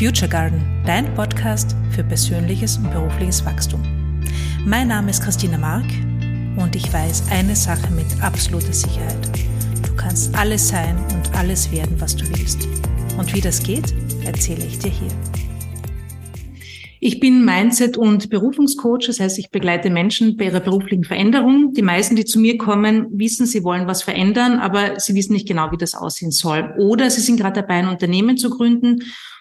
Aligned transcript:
Future 0.00 0.30
Garden, 0.30 0.62
dein 0.86 1.14
Podcast 1.14 1.76
für 1.90 2.02
persönliches 2.02 2.78
und 2.78 2.90
berufliches 2.90 3.44
Wachstum. 3.44 3.82
Mein 4.64 4.88
Name 4.88 5.10
ist 5.10 5.22
Christina 5.22 5.58
Mark 5.58 5.84
und 6.56 6.74
ich 6.74 6.90
weiß 6.90 7.24
eine 7.30 7.54
Sache 7.54 7.92
mit 7.92 8.06
absoluter 8.22 8.72
Sicherheit. 8.72 9.28
Du 9.86 9.94
kannst 9.96 10.34
alles 10.34 10.68
sein 10.68 10.96
und 11.12 11.36
alles 11.36 11.70
werden, 11.70 12.00
was 12.00 12.16
du 12.16 12.26
willst. 12.30 12.66
Und 13.18 13.34
wie 13.34 13.42
das 13.42 13.62
geht, 13.62 13.92
erzähle 14.24 14.64
ich 14.64 14.78
dir 14.78 14.88
hier. 14.88 15.10
Ich 16.98 17.20
bin 17.20 17.44
Mindset- 17.44 17.98
und 17.98 18.30
Berufungscoach, 18.30 19.06
das 19.06 19.20
heißt, 19.20 19.38
ich 19.38 19.50
begleite 19.50 19.90
Menschen 19.90 20.38
bei 20.38 20.46
ihrer 20.46 20.60
beruflichen 20.60 21.04
Veränderung. 21.04 21.74
Die 21.74 21.82
meisten, 21.82 22.16
die 22.16 22.24
zu 22.24 22.40
mir 22.40 22.56
kommen, 22.56 23.06
wissen, 23.10 23.44
sie 23.44 23.64
wollen 23.64 23.86
was 23.86 24.02
verändern, 24.02 24.60
aber 24.60 24.98
sie 24.98 25.14
wissen 25.14 25.34
nicht 25.34 25.46
genau, 25.46 25.70
wie 25.72 25.76
das 25.76 25.94
aussehen 25.94 26.30
soll. 26.30 26.72
Oder 26.78 27.10
sie 27.10 27.20
sind 27.20 27.38
gerade 27.38 27.60
dabei, 27.60 27.74
ein 27.74 27.88
Unternehmen 27.88 28.38
zu 28.38 28.48
gründen 28.48 29.00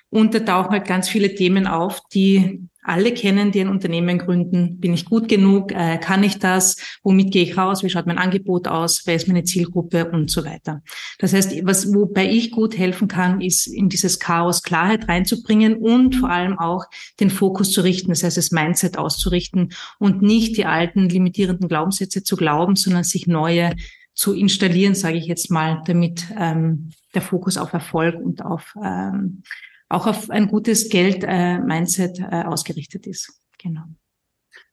und 0.09 0.33
da 0.33 0.39
tauchen 0.39 0.71
halt 0.71 0.87
ganz 0.87 1.09
viele 1.09 1.35
Themen 1.35 1.67
auf, 1.67 2.01
die 2.13 2.67
alle 2.89 3.13
kennen, 3.13 3.51
die 3.51 3.61
ein 3.61 3.69
Unternehmen 3.69 4.17
gründen. 4.17 4.79
Bin 4.79 4.93
ich 4.93 5.05
gut 5.05 5.27
genug? 5.27 5.71
Äh, 5.71 5.99
kann 5.99 6.23
ich 6.23 6.39
das? 6.39 6.77
Womit 7.03 7.31
gehe 7.31 7.43
ich 7.43 7.55
raus? 7.55 7.83
Wie 7.83 7.89
schaut 7.89 8.07
mein 8.07 8.17
Angebot 8.17 8.67
aus? 8.67 9.03
Wer 9.05 9.15
ist 9.15 9.27
meine 9.27 9.43
Zielgruppe? 9.43 10.09
Und 10.09 10.31
so 10.31 10.43
weiter. 10.43 10.81
Das 11.19 11.33
heißt, 11.33 11.65
was, 11.65 11.93
wobei 11.93 12.27
ich 12.27 12.49
gut 12.49 12.77
helfen 12.77 13.07
kann, 13.07 13.41
ist 13.41 13.67
in 13.67 13.89
dieses 13.89 14.19
Chaos 14.19 14.63
Klarheit 14.63 15.07
reinzubringen 15.07 15.75
und 15.75 16.15
vor 16.15 16.31
allem 16.31 16.57
auch 16.57 16.85
den 17.19 17.29
Fokus 17.29 17.71
zu 17.71 17.81
richten. 17.81 18.09
Das 18.09 18.23
heißt, 18.23 18.37
das 18.37 18.51
Mindset 18.51 18.97
auszurichten 18.97 19.73
und 19.99 20.23
nicht 20.23 20.57
die 20.57 20.65
alten 20.65 21.09
limitierenden 21.09 21.67
Glaubenssätze 21.67 22.23
zu 22.23 22.37
glauben, 22.37 22.75
sondern 22.75 23.03
sich 23.03 23.27
neue 23.27 23.75
zu 24.15 24.33
installieren, 24.33 24.95
sage 24.95 25.17
ich 25.17 25.27
jetzt 25.27 25.51
mal, 25.51 25.83
damit 25.85 26.25
ähm, 26.37 26.89
der 27.13 27.21
Fokus 27.21 27.57
auf 27.57 27.73
Erfolg 27.73 28.15
und 28.15 28.43
auf 28.43 28.73
ähm, 28.83 29.43
auch 29.89 30.05
auf 30.05 30.29
ein 30.29 30.47
gutes 30.47 30.89
Geld-Mindset 30.89 32.19
äh, 32.19 32.23
äh, 32.23 32.45
ausgerichtet 32.45 33.07
ist. 33.07 33.33
Genau. 33.57 33.81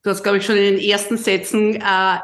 Du 0.02 0.10
hast, 0.10 0.22
glaube 0.22 0.38
ich, 0.38 0.46
schon 0.46 0.56
in 0.56 0.76
den 0.76 0.78
ersten 0.78 1.16
Sätzen 1.16 1.76
äh, 1.76 2.18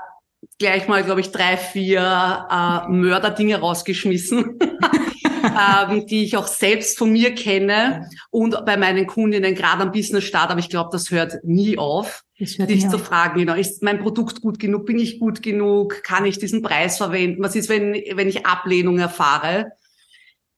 gleich 0.58 0.86
mal, 0.88 1.02
glaube 1.02 1.20
ich, 1.20 1.30
drei, 1.30 1.56
vier 1.56 2.00
äh, 2.00 2.88
Mörderdinge 2.88 3.58
rausgeschmissen, 3.58 4.58
ähm, 5.90 6.06
die 6.06 6.24
ich 6.24 6.36
auch 6.36 6.46
selbst 6.46 6.98
von 6.98 7.10
mir 7.10 7.34
kenne 7.34 8.08
und 8.30 8.64
bei 8.64 8.76
meinen 8.76 9.06
Kundinnen 9.06 9.54
gerade 9.54 9.82
am 9.82 9.92
Business 9.92 10.24
Start, 10.24 10.50
aber 10.50 10.60
ich 10.60 10.68
glaube, 10.68 10.90
das 10.92 11.10
hört 11.10 11.42
nie 11.44 11.78
auf, 11.78 12.22
dich 12.38 12.88
zu 12.88 12.98
fragen, 12.98 13.40
genau, 13.40 13.54
ist 13.54 13.82
mein 13.82 14.00
Produkt 14.00 14.42
gut 14.42 14.58
genug, 14.58 14.86
bin 14.86 14.98
ich 14.98 15.18
gut 15.18 15.42
genug, 15.42 16.02
kann 16.02 16.24
ich 16.24 16.38
diesen 16.38 16.62
Preis 16.62 16.98
verwenden, 16.98 17.42
was 17.42 17.56
ist, 17.56 17.68
wenn, 17.68 17.92
wenn 17.92 18.28
ich 18.28 18.46
Ablehnung 18.46 18.98
erfahre? 18.98 19.72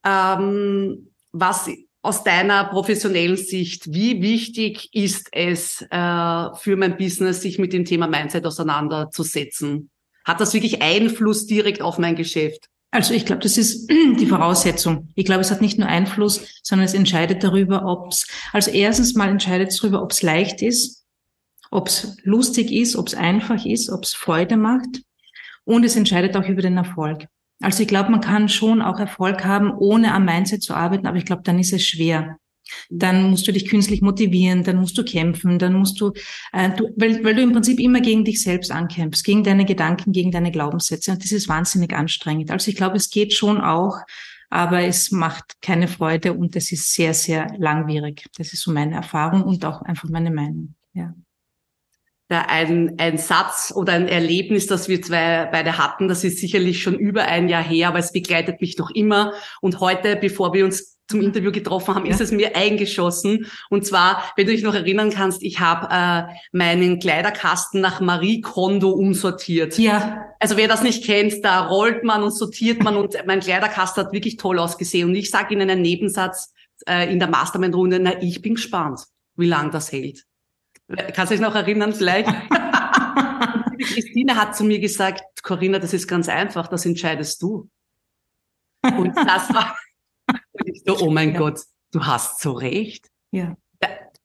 Ähm, 0.05 1.11
was 1.33 1.69
aus 2.05 2.23
deiner 2.23 2.65
professionellen 2.65 3.39
Sicht, 3.39 3.93
wie 3.93 4.21
wichtig 4.21 4.91
ist 4.93 5.29
es 5.33 5.81
äh, 5.91 6.55
für 6.55 6.77
mein 6.77 6.99
Business, 6.99 7.41
sich 7.41 7.59
mit 7.59 7.73
dem 7.73 7.87
Thema 7.87 8.07
Mindset 8.07 8.45
auseinanderzusetzen? 8.45 9.91
Hat 10.23 10.39
das 10.39 10.53
wirklich 10.53 10.83
Einfluss 10.83 11.47
direkt 11.47 11.81
auf 11.81 11.97
mein 11.97 12.15
Geschäft? 12.15 12.69
Also 12.91 13.15
ich 13.15 13.25
glaube, 13.25 13.43
das 13.43 13.57
ist 13.57 13.89
die 14.21 14.27
Voraussetzung. 14.27 15.09
Ich 15.15 15.25
glaube, 15.25 15.41
es 15.41 15.51
hat 15.51 15.63
nicht 15.63 15.79
nur 15.79 15.89
Einfluss, 15.89 16.61
sondern 16.63 16.85
es 16.85 16.93
entscheidet 16.93 17.43
darüber, 17.43 17.87
ob 17.87 18.13
es, 18.13 18.27
also 18.53 18.71
erstens 18.71 19.15
mal 19.15 19.31
entscheidet 19.31 19.69
es 19.69 19.79
darüber, 19.79 20.03
ob 20.03 20.13
es 20.13 20.21
leicht 20.21 20.61
ist, 20.61 21.07
ob 21.71 21.89
es 21.89 22.19
lustig 22.23 22.71
ist, 22.71 22.97
ob 22.97 23.09
es 23.09 23.15
einfach 23.15 23.65
ist, 23.65 23.89
ob 23.89 24.05
es 24.05 24.13
Freude 24.13 24.59
macht. 24.59 25.03
Und 25.65 25.85
es 25.85 25.97
entscheidet 25.97 26.37
auch 26.37 26.47
über 26.47 26.61
den 26.61 26.77
Erfolg. 26.77 27.27
Also 27.61 27.83
ich 27.83 27.89
glaube, 27.89 28.11
man 28.11 28.21
kann 28.21 28.49
schon 28.49 28.83
auch 28.83 28.99
Erfolg 28.99 29.45
haben, 29.45 29.73
ohne 29.73 30.13
am 30.13 30.25
Mindset 30.25 30.63
zu 30.63 30.75
arbeiten, 30.75 31.07
aber 31.07 31.19
ich 31.19 31.25
glaube, 31.25 31.43
dann 31.43 31.59
ist 31.59 31.73
es 31.73 31.87
schwer. 31.87 32.39
Dann 32.91 33.31
musst 33.31 33.47
du 33.47 33.53
dich 33.53 33.69
künstlich 33.69 34.01
motivieren, 34.01 34.65
dann 34.65 34.77
musst 34.77 34.97
du 34.97 35.05
kämpfen, 35.05 35.59
dann 35.59 35.75
musst 35.75 36.01
du, 36.01 36.13
äh, 36.53 36.71
du 36.71 36.89
weil, 36.97 37.23
weil 37.23 37.35
du 37.35 37.43
im 37.43 37.53
Prinzip 37.53 37.79
immer 37.79 38.01
gegen 38.01 38.25
dich 38.25 38.43
selbst 38.43 38.71
ankämpfst, 38.71 39.23
gegen 39.23 39.45
deine 39.45 39.65
Gedanken, 39.65 40.13
gegen 40.13 40.31
deine 40.31 40.51
Glaubenssätze. 40.51 41.13
Und 41.13 41.23
das 41.23 41.33
ist 41.33 41.49
wahnsinnig 41.49 41.93
anstrengend. 41.93 42.51
Also 42.51 42.71
ich 42.71 42.77
glaube, 42.77 42.97
es 42.97 43.11
geht 43.11 43.35
schon 43.35 43.61
auch, 43.61 43.99
aber 44.49 44.83
es 44.83 45.11
macht 45.11 45.61
keine 45.61 45.89
Freude 45.89 46.33
und 46.33 46.57
es 46.57 46.73
ist 46.73 46.95
sehr, 46.95 47.13
sehr 47.13 47.49
langwierig. 47.59 48.25
Das 48.37 48.53
ist 48.53 48.63
so 48.63 48.73
meine 48.73 48.95
Erfahrung 48.95 49.43
und 49.43 49.65
auch 49.65 49.83
einfach 49.83 50.09
meine 50.09 50.31
Meinung. 50.31 50.75
Ja 50.95 51.15
ein, 52.29 52.95
ein 52.99 53.19
Satz 53.19 53.73
oder 53.75 53.93
ein 53.93 54.09
Erlebnis, 54.09 54.67
das 54.67 54.89
wir 54.89 55.03
zwei 55.03 55.47
beide 55.51 55.79
hatten. 55.79 56.09
Das 56.09 56.25
ist 56.25 56.39
sicherlich 56.39 56.83
schon 56.83 56.99
über 56.99 57.25
ein 57.25 57.49
Jahr 57.49 57.63
her, 57.63 57.89
aber 57.89 57.99
es 57.99 58.13
begleitet 58.13 58.61
mich 58.61 58.79
noch 58.79 58.91
immer. 58.91 59.33
Und 59.61 59.81
heute, 59.81 60.17
bevor 60.17 60.55
wir 60.55 60.65
uns 60.65 60.95
zum 61.07 61.21
Interview 61.21 61.53
getroffen 61.53 61.95
haben, 61.95 62.07
ja. 62.07 62.13
ist 62.13 62.21
es 62.21 62.33
mir 62.33 62.57
eingeschossen. 62.57 63.47
Und 63.69 63.85
zwar, 63.85 64.25
wenn 64.37 64.47
du 64.47 64.53
dich 64.53 64.63
noch 64.63 64.75
erinnern 64.75 65.11
kannst, 65.11 65.43
ich 65.43 65.61
habe 65.61 65.89
äh, 65.91 66.35
meinen 66.53 66.99
Kleiderkasten 66.99 67.81
nach 67.81 68.01
Marie 68.01 68.41
Kondo 68.41 68.91
umsortiert. 68.91 69.79
Ja. 69.79 70.25
Also 70.41 70.57
wer 70.57 70.69
das 70.69 70.83
nicht 70.83 71.05
kennt, 71.05 71.45
da 71.45 71.67
rollt 71.67 72.05
man 72.05 72.23
und 72.23 72.35
sortiert 72.35 72.83
man 72.83 72.97
und 72.97 73.17
mein 73.27 73.41
Kleiderkasten 73.41 74.05
hat 74.05 74.13
wirklich 74.13 74.39
toll 74.39 74.59
ausgesehen. 74.59 75.11
Und 75.11 75.15
ich 75.15 75.31
sage 75.31 75.53
Ihnen 75.55 75.69
einen 75.69 75.83
Nebensatz 75.83 76.53
äh, 76.87 77.13
in 77.13 77.19
der 77.19 77.29
Mastermind-Runde, 77.29 77.99
na, 78.01 78.23
ich 78.23 78.41
bin 78.41 78.55
gespannt, 78.55 79.01
wie 79.37 79.47
lang 79.47 79.71
das 79.71 79.93
hält. 79.93 80.25
Kannst 80.89 81.31
du 81.31 81.37
dich 81.37 81.41
noch 81.41 81.55
erinnern 81.55 81.93
vielleicht? 81.93 82.29
Die 83.79 83.85
Christine 83.85 84.37
hat 84.37 84.57
zu 84.57 84.65
mir 84.65 84.79
gesagt, 84.79 85.43
Corinna, 85.43 85.79
das 85.79 85.93
ist 85.93 86.07
ganz 86.07 86.29
einfach, 86.29 86.69
das 86.69 86.87
entscheidest 86.87 87.43
du. 87.43 87.69
Und 88.83 89.17
das 89.17 89.53
war, 89.53 89.77
und 90.29 90.69
ich 90.69 90.83
so, 90.85 90.99
oh 90.99 91.11
mein 91.11 91.33
ja. 91.33 91.39
Gott, 91.39 91.61
du 91.91 92.05
hast 92.05 92.41
so 92.41 92.53
recht. 92.53 93.11
Ja. 93.31 93.57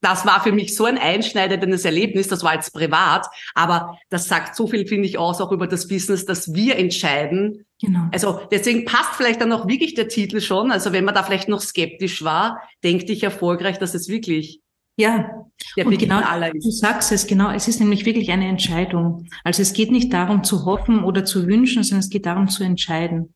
Das 0.01 0.25
war 0.25 0.41
für 0.41 0.53
mich 0.53 0.75
so 0.75 0.85
ein 0.85 0.97
einschneidendes 0.97 1.83
Erlebnis, 1.83 2.29
das 2.29 2.41
war 2.41 2.53
jetzt 2.53 2.73
privat, 2.73 3.27
aber 3.53 3.97
das 4.09 4.29
sagt 4.29 4.55
so 4.55 4.65
viel, 4.65 4.87
finde 4.87 5.09
ich, 5.09 5.17
aus, 5.17 5.41
auch 5.41 5.51
über 5.51 5.67
das 5.67 5.89
Business, 5.89 6.25
dass 6.25 6.53
wir 6.53 6.77
entscheiden. 6.77 7.65
Genau. 7.81 8.07
Also 8.13 8.41
deswegen 8.49 8.85
passt 8.85 9.15
vielleicht 9.15 9.41
dann 9.41 9.51
auch 9.51 9.67
wirklich 9.67 9.95
der 9.95 10.07
Titel 10.07 10.39
schon. 10.39 10.71
Also 10.71 10.93
wenn 10.93 11.03
man 11.03 11.15
da 11.15 11.23
vielleicht 11.23 11.49
noch 11.49 11.59
skeptisch 11.59 12.23
war, 12.23 12.61
denk 12.81 13.07
dich 13.07 13.23
erfolgreich, 13.23 13.77
dass 13.77 13.93
es 13.93 14.07
wirklich 14.07 14.61
ja, 14.99 15.47
der 15.77 15.87
und 15.87 15.97
genau, 15.97 16.21
du 16.53 16.71
sagst 16.71 17.11
es, 17.11 17.25
genau, 17.25 17.51
es 17.51 17.67
ist 17.67 17.79
nämlich 17.79 18.05
wirklich 18.05 18.31
eine 18.31 18.47
Entscheidung. 18.47 19.27
Also 19.43 19.61
es 19.61 19.73
geht 19.73 19.91
nicht 19.91 20.11
darum 20.11 20.43
zu 20.43 20.65
hoffen 20.65 21.03
oder 21.03 21.25
zu 21.25 21.47
wünschen, 21.47 21.83
sondern 21.83 22.01
es 22.01 22.09
geht 22.09 22.25
darum 22.25 22.49
zu 22.49 22.63
entscheiden. 22.63 23.33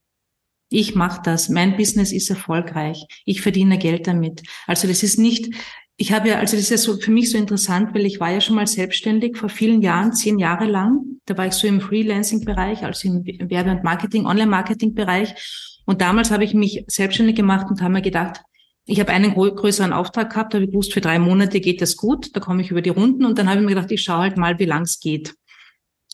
Ich 0.69 0.95
mache 0.95 1.21
das, 1.23 1.49
mein 1.49 1.77
Business 1.77 2.11
ist 2.11 2.29
erfolgreich, 2.29 3.05
ich 3.25 3.41
verdiene 3.41 3.77
Geld 3.77 4.07
damit. 4.07 4.41
Also 4.65 4.87
das 4.87 5.03
ist 5.03 5.19
nicht, 5.19 5.53
ich 5.95 6.11
habe 6.11 6.29
ja, 6.29 6.39
also 6.39 6.55
das 6.57 6.65
ist 6.65 6.71
ja 6.71 6.77
so 6.77 6.97
für 6.97 7.11
mich 7.11 7.29
so 7.31 7.37
interessant, 7.37 7.93
weil 7.93 8.05
ich 8.05 8.19
war 8.19 8.31
ja 8.31 8.41
schon 8.41 8.55
mal 8.55 8.67
selbstständig 8.67 9.37
vor 9.37 9.49
vielen 9.49 9.81
Jahren, 9.81 10.13
zehn 10.13 10.39
Jahre 10.39 10.65
lang. 10.65 10.99
Da 11.25 11.37
war 11.37 11.47
ich 11.47 11.53
so 11.53 11.67
im 11.67 11.79
Freelancing-Bereich, 11.79 12.83
also 12.83 13.07
im 13.07 13.23
Werbe- 13.49 13.71
und 13.71 13.83
Marketing, 13.83 14.25
Online-Marketing-Bereich. 14.25 15.35
Und 15.85 16.01
damals 16.01 16.31
habe 16.31 16.43
ich 16.43 16.53
mich 16.53 16.83
selbstständig 16.87 17.35
gemacht 17.35 17.67
und 17.69 17.81
habe 17.81 17.93
mir 17.93 18.01
gedacht, 18.01 18.41
ich 18.85 18.99
habe 18.99 19.11
einen 19.11 19.33
größeren 19.33 19.93
Auftrag 19.93 20.31
gehabt, 20.31 20.53
habe 20.53 20.65
ich 20.65 20.71
gewusst, 20.71 20.93
für 20.93 21.01
drei 21.01 21.19
Monate 21.19 21.61
geht 21.61 21.81
das 21.81 21.95
gut, 21.95 22.35
da 22.35 22.39
komme 22.39 22.61
ich 22.61 22.71
über 22.71 22.81
die 22.81 22.89
Runden 22.89 23.25
und 23.25 23.37
dann 23.37 23.49
habe 23.49 23.59
ich 23.59 23.65
mir 23.65 23.75
gedacht, 23.75 23.91
ich 23.91 24.03
schaue 24.03 24.19
halt 24.19 24.37
mal, 24.37 24.59
wie 24.59 24.65
lang 24.65 24.83
es 24.83 24.99
geht. 24.99 25.35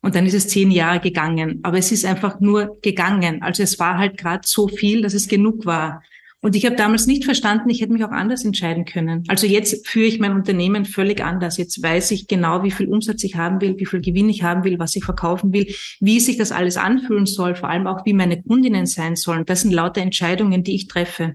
Und 0.02 0.16
dann 0.16 0.25
ist 0.25 0.34
es 0.34 0.47
zehn 0.47 0.72
Jahre 0.72 1.00
gegangen. 1.00 1.59
Aber 1.63 1.78
es 1.78 1.91
ist 1.91 2.06
einfach 2.06 2.40
nur 2.40 2.79
gegangen. 2.81 3.41
Also 3.41 3.63
es 3.63 3.79
war 3.79 3.97
halt 3.97 4.18
gerade 4.18 4.41
so 4.46 4.68
viel, 4.69 5.02
dass 5.02 5.13
es 5.13 5.28
genug 5.28 5.66
war. 5.66 6.02
Und 6.41 6.56
ich 6.56 6.66
habe 6.66 6.78
damals 6.78 7.06
nicht 7.06 7.25
verstanden, 7.25 7.69
ich 7.69 7.81
hätte 7.81 7.91
mich 7.91 8.06
auch 8.06 8.12
anders 8.12 8.46
entscheiden 8.46 8.85
können. 8.85 9.25
Also 9.28 9.46
jetzt 9.46 9.85
führe 9.85 10.06
ich 10.06 10.19
mein 10.19 10.31
Unternehmen 10.31 10.85
völlig 10.85 11.22
anders. 11.22 11.58
Jetzt 11.58 11.84
weiß 11.84 12.12
ich 12.12 12.28
genau, 12.28 12.63
wie 12.63 12.72
viel 12.72 12.88
Umsatz 12.88 13.25
ich 13.25 13.35
haben 13.35 13.59
will, 13.59 13.78
wie 13.78 13.85
viel 13.85 14.00
Gewinn 14.00 14.29
ich 14.29 14.41
haben 14.41 14.63
will, 14.63 14.79
was 14.79 14.96
ich 14.96 15.03
verkaufen 15.03 15.52
will, 15.52 15.68
wie 16.00 16.22
sich 16.22 16.38
das 16.38 16.53
alles 16.53 16.78
anfühlen 16.78 17.25
soll, 17.25 17.56
vor 17.56 17.69
allem 17.69 17.88
auch, 17.88 18.06
wie 18.06 18.13
meine 18.13 18.41
Kundinnen 18.41 18.85
sein 18.85 19.18
sollen. 19.18 19.46
Das 19.46 19.62
sind 19.62 19.72
lauter 19.72 20.02
Entscheidungen, 20.02 20.63
die 20.63 20.75
ich 20.75 20.88
treffe. 20.88 21.34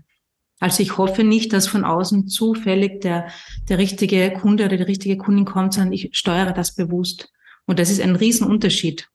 Also 0.65 0.83
ich 0.83 0.97
hoffe 0.97 1.25
nicht, 1.25 1.53
dass 1.53 1.69
von 1.69 1.85
außen 1.85 2.27
zufällig 2.27 3.03
der, 3.03 3.29
der 3.69 3.77
richtige 3.77 4.33
Kunde 4.33 4.65
oder 4.65 4.79
die 4.79 4.85
richtige 4.85 5.19
Kundin 5.19 5.45
kommt, 5.45 5.75
sondern 5.75 5.93
ich 5.93 6.09
steuere 6.13 6.55
das 6.55 6.75
bewusst. 6.75 7.31
Und 7.67 7.79
das 7.79 7.91
ist 7.91 8.01
ein 8.01 8.17
Riesenunterschied. 8.17 9.11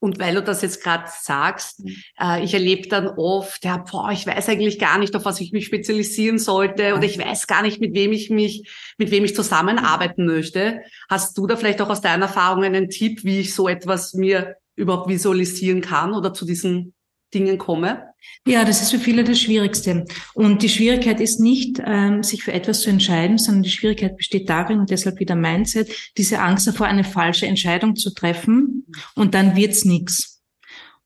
Und 0.00 0.18
weil 0.18 0.34
du 0.34 0.42
das 0.42 0.62
jetzt 0.62 0.82
gerade 0.82 1.04
sagst, 1.06 1.84
mhm. 1.84 1.94
äh, 2.20 2.42
ich 2.42 2.54
erlebe 2.54 2.88
dann 2.88 3.06
oft, 3.06 3.64
ja, 3.64 3.76
boah, 3.76 4.10
ich 4.10 4.26
weiß 4.26 4.48
eigentlich 4.48 4.80
gar 4.80 4.98
nicht, 4.98 5.14
auf 5.14 5.24
was 5.24 5.40
ich 5.40 5.52
mich 5.52 5.66
spezialisieren 5.66 6.40
sollte 6.40 6.94
oder 6.96 7.04
ich 7.04 7.18
weiß 7.18 7.46
gar 7.46 7.62
nicht, 7.62 7.80
mit 7.80 7.94
wem 7.94 8.10
ich 8.10 8.28
mich, 8.28 8.68
mit 8.98 9.12
wem 9.12 9.24
ich 9.24 9.36
zusammenarbeiten 9.36 10.26
möchte. 10.26 10.80
Hast 11.08 11.38
du 11.38 11.46
da 11.46 11.54
vielleicht 11.54 11.80
auch 11.80 11.88
aus 11.88 12.00
deiner 12.00 12.26
Erfahrung 12.26 12.64
einen 12.64 12.90
Tipp, 12.90 13.22
wie 13.22 13.38
ich 13.38 13.54
so 13.54 13.68
etwas 13.68 14.12
mir 14.14 14.56
überhaupt 14.74 15.08
visualisieren 15.08 15.82
kann 15.82 16.14
oder 16.14 16.34
zu 16.34 16.44
diesen 16.44 16.94
Dingen 17.32 17.58
komme? 17.58 18.11
Ja, 18.46 18.64
das 18.64 18.82
ist 18.82 18.90
für 18.90 18.98
viele 18.98 19.22
das 19.24 19.40
Schwierigste. 19.40 20.04
Und 20.34 20.62
die 20.62 20.68
Schwierigkeit 20.68 21.20
ist 21.20 21.38
nicht, 21.38 21.80
ähm, 21.84 22.22
sich 22.22 22.42
für 22.42 22.52
etwas 22.52 22.80
zu 22.80 22.90
entscheiden, 22.90 23.38
sondern 23.38 23.62
die 23.62 23.70
Schwierigkeit 23.70 24.16
besteht 24.16 24.48
darin, 24.48 24.80
und 24.80 24.90
deshalb 24.90 25.20
wieder 25.20 25.36
Mindset, 25.36 25.90
diese 26.16 26.40
Angst 26.40 26.66
davor, 26.66 26.86
eine 26.86 27.04
falsche 27.04 27.46
Entscheidung 27.46 27.94
zu 27.94 28.12
treffen 28.12 28.86
und 29.14 29.34
dann 29.34 29.54
wird's 29.54 29.84
nichts. 29.84 30.31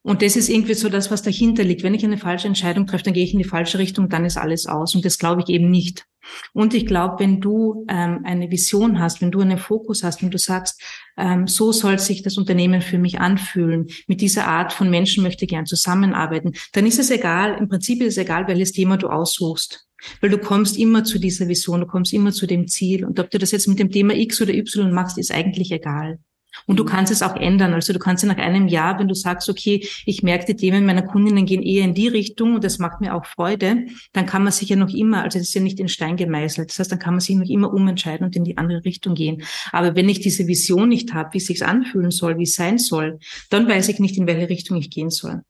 Und 0.07 0.23
das 0.23 0.37
ist 0.37 0.49
irgendwie 0.49 0.75
so 0.75 0.89
das, 0.89 1.11
was 1.11 1.23
dahinter 1.23 1.65
liegt. 1.65 1.83
Wenn 1.83 1.93
ich 1.93 2.05
eine 2.05 2.17
falsche 2.17 2.47
Entscheidung 2.47 2.87
treffe, 2.87 3.03
dann 3.03 3.15
gehe 3.15 3.25
ich 3.25 3.33
in 3.33 3.41
die 3.41 3.45
falsche 3.45 3.81
Richtung, 3.81 4.09
dann 4.09 4.25
ist 4.25 4.37
alles 4.37 4.67
aus. 4.67 4.95
Und 4.95 5.05
das 5.05 5.19
glaube 5.19 5.43
ich 5.43 5.49
eben 5.53 5.69
nicht. 5.69 6.07
Und 6.53 6.75
ich 6.75 6.87
glaube, 6.87 7.17
wenn 7.19 7.41
du 7.41 7.85
ähm, 7.89 8.21
eine 8.23 8.49
Vision 8.49 9.01
hast, 9.01 9.21
wenn 9.21 9.33
du 9.33 9.41
einen 9.41 9.59
Fokus 9.59 10.05
hast 10.05 10.23
und 10.23 10.33
du 10.33 10.39
sagst, 10.39 10.81
ähm, 11.17 11.49
so 11.49 11.73
soll 11.73 11.99
sich 11.99 12.23
das 12.23 12.39
Unternehmen 12.39 12.83
für 12.83 12.99
mich 12.99 13.19
anfühlen, 13.19 13.89
mit 14.07 14.21
dieser 14.21 14.47
Art 14.47 14.73
von 14.73 14.91
Menschen 14.91 15.25
möchte 15.25 15.45
ich 15.45 15.51
gern 15.51 15.67
zusammenarbeiten, 15.67 16.53
dann 16.73 16.87
ist 16.87 17.01
es 17.01 17.11
egal, 17.11 17.57
im 17.59 17.69
Prinzip 17.69 18.01
ist 18.01 18.17
es 18.17 18.19
egal, 18.19 18.47
welches 18.47 18.71
Thema 18.71 18.99
du 18.99 19.09
aussuchst. 19.09 19.89
Weil 20.21 20.31
du 20.31 20.39
kommst 20.39 20.79
immer 20.79 21.03
zu 21.03 21.19
dieser 21.19 21.49
Vision, 21.49 21.81
du 21.81 21.87
kommst 21.87 22.13
immer 22.13 22.31
zu 22.31 22.47
dem 22.47 22.69
Ziel. 22.69 23.05
Und 23.05 23.19
ob 23.19 23.29
du 23.29 23.39
das 23.39 23.51
jetzt 23.51 23.67
mit 23.67 23.81
dem 23.81 23.91
Thema 23.91 24.15
X 24.15 24.41
oder 24.41 24.55
Y 24.55 24.93
machst, 24.93 25.19
ist 25.19 25.33
eigentlich 25.33 25.73
egal. 25.73 26.21
Und 26.67 26.79
du 26.79 26.85
mhm. 26.85 26.89
kannst 26.89 27.13
es 27.13 27.23
auch 27.23 27.37
ändern. 27.37 27.73
Also 27.75 27.93
du 27.93 27.99
kannst 27.99 28.23
ja 28.23 28.29
nach 28.29 28.39
einem 28.39 28.69
Jahr, 28.69 28.99
wenn 28.99 29.09
du 29.09 29.15
sagst, 29.15 29.49
okay, 29.49 29.87
ich 30.05 30.23
merke, 30.23 30.47
die 30.47 30.57
Themen 30.57 30.85
meiner 30.85 31.03
Kundinnen 31.03 31.47
gehen 31.47 31.63
eher 31.63 31.85
in 31.85 31.95
die 31.95 32.09
Richtung 32.09 32.57
und 32.57 32.65
das 32.65 32.79
macht 32.79 33.01
mir 33.01 33.15
auch 33.15 33.25
Freude, 33.25 33.87
dann 34.13 34.27
kann 34.27 34.43
man 34.43 34.53
sich 34.53 34.69
ja 34.69 34.77
noch 34.77 34.93
immer, 34.93 35.23
also 35.23 35.39
das 35.39 35.49
ist 35.49 35.55
ja 35.55 35.61
nicht 35.61 35.81
in 35.81 35.89
Stein 35.89 36.17
gemeißelt. 36.17 36.71
Das 36.71 36.79
heißt, 36.79 36.93
dann 36.93 36.99
kann 36.99 37.15
man 37.15 37.21
sich 37.21 37.37
noch 37.37 37.49
immer 37.49 37.73
umentscheiden 37.73 38.27
und 38.27 38.37
in 38.37 38.45
die 38.45 38.59
andere 38.59 38.85
Richtung 38.85 39.15
gehen. 39.15 39.43
Aber 39.73 39.95
wenn 39.97 40.09
ich 40.09 40.21
diese 40.21 40.47
Vision 40.47 40.89
nicht 40.89 41.15
habe, 41.15 41.33
wie 41.33 41.39
es 41.39 41.47
sich 41.47 41.65
anfühlen 41.65 42.11
soll, 42.11 42.39
wie 42.39 42.45
es 42.45 42.55
sein 42.55 42.79
soll, 42.79 43.19
dann 43.51 43.69
weiß 43.69 43.89
ich 43.89 44.01
nicht, 44.01 44.17
in 44.17 44.27
welche 44.27 44.49
Richtung 44.49 44.77
ich 44.77 44.91
gehen 44.91 45.11
soll. 45.11 45.43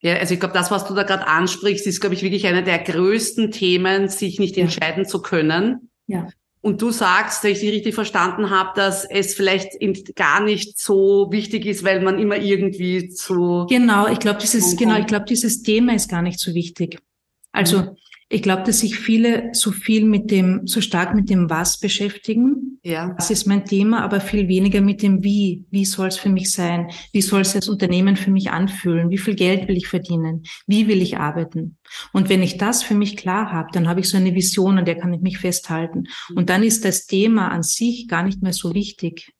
Ja, 0.00 0.14
also 0.16 0.34
ich 0.34 0.40
glaube, 0.40 0.54
das, 0.54 0.70
was 0.70 0.86
du 0.86 0.94
da 0.94 1.02
gerade 1.02 1.26
ansprichst, 1.26 1.86
ist, 1.86 2.00
glaube 2.00 2.14
ich, 2.14 2.22
wirklich 2.22 2.46
einer 2.46 2.62
der 2.62 2.78
größten 2.78 3.50
Themen, 3.50 4.08
sich 4.08 4.38
nicht 4.38 4.56
ja. 4.56 4.62
entscheiden 4.64 5.04
zu 5.06 5.20
können. 5.20 5.90
Ja. 6.06 6.28
Und 6.60 6.82
du 6.82 6.90
sagst, 6.90 7.44
wenn 7.44 7.52
ich 7.52 7.60
dich 7.60 7.70
richtig 7.70 7.94
verstanden 7.94 8.50
habe, 8.50 8.70
dass 8.74 9.04
es 9.04 9.34
vielleicht 9.34 9.78
gar 10.16 10.40
nicht 10.40 10.78
so 10.78 11.28
wichtig 11.30 11.66
ist, 11.66 11.84
weil 11.84 12.00
man 12.00 12.18
immer 12.18 12.36
irgendwie 12.36 13.08
zu 13.08 13.66
genau, 13.68 14.08
ich 14.08 14.18
glaube 14.18 14.40
dieses 14.40 14.76
genau, 14.76 14.98
ich 14.98 15.06
glaube 15.06 15.26
dieses 15.26 15.62
Thema 15.62 15.94
ist 15.94 16.10
gar 16.10 16.22
nicht 16.22 16.40
so 16.40 16.54
wichtig. 16.54 16.98
Also 17.52 17.78
mhm. 17.82 17.96
Ich 18.30 18.42
glaube, 18.42 18.62
dass 18.64 18.80
sich 18.80 18.98
viele 18.98 19.50
so 19.54 19.72
viel 19.72 20.04
mit 20.04 20.30
dem, 20.30 20.66
so 20.66 20.82
stark 20.82 21.14
mit 21.14 21.30
dem 21.30 21.48
Was 21.48 21.78
beschäftigen. 21.80 22.78
Ja. 22.82 23.14
Das 23.14 23.30
ist 23.30 23.46
mein 23.46 23.64
Thema, 23.64 24.02
aber 24.02 24.20
viel 24.20 24.48
weniger 24.48 24.82
mit 24.82 25.02
dem 25.02 25.24
Wie. 25.24 25.64
Wie 25.70 25.86
soll 25.86 26.08
es 26.08 26.18
für 26.18 26.28
mich 26.28 26.52
sein? 26.52 26.90
Wie 27.12 27.22
soll 27.22 27.40
es 27.40 27.54
das 27.54 27.70
Unternehmen 27.70 28.16
für 28.16 28.30
mich 28.30 28.50
anfühlen? 28.50 29.08
Wie 29.08 29.16
viel 29.16 29.34
Geld 29.34 29.66
will 29.66 29.78
ich 29.78 29.88
verdienen? 29.88 30.42
Wie 30.66 30.88
will 30.88 31.00
ich 31.00 31.16
arbeiten? 31.16 31.78
Und 32.12 32.28
wenn 32.28 32.42
ich 32.42 32.58
das 32.58 32.82
für 32.82 32.94
mich 32.94 33.16
klar 33.16 33.50
habe, 33.50 33.68
dann 33.72 33.88
habe 33.88 34.00
ich 34.00 34.10
so 34.10 34.18
eine 34.18 34.34
Vision, 34.34 34.78
an 34.78 34.84
der 34.84 34.98
kann 34.98 35.14
ich 35.14 35.22
mich 35.22 35.38
festhalten. 35.38 36.04
Und 36.34 36.50
dann 36.50 36.62
ist 36.62 36.84
das 36.84 37.06
Thema 37.06 37.48
an 37.48 37.62
sich 37.62 38.08
gar 38.08 38.22
nicht 38.22 38.42
mehr 38.42 38.52
so 38.52 38.74
wichtig. 38.74 39.32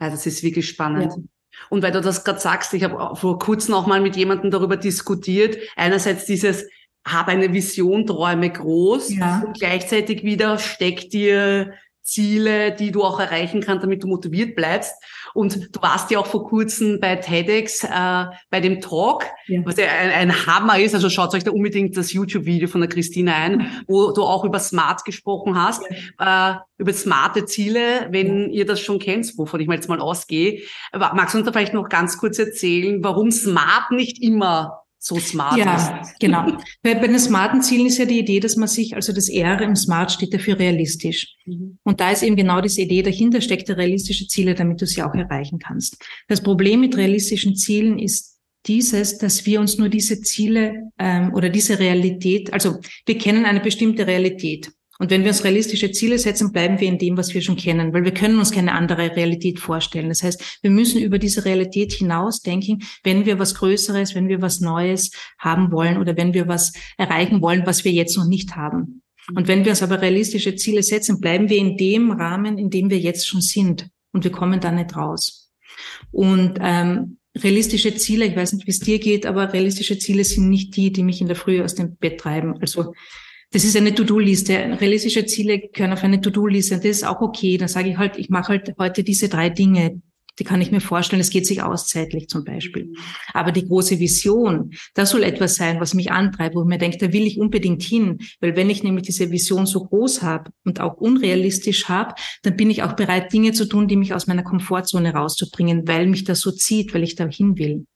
Ja, 0.00 0.10
das 0.10 0.26
ist 0.26 0.42
wirklich 0.42 0.68
spannend. 0.68 1.14
Ja. 1.16 1.22
Und 1.70 1.82
weil 1.82 1.92
du 1.92 2.02
das 2.02 2.24
gerade 2.24 2.40
sagst, 2.40 2.74
ich 2.74 2.84
habe 2.84 3.16
vor 3.16 3.38
kurzem 3.38 3.72
auch 3.72 3.86
mal 3.86 4.02
mit 4.02 4.16
jemandem 4.16 4.50
darüber 4.50 4.76
diskutiert. 4.76 5.56
Einerseits 5.74 6.26
dieses, 6.26 6.66
habe 7.06 7.30
eine 7.30 7.52
Vision, 7.52 8.04
träume 8.04 8.50
groß 8.50 9.14
ja. 9.14 9.42
und 9.46 9.58
gleichzeitig 9.58 10.24
wieder 10.24 10.58
steck 10.58 11.08
dir 11.10 11.72
Ziele, 12.06 12.72
die 12.72 12.92
du 12.92 13.02
auch 13.02 13.18
erreichen 13.18 13.60
kannst, 13.60 13.82
damit 13.82 14.04
du 14.04 14.06
motiviert 14.06 14.54
bleibst. 14.54 14.94
Und 15.34 15.74
du 15.74 15.82
warst 15.82 16.08
ja 16.12 16.20
auch 16.20 16.26
vor 16.26 16.46
kurzem 16.46 17.00
bei 17.00 17.16
TEDx 17.16 17.82
äh, 17.82 18.26
bei 18.48 18.60
dem 18.60 18.80
Talk, 18.80 19.24
ja. 19.48 19.60
was 19.64 19.76
ja 19.76 19.86
ein, 19.86 20.10
ein, 20.10 20.46
Hammer 20.46 20.78
ist. 20.78 20.94
Also 20.94 21.10
schaut 21.10 21.34
euch 21.34 21.42
da 21.42 21.50
unbedingt 21.50 21.96
das 21.96 22.12
YouTube-Video 22.12 22.68
von 22.68 22.80
der 22.80 22.88
Christine 22.88 23.34
ein, 23.34 23.82
wo 23.88 24.12
du 24.12 24.22
auch 24.22 24.44
über 24.44 24.60
Smart 24.60 25.04
gesprochen 25.04 25.60
hast, 25.60 25.82
ja. 26.20 26.52
äh, 26.52 26.58
über 26.78 26.92
smarte 26.92 27.44
Ziele, 27.44 28.06
wenn 28.10 28.50
ihr 28.50 28.66
das 28.66 28.80
schon 28.80 29.00
kennt, 29.00 29.36
wovon 29.36 29.60
ich 29.60 29.66
mal 29.66 29.74
jetzt 29.74 29.88
mal 29.88 30.00
ausgehe. 30.00 30.62
Magst 30.92 31.34
du 31.34 31.38
uns 31.38 31.46
da 31.46 31.52
vielleicht 31.52 31.74
noch 31.74 31.88
ganz 31.88 32.18
kurz 32.18 32.38
erzählen, 32.38 33.02
warum 33.02 33.32
Smart 33.32 33.90
nicht 33.90 34.22
immer 34.22 34.85
so 35.06 35.20
smart 35.20 35.56
ja, 35.56 35.76
ist. 35.76 35.88
Ja, 35.88 36.02
genau. 36.18 36.58
Bei, 36.82 36.94
bei 36.94 37.06
den 37.06 37.18
smarten 37.20 37.62
Zielen 37.62 37.86
ist 37.86 37.98
ja 37.98 38.06
die 38.06 38.18
Idee, 38.18 38.40
dass 38.40 38.56
man 38.56 38.66
sich, 38.66 38.96
also 38.96 39.12
das 39.12 39.28
R 39.28 39.60
im 39.60 39.76
Smart 39.76 40.10
steht 40.10 40.34
dafür 40.34 40.58
realistisch. 40.58 41.36
Mhm. 41.44 41.78
Und 41.84 42.00
da 42.00 42.10
ist 42.10 42.24
eben 42.24 42.34
genau 42.34 42.60
diese 42.60 42.82
Idee 42.82 43.02
dahinter, 43.02 43.40
steckt 43.40 43.70
realistische 43.70 44.26
Ziele, 44.26 44.56
damit 44.56 44.80
du 44.80 44.86
sie 44.86 45.04
auch 45.04 45.14
erreichen 45.14 45.60
kannst. 45.60 45.96
Das 46.26 46.40
Problem 46.40 46.80
mit 46.80 46.96
realistischen 46.96 47.54
Zielen 47.54 48.00
ist 48.00 48.40
dieses, 48.66 49.18
dass 49.18 49.46
wir 49.46 49.60
uns 49.60 49.78
nur 49.78 49.88
diese 49.88 50.20
Ziele 50.22 50.90
ähm, 50.98 51.32
oder 51.34 51.50
diese 51.50 51.78
Realität, 51.78 52.52
also 52.52 52.80
wir 53.06 53.16
kennen 53.16 53.44
eine 53.44 53.60
bestimmte 53.60 54.08
Realität. 54.08 54.72
Und 54.98 55.10
wenn 55.10 55.22
wir 55.22 55.28
uns 55.28 55.44
realistische 55.44 55.90
Ziele 55.90 56.18
setzen, 56.18 56.52
bleiben 56.52 56.80
wir 56.80 56.88
in 56.88 56.98
dem, 56.98 57.16
was 57.16 57.34
wir 57.34 57.42
schon 57.42 57.56
kennen, 57.56 57.92
weil 57.92 58.04
wir 58.04 58.14
können 58.14 58.38
uns 58.38 58.50
keine 58.50 58.72
andere 58.72 59.14
Realität 59.14 59.58
vorstellen. 59.58 60.08
Das 60.08 60.22
heißt, 60.22 60.58
wir 60.62 60.70
müssen 60.70 61.02
über 61.02 61.18
diese 61.18 61.44
Realität 61.44 61.92
hinaus 61.92 62.40
denken, 62.40 62.82
wenn 63.04 63.26
wir 63.26 63.38
was 63.38 63.54
Größeres, 63.54 64.14
wenn 64.14 64.28
wir 64.28 64.40
was 64.40 64.60
Neues 64.60 65.10
haben 65.38 65.70
wollen 65.70 65.98
oder 65.98 66.16
wenn 66.16 66.34
wir 66.34 66.48
was 66.48 66.72
erreichen 66.96 67.42
wollen, 67.42 67.66
was 67.66 67.84
wir 67.84 67.92
jetzt 67.92 68.16
noch 68.16 68.26
nicht 68.26 68.56
haben. 68.56 69.02
Und 69.34 69.48
wenn 69.48 69.64
wir 69.64 69.70
uns 69.70 69.82
aber 69.82 70.00
realistische 70.00 70.54
Ziele 70.54 70.82
setzen, 70.82 71.20
bleiben 71.20 71.48
wir 71.48 71.58
in 71.58 71.76
dem 71.76 72.12
Rahmen, 72.12 72.58
in 72.58 72.70
dem 72.70 72.90
wir 72.90 72.98
jetzt 72.98 73.26
schon 73.26 73.40
sind. 73.40 73.88
Und 74.12 74.24
wir 74.24 74.30
kommen 74.30 74.60
da 74.60 74.70
nicht 74.70 74.96
raus. 74.96 75.50
Und 76.12 76.58
ähm, 76.60 77.18
realistische 77.36 77.94
Ziele, 77.96 78.26
ich 78.26 78.36
weiß 78.36 78.52
nicht, 78.52 78.66
wie 78.66 78.70
es 78.70 78.80
dir 78.80 78.98
geht, 78.98 79.26
aber 79.26 79.52
realistische 79.52 79.98
Ziele 79.98 80.24
sind 80.24 80.48
nicht 80.48 80.76
die, 80.76 80.92
die 80.92 81.02
mich 81.02 81.20
in 81.20 81.26
der 81.26 81.36
Früh 81.36 81.62
aus 81.62 81.74
dem 81.74 81.96
Bett 81.96 82.20
treiben. 82.20 82.54
Also 82.60 82.94
das 83.52 83.64
ist 83.64 83.76
eine 83.76 83.94
To-Do-Liste. 83.94 84.78
Realistische 84.80 85.24
Ziele 85.26 85.60
gehören 85.72 85.92
auf 85.92 86.04
eine 86.04 86.20
To-Do-Liste 86.20 86.74
und 86.74 86.84
das 86.84 86.98
ist 86.98 87.06
auch 87.06 87.20
okay. 87.20 87.56
Dann 87.56 87.68
sage 87.68 87.90
ich 87.90 87.96
halt, 87.96 88.18
ich 88.18 88.28
mache 88.28 88.48
halt 88.48 88.74
heute 88.78 89.04
diese 89.04 89.28
drei 89.28 89.50
Dinge. 89.50 90.02
Die 90.38 90.44
kann 90.44 90.60
ich 90.60 90.70
mir 90.70 90.80
vorstellen, 90.80 91.20
es 91.20 91.30
geht 91.30 91.46
sich 91.46 91.62
aus 91.62 91.86
zeitlich 91.86 92.28
zum 92.28 92.44
Beispiel. 92.44 92.92
Aber 93.32 93.52
die 93.52 93.66
große 93.66 93.98
Vision, 93.98 94.72
das 94.92 95.10
soll 95.10 95.22
etwas 95.22 95.54
sein, 95.54 95.80
was 95.80 95.94
mich 95.94 96.12
antreibt, 96.12 96.54
wo 96.54 96.60
ich 96.60 96.68
mir 96.68 96.76
denke, 96.76 96.98
da 96.98 97.12
will 97.12 97.26
ich 97.26 97.38
unbedingt 97.40 97.82
hin. 97.82 98.18
Weil 98.40 98.54
wenn 98.54 98.68
ich 98.68 98.82
nämlich 98.82 99.06
diese 99.06 99.30
Vision 99.30 99.64
so 99.64 99.84
groß 99.86 100.20
habe 100.20 100.50
und 100.64 100.80
auch 100.80 100.98
unrealistisch 100.98 101.88
habe, 101.88 102.14
dann 102.42 102.56
bin 102.56 102.68
ich 102.68 102.82
auch 102.82 102.92
bereit, 102.94 103.32
Dinge 103.32 103.52
zu 103.52 103.64
tun, 103.64 103.88
die 103.88 103.96
mich 103.96 104.12
aus 104.12 104.26
meiner 104.26 104.42
Komfortzone 104.42 105.14
rauszubringen, 105.14 105.88
weil 105.88 106.06
mich 106.06 106.24
das 106.24 106.40
so 106.40 106.50
zieht, 106.50 106.92
weil 106.92 107.04
ich 107.04 107.14
da 107.14 107.26
hin 107.26 107.56
will. 107.56 107.86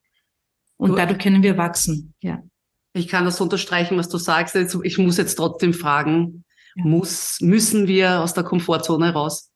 Und 0.78 0.96
dadurch 0.96 1.18
können 1.18 1.42
wir 1.42 1.58
wachsen, 1.58 2.14
ja. 2.22 2.42
Ich 2.92 3.08
kann 3.08 3.24
das 3.24 3.40
unterstreichen, 3.40 3.96
was 3.96 4.08
du 4.08 4.18
sagst. 4.18 4.56
Ich 4.56 4.98
muss 4.98 5.16
jetzt 5.16 5.36
trotzdem 5.36 5.74
fragen, 5.74 6.44
muss, 6.74 7.38
müssen 7.40 7.86
wir 7.86 8.20
aus 8.20 8.34
der 8.34 8.44
Komfortzone 8.44 9.12
raus? 9.12 9.50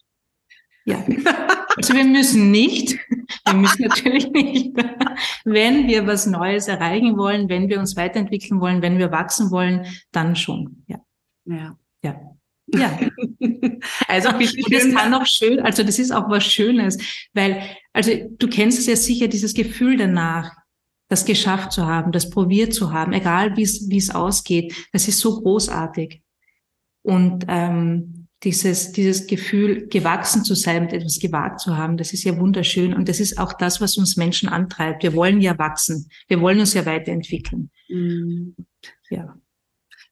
Ja. 0.84 1.04
Also 1.76 1.94
wir 1.94 2.04
müssen 2.04 2.50
nicht. 2.50 2.98
Wir 3.46 3.54
müssen 3.54 3.82
natürlich 3.82 4.30
nicht. 4.30 4.76
Wenn 5.44 5.88
wir 5.88 6.06
was 6.06 6.26
Neues 6.26 6.68
erreichen 6.68 7.16
wollen, 7.16 7.48
wenn 7.48 7.68
wir 7.68 7.80
uns 7.80 7.96
weiterentwickeln 7.96 8.60
wollen, 8.60 8.82
wenn 8.82 8.98
wir 8.98 9.10
wachsen 9.10 9.50
wollen, 9.50 9.86
dann 10.12 10.36
schon. 10.36 10.84
Ja. 10.86 11.00
Ja. 11.46 11.76
Ja. 12.02 12.20
Ja. 12.66 12.98
Also 14.08 14.30
bitte 14.38 14.56
und 14.64 14.72
das 14.72 14.94
kann 14.94 15.14
auch 15.14 15.26
schön, 15.26 15.60
also 15.60 15.82
das 15.82 15.98
ist 15.98 16.12
auch 16.12 16.30
was 16.30 16.44
Schönes, 16.44 16.98
weil, 17.34 17.62
also 17.92 18.12
du 18.38 18.48
kennst 18.48 18.78
es 18.78 18.86
ja 18.86 18.96
sicher, 18.96 19.28
dieses 19.28 19.52
Gefühl 19.52 19.96
danach, 19.96 20.50
das 21.08 21.24
geschafft 21.24 21.72
zu 21.72 21.86
haben, 21.86 22.12
das 22.12 22.30
probiert 22.30 22.72
zu 22.72 22.92
haben, 22.92 23.12
egal 23.12 23.56
wie 23.56 23.62
es 23.62 23.88
wie 23.88 23.98
es 23.98 24.10
ausgeht, 24.10 24.74
das 24.92 25.08
ist 25.08 25.20
so 25.20 25.40
großartig. 25.40 26.22
Und 27.02 27.44
ähm, 27.48 28.28
dieses 28.42 28.92
dieses 28.92 29.26
Gefühl, 29.26 29.88
gewachsen 29.88 30.44
zu 30.44 30.54
sein, 30.54 30.84
mit 30.84 30.92
etwas 30.92 31.18
gewagt 31.18 31.60
zu 31.60 31.76
haben, 31.76 31.96
das 31.96 32.12
ist 32.12 32.24
ja 32.24 32.38
wunderschön. 32.38 32.94
Und 32.94 33.08
das 33.08 33.20
ist 33.20 33.38
auch 33.38 33.52
das, 33.52 33.80
was 33.80 33.96
uns 33.96 34.16
Menschen 34.16 34.48
antreibt. 34.48 35.02
Wir 35.02 35.14
wollen 35.14 35.40
ja 35.40 35.58
wachsen, 35.58 36.08
wir 36.28 36.40
wollen 36.40 36.60
uns 36.60 36.74
ja 36.74 36.84
weiterentwickeln. 36.86 37.70
Mhm. 37.88 38.56
Ja. 39.10 39.36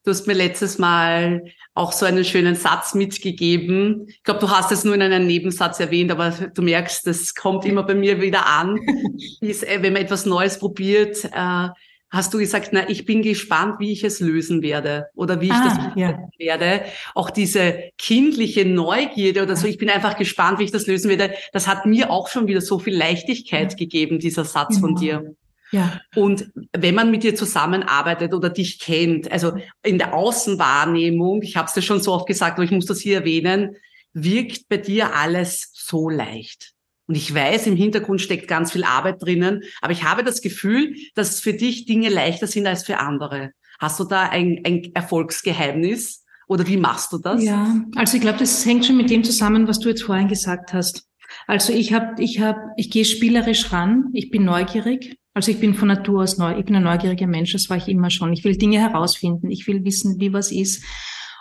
Du 0.05 0.11
hast 0.11 0.27
mir 0.27 0.35
letztes 0.35 0.79
Mal 0.79 1.45
auch 1.75 1.93
so 1.93 2.05
einen 2.05 2.25
schönen 2.25 2.55
Satz 2.57 2.95
mitgegeben. 2.95 4.07
Ich 4.09 4.23
glaube, 4.25 4.41
du 4.41 4.51
hast 4.51 4.73
es 4.73 4.85
nur 4.85 4.95
in 4.95 5.03
einem 5.03 5.27
Nebensatz 5.27 5.79
erwähnt, 5.79 6.11
aber 6.11 6.31
du 6.31 6.63
merkst, 6.63 7.07
das 7.07 7.35
kommt 7.35 7.65
immer 7.65 7.85
bei 7.85 7.95
mir 7.95 8.21
wieder 8.21 8.47
an. 8.47 8.81
Ist, 9.41 9.63
äh, 9.63 9.83
wenn 9.83 9.93
man 9.93 10.03
etwas 10.03 10.27
Neues 10.27 10.59
probiert, 10.59 11.25
äh, 11.25 11.69
hast 12.11 12.35
du 12.35 12.39
gesagt, 12.39 12.71
na, 12.73 12.89
ich 12.91 13.07
bin 13.07 13.23
gespannt, 13.23 13.77
wie 13.79 13.93
ich 13.93 14.05
es 14.05 14.21
lösen 14.21 14.61
werde 14.61 15.07
oder 15.15 15.41
wie 15.41 15.47
ich 15.47 15.53
ah, 15.53 15.65
das 15.65 15.97
ja. 15.97 16.19
werde. 16.37 16.83
Auch 17.15 17.31
diese 17.31 17.91
kindliche 17.97 18.67
Neugierde 18.67 19.43
oder 19.43 19.57
so, 19.57 19.67
ich 19.67 19.79
bin 19.79 19.89
einfach 19.89 20.19
gespannt, 20.19 20.59
wie 20.59 20.65
ich 20.65 20.73
das 20.73 20.87
lösen 20.87 21.09
werde. 21.09 21.33
Das 21.53 21.67
hat 21.67 21.87
mir 21.87 22.11
auch 22.11 22.29
schon 22.29 22.49
wieder 22.49 22.61
so 22.61 22.79
viel 22.79 22.97
Leichtigkeit 22.97 23.77
gegeben, 23.79 24.19
dieser 24.19 24.45
Satz 24.45 24.77
genau. 24.77 24.81
von 24.89 24.97
dir. 24.97 25.35
Ja. 25.73 26.01
Und 26.15 26.51
wenn 26.73 26.95
man 26.95 27.11
mit 27.11 27.23
dir 27.23 27.35
zusammenarbeitet 27.35 28.35
oder 28.35 28.51
dich 28.51 28.79
kennt, 28.79 29.33
also 29.33 29.57
in 29.83 29.99
der 29.99 30.15
Außenwahrnehmung, 30.15 31.43
ich 31.43 31.57
habe 31.57 31.67
es 31.67 31.75
dir 31.75 31.83
schon 31.83 32.01
so 32.01 32.13
oft 32.13 32.27
gesagt, 32.27 32.55
aber 32.55 32.65
ich 32.65 32.71
muss 32.71 32.87
das 32.87 33.01
hier 33.01 33.19
erwähnen, 33.19 33.77
wirkt 34.13 34.69
bei 34.69 34.77
dir 34.77 35.17
alles 35.17 35.71
so 35.73 36.11
leicht. 36.11 36.73
Und 37.07 37.17
ich 37.17 37.35
weiß, 37.35 37.67
im 37.67 37.77
Hintergrund 37.77 38.21
steckt 38.21 38.49
ganz 38.49 38.73
viel 38.73 38.85
Arbeit 38.85 39.23
drinnen, 39.23 39.63
aber 39.81 39.93
ich 39.93 40.05
habe 40.05 40.23
das 40.23 40.41
Gefühl, 40.41 40.95
dass 41.15 41.41
für 41.41 41.55
dich 41.55 41.87
Dinge 41.87 42.11
leichter 42.11 42.47
sind 42.47 42.67
als 42.67 42.85
für 42.85 42.99
andere. 42.99 43.53
Hast 43.81 43.99
du 43.99 44.05
da 44.05 44.29
ein, 44.29 44.61
ein 44.65 44.93
Erfolgsgeheimnis 44.95 46.25
oder 46.47 46.67
wie 46.67 46.77
machst 46.77 47.13
du 47.13 47.19
das? 47.19 47.43
Ja, 47.43 47.83
also 47.97 48.17
ich 48.17 48.23
glaube, 48.23 48.39
das 48.39 48.65
hängt 48.65 48.87
schon 48.87 48.97
mit 48.99 49.11
dem 49.11 49.25
zusammen, 49.25 49.67
was 49.67 49.81
du 49.81 49.89
jetzt 49.89 50.05
vorhin 50.05 50.29
gesagt 50.29 50.73
hast. 50.73 51.09
Also 51.47 51.73
ich 51.73 51.93
habe, 51.93 52.23
ich 52.23 52.41
habe, 52.41 52.61
ich 52.77 52.91
gehe 52.91 53.05
spielerisch 53.05 53.73
ran, 53.73 54.11
ich 54.13 54.31
bin 54.31 54.45
neugierig, 54.45 55.17
also 55.35 55.51
ich 55.51 55.61
bin 55.61 55.75
von 55.75 55.89
Natur 55.89 56.23
aus 56.23 56.39
neu, 56.39 56.59
ich 56.59 56.65
bin 56.65 56.77
ein 56.77 56.83
neugieriger 56.83 57.27
Mensch, 57.27 57.53
das 57.53 57.71
war 57.71 57.77
ich 57.77 57.89
immer 57.89 58.11
schon. 58.11 58.33
Ich 58.33 58.45
will 58.45 58.57
Dinge 58.57 58.81
herausfinden, 58.81 59.51
ich 59.51 59.67
will 59.67 59.85
wissen, 59.85 60.21
wie 60.21 60.33
was 60.33 60.53
ist. 60.53 60.85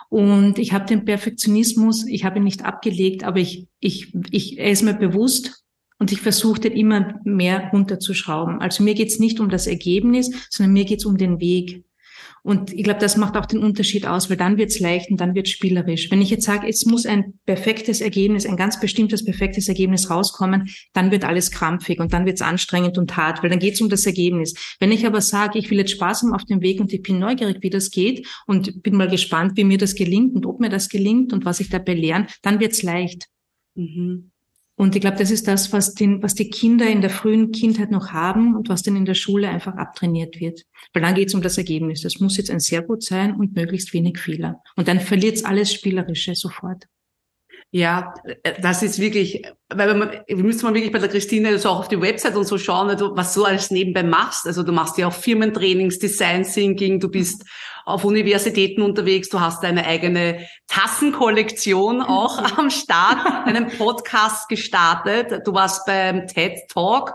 Und 0.08 0.58
ich 0.58 0.72
habe 0.72 0.86
den 0.86 1.04
Perfektionismus, 1.04 2.06
ich 2.06 2.24
habe 2.24 2.38
ihn 2.38 2.44
nicht 2.44 2.64
abgelegt, 2.64 3.24
aber 3.24 3.38
ich, 3.38 3.68
ich, 3.80 4.14
ich, 4.30 4.58
er 4.58 4.70
ist 4.70 4.82
mir 4.82 4.94
bewusst 4.94 5.64
und 5.98 6.12
ich 6.12 6.20
versuche 6.20 6.60
den 6.60 6.72
immer 6.72 7.18
mehr 7.24 7.70
runterzuschrauben. 7.72 8.60
Also 8.60 8.82
mir 8.82 8.94
geht's 8.94 9.18
nicht 9.18 9.40
um 9.40 9.48
das 9.48 9.66
Ergebnis, 9.66 10.48
sondern 10.50 10.72
mir 10.72 10.84
geht's 10.84 11.06
um 11.06 11.16
den 11.16 11.40
Weg. 11.40 11.84
Und 12.44 12.72
ich 12.72 12.82
glaube, 12.82 12.98
das 12.98 13.16
macht 13.16 13.36
auch 13.36 13.46
den 13.46 13.60
Unterschied 13.60 14.04
aus, 14.04 14.28
weil 14.28 14.36
dann 14.36 14.56
wird's 14.56 14.80
leicht 14.80 15.10
und 15.10 15.20
dann 15.20 15.36
wird's 15.36 15.50
spielerisch. 15.50 16.10
Wenn 16.10 16.20
ich 16.20 16.30
jetzt 16.30 16.44
sage, 16.44 16.68
es 16.68 16.84
muss 16.86 17.06
ein 17.06 17.34
perfektes 17.46 18.00
Ergebnis, 18.00 18.46
ein 18.46 18.56
ganz 18.56 18.80
bestimmtes 18.80 19.24
perfektes 19.24 19.68
Ergebnis 19.68 20.10
rauskommen, 20.10 20.68
dann 20.92 21.12
wird 21.12 21.24
alles 21.24 21.52
krampfig 21.52 22.00
und 22.00 22.12
dann 22.12 22.26
wird's 22.26 22.42
anstrengend 22.42 22.98
und 22.98 23.16
hart, 23.16 23.42
weil 23.42 23.50
dann 23.50 23.60
geht's 23.60 23.80
um 23.80 23.88
das 23.88 24.06
Ergebnis. 24.06 24.54
Wenn 24.80 24.90
ich 24.90 25.06
aber 25.06 25.20
sage, 25.20 25.58
ich 25.58 25.70
will 25.70 25.78
jetzt 25.78 25.92
Spaß 25.92 26.22
haben 26.22 26.34
auf 26.34 26.44
dem 26.44 26.62
Weg 26.62 26.80
und 26.80 26.92
ich 26.92 27.02
bin 27.02 27.20
neugierig, 27.20 27.58
wie 27.60 27.70
das 27.70 27.90
geht 27.90 28.26
und 28.48 28.82
bin 28.82 28.96
mal 28.96 29.08
gespannt, 29.08 29.52
wie 29.56 29.64
mir 29.64 29.78
das 29.78 29.94
gelingt 29.94 30.34
und 30.34 30.44
ob 30.44 30.58
mir 30.58 30.68
das 30.68 30.88
gelingt 30.88 31.32
und 31.32 31.44
was 31.44 31.60
ich 31.60 31.68
dabei 31.68 31.94
lerne, 31.94 32.26
dann 32.42 32.58
wird's 32.58 32.82
leicht. 32.82 33.28
Mhm. 33.76 34.31
Und 34.82 34.96
ich 34.96 35.00
glaube, 35.00 35.16
das 35.16 35.30
ist 35.30 35.46
das, 35.46 35.72
was, 35.72 35.94
den, 35.94 36.24
was 36.24 36.34
die 36.34 36.50
Kinder 36.50 36.88
in 36.88 37.02
der 37.02 37.10
frühen 37.10 37.52
Kindheit 37.52 37.92
noch 37.92 38.10
haben 38.10 38.56
und 38.56 38.68
was 38.68 38.82
dann 38.82 38.96
in 38.96 39.04
der 39.04 39.14
Schule 39.14 39.48
einfach 39.48 39.76
abtrainiert 39.76 40.40
wird. 40.40 40.62
Weil 40.92 41.04
dann 41.04 41.14
geht 41.14 41.28
es 41.28 41.34
um 41.34 41.40
das 41.40 41.56
Ergebnis. 41.56 42.02
Das 42.02 42.18
muss 42.18 42.36
jetzt 42.36 42.50
ein 42.50 42.58
sehr 42.58 42.82
gut 42.82 43.04
sein 43.04 43.36
und 43.36 43.54
möglichst 43.54 43.92
wenig 43.92 44.18
Fehler. 44.18 44.60
Und 44.74 44.88
dann 44.88 44.98
verliert 44.98 45.36
es 45.36 45.44
alles 45.44 45.72
Spielerische 45.72 46.34
sofort. 46.34 46.88
Ja, 47.70 48.12
das 48.60 48.82
ist 48.82 48.98
wirklich, 48.98 49.44
weil 49.72 49.94
man, 49.94 50.10
wir 50.26 50.36
müssen 50.42 50.64
mal 50.64 50.74
wirklich 50.74 50.90
bei 50.90 50.98
der 50.98 51.08
Christine 51.08 51.56
so 51.60 51.68
auch 51.68 51.78
auf 51.78 51.88
die 51.88 52.00
Website 52.00 52.34
und 52.34 52.48
so 52.48 52.58
schauen, 52.58 52.90
also 52.90 53.16
was 53.16 53.34
du 53.34 53.44
alles 53.44 53.70
nebenbei 53.70 54.02
machst. 54.02 54.48
Also 54.48 54.64
du 54.64 54.72
machst 54.72 54.98
ja 54.98 55.06
auch 55.06 55.14
Firmentrainings, 55.14 56.00
Design 56.00 56.42
Thinking, 56.42 56.98
du 56.98 57.08
bist 57.08 57.44
auf 57.84 58.04
Universitäten 58.04 58.82
unterwegs, 58.82 59.28
du 59.28 59.40
hast 59.40 59.62
deine 59.62 59.86
eigene 59.86 60.46
Tassenkollektion 60.68 62.02
auch 62.02 62.38
am 62.58 62.70
Start, 62.70 63.46
einen 63.46 63.68
Podcast 63.68 64.48
gestartet, 64.48 65.46
du 65.46 65.54
warst 65.54 65.86
beim 65.86 66.26
TED 66.26 66.68
Talk. 66.68 67.14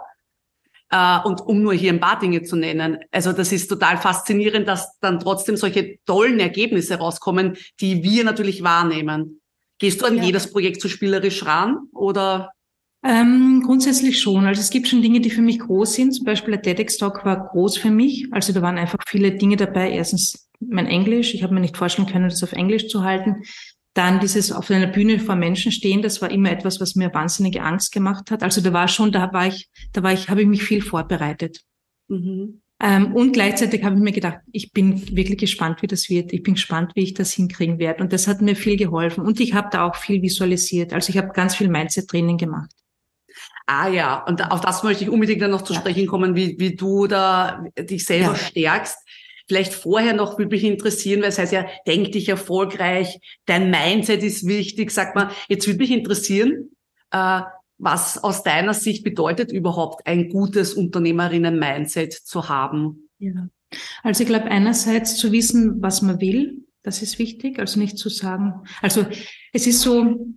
Uh, 0.90 1.20
und 1.28 1.42
um 1.42 1.62
nur 1.62 1.74
hier 1.74 1.92
ein 1.92 2.00
paar 2.00 2.18
Dinge 2.18 2.44
zu 2.44 2.56
nennen. 2.56 3.00
Also 3.12 3.34
das 3.34 3.52
ist 3.52 3.68
total 3.68 3.98
faszinierend, 3.98 4.70
dass 4.70 4.98
dann 5.02 5.20
trotzdem 5.20 5.58
solche 5.58 5.98
tollen 6.06 6.40
Ergebnisse 6.40 6.96
rauskommen, 6.96 7.58
die 7.82 8.04
wir 8.04 8.24
natürlich 8.24 8.64
wahrnehmen. 8.64 9.42
Gehst 9.80 10.02
du 10.02 10.06
an 10.06 10.16
ja. 10.16 10.24
jedes 10.24 10.50
Projekt 10.50 10.82
so 10.82 10.88
spielerisch 10.88 11.46
ran 11.46 11.90
oder? 11.92 12.52
Ähm, 13.04 13.62
grundsätzlich 13.66 14.20
schon. 14.20 14.46
Also 14.46 14.60
es 14.60 14.70
gibt 14.70 14.88
schon 14.88 15.02
Dinge, 15.02 15.20
die 15.22 15.30
für 15.30 15.42
mich 15.42 15.60
groß 15.60 15.94
sind. 15.94 16.14
Zum 16.14 16.26
Beispiel 16.26 16.58
der 16.58 16.62
TEDx-Talk 16.62 17.24
war 17.26 17.48
groß 17.50 17.78
für 17.78 17.92
mich. 17.92 18.28
Also 18.32 18.54
da 18.54 18.62
waren 18.62 18.78
einfach 18.78 19.00
viele 19.08 19.32
Dinge 19.32 19.56
dabei. 19.56 19.92
Erstens 19.92 20.47
mein 20.60 20.88
Englisch. 20.88 21.34
Ich 21.34 21.44
habe 21.44 21.54
mir 21.54 21.60
nicht 21.60 21.78
vorstellen 21.78 22.08
können, 22.08 22.30
das 22.30 22.44
auf 22.44 22.54
Englisch 22.54 22.88
zu 22.88 23.04
halten. 23.04 23.44
Dann 23.94 24.20
dieses 24.20 24.52
auf 24.52 24.70
einer 24.70 24.88
Bühne 24.88 25.20
vor 25.20 25.36
Menschen 25.36 25.72
stehen, 25.72 26.02
das 26.02 26.22
war 26.22 26.30
immer 26.30 26.52
etwas, 26.52 26.80
was 26.80 26.96
mir 26.96 27.14
wahnsinnige 27.14 27.64
Angst 27.64 27.92
gemacht 27.92 28.30
hat. 28.30 28.44
Also 28.44 28.62
da 28.62 28.72
war 28.72 28.88
schon, 28.88 29.12
da 29.12 29.34
war 29.34 29.48
ich, 29.48 29.70
da 29.94 30.04
war 30.04 30.14
ich, 30.14 30.30
habe 30.30 30.42
ich 30.42 30.48
mich 30.48 30.64
viel 30.64 30.82
vorbereitet. 30.82 31.62
Mhm. 32.08 32.62
Ähm, 32.80 33.16
und 33.16 33.34
gleichzeitig 33.34 33.84
habe 33.84 33.96
ich 33.96 34.02
mir 34.02 34.12
gedacht, 34.12 34.40
ich 34.52 34.72
bin 34.72 35.16
wirklich 35.16 35.40
gespannt, 35.40 35.82
wie 35.82 35.88
das 35.88 36.10
wird. 36.10 36.32
Ich 36.32 36.44
bin 36.44 36.54
gespannt, 36.54 36.92
wie 36.94 37.02
ich 37.02 37.16
das 37.16 37.34
hinkriegen 37.34 37.80
werde. 37.80 38.04
Und 38.04 38.14
das 38.14 38.28
hat 38.28 38.42
mir 38.42 38.56
viel 38.56 38.78
geholfen. 38.78 39.26
Und 39.26 39.40
ich 39.40 39.56
habe 39.56 39.70
da 39.72 39.88
auch 39.88 39.96
viel 39.96 40.22
visualisiert. 40.22 40.94
Also 40.94 41.10
ich 41.10 41.18
habe 41.18 41.30
ganz 41.30 41.56
viel 41.56 41.70
Mindset-Training 41.70 42.38
gemacht. 42.38 42.70
Ah 43.66 43.90
ja, 43.90 44.24
und 44.24 44.50
auf 44.52 44.62
das 44.62 44.84
möchte 44.84 45.04
ich 45.04 45.10
unbedingt 45.10 45.42
dann 45.42 45.52
noch 45.52 45.64
zu 45.64 45.74
ja. 45.74 45.80
sprechen 45.80 46.08
kommen, 46.08 46.36
wie, 46.36 46.56
wie 46.60 46.76
du 46.76 47.08
da 47.08 47.66
dich 47.78 48.06
selber 48.06 48.32
ja. 48.32 48.36
stärkst. 48.36 48.98
Vielleicht 49.48 49.74
vorher 49.74 50.14
noch 50.14 50.38
würde 50.38 50.56
mich 50.56 50.64
interessieren, 50.64 51.22
weil 51.22 51.30
es 51.30 51.40
heißt 51.40 51.54
ja, 51.54 51.68
denk 51.86 52.12
dich 52.12 52.30
erfolgreich, 52.30 53.20
dein 53.46 53.72
Mindset 53.72 54.24
ist 54.24 54.46
wichtig. 54.46 54.92
Sag 54.92 55.16
mal, 55.16 55.32
jetzt 55.48 55.68
würde 55.68 55.80
mich 55.80 55.92
interessieren, 55.92 56.72
äh, 57.12 57.42
was 57.78 58.24
aus 58.24 58.44
deiner 58.44 58.74
Sicht 58.74 59.04
bedeutet 59.04 59.52
überhaupt 59.52 60.06
ein 60.08 60.30
gutes 60.30 60.74
Unternehmerinnen-Mindset 60.74 62.14
zu 62.14 62.50
haben? 62.50 63.10
Ja. 63.20 63.50
Also 64.04 64.24
ich 64.24 64.28
glaube 64.28 64.46
einerseits 64.46 65.18
zu 65.18 65.32
wissen, 65.32 65.82
was 65.82 66.02
man 66.02 66.20
will, 66.20 66.66
das 66.84 67.02
ist 67.02 67.20
wichtig, 67.20 67.60
also 67.60 67.80
nicht 67.80 67.98
zu 67.98 68.10
sagen, 68.10 68.64
also 68.82 69.06
es 69.54 69.68
ist 69.68 69.82
so, 69.82 70.28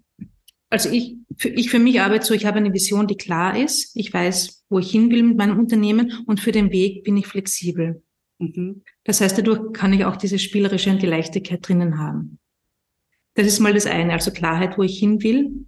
also 0.69 0.91
ich, 0.91 1.17
für, 1.37 1.49
ich 1.49 1.71
für 1.71 1.79
mich 1.79 2.01
arbeite 2.01 2.27
so, 2.27 2.35
ich 2.35 2.45
habe 2.45 2.59
eine 2.59 2.73
Vision, 2.73 3.07
die 3.07 3.17
klar 3.17 3.57
ist, 3.57 3.97
ich 3.97 4.13
weiß, 4.13 4.65
wo 4.69 4.79
ich 4.79 4.91
hin 4.91 5.11
will 5.11 5.23
mit 5.23 5.37
meinem 5.37 5.59
Unternehmen 5.59 6.25
und 6.27 6.41
für 6.41 6.53
den 6.53 6.71
Weg 6.73 7.05
bin 7.05 7.17
ich 7.17 7.27
flexibel. 7.27 8.03
Mhm. 8.39 8.83
Das 9.05 9.21
heißt, 9.21 9.39
dadurch 9.39 9.73
kann 9.73 9.93
ich 9.93 10.05
auch 10.05 10.17
diese 10.17 10.39
spielerische 10.39 10.91
und 10.91 11.03
die 11.03 11.07
Leichtigkeit 11.07 11.67
drinnen 11.67 11.99
haben. 11.99 12.39
Das 13.35 13.47
ist 13.47 13.61
mal 13.61 13.73
das 13.73 13.87
eine, 13.87 14.13
also 14.13 14.31
Klarheit, 14.33 14.77
wo 14.77 14.83
ich 14.83 14.99
hin 14.99 15.23
will. 15.23 15.67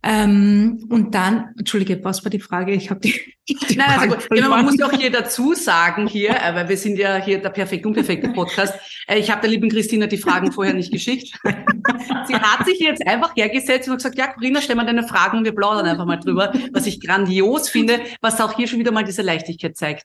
Ähm, 0.00 0.86
und 0.90 1.12
dann, 1.12 1.54
Entschuldige, 1.58 2.02
was 2.04 2.24
war 2.24 2.30
die 2.30 2.38
Frage? 2.38 2.72
Ich 2.72 2.88
habe 2.88 3.00
die, 3.00 3.20
die. 3.48 3.76
Nein, 3.76 3.98
also 3.98 4.14
gut. 4.14 4.30
Genau, 4.30 4.50
man 4.50 4.64
muss 4.64 4.80
auch 4.80 4.92
hier 4.92 5.10
dazu 5.10 5.54
sagen 5.54 6.06
hier, 6.06 6.30
äh, 6.30 6.54
weil 6.54 6.68
wir 6.68 6.76
sind 6.76 6.98
ja 6.98 7.16
hier 7.16 7.42
der 7.42 7.50
perfekt 7.50 7.84
unperfekte 7.84 8.28
Podcast. 8.30 8.74
Äh, 9.10 9.20
ich 9.20 9.30
habe 9.30 9.40
der 9.40 9.48
lieben 9.48 9.70
Christina 9.70 10.06
die 10.06 10.18
Fragen 10.18 10.52
vorher 10.52 10.74
nicht 10.74 10.92
geschickt. 10.92 11.32
Sie 12.26 12.34
hat 12.34 12.66
sich 12.66 12.78
jetzt 12.78 13.06
einfach 13.06 13.34
hergesetzt 13.34 13.88
und 13.88 13.96
gesagt, 13.96 14.18
ja, 14.18 14.26
Corinna, 14.26 14.60
stell 14.60 14.76
mal 14.76 14.84
deine 14.84 15.08
Fragen 15.08 15.38
und 15.38 15.44
wir 15.44 15.54
plaudern 15.54 15.86
einfach 15.86 16.04
mal 16.04 16.18
drüber, 16.18 16.52
was 16.74 16.86
ich 16.86 17.00
grandios 17.00 17.70
finde, 17.70 18.00
was 18.20 18.38
auch 18.38 18.54
hier 18.54 18.68
schon 18.68 18.78
wieder 18.78 18.92
mal 18.92 19.04
diese 19.04 19.22
Leichtigkeit 19.22 19.78
zeigt. 19.78 20.04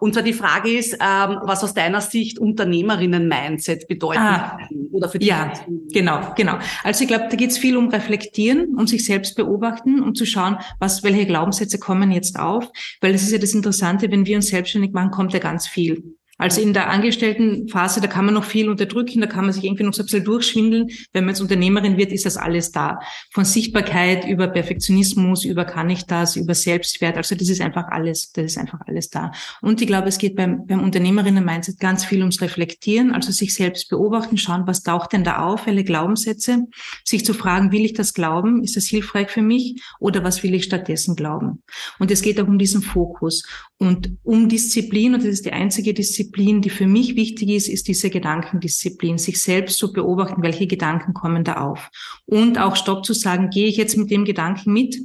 Und 0.00 0.14
zwar 0.14 0.22
die 0.22 0.32
Frage 0.32 0.70
ist, 0.70 0.94
ähm, 0.94 1.38
was 1.42 1.62
aus 1.64 1.74
deiner 1.74 2.00
Sicht 2.00 2.38
Unternehmerinnen-Mindset 2.38 3.88
bedeutet 3.88 4.22
ah, 4.22 4.58
oder 4.90 5.08
für 5.08 5.18
dich? 5.18 5.28
Ja, 5.28 5.52
genau, 5.92 6.32
genau. 6.36 6.58
Also 6.84 7.02
ich 7.02 7.08
glaube, 7.08 7.26
da 7.30 7.36
geht 7.36 7.50
es 7.50 7.58
viel 7.58 7.76
um 7.76 7.88
Reflektieren, 7.88 8.74
um 8.76 8.86
sich 8.86 9.04
selbst 9.04 9.36
beobachten, 9.36 10.02
um 10.02 10.14
zu 10.14 10.26
schauen, 10.26 10.58
was, 10.78 11.02
welche 11.02 11.26
Glaubenssätze 11.26 11.78
kommen 11.78 12.10
jetzt 12.10 12.38
auf. 12.38 12.68
Weil 13.00 13.12
das 13.12 13.22
ist 13.22 13.32
ja 13.32 13.38
das 13.38 13.54
Interessante, 13.54 14.10
wenn 14.10 14.26
wir 14.26 14.36
uns 14.36 14.48
selbstständig 14.48 14.92
machen, 14.92 15.10
kommt 15.10 15.32
ja 15.32 15.38
ganz 15.38 15.66
viel. 15.66 16.16
Also 16.42 16.60
in 16.60 16.72
der 16.72 16.90
Angestelltenphase, 16.90 18.00
da 18.00 18.08
kann 18.08 18.24
man 18.24 18.34
noch 18.34 18.42
viel 18.42 18.68
unterdrücken, 18.68 19.20
da 19.20 19.28
kann 19.28 19.44
man 19.44 19.54
sich 19.54 19.62
irgendwie 19.62 19.84
noch 19.84 19.94
so 19.94 20.02
ein 20.02 20.06
bisschen 20.06 20.24
durchschwindeln. 20.24 20.88
Wenn 21.12 21.24
man 21.24 21.34
jetzt 21.34 21.40
Unternehmerin 21.40 21.96
wird, 21.96 22.10
ist 22.10 22.26
das 22.26 22.36
alles 22.36 22.72
da. 22.72 22.98
Von 23.32 23.44
Sichtbarkeit 23.44 24.26
über 24.26 24.48
Perfektionismus, 24.48 25.44
über 25.44 25.64
kann 25.64 25.88
ich 25.88 26.04
das, 26.04 26.34
über 26.34 26.56
Selbstwert. 26.56 27.16
Also 27.16 27.36
das 27.36 27.48
ist 27.48 27.60
einfach 27.60 27.84
alles, 27.92 28.32
das 28.32 28.46
ist 28.46 28.58
einfach 28.58 28.80
alles 28.88 29.08
da. 29.08 29.30
Und 29.60 29.80
ich 29.80 29.86
glaube, 29.86 30.08
es 30.08 30.18
geht 30.18 30.34
beim, 30.34 30.66
beim 30.66 30.82
Unternehmerinnen-Mindset 30.82 31.78
ganz 31.78 32.04
viel 32.04 32.18
ums 32.18 32.40
Reflektieren, 32.40 33.12
also 33.12 33.30
sich 33.30 33.54
selbst 33.54 33.88
beobachten, 33.88 34.36
schauen, 34.36 34.66
was 34.66 34.82
taucht 34.82 35.12
denn 35.12 35.22
da 35.22 35.44
auf, 35.44 35.66
welche 35.66 35.84
Glaubenssätze, 35.84 36.64
sich 37.04 37.24
zu 37.24 37.34
fragen, 37.34 37.70
will 37.70 37.84
ich 37.84 37.92
das 37.92 38.14
glauben? 38.14 38.64
Ist 38.64 38.76
das 38.76 38.86
hilfreich 38.86 39.30
für 39.30 39.42
mich? 39.42 39.80
Oder 40.00 40.24
was 40.24 40.42
will 40.42 40.54
ich 40.54 40.64
stattdessen 40.64 41.14
glauben? 41.14 41.62
Und 42.00 42.10
es 42.10 42.20
geht 42.20 42.40
auch 42.40 42.48
um 42.48 42.58
diesen 42.58 42.82
Fokus. 42.82 43.44
Und 43.82 44.16
um 44.22 44.48
Disziplin, 44.48 45.12
und 45.14 45.24
das 45.24 45.30
ist 45.30 45.44
die 45.44 45.52
einzige 45.52 45.92
Disziplin, 45.92 46.62
die 46.62 46.70
für 46.70 46.86
mich 46.86 47.16
wichtig 47.16 47.48
ist, 47.48 47.68
ist 47.68 47.88
diese 47.88 48.10
Gedankendisziplin, 48.10 49.18
sich 49.18 49.42
selbst 49.42 49.76
zu 49.76 49.92
beobachten, 49.92 50.40
welche 50.40 50.68
Gedanken 50.68 51.14
kommen 51.14 51.42
da 51.42 51.54
auf. 51.54 51.90
Und 52.24 52.58
auch 52.58 52.76
Stopp 52.76 53.04
zu 53.04 53.12
sagen, 53.12 53.50
gehe 53.50 53.66
ich 53.66 53.76
jetzt 53.76 53.96
mit 53.96 54.08
dem 54.12 54.24
Gedanken 54.24 54.72
mit, 54.72 55.00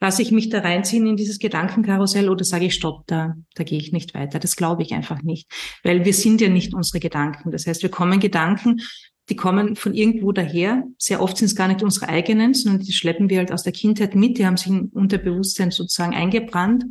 lasse 0.00 0.22
ich 0.22 0.32
mich 0.32 0.48
da 0.48 0.60
reinziehen 0.60 1.06
in 1.06 1.18
dieses 1.18 1.40
Gedankenkarussell 1.40 2.30
oder 2.30 2.42
sage 2.42 2.64
ich 2.64 2.74
Stopp, 2.74 3.06
da, 3.06 3.34
da 3.54 3.64
gehe 3.64 3.78
ich 3.78 3.92
nicht 3.92 4.14
weiter. 4.14 4.38
Das 4.38 4.56
glaube 4.56 4.82
ich 4.82 4.94
einfach 4.94 5.20
nicht, 5.20 5.52
weil 5.82 6.06
wir 6.06 6.14
sind 6.14 6.40
ja 6.40 6.48
nicht 6.48 6.72
unsere 6.72 7.00
Gedanken. 7.00 7.50
Das 7.50 7.66
heißt, 7.66 7.82
wir 7.82 7.90
kommen 7.90 8.18
Gedanken, 8.18 8.80
die 9.28 9.36
kommen 9.36 9.76
von 9.76 9.92
irgendwo 9.92 10.32
daher. 10.32 10.84
Sehr 10.96 11.20
oft 11.20 11.36
sind 11.36 11.48
es 11.48 11.54
gar 11.54 11.68
nicht 11.68 11.82
unsere 11.82 12.08
eigenen, 12.08 12.54
sondern 12.54 12.82
die 12.82 12.92
schleppen 12.92 13.28
wir 13.28 13.38
halt 13.38 13.52
aus 13.52 13.62
der 13.62 13.74
Kindheit 13.74 14.14
mit. 14.14 14.38
Die 14.38 14.46
haben 14.46 14.56
sich 14.56 14.68
im 14.68 14.90
Unterbewusstsein 14.94 15.70
sozusagen 15.70 16.14
eingebrannt. 16.14 16.84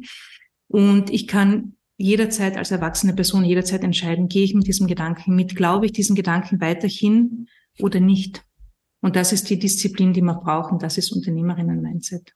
Und 0.72 1.10
ich 1.10 1.28
kann 1.28 1.76
jederzeit 1.98 2.58
als 2.58 2.72
erwachsene 2.72 3.14
Person 3.14 3.44
jederzeit 3.44 3.84
entscheiden, 3.84 4.30
gehe 4.30 4.44
ich 4.44 4.56
mit 4.56 4.68
diesem 4.68 4.88
Gedanken 4.88 5.36
mit, 5.36 5.56
glaube 5.56 5.86
ich 5.86 5.92
diesen 5.92 6.16
Gedanken 6.16 6.62
weiterhin 6.62 7.48
oder 7.80 8.00
nicht. 8.00 8.44
Und 9.02 9.18
das 9.18 9.34
ist 9.34 9.50
die 9.50 9.60
Disziplin, 9.60 10.14
die 10.14 10.22
wir 10.22 10.36
brauchen. 10.36 10.80
Das 10.80 10.98
ist 10.98 11.12
Unternehmerinnen-Mindset. 11.12 12.34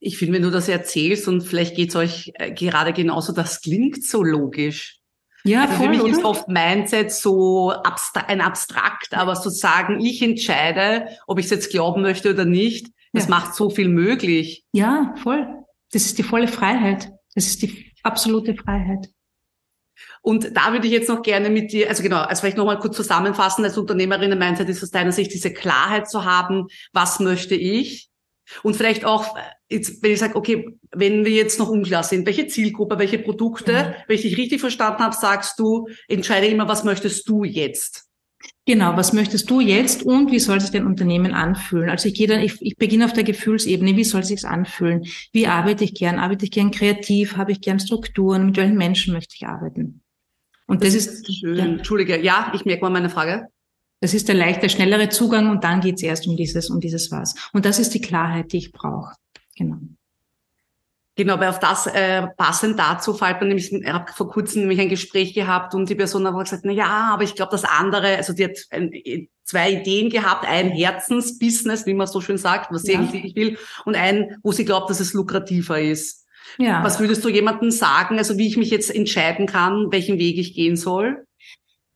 Ich 0.00 0.18
finde, 0.18 0.34
wenn 0.34 0.42
du 0.42 0.50
das 0.50 0.68
erzählst 0.68 1.28
und 1.28 1.42
vielleicht 1.42 1.76
geht 1.76 1.90
es 1.90 1.96
euch 1.96 2.32
äh, 2.34 2.52
gerade 2.52 2.92
genauso, 2.92 3.32
das 3.32 3.60
klingt 3.60 4.02
so 4.02 4.24
logisch. 4.24 4.98
Ja, 5.44 5.62
also 5.62 5.74
voll, 5.74 5.84
für 5.84 5.90
mich 5.90 6.02
oder? 6.02 6.10
ist 6.10 6.24
oft 6.24 6.48
Mindset 6.48 7.12
so 7.12 7.70
abstra 7.70 8.22
ein 8.22 8.40
abstrakt, 8.40 9.14
aber 9.14 9.36
sozusagen 9.36 10.00
ich 10.00 10.22
entscheide, 10.22 11.06
ob 11.26 11.38
ich 11.38 11.46
es 11.46 11.50
jetzt 11.50 11.70
glauben 11.70 12.02
möchte 12.02 12.32
oder 12.32 12.44
nicht. 12.44 12.88
Das 13.12 13.24
ja. 13.24 13.30
macht 13.30 13.54
so 13.54 13.70
viel 13.70 13.88
möglich. 13.88 14.64
Ja, 14.72 15.14
voll. 15.22 15.46
Das 15.92 16.06
ist 16.06 16.18
die 16.18 16.22
volle 16.22 16.48
Freiheit. 16.48 17.12
Das 17.34 17.46
ist 17.46 17.62
die 17.62 17.92
absolute 18.02 18.54
Freiheit. 18.54 19.08
Und 20.22 20.56
da 20.56 20.72
würde 20.72 20.86
ich 20.86 20.92
jetzt 20.92 21.08
noch 21.08 21.22
gerne 21.22 21.50
mit 21.50 21.72
dir, 21.72 21.88
also 21.88 22.02
genau, 22.02 22.18
also 22.22 22.40
vielleicht 22.40 22.56
nochmal 22.56 22.78
kurz 22.78 22.96
zusammenfassen, 22.96 23.64
als 23.64 23.78
Unternehmerin 23.78 24.38
Mindset 24.38 24.68
ist 24.68 24.82
aus 24.82 24.90
deiner 24.90 25.12
Sicht 25.12 25.32
diese 25.32 25.52
Klarheit 25.52 26.08
zu 26.08 26.24
haben, 26.24 26.66
was 26.92 27.20
möchte 27.20 27.54
ich? 27.54 28.10
Und 28.62 28.74
vielleicht 28.74 29.04
auch, 29.04 29.36
jetzt, 29.68 30.02
wenn 30.02 30.12
ich 30.12 30.18
sage, 30.18 30.36
okay, 30.36 30.76
wenn 30.90 31.24
wir 31.24 31.32
jetzt 31.32 31.58
noch 31.58 31.68
unklar 31.68 32.02
sind, 32.02 32.26
welche 32.26 32.48
Zielgruppe, 32.48 32.98
welche 32.98 33.18
Produkte, 33.18 33.72
mhm. 33.72 33.94
wenn 34.06 34.16
ich 34.16 34.22
dich 34.22 34.36
richtig 34.36 34.60
verstanden 34.60 35.02
habe, 35.02 35.14
sagst 35.14 35.58
du, 35.58 35.86
entscheide 36.08 36.46
immer, 36.46 36.68
was 36.68 36.84
möchtest 36.84 37.28
du 37.28 37.44
jetzt? 37.44 38.09
Genau, 38.66 38.96
was 38.96 39.12
möchtest 39.12 39.50
du 39.50 39.60
jetzt 39.60 40.02
und 40.02 40.30
wie 40.30 40.38
soll 40.38 40.60
sich 40.60 40.70
dein 40.70 40.86
Unternehmen 40.86 41.32
anfühlen? 41.32 41.88
Also 41.88 42.08
ich 42.08 42.14
gehe 42.14 42.26
dann, 42.26 42.40
ich, 42.40 42.60
ich 42.60 42.76
beginne 42.76 43.06
auf 43.06 43.12
der 43.12 43.24
Gefühlsebene, 43.24 43.96
wie 43.96 44.04
soll 44.04 44.22
sich's 44.22 44.44
anfühlen? 44.44 45.06
Wie 45.32 45.46
arbeite 45.46 45.84
ich 45.84 45.94
gern? 45.94 46.18
Arbeite 46.18 46.44
ich 46.44 46.50
gern 46.50 46.70
kreativ? 46.70 47.36
Habe 47.36 47.52
ich 47.52 47.60
gern 47.60 47.80
Strukturen? 47.80 48.46
Mit 48.46 48.56
welchen 48.58 48.76
Menschen 48.76 49.14
möchte 49.14 49.34
ich 49.34 49.46
arbeiten? 49.46 50.02
Und 50.66 50.84
das, 50.84 50.94
das 50.94 51.06
ist 51.06 51.38
schön. 51.38 51.56
Ja. 51.56 51.64
Entschuldige, 51.64 52.22
ja, 52.22 52.52
ich 52.54 52.64
merke 52.64 52.82
mal 52.82 52.90
meine 52.90 53.10
Frage. 53.10 53.48
Das 54.00 54.14
ist 54.14 54.28
der 54.28 54.36
leichte, 54.36 54.68
schnellere 54.68 55.08
Zugang 55.08 55.50
und 55.50 55.64
dann 55.64 55.80
geht's 55.80 56.02
erst 56.02 56.26
um 56.26 56.36
dieses, 56.36 56.70
um 56.70 56.80
dieses 56.80 57.10
was. 57.10 57.34
Und 57.52 57.64
das 57.64 57.78
ist 57.78 57.92
die 57.92 58.00
Klarheit, 58.00 58.52
die 58.52 58.58
ich 58.58 58.72
brauche. 58.72 59.14
Genau. 59.56 59.78
Genau, 61.20 61.38
weil 61.38 61.50
auf 61.50 61.58
das 61.58 61.86
äh, 61.86 62.28
passend 62.38 62.78
dazu 62.78 63.12
fällt 63.12 63.40
man 63.40 63.48
nämlich, 63.48 63.70
ich 63.70 63.86
habe 63.86 64.10
vor 64.10 64.30
kurzem 64.30 64.62
nämlich 64.62 64.80
ein 64.80 64.88
Gespräch 64.88 65.34
gehabt 65.34 65.74
und 65.74 65.86
die 65.86 65.94
Person 65.94 66.26
hat 66.26 66.44
gesagt, 66.44 66.64
na 66.64 66.72
ja, 66.72 67.10
aber 67.12 67.24
ich 67.24 67.34
glaube, 67.34 67.52
das 67.52 67.64
andere, 67.64 68.16
also 68.16 68.32
die 68.32 68.44
hat 68.44 68.56
ein, 68.70 68.90
zwei 69.44 69.72
Ideen 69.72 70.08
gehabt, 70.08 70.46
ein 70.48 70.70
Herzensbusiness, 70.70 71.84
wie 71.84 71.92
man 71.92 72.06
so 72.06 72.22
schön 72.22 72.38
sagt, 72.38 72.72
was 72.72 72.84
sie 72.84 72.94
ja. 72.94 73.00
eigentlich 73.00 73.36
will, 73.36 73.58
und 73.84 73.96
ein, 73.96 74.38
wo 74.42 74.50
sie 74.52 74.64
glaubt, 74.64 74.88
dass 74.88 74.98
es 74.98 75.12
lukrativer 75.12 75.78
ist. 75.78 76.26
Ja. 76.56 76.82
Was 76.82 77.00
würdest 77.00 77.22
du 77.22 77.28
jemandem 77.28 77.70
sagen, 77.70 78.16
also 78.16 78.38
wie 78.38 78.46
ich 78.46 78.56
mich 78.56 78.70
jetzt 78.70 78.90
entscheiden 78.90 79.44
kann, 79.44 79.92
welchen 79.92 80.18
Weg 80.18 80.38
ich 80.38 80.54
gehen 80.54 80.78
soll? 80.78 81.26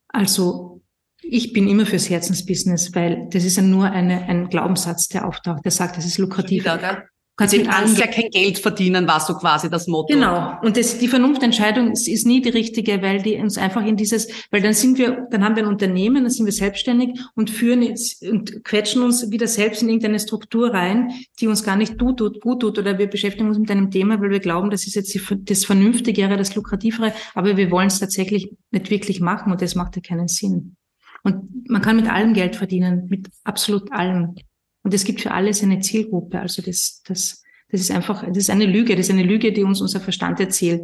Also 0.08 0.82
ich 1.22 1.54
bin 1.54 1.66
immer 1.66 1.86
fürs 1.86 2.10
Herzensbusiness, 2.10 2.94
weil 2.94 3.26
das 3.30 3.44
ist 3.44 3.56
ja 3.56 3.62
nur 3.62 3.86
eine, 3.86 4.24
ein 4.24 4.50
Glaubenssatz, 4.50 5.08
der 5.08 5.26
auftaucht, 5.26 5.64
der 5.64 5.72
sagt, 5.72 5.96
es 5.96 6.04
ist 6.04 6.18
lukrativ. 6.18 6.64
Wieder, 6.64 7.04
Kannst 7.36 7.56
mit 7.56 7.68
kannst 7.68 7.98
ja 7.98 8.06
kein 8.06 8.30
Geld 8.30 8.60
verdienen, 8.60 9.08
war 9.08 9.18
so 9.18 9.34
quasi 9.34 9.68
das 9.68 9.88
Motto. 9.88 10.14
Genau. 10.14 10.56
Und 10.62 10.76
das, 10.76 10.98
die 10.98 11.08
Vernunftentscheidung 11.08 11.90
ist, 11.90 12.06
ist 12.06 12.26
nie 12.26 12.40
die 12.40 12.50
richtige, 12.50 13.02
weil 13.02 13.22
die 13.22 13.36
uns 13.38 13.58
einfach 13.58 13.84
in 13.84 13.96
dieses, 13.96 14.28
weil 14.52 14.62
dann 14.62 14.72
sind 14.72 14.98
wir, 14.98 15.26
dann 15.32 15.42
haben 15.42 15.56
wir 15.56 15.64
ein 15.64 15.68
Unternehmen, 15.68 16.22
dann 16.22 16.30
sind 16.30 16.46
wir 16.46 16.52
selbstständig 16.52 17.18
und 17.34 17.50
führen 17.50 17.82
jetzt 17.82 18.24
und 18.24 18.62
quetschen 18.62 19.02
uns 19.02 19.32
wieder 19.32 19.48
selbst 19.48 19.82
in 19.82 19.88
irgendeine 19.88 20.20
Struktur 20.20 20.72
rein, 20.72 21.10
die 21.40 21.48
uns 21.48 21.64
gar 21.64 21.74
nicht 21.74 21.98
gut 21.98 22.18
tut, 22.18 22.40
gut 22.40 22.60
tut, 22.60 22.78
oder 22.78 22.98
wir 22.98 23.08
beschäftigen 23.08 23.48
uns 23.48 23.58
mit 23.58 23.70
einem 23.70 23.90
Thema, 23.90 24.20
weil 24.20 24.30
wir 24.30 24.40
glauben, 24.40 24.70
das 24.70 24.86
ist 24.86 24.94
jetzt 24.94 25.12
die, 25.12 25.20
das 25.44 25.64
Vernünftigere, 25.64 26.36
das 26.36 26.54
Lukrativere, 26.54 27.12
aber 27.34 27.56
wir 27.56 27.68
wollen 27.72 27.88
es 27.88 27.98
tatsächlich 27.98 28.52
nicht 28.70 28.90
wirklich 28.90 29.20
machen 29.20 29.50
und 29.50 29.60
das 29.60 29.74
macht 29.74 29.96
ja 29.96 30.02
keinen 30.02 30.28
Sinn. 30.28 30.76
Und 31.24 31.68
man 31.68 31.82
kann 31.82 31.96
mit 31.96 32.08
allem 32.08 32.32
Geld 32.32 32.54
verdienen, 32.54 33.06
mit 33.08 33.28
absolut 33.42 33.90
allem. 33.90 34.36
Und 34.84 34.94
es 34.94 35.04
gibt 35.04 35.20
für 35.20 35.32
alles 35.32 35.62
eine 35.62 35.80
Zielgruppe. 35.80 36.38
Also 36.38 36.62
das, 36.62 37.02
das, 37.04 37.42
das 37.68 37.80
ist 37.80 37.90
einfach, 37.90 38.24
das 38.24 38.36
ist 38.36 38.50
eine 38.50 38.66
Lüge. 38.66 38.94
Das 38.94 39.06
ist 39.06 39.12
eine 39.12 39.24
Lüge, 39.24 39.52
die 39.52 39.64
uns 39.64 39.80
unser 39.80 40.00
Verstand 40.00 40.38
erzählt. 40.38 40.82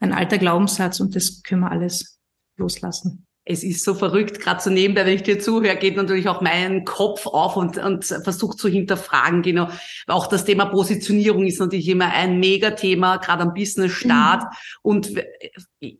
Ein 0.00 0.12
alter 0.12 0.38
Glaubenssatz 0.38 1.00
und 1.00 1.14
das 1.14 1.42
können 1.42 1.60
wir 1.62 1.70
alles 1.70 2.18
loslassen 2.56 3.23
es 3.46 3.62
ist 3.62 3.84
so 3.84 3.94
verrückt, 3.94 4.40
gerade 4.40 4.62
so 4.62 4.70
nebenbei, 4.70 5.04
wenn 5.04 5.14
ich 5.14 5.22
dir 5.22 5.38
zuhöre, 5.38 5.76
geht 5.76 5.96
natürlich 5.96 6.28
auch 6.28 6.40
mein 6.40 6.84
Kopf 6.84 7.26
auf 7.26 7.56
und, 7.56 7.76
und 7.76 8.04
versucht 8.04 8.58
zu 8.58 8.68
hinterfragen, 8.68 9.42
genau. 9.42 9.68
Auch 10.06 10.28
das 10.28 10.46
Thema 10.46 10.64
Positionierung 10.66 11.44
ist 11.44 11.60
natürlich 11.60 11.88
immer 11.88 12.10
ein 12.10 12.40
Megathema, 12.40 13.18
gerade 13.18 13.42
am 13.42 13.52
Business-Start. 13.52 14.44
Mhm. 14.44 14.48
Und 14.80 15.12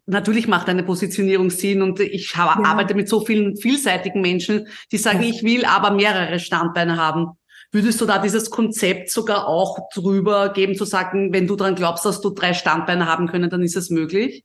natürlich 0.06 0.48
macht 0.48 0.70
eine 0.70 0.84
Positionierung 0.84 1.50
Sinn 1.50 1.82
und 1.82 2.00
ich 2.00 2.34
ja. 2.34 2.58
arbeite 2.64 2.94
mit 2.94 3.10
so 3.10 3.20
vielen 3.20 3.56
vielseitigen 3.56 4.22
Menschen, 4.22 4.68
die 4.90 4.98
sagen, 4.98 5.22
ja. 5.22 5.28
ich 5.28 5.42
will 5.42 5.66
aber 5.66 5.90
mehrere 5.90 6.38
Standbeine 6.38 6.96
haben. 6.96 7.32
Würdest 7.72 8.00
du 8.00 8.06
da 8.06 8.18
dieses 8.18 8.50
Konzept 8.50 9.10
sogar 9.10 9.48
auch 9.48 9.90
drüber 9.92 10.52
geben, 10.52 10.76
zu 10.76 10.84
sagen, 10.84 11.32
wenn 11.32 11.46
du 11.46 11.56
daran 11.56 11.74
glaubst, 11.74 12.06
dass 12.06 12.20
du 12.20 12.30
drei 12.30 12.54
Standbeine 12.54 13.06
haben 13.06 13.26
können, 13.26 13.50
dann 13.50 13.62
ist 13.62 13.76
es 13.76 13.90
möglich? 13.90 14.44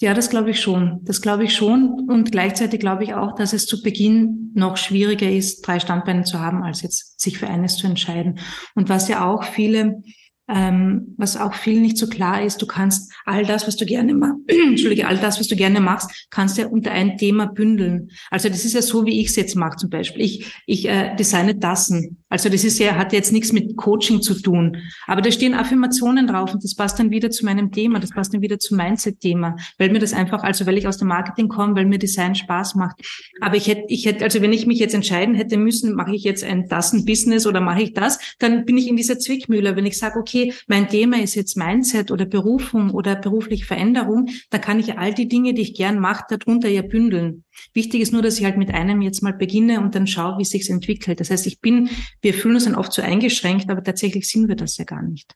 Ja, 0.00 0.14
das 0.14 0.30
glaube 0.30 0.50
ich 0.50 0.60
schon. 0.60 1.00
Das 1.04 1.20
glaube 1.20 1.44
ich 1.44 1.54
schon. 1.54 2.08
Und 2.08 2.30
gleichzeitig 2.30 2.78
glaube 2.78 3.02
ich 3.02 3.14
auch, 3.14 3.34
dass 3.34 3.52
es 3.52 3.66
zu 3.66 3.82
Beginn 3.82 4.52
noch 4.54 4.76
schwieriger 4.76 5.28
ist, 5.28 5.62
drei 5.62 5.80
Standbeine 5.80 6.22
zu 6.22 6.38
haben, 6.38 6.62
als 6.62 6.82
jetzt 6.82 7.20
sich 7.20 7.38
für 7.38 7.48
eines 7.48 7.76
zu 7.76 7.88
entscheiden. 7.88 8.38
Und 8.76 8.88
was 8.88 9.08
ja 9.08 9.28
auch 9.28 9.42
viele 9.42 10.02
ähm, 10.48 11.14
was 11.18 11.36
auch 11.36 11.54
viel 11.54 11.80
nicht 11.80 11.98
so 11.98 12.06
klar 12.06 12.42
ist, 12.42 12.62
du 12.62 12.66
kannst 12.66 13.12
all 13.26 13.44
das, 13.44 13.66
was 13.66 13.76
du 13.76 13.84
gerne 13.84 14.14
machst, 14.14 14.40
all 15.04 15.18
das, 15.18 15.38
was 15.38 15.48
du 15.48 15.56
gerne 15.56 15.80
machst, 15.80 16.26
kannst 16.30 16.56
ja 16.56 16.66
unter 16.66 16.90
ein 16.90 17.18
Thema 17.18 17.46
bündeln. 17.46 18.10
Also 18.30 18.48
das 18.48 18.64
ist 18.64 18.72
ja 18.72 18.82
so, 18.82 19.04
wie 19.04 19.20
ich 19.20 19.28
es 19.28 19.36
jetzt 19.36 19.56
mache 19.56 19.76
zum 19.76 19.90
Beispiel. 19.90 20.22
Ich, 20.22 20.52
ich 20.66 20.88
äh, 20.88 21.14
designe 21.16 21.58
Tassen. 21.58 22.18
Also 22.30 22.48
das 22.48 22.64
ist 22.64 22.78
ja, 22.78 22.96
hat 22.96 23.12
jetzt 23.12 23.32
nichts 23.32 23.52
mit 23.52 23.76
Coaching 23.76 24.22
zu 24.22 24.34
tun. 24.34 24.78
Aber 25.06 25.20
da 25.20 25.30
stehen 25.30 25.54
Affirmationen 25.54 26.26
drauf 26.26 26.52
und 26.54 26.64
das 26.64 26.74
passt 26.74 26.98
dann 26.98 27.10
wieder 27.10 27.30
zu 27.30 27.44
meinem 27.44 27.70
Thema, 27.70 28.00
das 28.00 28.10
passt 28.10 28.32
dann 28.32 28.40
wieder 28.40 28.58
zu 28.58 28.74
Mindset-Thema, 28.74 29.56
weil 29.78 29.90
mir 29.90 29.98
das 29.98 30.12
einfach, 30.12 30.42
also 30.42 30.66
weil 30.66 30.78
ich 30.78 30.86
aus 30.88 30.96
dem 30.96 31.08
Marketing 31.08 31.48
komme, 31.48 31.74
weil 31.74 31.86
mir 31.86 31.98
Design 31.98 32.34
Spaß 32.34 32.74
macht. 32.74 33.00
Aber 33.40 33.56
ich 33.56 33.66
hätte, 33.68 33.84
ich 33.88 34.06
hätte, 34.06 34.24
also 34.24 34.40
wenn 34.40 34.52
ich 34.52 34.66
mich 34.66 34.78
jetzt 34.78 34.94
entscheiden 34.94 35.34
hätte 35.34 35.58
müssen, 35.58 35.94
mache 35.94 36.14
ich 36.14 36.22
jetzt 36.22 36.44
ein 36.44 36.68
Tassen-Business 36.68 37.46
oder 37.46 37.60
mache 37.60 37.82
ich 37.82 37.92
das, 37.92 38.18
dann 38.38 38.64
bin 38.64 38.78
ich 38.78 38.88
in 38.88 38.96
dieser 38.96 39.18
Zwickmühle. 39.18 39.76
Wenn 39.76 39.86
ich 39.86 39.98
sage, 39.98 40.18
okay, 40.18 40.37
okay, 40.38 40.54
mein 40.66 40.88
Thema 40.88 41.20
ist 41.20 41.34
jetzt 41.34 41.56
Mindset 41.56 42.10
oder 42.10 42.24
Berufung 42.24 42.90
oder 42.90 43.16
berufliche 43.16 43.64
Veränderung, 43.64 44.28
da 44.50 44.58
kann 44.58 44.80
ich 44.80 44.98
all 44.98 45.14
die 45.14 45.28
Dinge, 45.28 45.54
die 45.54 45.62
ich 45.62 45.74
gern 45.74 45.98
mache, 45.98 46.24
darunter 46.28 46.68
ja 46.68 46.82
bündeln. 46.82 47.44
Wichtig 47.74 48.00
ist 48.00 48.12
nur, 48.12 48.22
dass 48.22 48.38
ich 48.38 48.44
halt 48.44 48.56
mit 48.56 48.72
einem 48.72 49.02
jetzt 49.02 49.22
mal 49.22 49.32
beginne 49.32 49.80
und 49.80 49.94
dann 49.94 50.06
schaue, 50.06 50.38
wie 50.38 50.42
es 50.42 50.50
sich 50.50 50.68
entwickelt. 50.70 51.20
Das 51.20 51.30
heißt, 51.30 51.46
ich 51.46 51.60
bin, 51.60 51.90
wir 52.20 52.34
fühlen 52.34 52.54
uns 52.54 52.64
dann 52.64 52.74
oft 52.74 52.92
so 52.92 53.02
eingeschränkt, 53.02 53.70
aber 53.70 53.82
tatsächlich 53.82 54.28
sind 54.28 54.48
wir 54.48 54.56
das 54.56 54.76
ja 54.76 54.84
gar 54.84 55.02
nicht. 55.02 55.34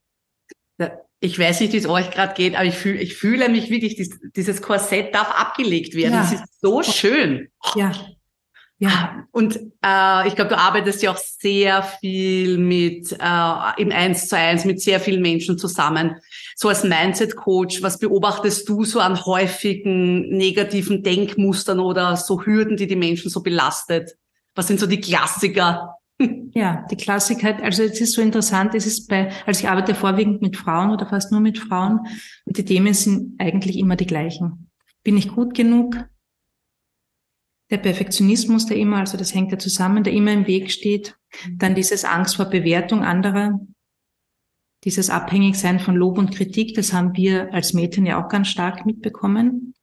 Ich 1.20 1.38
weiß 1.38 1.60
nicht, 1.60 1.72
wie 1.72 1.76
es 1.76 1.86
euch 1.86 2.10
gerade 2.10 2.34
geht, 2.34 2.56
aber 2.56 2.64
ich 2.64 2.74
fühle, 2.74 3.00
ich 3.00 3.14
fühle 3.14 3.48
mich 3.48 3.70
wirklich, 3.70 4.10
dieses 4.34 4.62
Korsett 4.62 5.14
darf 5.14 5.30
abgelegt 5.30 5.94
werden. 5.94 6.14
Ja. 6.14 6.22
Das 6.22 6.32
ist 6.32 6.60
so 6.60 6.82
schön. 6.82 7.48
Ja, 7.76 7.92
ja, 8.82 9.28
und 9.30 9.60
äh, 9.84 10.26
ich 10.26 10.34
glaube, 10.34 10.48
du 10.48 10.58
arbeitest 10.58 11.04
ja 11.04 11.12
auch 11.12 11.16
sehr 11.16 11.84
viel 11.84 12.58
mit 12.58 13.12
äh, 13.12 13.80
im 13.80 13.92
Eins 13.92 14.26
zu 14.26 14.36
eins 14.36 14.64
mit 14.64 14.80
sehr 14.80 14.98
vielen 14.98 15.22
Menschen 15.22 15.56
zusammen. 15.56 16.16
So 16.56 16.68
als 16.68 16.82
Mindset-Coach, 16.82 17.80
was 17.84 18.00
beobachtest 18.00 18.68
du 18.68 18.82
so 18.82 18.98
an 18.98 19.24
häufigen 19.24 20.30
negativen 20.30 21.04
Denkmustern 21.04 21.78
oder 21.78 22.16
so 22.16 22.44
Hürden, 22.44 22.76
die 22.76 22.88
die 22.88 22.96
Menschen 22.96 23.30
so 23.30 23.40
belastet? 23.40 24.16
Was 24.56 24.66
sind 24.66 24.80
so 24.80 24.88
die 24.88 25.00
Klassiker? 25.00 25.94
Ja, 26.54 26.84
die 26.88 26.96
Klassiker, 26.96 27.56
also 27.64 27.82
es 27.82 28.00
ist 28.00 28.12
so 28.12 28.20
interessant, 28.20 28.74
es 28.74 28.86
ist 28.86 29.08
bei, 29.08 29.32
also 29.46 29.58
ich 29.58 29.68
arbeite 29.68 29.94
vorwiegend 29.94 30.42
mit 30.42 30.56
Frauen 30.56 30.90
oder 30.90 31.06
fast 31.06 31.32
nur 31.32 31.40
mit 31.40 31.58
Frauen 31.58 32.00
und 32.44 32.58
die 32.58 32.64
Themen 32.64 32.94
sind 32.94 33.40
eigentlich 33.40 33.76
immer 33.78 33.96
die 33.96 34.06
gleichen. 34.06 34.70
Bin 35.02 35.16
ich 35.16 35.28
gut 35.28 35.54
genug? 35.54 35.96
Der 37.72 37.78
Perfektionismus, 37.78 38.66
der 38.66 38.76
immer, 38.76 38.98
also 38.98 39.16
das 39.16 39.34
hängt 39.34 39.50
ja 39.50 39.58
zusammen, 39.58 40.04
der 40.04 40.12
immer 40.12 40.32
im 40.32 40.46
Weg 40.46 40.70
steht. 40.70 41.16
Mhm. 41.46 41.58
Dann 41.58 41.74
dieses 41.74 42.04
Angst 42.04 42.36
vor 42.36 42.44
Bewertung 42.44 43.02
anderer, 43.02 43.58
dieses 44.84 45.10
Abhängigsein 45.10 45.80
von 45.80 45.96
Lob 45.96 46.18
und 46.18 46.34
Kritik, 46.34 46.74
das 46.74 46.92
haben 46.92 47.16
wir 47.16 47.52
als 47.54 47.72
Mädchen 47.72 48.04
ja 48.04 48.22
auch 48.22 48.28
ganz 48.28 48.48
stark 48.48 48.84
mitbekommen. 48.84 49.74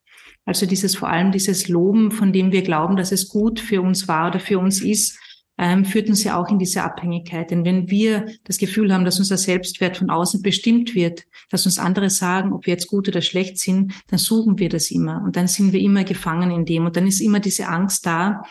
Also 0.46 0.66
dieses 0.66 0.96
vor 0.96 1.10
allem 1.10 1.32
dieses 1.32 1.68
Loben, 1.68 2.12
von 2.12 2.32
dem 2.32 2.52
wir 2.52 2.62
glauben, 2.62 2.96
dass 2.96 3.12
es 3.12 3.28
gut 3.28 3.60
für 3.60 3.82
uns 3.82 4.08
war 4.08 4.30
oder 4.30 4.40
für 4.40 4.60
uns 4.60 4.82
ist, 4.82 5.18
ähm, 5.60 5.84
führt 5.84 6.08
uns 6.08 6.24
ja 6.24 6.40
auch 6.40 6.50
in 6.50 6.58
diese 6.58 6.84
Abhängigkeit. 6.84 7.52
Denn 7.52 7.66
wenn 7.66 7.90
wir 7.90 8.28
das 8.46 8.58
Gefühl 8.58 8.94
haben, 8.94 9.04
dass 9.04 9.20
unser 9.20 9.38
Selbstwert 9.38 9.98
von 9.98 10.10
außen 10.10 10.42
bestimmt 10.42 10.96
wird, 10.96 11.26
dass 11.50 11.66
uns 11.66 11.78
andere 11.78 12.10
sagen, 12.10 12.54
ob 12.54 12.66
wir 12.66 12.74
jetzt 12.74 12.88
gut 12.88 13.10
oder 13.10 13.22
schlecht 13.22 13.60
sind, 13.60 13.92
dann 14.08 14.20
suchen 14.20 14.58
wir 14.58 14.70
das 14.70 14.90
immer. 14.90 15.22
Und 15.22 15.36
dann 15.36 15.48
sind 15.48 15.74
wir 15.74 15.82
immer 15.82 16.06
gefangen 16.06 16.50
in 16.52 16.66
dem. 16.66 16.86
Und 16.86 16.96
dann 16.96 17.06
ist 17.06 17.20
immer 17.20 17.42
diese 17.42 17.68
Angst 17.68 18.06
da, 18.06 18.42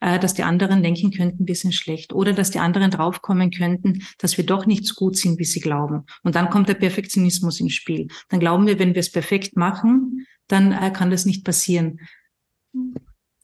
äh, 0.00 0.18
dass 0.18 0.32
die 0.32 0.42
anderen 0.42 0.82
denken 0.82 1.10
könnten, 1.10 1.46
wir 1.46 1.54
sind 1.54 1.74
schlecht. 1.74 2.14
Oder 2.14 2.32
dass 2.32 2.50
die 2.50 2.60
anderen 2.60 2.90
draufkommen 2.90 3.50
könnten, 3.50 4.02
dass 4.16 4.38
wir 4.38 4.46
doch 4.46 4.64
nicht 4.64 4.86
so 4.86 4.94
gut 4.94 5.18
sind, 5.18 5.38
wie 5.38 5.44
sie 5.44 5.60
glauben. 5.60 6.04
Und 6.22 6.34
dann 6.34 6.48
kommt 6.48 6.70
der 6.70 6.74
Perfektionismus 6.74 7.60
ins 7.60 7.74
Spiel. 7.74 8.08
Dann 8.30 8.40
glauben 8.40 8.66
wir, 8.66 8.78
wenn 8.78 8.94
wir 8.94 9.00
es 9.00 9.12
perfekt 9.12 9.54
machen, 9.54 10.26
dann 10.48 10.72
äh, 10.72 10.90
kann 10.90 11.10
das 11.10 11.26
nicht 11.26 11.44
passieren. 11.44 12.00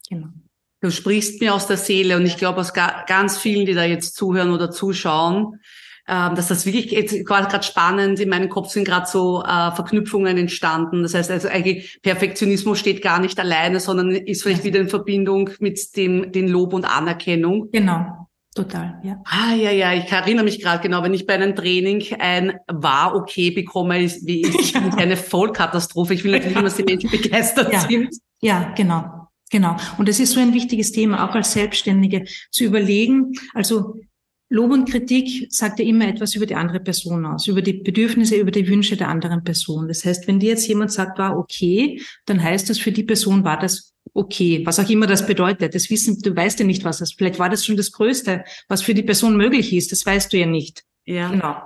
Genau. 0.09 0.28
Du 0.80 0.90
sprichst 0.90 1.40
mir 1.40 1.54
aus 1.54 1.66
der 1.66 1.76
Seele 1.76 2.16
und 2.16 2.24
ich 2.24 2.36
glaube 2.36 2.60
aus 2.60 2.72
ganz 2.72 3.38
vielen, 3.38 3.66
die 3.66 3.74
da 3.74 3.84
jetzt 3.84 4.16
zuhören 4.16 4.50
oder 4.50 4.70
zuschauen, 4.70 5.60
ähm, 6.08 6.34
dass 6.34 6.48
das 6.48 6.66
wirklich 6.66 6.90
jetzt 6.90 7.24
gerade 7.24 7.62
spannend 7.62 8.18
in 8.18 8.28
meinem 8.28 8.48
Kopf 8.48 8.70
sind 8.70 8.84
gerade 8.84 9.06
so 9.06 9.42
äh, 9.42 9.70
Verknüpfungen 9.72 10.38
entstanden. 10.38 11.02
Das 11.02 11.14
heißt 11.14 11.30
also 11.30 11.48
eigentlich 11.48 12.00
Perfektionismus 12.02 12.78
steht 12.78 13.02
gar 13.02 13.20
nicht 13.20 13.38
alleine, 13.38 13.78
sondern 13.78 14.10
ist 14.10 14.42
vielleicht 14.42 14.64
wieder 14.64 14.80
in 14.80 14.88
Verbindung 14.88 15.50
mit 15.60 15.96
dem 15.96 16.32
den 16.32 16.48
Lob 16.48 16.72
und 16.72 16.84
Anerkennung. 16.84 17.70
Genau. 17.70 18.26
Total, 18.52 18.98
ja. 19.04 19.22
Ah, 19.24 19.54
ja, 19.54 19.70
ja, 19.70 19.92
ich 19.92 20.10
erinnere 20.10 20.44
mich 20.44 20.60
gerade 20.60 20.82
genau, 20.82 21.04
wenn 21.04 21.14
ich 21.14 21.24
bei 21.24 21.34
einem 21.34 21.54
Training 21.54 22.04
ein 22.18 22.58
war 22.66 23.14
okay 23.14 23.52
bekomme, 23.52 24.02
ist, 24.02 24.26
wie 24.26 24.40
ist 24.40 24.74
eine 24.96 25.16
Vollkatastrophe. 25.16 26.14
Ich 26.14 26.24
will 26.24 26.32
natürlich 26.32 26.52
immer, 26.56 26.64
dass 26.64 26.76
die 26.76 26.82
Menschen 26.82 27.10
begeistert 27.10 27.72
ja. 27.72 27.80
sind. 27.80 28.08
Ja, 28.40 28.72
genau. 28.76 29.19
Genau. 29.50 29.76
Und 29.98 30.08
es 30.08 30.20
ist 30.20 30.32
so 30.32 30.40
ein 30.40 30.54
wichtiges 30.54 30.92
Thema, 30.92 31.28
auch 31.28 31.34
als 31.34 31.52
Selbstständige 31.52 32.24
zu 32.50 32.64
überlegen. 32.64 33.32
Also 33.52 34.00
Lob 34.48 34.72
und 34.72 34.88
Kritik 34.88 35.46
sagt 35.52 35.78
ja 35.78 35.84
immer 35.84 36.08
etwas 36.08 36.34
über 36.34 36.46
die 36.46 36.56
andere 36.56 36.80
Person 36.80 37.24
aus, 37.24 37.46
über 37.46 37.62
die 37.62 37.74
Bedürfnisse, 37.74 38.36
über 38.36 38.50
die 38.50 38.66
Wünsche 38.66 38.96
der 38.96 39.08
anderen 39.08 39.44
Person. 39.44 39.86
Das 39.86 40.04
heißt, 40.04 40.26
wenn 40.26 40.40
dir 40.40 40.50
jetzt 40.50 40.66
jemand 40.66 40.92
sagt, 40.92 41.18
war 41.18 41.38
okay, 41.38 42.00
dann 42.26 42.42
heißt 42.42 42.68
das 42.68 42.78
für 42.78 42.90
die 42.90 43.04
Person 43.04 43.44
war 43.44 43.58
das 43.58 43.94
okay, 44.12 44.62
was 44.64 44.80
auch 44.80 44.88
immer 44.88 45.06
das 45.06 45.24
bedeutet. 45.26 45.74
Das 45.74 45.88
wissen, 45.88 46.20
du 46.20 46.34
weißt 46.34 46.58
ja 46.58 46.66
nicht, 46.66 46.82
was 46.82 46.98
das, 46.98 47.12
vielleicht 47.12 47.38
war 47.38 47.48
das 47.48 47.64
schon 47.64 47.76
das 47.76 47.92
Größte, 47.92 48.44
was 48.68 48.82
für 48.82 48.94
die 48.94 49.04
Person 49.04 49.36
möglich 49.36 49.72
ist. 49.72 49.92
Das 49.92 50.04
weißt 50.04 50.32
du 50.32 50.38
ja 50.38 50.46
nicht. 50.46 50.82
Ja. 51.04 51.30
Genau. 51.30 51.56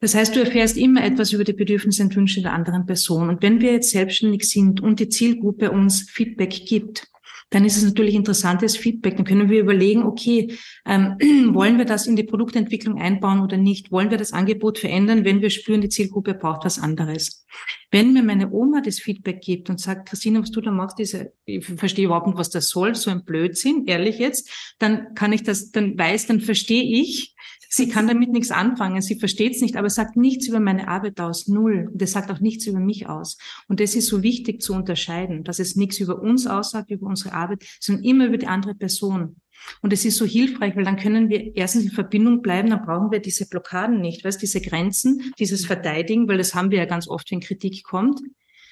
Das 0.00 0.14
heißt, 0.14 0.34
du 0.34 0.40
erfährst 0.40 0.76
immer 0.76 1.04
etwas 1.04 1.32
über 1.32 1.44
die 1.44 1.52
Bedürfnisse 1.52 2.02
und 2.02 2.16
Wünsche 2.16 2.42
der 2.42 2.54
anderen 2.54 2.86
Person. 2.86 3.28
Und 3.28 3.42
wenn 3.42 3.60
wir 3.60 3.72
jetzt 3.72 3.90
selbstständig 3.90 4.48
sind 4.48 4.80
und 4.80 5.00
die 5.00 5.08
Zielgruppe 5.08 5.70
uns 5.70 6.10
Feedback 6.10 6.50
gibt, 6.66 7.11
dann 7.52 7.66
ist 7.66 7.76
es 7.76 7.84
natürlich 7.84 8.14
interessantes 8.14 8.76
Feedback. 8.76 9.16
Dann 9.16 9.26
können 9.26 9.50
wir 9.50 9.60
überlegen, 9.60 10.02
okay, 10.02 10.56
ähm, 10.86 11.16
wollen 11.54 11.78
wir 11.78 11.84
das 11.84 12.06
in 12.06 12.16
die 12.16 12.24
Produktentwicklung 12.24 12.98
einbauen 12.98 13.40
oder 13.40 13.58
nicht? 13.58 13.92
Wollen 13.92 14.10
wir 14.10 14.16
das 14.16 14.32
Angebot 14.32 14.78
verändern, 14.78 15.24
wenn 15.24 15.42
wir 15.42 15.50
spüren, 15.50 15.82
die 15.82 15.90
Zielgruppe 15.90 16.34
braucht 16.34 16.64
was 16.64 16.78
anderes? 16.78 17.46
Wenn 17.90 18.14
mir 18.14 18.22
meine 18.22 18.50
Oma 18.50 18.80
das 18.80 18.98
Feedback 18.98 19.42
gibt 19.42 19.68
und 19.68 19.78
sagt, 19.78 20.08
Christina, 20.08 20.40
was 20.40 20.50
du 20.50 20.62
da 20.62 20.70
machst, 20.70 20.98
diese, 20.98 21.34
ich 21.44 21.64
verstehe 21.66 22.06
überhaupt 22.06 22.26
nicht, 22.26 22.38
was 22.38 22.48
das 22.48 22.68
soll, 22.68 22.94
so 22.94 23.10
ein 23.10 23.24
Blödsinn, 23.24 23.84
ehrlich 23.86 24.18
jetzt, 24.18 24.74
dann 24.78 25.14
kann 25.14 25.32
ich 25.32 25.42
das, 25.42 25.70
dann 25.70 25.98
weiß, 25.98 26.26
dann 26.26 26.40
verstehe 26.40 26.82
ich, 26.82 27.34
Sie 27.74 27.88
kann 27.88 28.06
damit 28.06 28.30
nichts 28.30 28.50
anfangen, 28.50 29.00
sie 29.00 29.18
versteht 29.18 29.54
es 29.54 29.62
nicht, 29.62 29.76
aber 29.76 29.88
sagt 29.88 30.14
nichts 30.14 30.46
über 30.46 30.60
meine 30.60 30.88
Arbeit 30.88 31.18
aus, 31.18 31.48
null. 31.48 31.88
Und 31.90 32.02
es 32.02 32.12
sagt 32.12 32.30
auch 32.30 32.38
nichts 32.38 32.66
über 32.66 32.80
mich 32.80 33.08
aus. 33.08 33.38
Und 33.66 33.80
das 33.80 33.94
ist 33.94 34.08
so 34.08 34.22
wichtig 34.22 34.60
zu 34.60 34.74
unterscheiden, 34.74 35.42
dass 35.42 35.58
es 35.58 35.74
nichts 35.74 35.98
über 35.98 36.20
uns 36.20 36.46
aussagt, 36.46 36.90
über 36.90 37.06
unsere 37.06 37.32
Arbeit, 37.32 37.64
sondern 37.80 38.04
immer 38.04 38.26
über 38.26 38.36
die 38.36 38.46
andere 38.46 38.74
Person. 38.74 39.36
Und 39.80 39.90
es 39.90 40.04
ist 40.04 40.18
so 40.18 40.26
hilfreich, 40.26 40.76
weil 40.76 40.84
dann 40.84 40.98
können 40.98 41.30
wir 41.30 41.56
erstens 41.56 41.84
in 41.84 41.92
Verbindung 41.92 42.42
bleiben, 42.42 42.68
dann 42.68 42.84
brauchen 42.84 43.10
wir 43.10 43.20
diese 43.20 43.48
Blockaden 43.48 44.02
nicht, 44.02 44.22
weißt, 44.22 44.42
diese 44.42 44.60
Grenzen, 44.60 45.32
dieses 45.38 45.64
Verteidigen, 45.64 46.28
weil 46.28 46.36
das 46.36 46.54
haben 46.54 46.70
wir 46.70 46.78
ja 46.78 46.84
ganz 46.84 47.08
oft, 47.08 47.30
wenn 47.30 47.40
Kritik 47.40 47.84
kommt. 47.84 48.20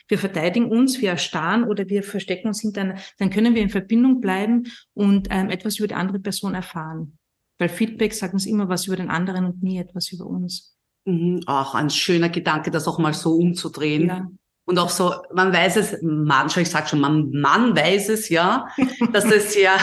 Wir 0.08 0.18
verteidigen 0.18 0.66
uns, 0.66 1.00
wir 1.00 1.08
erstarren 1.08 1.64
oder 1.64 1.88
wir 1.88 2.02
verstecken 2.02 2.48
uns 2.48 2.60
hinter, 2.60 2.96
dann 3.16 3.30
können 3.30 3.54
wir 3.54 3.62
in 3.62 3.70
Verbindung 3.70 4.20
bleiben 4.20 4.64
und 4.92 5.28
ähm, 5.30 5.48
etwas 5.48 5.78
über 5.78 5.88
die 5.88 5.94
andere 5.94 6.20
Person 6.20 6.54
erfahren. 6.54 7.16
Weil 7.60 7.68
Feedback 7.68 8.14
sagt 8.14 8.32
uns 8.32 8.46
immer 8.46 8.70
was 8.70 8.86
über 8.86 8.96
den 8.96 9.10
anderen 9.10 9.44
und 9.44 9.62
nie 9.62 9.78
etwas 9.78 10.10
über 10.12 10.24
uns. 10.24 10.74
Mhm, 11.04 11.42
auch 11.46 11.74
ein 11.74 11.90
schöner 11.90 12.30
Gedanke, 12.30 12.70
das 12.70 12.88
auch 12.88 12.98
mal 12.98 13.12
so 13.12 13.34
umzudrehen. 13.34 14.08
Ja. 14.08 14.26
Und 14.64 14.78
auch 14.78 14.88
so, 14.88 15.12
man 15.34 15.52
weiß 15.52 15.76
es, 15.76 15.98
man, 16.00 16.48
schon, 16.48 16.62
ich 16.62 16.70
sag 16.70 16.88
schon, 16.88 17.00
man, 17.00 17.30
man 17.32 17.76
weiß 17.76 18.08
es 18.08 18.30
ja, 18.30 18.66
dass 19.12 19.26
es 19.26 19.54
ja 19.54 19.76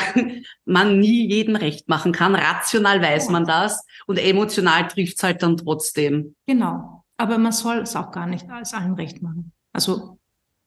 man 0.65 0.99
nie 0.99 1.29
jedem 1.29 1.55
recht 1.55 1.87
machen 1.87 2.13
kann. 2.13 2.33
Rational 2.33 2.99
weiß 2.99 3.29
man 3.29 3.45
das 3.45 3.85
und 4.07 4.17
emotional 4.17 4.87
trifft 4.87 5.17
es 5.17 5.23
halt 5.23 5.43
dann 5.43 5.57
trotzdem. 5.57 6.35
Genau. 6.47 7.03
Aber 7.17 7.37
man 7.37 7.51
soll 7.51 7.77
es 7.79 7.95
auch 7.95 8.11
gar 8.11 8.25
nicht 8.25 8.49
als 8.49 8.73
allen 8.73 8.93
recht 8.95 9.21
machen. 9.21 9.51
Also 9.71 10.17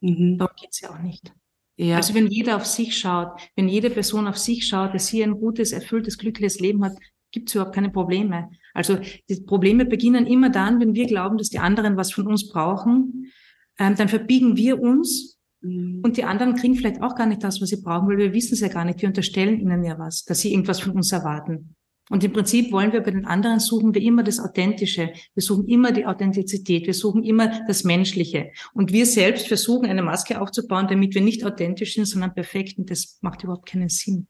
mhm. 0.00 0.38
darum 0.38 0.54
geht's 0.56 0.80
ja 0.80 0.90
auch 0.90 0.98
nicht. 1.00 1.32
Ja. 1.80 1.96
Also 1.96 2.14
wenn 2.14 2.26
jeder 2.26 2.56
auf 2.56 2.66
sich 2.66 2.98
schaut, 2.98 3.40
wenn 3.56 3.66
jede 3.66 3.88
Person 3.88 4.26
auf 4.26 4.36
sich 4.36 4.66
schaut, 4.66 4.92
dass 4.92 5.06
sie 5.06 5.22
ein 5.22 5.32
gutes, 5.40 5.72
erfülltes, 5.72 6.18
glückliches 6.18 6.60
Leben 6.60 6.84
hat, 6.84 6.92
gibt 7.32 7.48
es 7.48 7.54
überhaupt 7.54 7.74
keine 7.74 7.88
Probleme. 7.88 8.50
Also 8.74 8.98
die 9.30 9.40
Probleme 9.46 9.86
beginnen 9.86 10.26
immer 10.26 10.50
dann, 10.50 10.78
wenn 10.78 10.94
wir 10.94 11.06
glauben, 11.06 11.38
dass 11.38 11.48
die 11.48 11.58
anderen 11.58 11.96
was 11.96 12.12
von 12.12 12.26
uns 12.26 12.50
brauchen. 12.50 13.32
Ähm, 13.78 13.94
dann 13.96 14.10
verbiegen 14.10 14.58
wir 14.58 14.78
uns 14.78 15.38
mhm. 15.62 16.00
und 16.02 16.18
die 16.18 16.24
anderen 16.24 16.54
kriegen 16.54 16.74
vielleicht 16.74 17.00
auch 17.00 17.14
gar 17.14 17.26
nicht 17.26 17.42
das, 17.42 17.62
was 17.62 17.70
sie 17.70 17.80
brauchen, 17.80 18.08
weil 18.08 18.18
wir 18.18 18.34
wissen 18.34 18.52
es 18.52 18.60
ja 18.60 18.68
gar 18.68 18.84
nicht. 18.84 19.00
Wir 19.00 19.08
unterstellen 19.08 19.58
ihnen 19.58 19.82
ja 19.82 19.98
was, 19.98 20.24
dass 20.24 20.40
sie 20.40 20.52
irgendwas 20.52 20.80
von 20.80 20.92
uns 20.92 21.12
erwarten. 21.12 21.76
Und 22.10 22.24
im 22.24 22.32
Prinzip 22.32 22.72
wollen 22.72 22.92
wir 22.92 23.02
bei 23.02 23.12
den 23.12 23.24
anderen 23.24 23.60
suchen 23.60 23.94
wir 23.94 24.02
immer 24.02 24.24
das 24.24 24.40
Authentische. 24.40 25.12
Wir 25.34 25.42
suchen 25.42 25.68
immer 25.68 25.92
die 25.92 26.06
Authentizität. 26.06 26.86
Wir 26.86 26.94
suchen 26.94 27.22
immer 27.22 27.64
das 27.68 27.84
Menschliche. 27.84 28.50
Und 28.74 28.92
wir 28.92 29.06
selbst 29.06 29.46
versuchen 29.46 29.88
eine 29.88 30.02
Maske 30.02 30.40
aufzubauen, 30.40 30.88
damit 30.88 31.14
wir 31.14 31.22
nicht 31.22 31.44
authentisch 31.44 31.94
sind, 31.94 32.06
sondern 32.06 32.34
perfekt. 32.34 32.78
Und 32.78 32.90
das 32.90 33.18
macht 33.20 33.44
überhaupt 33.44 33.66
keinen 33.66 33.88
Sinn. 33.88 34.26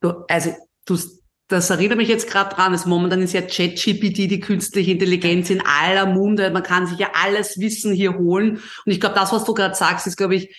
Du, 0.00 0.24
also, 0.28 0.50
du, 0.84 0.98
das 1.46 1.70
erinnert 1.70 1.96
mich 1.96 2.08
jetzt 2.08 2.28
gerade 2.28 2.52
dran. 2.52 2.72
Also 2.72 2.88
momentan 2.88 3.22
ist 3.22 3.34
ja 3.34 3.42
ChatGPT, 3.42 4.28
die 4.28 4.40
künstliche 4.40 4.90
Intelligenz 4.90 5.50
in 5.50 5.62
aller 5.64 6.06
Munde. 6.06 6.50
Man 6.50 6.64
kann 6.64 6.88
sich 6.88 6.98
ja 6.98 7.12
alles 7.14 7.56
Wissen 7.60 7.92
hier 7.92 8.18
holen. 8.18 8.56
Und 8.84 8.92
ich 8.92 8.98
glaube, 8.98 9.14
das, 9.14 9.32
was 9.32 9.44
du 9.44 9.54
gerade 9.54 9.76
sagst, 9.76 10.08
ist, 10.08 10.16
glaube 10.16 10.34
ich, 10.34 10.56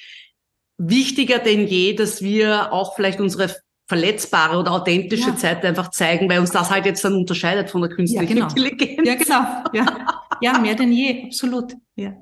wichtiger 0.78 1.40
denn 1.40 1.68
je, 1.68 1.94
dass 1.94 2.22
wir 2.22 2.72
auch 2.72 2.96
vielleicht 2.96 3.20
unsere 3.20 3.54
verletzbare 3.88 4.58
oder 4.58 4.72
authentische 4.72 5.30
ja. 5.30 5.36
Zeit 5.36 5.64
einfach 5.64 5.92
zeigen, 5.92 6.30
weil 6.30 6.40
uns 6.40 6.52
das 6.52 6.72
halt 6.72 6.86
jetzt 6.86 7.04
dann 7.06 7.16
unterscheidet 7.16 7.70
von 7.70 7.82
der 7.82 7.92
künstlichen 7.92 8.38
ja, 8.38 8.48
genau. 8.48 8.48
Intelligenz. 8.48 9.08
Ja, 9.08 9.16
genau. 9.16 9.70
Ja. 9.74 10.24
ja, 10.42 10.60
mehr 10.60 10.76
denn 10.76 10.92
je, 10.92 11.26
absolut. 11.26 11.74
Ja. 11.96 12.14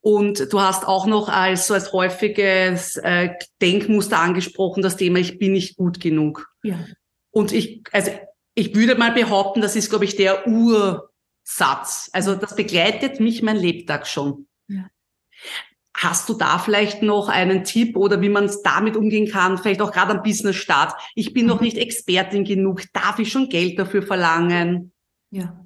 Und 0.00 0.52
du 0.52 0.60
hast 0.60 0.86
auch 0.86 1.06
noch 1.06 1.28
als 1.28 1.66
so 1.66 1.74
als 1.74 1.92
häufiges 1.92 2.96
äh, 2.96 3.30
Denkmuster 3.60 4.18
angesprochen, 4.18 4.82
das 4.82 4.96
Thema 4.96 5.18
Ich 5.18 5.38
bin 5.38 5.52
nicht 5.52 5.76
gut 5.76 6.00
genug. 6.00 6.50
Ja. 6.62 6.78
Und 7.30 7.52
ich, 7.52 7.82
also 7.92 8.10
ich 8.54 8.74
würde 8.74 8.96
mal 8.96 9.12
behaupten, 9.12 9.60
das 9.60 9.76
ist, 9.76 9.90
glaube 9.90 10.04
ich, 10.04 10.16
der 10.16 10.46
Ursatz. 10.48 12.10
Also 12.12 12.34
das 12.34 12.56
begleitet 12.56 13.20
mich 13.20 13.42
mein 13.42 13.56
Lebtag 13.56 14.06
schon. 14.06 14.47
Hast 16.00 16.28
du 16.28 16.34
da 16.34 16.60
vielleicht 16.60 17.02
noch 17.02 17.28
einen 17.28 17.64
Tipp 17.64 17.96
oder 17.96 18.20
wie 18.22 18.28
man 18.28 18.48
damit 18.62 18.96
umgehen 18.96 19.28
kann? 19.28 19.58
Vielleicht 19.58 19.82
auch 19.82 19.90
gerade 19.90 20.12
am 20.12 20.22
Business-Start. 20.22 20.94
Ich 21.16 21.32
bin 21.32 21.46
noch 21.46 21.58
mhm. 21.58 21.64
nicht 21.64 21.76
Expertin 21.76 22.44
genug. 22.44 22.84
Darf 22.92 23.18
ich 23.18 23.32
schon 23.32 23.48
Geld 23.48 23.80
dafür 23.80 24.02
verlangen? 24.02 24.92
Ja. 25.30 25.58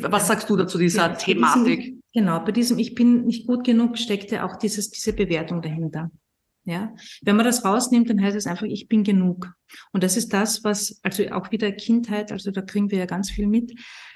Was 0.00 0.26
sagst 0.26 0.50
du 0.50 0.56
dazu 0.56 0.76
dieser 0.76 1.08
ja, 1.10 1.14
Thematik? 1.14 1.80
Diesem, 1.80 2.02
genau, 2.12 2.40
bei 2.40 2.50
diesem 2.50 2.80
Ich 2.80 2.96
bin 2.96 3.26
nicht 3.26 3.46
gut 3.46 3.62
genug 3.62 3.96
steckt 3.96 4.32
ja 4.32 4.44
auch 4.44 4.56
dieses, 4.56 4.90
diese 4.90 5.12
Bewertung 5.12 5.62
dahinter. 5.62 6.10
Ja, 6.64 6.92
wenn 7.22 7.36
man 7.36 7.46
das 7.46 7.64
rausnimmt, 7.64 8.10
dann 8.10 8.20
heißt 8.20 8.36
es 8.36 8.48
einfach, 8.48 8.66
ich 8.66 8.88
bin 8.88 9.04
genug. 9.04 9.52
Und 9.92 10.02
das 10.02 10.16
ist 10.16 10.32
das, 10.32 10.64
was, 10.64 10.98
also 11.04 11.22
auch 11.30 11.52
wieder 11.52 11.70
Kindheit, 11.70 12.32
also 12.32 12.50
da 12.50 12.60
kriegen 12.60 12.90
wir 12.90 12.98
ja 12.98 13.06
ganz 13.06 13.30
viel 13.30 13.46
mit. 13.46 13.72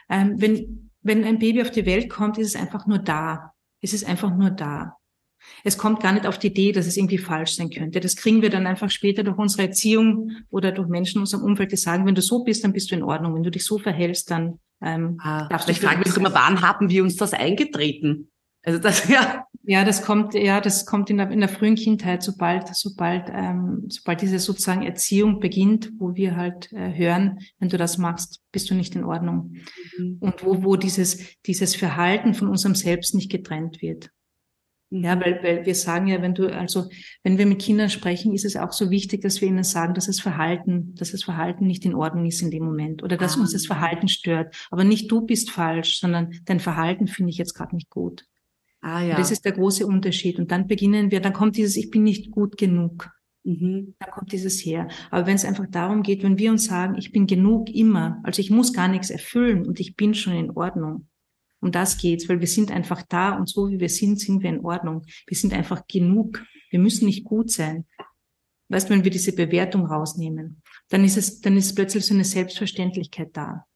Ähm, 0.09 0.35
wenn, 0.37 0.91
wenn 1.03 1.23
ein 1.23 1.39
Baby 1.39 1.63
auf 1.63 1.71
die 1.71 1.87
Welt 1.87 2.11
kommt, 2.11 2.39
ist 2.39 2.57
es 2.57 2.61
einfach 2.61 2.89
nur 2.89 2.99
da. 2.99 3.53
Es 3.81 3.93
ist 3.93 4.05
einfach 4.05 4.37
nur 4.37 4.51
da. 4.51 4.97
Es 5.65 5.79
kommt 5.79 6.01
gar 6.01 6.13
nicht 6.13 6.27
auf 6.27 6.39
die 6.39 6.49
Idee, 6.49 6.73
dass 6.73 6.87
es 6.87 6.97
irgendwie 6.97 7.19
falsch 7.19 7.57
sein 7.57 7.71
könnte. 7.71 8.01
Das 8.01 8.17
kriegen 8.17 8.43
wir 8.43 8.51
dann 8.51 8.67
einfach 8.67 8.91
später 8.91 9.23
durch 9.23 9.39
unsere 9.39 9.63
Erziehung 9.63 10.33
oder 10.51 10.73
durch 10.73 10.89
Menschen 10.89 11.19
in 11.19 11.21
unserem 11.21 11.45
Umfeld, 11.45 11.73
die 11.73 11.77
sagen, 11.77 12.07
wenn 12.07 12.15
du 12.15 12.23
so 12.23 12.45
bist, 12.45 12.65
dann 12.65 12.73
bist 12.73 12.91
du 12.91 12.95
in 12.95 13.03
Ordnung. 13.03 13.35
Wenn 13.35 13.43
du 13.43 13.51
dich 13.51 13.65
so 13.65 13.79
verhältst, 13.79 14.31
dann 14.31 14.59
ähm, 14.83 15.19
ah, 15.23 15.49
darfst 15.49 15.69
du. 15.69 15.73
Ich 15.73 15.81
frage 15.81 15.99
mich 15.99 16.17
immer, 16.17 16.35
wann 16.35 16.63
haben 16.63 16.89
wir 16.89 17.03
uns 17.03 17.17
das 17.17 17.33
eingetreten? 17.33 18.31
Also 18.63 18.79
das 18.79 19.09
ja. 19.09 19.47
Ja, 19.63 19.85
das 19.85 20.03
kommt 20.03 20.33
ja, 20.33 20.61
das 20.61 20.87
kommt 20.87 21.11
in 21.11 21.19
der, 21.19 21.31
in 21.31 21.41
der 21.41 21.49
frühen 21.49 21.75
Kindheit, 21.75 22.23
sobald 22.23 22.75
sobald 22.75 23.31
ähm, 23.31 23.85
sobald 23.89 24.23
diese 24.23 24.39
sozusagen 24.39 24.83
Erziehung 24.83 25.39
beginnt, 25.39 25.93
wo 25.99 26.15
wir 26.15 26.35
halt 26.35 26.73
äh, 26.73 26.93
hören, 26.97 27.41
wenn 27.59 27.69
du 27.69 27.77
das 27.77 27.99
machst, 27.99 28.41
bist 28.53 28.71
du 28.71 28.75
nicht 28.75 28.97
in 28.97 29.05
Ordnung 29.05 29.57
mhm. 29.99 30.17
und 30.21 30.45
wo 30.45 30.65
wo 30.65 30.77
dieses 30.77 31.39
dieses 31.47 31.77
Verhalten 31.77 32.33
von 32.33 32.49
unserem 32.49 32.75
Selbst 32.75 33.15
nicht 33.15 33.31
getrennt 33.31 33.83
wird. 33.83 34.11
Ja, 34.93 35.21
weil, 35.25 35.41
weil 35.43 35.67
wir 35.67 35.75
sagen 35.77 36.09
ja, 36.09 36.21
wenn 36.21 36.35
du, 36.35 36.53
also 36.53 36.91
wenn 37.23 37.39
wir 37.39 37.47
mit 37.47 37.63
Kindern 37.63 37.91
sprechen, 37.91 38.35
ist 38.35 38.45
es 38.45 38.57
auch 38.57 38.73
so 38.73 38.91
wichtig, 38.91 39.23
dass 39.23 39.41
wir 39.41 39.47
ihnen 39.47 39.63
sagen, 39.63 39.95
dass 39.95 40.07
das 40.07 40.19
Verhalten, 40.19 40.97
dass 40.97 41.13
das 41.13 41.23
Verhalten 41.23 41.67
nicht 41.67 41.85
in 41.85 41.95
Ordnung 41.95 42.27
ist 42.27 42.43
in 42.43 42.51
dem 42.51 42.65
Moment 42.65 43.05
oder 43.05 43.17
dass 43.17 43.37
ah. 43.37 43.41
uns 43.41 43.53
das. 43.53 43.67
Verhalten 43.67 44.09
stört. 44.09 44.55
Aber 44.71 44.83
nicht 44.83 45.11
du 45.11 45.21
bist 45.21 45.51
falsch, 45.53 46.01
sondern 46.01 46.33
dein 46.45 46.59
Verhalten 46.59 47.07
finde 47.07 47.31
ich 47.31 47.39
jetzt 47.39 47.55
gerade 47.55 47.77
nicht 47.77 47.89
gut. 47.89 48.25
Ah, 48.81 49.03
ja. 49.03 49.11
Und 49.11 49.21
das 49.21 49.31
ist 49.31 49.45
der 49.45 49.53
große 49.53 49.87
Unterschied. 49.87 50.41
Und 50.41 50.51
dann 50.51 50.67
beginnen 50.67 51.13
wir, 51.13 51.21
dann 51.21 51.35
kommt 51.35 51.57
dieses, 51.57 51.77
ich 51.77 51.91
bin 51.91 52.03
nicht 52.03 52.33
gut 52.33 52.57
genug. 52.57 53.11
Mhm. 53.45 53.95
Da 53.99 54.11
kommt 54.11 54.33
dieses 54.33 54.65
her. 54.65 54.89
Aber 55.11 55.27
wenn 55.27 55.37
es 55.37 55.45
einfach 55.45 55.67
darum 55.71 56.03
geht, 56.03 56.23
wenn 56.25 56.39
wir 56.39 56.51
uns 56.51 56.65
sagen, 56.65 56.97
ich 56.99 57.13
bin 57.13 57.27
genug 57.27 57.71
immer, 57.71 58.21
also 58.25 58.41
ich 58.41 58.51
muss 58.51 58.73
gar 58.73 58.89
nichts 58.89 59.11
erfüllen 59.11 59.67
und 59.67 59.79
ich 59.79 59.95
bin 59.95 60.15
schon 60.15 60.35
in 60.35 60.51
Ordnung, 60.51 61.07
um 61.61 61.73
das 61.73 61.99
geht's, 61.99 62.29
weil 62.29 62.41
wir 62.41 62.47
sind 62.47 62.71
einfach 62.71 63.03
da 63.03 63.37
und 63.37 63.49
so 63.49 63.69
wie 63.69 63.81
wir 63.81 63.89
sind, 63.89 64.19
sind 64.19 64.43
wir 64.43 64.51
in 64.51 64.65
Ordnung. 64.65 65.05
Wir 65.27 65.37
sind 65.37 65.53
einfach 65.53 65.87
genug. 65.87 66.43
Wir 66.71 66.79
müssen 66.79 67.07
nicht 67.07 67.25
gut 67.25 67.51
sein. 67.51 67.87
Weißt, 68.69 68.89
wenn 68.89 69.05
wir 69.05 69.11
diese 69.11 69.33
Bewertung 69.33 69.87
rausnehmen, 69.87 70.63
dann 70.89 71.05
ist 71.05 71.17
es, 71.17 71.41
dann 71.41 71.57
ist 71.57 71.75
plötzlich 71.75 72.07
so 72.07 72.15
eine 72.15 72.25
Selbstverständlichkeit 72.25 73.31
da. 73.33 73.67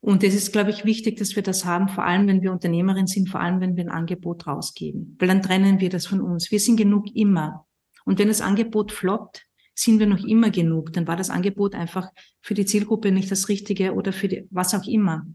Und 0.00 0.22
es 0.22 0.34
ist, 0.34 0.52
glaube 0.52 0.70
ich, 0.70 0.84
wichtig, 0.84 1.16
dass 1.16 1.34
wir 1.34 1.42
das 1.42 1.64
haben, 1.64 1.88
vor 1.88 2.04
allem 2.04 2.28
wenn 2.28 2.42
wir 2.42 2.52
Unternehmerin 2.52 3.06
sind, 3.06 3.28
vor 3.28 3.40
allem 3.40 3.60
wenn 3.60 3.76
wir 3.76 3.84
ein 3.84 3.90
Angebot 3.90 4.46
rausgeben. 4.46 5.16
Weil 5.18 5.28
dann 5.28 5.42
trennen 5.42 5.80
wir 5.80 5.88
das 5.88 6.06
von 6.06 6.20
uns. 6.20 6.50
Wir 6.50 6.60
sind 6.60 6.76
genug 6.76 7.06
immer. 7.14 7.66
Und 8.04 8.18
wenn 8.18 8.28
das 8.28 8.42
Angebot 8.42 8.92
floppt, 8.92 9.46
sind 9.74 9.98
wir 9.98 10.06
noch 10.06 10.24
immer 10.24 10.50
genug. 10.50 10.92
Dann 10.92 11.06
war 11.06 11.16
das 11.16 11.30
Angebot 11.30 11.74
einfach 11.74 12.10
für 12.40 12.54
die 12.54 12.66
Zielgruppe 12.66 13.10
nicht 13.10 13.30
das 13.30 13.48
Richtige 13.48 13.94
oder 13.94 14.12
für 14.12 14.28
die, 14.28 14.46
was 14.50 14.74
auch 14.74 14.86
immer. 14.86 15.26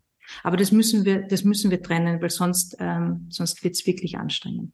Aber 0.43 0.57
das 0.57 0.71
müssen 0.71 1.05
wir, 1.05 1.21
das 1.21 1.43
müssen 1.43 1.71
wir 1.71 1.81
trennen, 1.81 2.21
weil 2.21 2.29
sonst, 2.29 2.77
ähm, 2.79 3.27
sonst 3.29 3.63
wird 3.63 3.75
es 3.75 3.85
wirklich 3.85 4.17
anstrengend. 4.17 4.73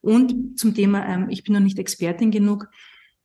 Und 0.00 0.58
zum 0.58 0.74
Thema, 0.74 1.06
ähm, 1.06 1.28
ich 1.28 1.44
bin 1.44 1.54
noch 1.54 1.60
nicht 1.60 1.78
Expertin 1.78 2.30
genug. 2.30 2.68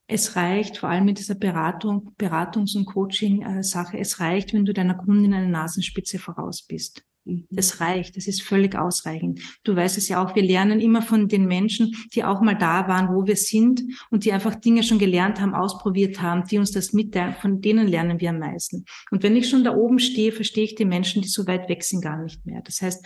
es 0.07 0.35
reicht, 0.35 0.77
vor 0.77 0.89
allem 0.89 1.05
mit 1.05 1.19
dieser 1.19 1.35
Beratung, 1.35 2.13
Beratungs- 2.17 2.75
und 2.75 2.83
Coaching-Sache, 2.83 3.97
es 3.97 4.19
reicht, 4.19 4.53
wenn 4.53 4.65
du 4.65 4.73
deiner 4.73 4.95
Kundin 4.95 5.33
eine 5.33 5.47
Nasenspitze 5.47 6.19
voraus 6.19 6.63
bist. 6.63 7.05
Mhm. 7.25 7.47
Das 7.49 7.79
reicht, 7.79 8.17
das 8.17 8.27
ist 8.27 8.41
völlig 8.41 8.75
ausreichend. 8.75 9.39
Du 9.63 9.75
weißt 9.75 9.97
es 9.97 10.07
ja 10.07 10.23
auch, 10.23 10.35
wir 10.35 10.43
lernen 10.43 10.79
immer 10.79 11.01
von 11.01 11.27
den 11.27 11.45
Menschen, 11.45 11.95
die 12.13 12.23
auch 12.23 12.41
mal 12.41 12.57
da 12.57 12.87
waren, 12.87 13.13
wo 13.15 13.25
wir 13.27 13.35
sind 13.35 13.83
und 14.09 14.25
die 14.25 14.31
einfach 14.31 14.55
Dinge 14.55 14.83
schon 14.83 14.99
gelernt 14.99 15.39
haben, 15.39 15.53
ausprobiert 15.53 16.21
haben, 16.21 16.45
die 16.47 16.57
uns 16.57 16.71
das 16.71 16.93
mitteilen, 16.93 17.35
von 17.35 17.61
denen 17.61 17.87
lernen 17.87 18.19
wir 18.19 18.29
am 18.29 18.39
meisten. 18.39 18.85
Und 19.11 19.23
wenn 19.23 19.35
ich 19.35 19.49
schon 19.49 19.63
da 19.63 19.75
oben 19.75 19.99
stehe, 19.99 20.31
verstehe 20.31 20.63
ich 20.63 20.75
die 20.75 20.85
Menschen, 20.85 21.21
die 21.21 21.27
so 21.27 21.47
weit 21.47 21.69
weg 21.69 21.83
sind, 21.83 22.01
gar 22.01 22.21
nicht 22.21 22.45
mehr. 22.45 22.61
Das 22.63 22.81
heißt, 22.81 23.05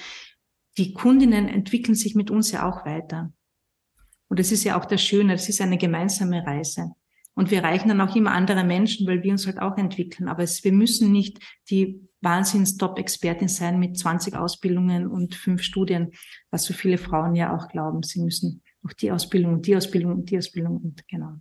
die 0.78 0.94
Kundinnen 0.94 1.48
entwickeln 1.48 1.96
sich 1.96 2.16
mit 2.16 2.32
uns 2.32 2.52
ja 2.52 2.70
auch 2.70 2.86
weiter. 2.86 3.32
Und 4.28 4.40
das 4.40 4.52
ist 4.52 4.64
ja 4.64 4.80
auch 4.80 4.86
das 4.86 5.02
Schöne, 5.02 5.34
das 5.34 5.50
ist 5.50 5.62
eine 5.62 5.78
gemeinsame 5.78 6.46
Reise. 6.46 6.92
Und 7.36 7.52
wir 7.52 7.64
reichen 7.64 7.90
dann 7.90 8.02
auch 8.02 8.16
immer 8.16 8.32
andere 8.32 8.64
Menschen, 8.64 9.06
weil 9.08 9.22
wir 9.22 9.32
uns 9.32 9.46
halt 9.46 9.60
auch 9.60 9.78
entwickeln. 9.78 10.30
Aber 10.30 10.44
es, 10.44 10.64
wir 10.64 10.72
müssen 10.72 11.12
nicht 11.12 11.40
die 11.70 12.02
Wahnsinns-Top-Expertin 12.22 13.50
sein 13.50 13.78
mit 13.78 14.00
20 14.00 14.36
Ausbildungen 14.36 15.08
und 15.08 15.36
fünf 15.36 15.62
Studien, 15.62 16.12
was 16.50 16.64
so 16.64 16.74
viele 16.74 16.98
Frauen 16.98 17.36
ja 17.36 17.56
auch 17.56 17.68
glauben. 17.68 18.04
Sie 18.04 18.22
müssen 18.22 18.64
auch 18.86 18.94
die 18.94 19.12
Ausbildung 19.12 19.54
und 19.54 19.68
die 19.68 19.76
Ausbildung 19.76 20.14
und 20.14 20.30
die 20.30 20.38
Ausbildung 20.38 20.78
und 20.78 21.08
genau. 21.08 21.34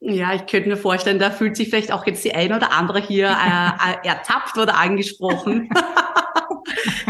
Ja, 0.00 0.34
ich 0.34 0.46
könnte 0.46 0.68
mir 0.68 0.76
vorstellen, 0.76 1.18
da 1.18 1.30
fühlt 1.30 1.56
sich 1.56 1.70
vielleicht 1.70 1.92
auch 1.92 2.06
jetzt 2.06 2.24
die 2.24 2.34
eine 2.34 2.56
oder 2.56 2.72
andere 2.72 3.00
hier 3.00 3.28
äh, 3.28 4.06
ertappt 4.08 4.58
oder 4.58 4.76
angesprochen. 4.76 5.70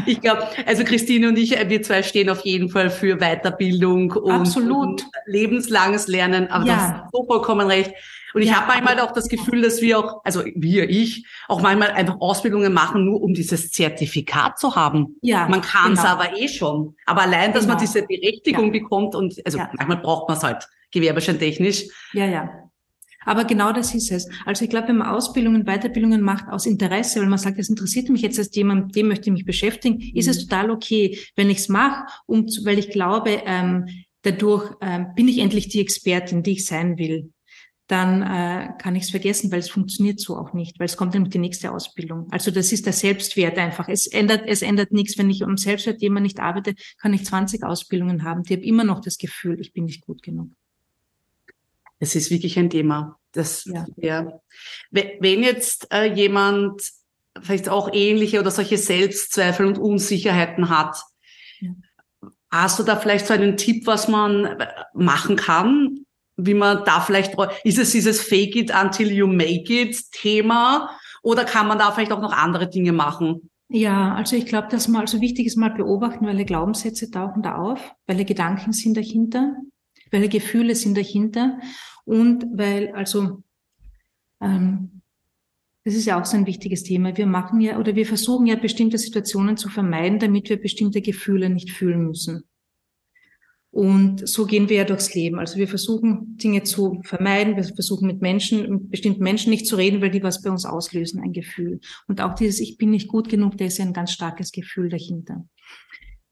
ich 0.06 0.20
glaube, 0.20 0.46
also 0.66 0.84
Christine 0.84 1.28
und 1.28 1.38
ich, 1.38 1.56
äh, 1.56 1.68
wir 1.68 1.82
zwei 1.82 2.02
stehen 2.02 2.30
auf 2.30 2.40
jeden 2.40 2.68
Fall 2.68 2.90
für 2.90 3.18
Weiterbildung 3.18 4.12
und, 4.12 4.32
Absolut. 4.32 5.04
lebenslanges 5.26 6.08
Lernen. 6.08 6.48
Aber 6.48 6.66
ja. 6.66 6.74
du 6.74 6.80
hast 6.80 7.12
so 7.12 7.24
vollkommen 7.24 7.66
recht. 7.66 7.92
Und 8.34 8.42
ich 8.42 8.48
ja, 8.48 8.56
habe 8.56 8.66
manchmal 8.66 8.98
auch 8.98 9.12
das 9.12 9.28
Gefühl, 9.28 9.62
dass 9.62 9.80
wir 9.80 9.96
auch, 9.96 10.20
also 10.24 10.42
wir, 10.56 10.90
ich, 10.90 11.24
auch 11.46 11.62
manchmal 11.62 11.90
einfach 11.92 12.20
Ausbildungen 12.20 12.72
machen, 12.72 13.04
nur 13.04 13.22
um 13.22 13.32
dieses 13.32 13.70
Zertifikat 13.70 14.58
zu 14.58 14.74
haben. 14.74 15.16
Ja, 15.22 15.46
man 15.46 15.60
kann 15.60 15.92
es 15.92 16.00
genau. 16.00 16.12
aber 16.14 16.36
eh 16.36 16.48
schon. 16.48 16.96
Aber 17.06 17.22
allein, 17.22 17.52
dass 17.52 17.62
genau. 17.62 17.74
man 17.74 17.80
diese 17.84 18.02
Berechtigung 18.02 18.66
ja. 18.66 18.80
bekommt 18.80 19.14
und 19.14 19.40
also 19.44 19.58
ja. 19.58 19.70
manchmal 19.74 19.98
braucht 19.98 20.28
man 20.28 20.36
es 20.36 20.42
halt 20.42 20.68
gewerbescheintechnisch. 20.90 21.84
Ja, 22.12 22.26
ja. 22.26 22.63
Aber 23.24 23.44
genau 23.44 23.72
das 23.72 23.94
ist 23.94 24.10
es. 24.10 24.28
Also 24.44 24.64
ich 24.64 24.70
glaube, 24.70 24.88
wenn 24.88 24.98
man 24.98 25.08
Ausbildungen, 25.08 25.64
Weiterbildungen 25.64 26.20
macht 26.20 26.48
aus 26.48 26.66
Interesse, 26.66 27.20
weil 27.20 27.28
man 27.28 27.38
sagt, 27.38 27.58
das 27.58 27.68
interessiert 27.68 28.08
mich 28.08 28.22
jetzt 28.22 28.38
als 28.38 28.54
jemand, 28.54 28.94
dem 28.94 29.08
möchte 29.08 29.30
ich 29.30 29.32
mich 29.32 29.44
beschäftigen, 29.44 29.96
mhm. 29.96 30.12
ist 30.14 30.28
es 30.28 30.38
mhm. 30.38 30.48
total 30.48 30.70
okay, 30.70 31.18
wenn 31.36 31.50
ich 31.50 31.58
es 31.58 31.68
mache, 31.68 32.06
um, 32.26 32.46
weil 32.64 32.78
ich 32.78 32.90
glaube, 32.90 33.42
ähm, 33.46 33.86
dadurch 34.22 34.74
ähm, 34.80 35.08
bin 35.14 35.28
ich 35.28 35.38
endlich 35.38 35.68
die 35.68 35.80
Expertin, 35.80 36.42
die 36.42 36.52
ich 36.52 36.66
sein 36.66 36.98
will. 36.98 37.30
Dann 37.86 38.22
äh, 38.22 38.70
kann 38.78 38.96
ich 38.96 39.04
es 39.04 39.10
vergessen, 39.10 39.52
weil 39.52 39.58
es 39.58 39.68
funktioniert 39.68 40.18
so 40.18 40.38
auch 40.38 40.54
nicht, 40.54 40.78
weil 40.78 40.86
es 40.86 40.96
kommt 40.96 41.12
nämlich 41.12 41.32
die 41.32 41.38
nächste 41.38 41.70
Ausbildung. 41.70 42.28
Also 42.30 42.50
das 42.50 42.72
ist 42.72 42.86
der 42.86 42.94
Selbstwert 42.94 43.58
einfach. 43.58 43.90
Es 43.90 44.06
ändert, 44.06 44.44
es 44.46 44.62
ändert 44.62 44.90
nichts. 44.92 45.18
Wenn 45.18 45.28
ich 45.28 45.44
um 45.44 45.58
Selbstwert 45.58 46.00
jemand 46.00 46.24
nicht 46.24 46.40
arbeite, 46.40 46.74
kann 46.98 47.12
ich 47.12 47.26
20 47.26 47.62
Ausbildungen 47.62 48.24
haben. 48.24 48.42
Die 48.42 48.54
haben 48.54 48.62
immer 48.62 48.84
noch 48.84 49.00
das 49.00 49.18
Gefühl, 49.18 49.60
ich 49.60 49.74
bin 49.74 49.84
nicht 49.84 50.06
gut 50.06 50.22
genug. 50.22 50.48
Es 52.04 52.14
ist 52.14 52.30
wirklich 52.30 52.58
ein 52.58 52.68
Thema. 52.68 53.18
Das, 53.32 53.64
ja. 53.64 53.86
ja. 53.96 54.40
Wenn 54.90 55.42
jetzt 55.42 55.90
äh, 55.90 56.04
jemand 56.04 56.82
vielleicht 57.40 57.70
auch 57.70 57.88
ähnliche 57.92 58.38
oder 58.40 58.50
solche 58.50 58.76
Selbstzweifel 58.76 59.64
und 59.64 59.78
Unsicherheiten 59.78 60.68
hat, 60.68 61.02
ja. 61.60 61.70
hast 62.50 62.78
du 62.78 62.82
da 62.82 62.96
vielleicht 62.96 63.26
so 63.26 63.32
einen 63.32 63.56
Tipp, 63.56 63.86
was 63.86 64.06
man 64.06 64.62
machen 64.92 65.36
kann? 65.36 66.00
Wie 66.36 66.52
man 66.52 66.84
da 66.84 67.00
vielleicht, 67.00 67.36
ist 67.64 67.78
es 67.78 67.92
dieses 67.92 68.20
Fake 68.20 68.54
it 68.54 68.70
until 68.70 69.10
you 69.10 69.26
make 69.26 69.72
it 69.72 69.96
Thema? 70.12 70.90
Oder 71.22 71.44
kann 71.46 71.66
man 71.66 71.78
da 71.78 71.90
vielleicht 71.90 72.12
auch 72.12 72.20
noch 72.20 72.32
andere 72.32 72.68
Dinge 72.68 72.92
machen? 72.92 73.50
Ja, 73.68 74.14
also 74.14 74.36
ich 74.36 74.44
glaube, 74.44 74.68
dass 74.68 74.88
man 74.88 75.00
also 75.00 75.22
wichtig 75.22 75.46
ist 75.46 75.56
mal 75.56 75.70
beobachten, 75.70 76.26
welche 76.26 76.44
Glaubenssätze 76.44 77.10
tauchen 77.10 77.42
da 77.42 77.54
auf, 77.54 77.80
welche 78.06 78.26
Gedanken 78.26 78.74
sind 78.74 78.94
dahinter 78.94 79.54
welche 80.14 80.28
Gefühle 80.28 80.74
sind 80.74 80.96
dahinter 80.96 81.58
und 82.04 82.46
weil, 82.52 82.92
also, 82.92 83.42
ähm, 84.40 85.02
das 85.84 85.94
ist 85.94 86.06
ja 86.06 86.20
auch 86.20 86.24
so 86.24 86.36
ein 86.36 86.46
wichtiges 86.46 86.82
Thema. 86.82 87.16
Wir 87.16 87.26
machen 87.26 87.60
ja 87.60 87.78
oder 87.78 87.94
wir 87.94 88.06
versuchen 88.06 88.46
ja 88.46 88.56
bestimmte 88.56 88.96
Situationen 88.96 89.56
zu 89.56 89.68
vermeiden, 89.68 90.18
damit 90.18 90.48
wir 90.48 90.60
bestimmte 90.60 91.02
Gefühle 91.02 91.50
nicht 91.50 91.72
fühlen 91.72 92.06
müssen. 92.06 92.44
Und 93.70 94.26
so 94.28 94.46
gehen 94.46 94.68
wir 94.68 94.76
ja 94.76 94.84
durchs 94.84 95.14
Leben. 95.14 95.40
Also 95.40 95.58
wir 95.58 95.66
versuchen 95.66 96.38
Dinge 96.38 96.62
zu 96.62 97.02
vermeiden. 97.02 97.56
Wir 97.56 97.64
versuchen 97.64 98.06
mit 98.06 98.22
Menschen, 98.22 98.70
mit 98.70 98.90
bestimmten 98.92 99.22
Menschen 99.22 99.50
nicht 99.50 99.66
zu 99.66 99.74
reden, 99.74 100.00
weil 100.00 100.10
die 100.10 100.22
was 100.22 100.42
bei 100.42 100.50
uns 100.50 100.64
auslösen, 100.64 101.20
ein 101.20 101.32
Gefühl. 101.32 101.80
Und 102.06 102.20
auch 102.20 102.34
dieses 102.34 102.60
Ich 102.60 102.78
bin 102.78 102.90
nicht 102.90 103.08
gut 103.08 103.28
genug, 103.28 103.58
da 103.58 103.64
ist 103.64 103.78
ja 103.78 103.84
ein 103.84 103.92
ganz 103.92 104.12
starkes 104.12 104.52
Gefühl 104.52 104.90
dahinter. 104.90 105.44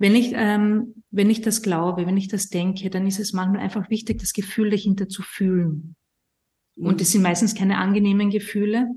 Wenn 0.03 0.17
ich, 0.17 0.33
ähm, 0.35 1.05
wenn 1.13 1.31
ich 1.31 1.43
das 1.43 1.63
glaube, 1.63 2.09
wenn 2.09 2.17
ich 2.17 2.27
das 2.27 2.49
denke, 2.49 2.91
dann 2.91 3.07
ist 3.07 3.21
es 3.21 3.33
manchmal 3.33 3.61
einfach 3.61 3.89
wichtig, 3.89 4.19
das 4.19 4.33
Gefühl 4.33 4.71
dahinter 4.71 5.09
zu 5.09 5.23
fühlen. 5.23 5.95
Und 6.75 7.01
das 7.01 7.13
sind 7.13 7.23
meistens 7.23 7.55
keine 7.55 7.79
angenehmen 7.79 8.29
Gefühle, 8.29 8.89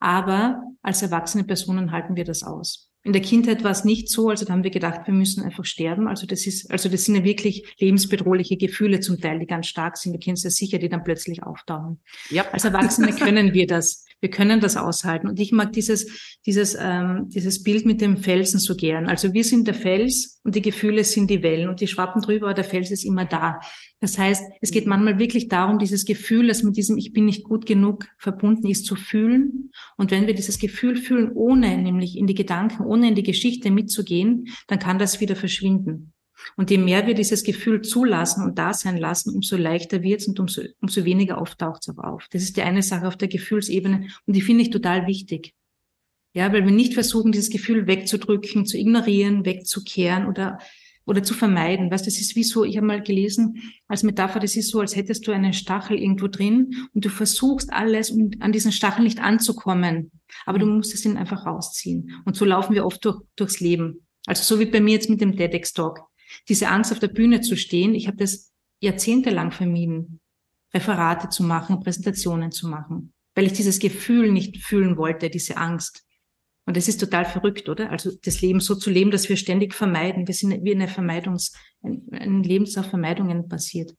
aber 0.00 0.60
als 0.82 1.02
erwachsene 1.02 1.44
Personen 1.44 1.92
halten 1.92 2.16
wir 2.16 2.24
das 2.24 2.42
aus. 2.42 2.90
In 3.04 3.12
der 3.12 3.22
Kindheit 3.22 3.62
war 3.62 3.70
es 3.70 3.84
nicht 3.84 4.08
so, 4.08 4.28
also 4.28 4.44
da 4.44 4.54
haben 4.54 4.64
wir 4.64 4.72
gedacht, 4.72 5.02
wir 5.06 5.14
müssen 5.14 5.44
einfach 5.44 5.64
sterben. 5.64 6.08
Also 6.08 6.26
das 6.26 6.48
ist, 6.48 6.68
also 6.68 6.88
das 6.88 7.04
sind 7.04 7.14
ja 7.14 7.22
wirklich 7.22 7.72
lebensbedrohliche 7.78 8.56
Gefühle 8.56 8.98
zum 8.98 9.20
Teil, 9.20 9.38
die 9.38 9.46
ganz 9.46 9.68
stark 9.68 9.96
sind. 9.96 10.14
Wir 10.14 10.20
kennen 10.20 10.34
es 10.34 10.42
ja 10.42 10.50
sicher, 10.50 10.78
die 10.78 10.88
dann 10.88 11.04
plötzlich 11.04 11.44
auftauchen. 11.44 12.00
Ja. 12.30 12.50
Als 12.50 12.64
Erwachsene 12.64 13.12
können 13.16 13.54
wir 13.54 13.68
das. 13.68 14.03
Wir 14.24 14.30
können 14.30 14.58
das 14.58 14.78
aushalten. 14.78 15.28
Und 15.28 15.38
ich 15.38 15.52
mag 15.52 15.74
dieses, 15.74 16.38
dieses, 16.46 16.74
ähm, 16.80 17.28
dieses 17.28 17.62
Bild 17.62 17.84
mit 17.84 18.00
dem 18.00 18.16
Felsen 18.16 18.58
so 18.58 18.74
gern. 18.74 19.06
Also 19.06 19.34
wir 19.34 19.44
sind 19.44 19.66
der 19.66 19.74
Fels 19.74 20.40
und 20.44 20.54
die 20.54 20.62
Gefühle 20.62 21.04
sind 21.04 21.28
die 21.28 21.42
Wellen 21.42 21.68
und 21.68 21.82
die 21.82 21.86
schwappen 21.86 22.22
drüber, 22.22 22.46
aber 22.46 22.54
der 22.54 22.64
Fels 22.64 22.90
ist 22.90 23.04
immer 23.04 23.26
da. 23.26 23.60
Das 24.00 24.16
heißt, 24.16 24.42
es 24.62 24.70
geht 24.70 24.86
manchmal 24.86 25.18
wirklich 25.18 25.48
darum, 25.48 25.78
dieses 25.78 26.06
Gefühl, 26.06 26.48
das 26.48 26.62
mit 26.62 26.78
diesem 26.78 26.96
Ich 26.96 27.12
bin 27.12 27.26
nicht 27.26 27.44
gut 27.44 27.66
genug 27.66 28.06
verbunden 28.16 28.66
ist, 28.66 28.86
zu 28.86 28.96
fühlen. 28.96 29.70
Und 29.98 30.10
wenn 30.10 30.26
wir 30.26 30.32
dieses 30.32 30.58
Gefühl 30.58 30.96
fühlen, 30.96 31.30
ohne 31.34 31.76
nämlich 31.76 32.16
in 32.16 32.26
die 32.26 32.32
Gedanken, 32.32 32.86
ohne 32.86 33.08
in 33.08 33.14
die 33.14 33.24
Geschichte 33.24 33.70
mitzugehen, 33.70 34.46
dann 34.68 34.78
kann 34.78 34.98
das 34.98 35.20
wieder 35.20 35.36
verschwinden. 35.36 36.13
Und 36.56 36.70
je 36.70 36.78
mehr 36.78 37.06
wir 37.06 37.14
dieses 37.14 37.42
Gefühl 37.42 37.82
zulassen 37.82 38.44
und 38.44 38.58
da 38.58 38.72
sein 38.72 38.96
lassen, 38.96 39.34
umso 39.34 39.56
leichter 39.56 40.02
wird 40.02 40.20
es 40.20 40.28
und 40.28 40.38
umso, 40.40 40.62
umso 40.80 41.04
weniger 41.04 41.38
auftaucht 41.38 41.82
es 41.82 41.96
auch 41.96 42.02
auf. 42.02 42.26
Das 42.30 42.42
ist 42.42 42.56
die 42.56 42.62
eine 42.62 42.82
Sache 42.82 43.06
auf 43.06 43.16
der 43.16 43.28
Gefühlsebene 43.28 44.08
und 44.26 44.36
die 44.36 44.42
finde 44.42 44.62
ich 44.62 44.70
total 44.70 45.06
wichtig. 45.06 45.54
Ja, 46.34 46.52
weil 46.52 46.64
wir 46.64 46.72
nicht 46.72 46.94
versuchen, 46.94 47.32
dieses 47.32 47.50
Gefühl 47.50 47.86
wegzudrücken, 47.86 48.66
zu 48.66 48.76
ignorieren, 48.76 49.44
wegzukehren 49.44 50.26
oder 50.26 50.58
oder 51.06 51.22
zu 51.22 51.34
vermeiden. 51.34 51.90
Weißt, 51.90 52.06
das 52.06 52.18
ist 52.18 52.36
wie 52.36 52.44
so, 52.44 52.64
ich 52.64 52.76
habe 52.76 52.86
mal 52.86 53.02
gelesen 53.02 53.60
als 53.88 54.02
Metapher, 54.02 54.40
das 54.40 54.56
ist 54.56 54.70
so, 54.70 54.80
als 54.80 54.96
hättest 54.96 55.26
du 55.26 55.32
einen 55.32 55.52
Stachel 55.52 55.98
irgendwo 55.98 56.28
drin 56.28 56.88
und 56.94 57.04
du 57.04 57.08
versuchst 57.08 57.72
alles, 57.72 58.10
um 58.10 58.30
an 58.40 58.52
diesen 58.52 58.72
Stachel 58.72 59.04
nicht 59.04 59.20
anzukommen. 59.20 60.10
Aber 60.46 60.58
du 60.58 60.66
musst 60.66 60.94
es 60.94 61.04
ihn 61.04 61.16
einfach 61.16 61.46
rausziehen. 61.46 62.12
Und 62.24 62.36
so 62.36 62.44
laufen 62.44 62.74
wir 62.74 62.86
oft 62.86 63.04
durch, 63.04 63.20
durchs 63.36 63.60
Leben. 63.60 64.06
Also 64.26 64.42
so 64.42 64.60
wie 64.60 64.66
bei 64.66 64.80
mir 64.80 64.94
jetzt 64.94 65.10
mit 65.10 65.20
dem 65.20 65.36
TEDx-Talk. 65.36 66.00
Diese 66.48 66.68
Angst 66.68 66.92
auf 66.92 66.98
der 66.98 67.08
Bühne 67.08 67.40
zu 67.40 67.56
stehen, 67.56 67.94
ich 67.94 68.06
habe 68.06 68.16
das 68.16 68.52
jahrzehntelang 68.80 69.52
vermieden, 69.52 70.20
Referate 70.72 71.28
zu 71.28 71.42
machen, 71.42 71.80
Präsentationen 71.80 72.50
zu 72.50 72.68
machen, 72.68 73.12
weil 73.34 73.46
ich 73.46 73.52
dieses 73.52 73.78
Gefühl 73.78 74.32
nicht 74.32 74.62
fühlen 74.62 74.96
wollte, 74.96 75.30
diese 75.30 75.56
Angst. 75.56 76.04
Und 76.66 76.76
das 76.76 76.88
ist 76.88 76.98
total 76.98 77.24
verrückt, 77.24 77.68
oder? 77.68 77.90
Also 77.90 78.10
das 78.24 78.40
Leben 78.40 78.60
so 78.60 78.74
zu 78.74 78.90
leben, 78.90 79.10
dass 79.10 79.28
wir 79.28 79.36
ständig 79.36 79.74
vermeiden. 79.74 80.26
Wir 80.26 80.34
sind 80.34 80.64
wie 80.64 80.74
eine 80.74 80.88
Vermeidungs, 80.88 81.52
ein, 81.82 82.02
ein 82.12 82.42
Lebenslauf 82.42 82.86
Vermeidungen 82.86 83.48
passiert. 83.48 83.94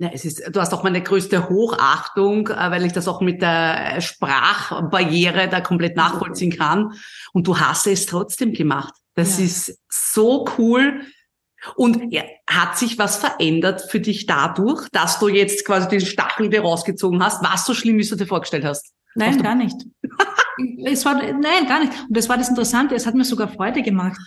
Ja, 0.00 0.10
es 0.12 0.24
ist, 0.24 0.42
du 0.52 0.60
hast 0.60 0.72
auch 0.74 0.84
meine 0.84 1.02
größte 1.02 1.48
Hochachtung, 1.48 2.48
äh, 2.48 2.70
weil 2.70 2.84
ich 2.86 2.92
das 2.92 3.08
auch 3.08 3.20
mit 3.20 3.42
der 3.42 4.00
Sprachbarriere 4.00 5.48
da 5.48 5.60
komplett 5.60 5.96
nachvollziehen 5.96 6.56
kann. 6.56 6.92
Und 7.32 7.46
du 7.46 7.58
hast 7.58 7.86
es 7.86 8.06
trotzdem 8.06 8.52
gemacht. 8.52 8.94
Das 9.14 9.38
ja. 9.38 9.44
ist 9.44 9.78
so 9.88 10.46
cool. 10.56 11.02
Und 11.76 12.12
ja, 12.12 12.22
hat 12.48 12.78
sich 12.78 12.98
was 12.98 13.16
verändert 13.16 13.82
für 13.90 14.00
dich 14.00 14.26
dadurch, 14.26 14.88
dass 14.92 15.18
du 15.18 15.28
jetzt 15.28 15.64
quasi 15.64 15.88
den 15.88 16.00
Stachel 16.00 16.48
dir 16.48 16.62
rausgezogen 16.62 17.22
hast? 17.22 17.42
War 17.42 17.54
es 17.54 17.64
so 17.64 17.74
schlimm, 17.74 17.98
wie 17.98 18.06
du 18.06 18.16
dir 18.16 18.26
vorgestellt 18.26 18.64
hast? 18.64 18.92
Nein, 19.14 19.42
gar 19.42 19.54
nicht. 19.54 19.76
es 20.84 21.04
war, 21.04 21.14
nein, 21.14 21.66
gar 21.66 21.80
nicht. 21.80 21.92
Und 22.08 22.16
das 22.16 22.28
war 22.28 22.36
das 22.36 22.48
Interessante. 22.48 22.94
Es 22.94 23.06
hat 23.06 23.14
mir 23.14 23.24
sogar 23.24 23.48
Freude 23.48 23.82
gemacht. 23.82 24.18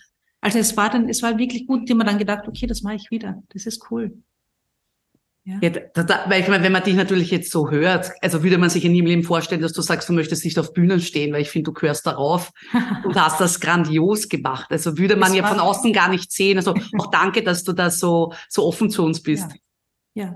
Also 0.41 0.57
es 0.59 0.75
war 0.75 0.89
dann, 0.89 1.07
es 1.07 1.21
war 1.21 1.37
wirklich 1.37 1.67
gut, 1.67 1.87
die 1.87 1.93
man 1.93 2.07
dann 2.07 2.17
gedacht, 2.17 2.47
okay, 2.47 2.65
das 2.65 2.81
mache 2.81 2.95
ich 2.95 3.11
wieder. 3.11 3.43
Das 3.49 3.65
ist 3.65 3.91
cool. 3.91 4.21
Ja. 5.43 5.57
ja 5.61 5.69
da, 5.69 6.03
da, 6.03 6.25
weil 6.27 6.41
ich 6.41 6.47
meine, 6.47 6.63
wenn 6.63 6.71
man 6.71 6.83
dich 6.83 6.95
natürlich 6.95 7.31
jetzt 7.31 7.51
so 7.51 7.71
hört, 7.71 8.11
also 8.21 8.43
würde 8.43 8.57
man 8.57 8.69
sich 8.69 8.85
in 8.85 8.93
ihrem 8.93 9.07
Leben 9.07 9.23
vorstellen, 9.23 9.61
dass 9.61 9.73
du 9.73 9.81
sagst, 9.81 10.07
du 10.07 10.13
möchtest 10.13 10.45
nicht 10.45 10.59
auf 10.59 10.73
Bühnen 10.73 10.99
stehen, 10.99 11.33
weil 11.33 11.41
ich 11.41 11.49
finde, 11.49 11.71
du 11.71 11.73
gehörst 11.73 12.05
darauf 12.05 12.51
und 13.03 13.15
hast 13.15 13.41
das 13.41 13.59
grandios 13.59 14.29
gemacht. 14.29 14.67
Also 14.69 14.97
würde 14.97 15.15
man 15.15 15.29
das 15.29 15.37
ja 15.37 15.47
von 15.47 15.59
außen 15.59 15.93
gar 15.93 16.09
nicht 16.09 16.31
sehen. 16.31 16.57
Also 16.57 16.75
auch 16.97 17.07
danke, 17.09 17.43
dass 17.43 17.63
du 17.63 17.73
da 17.73 17.89
so, 17.89 18.33
so 18.49 18.65
offen 18.65 18.89
zu 18.89 19.03
uns 19.03 19.21
bist. 19.23 19.49
Ja. 20.13 20.25
ja. 20.25 20.35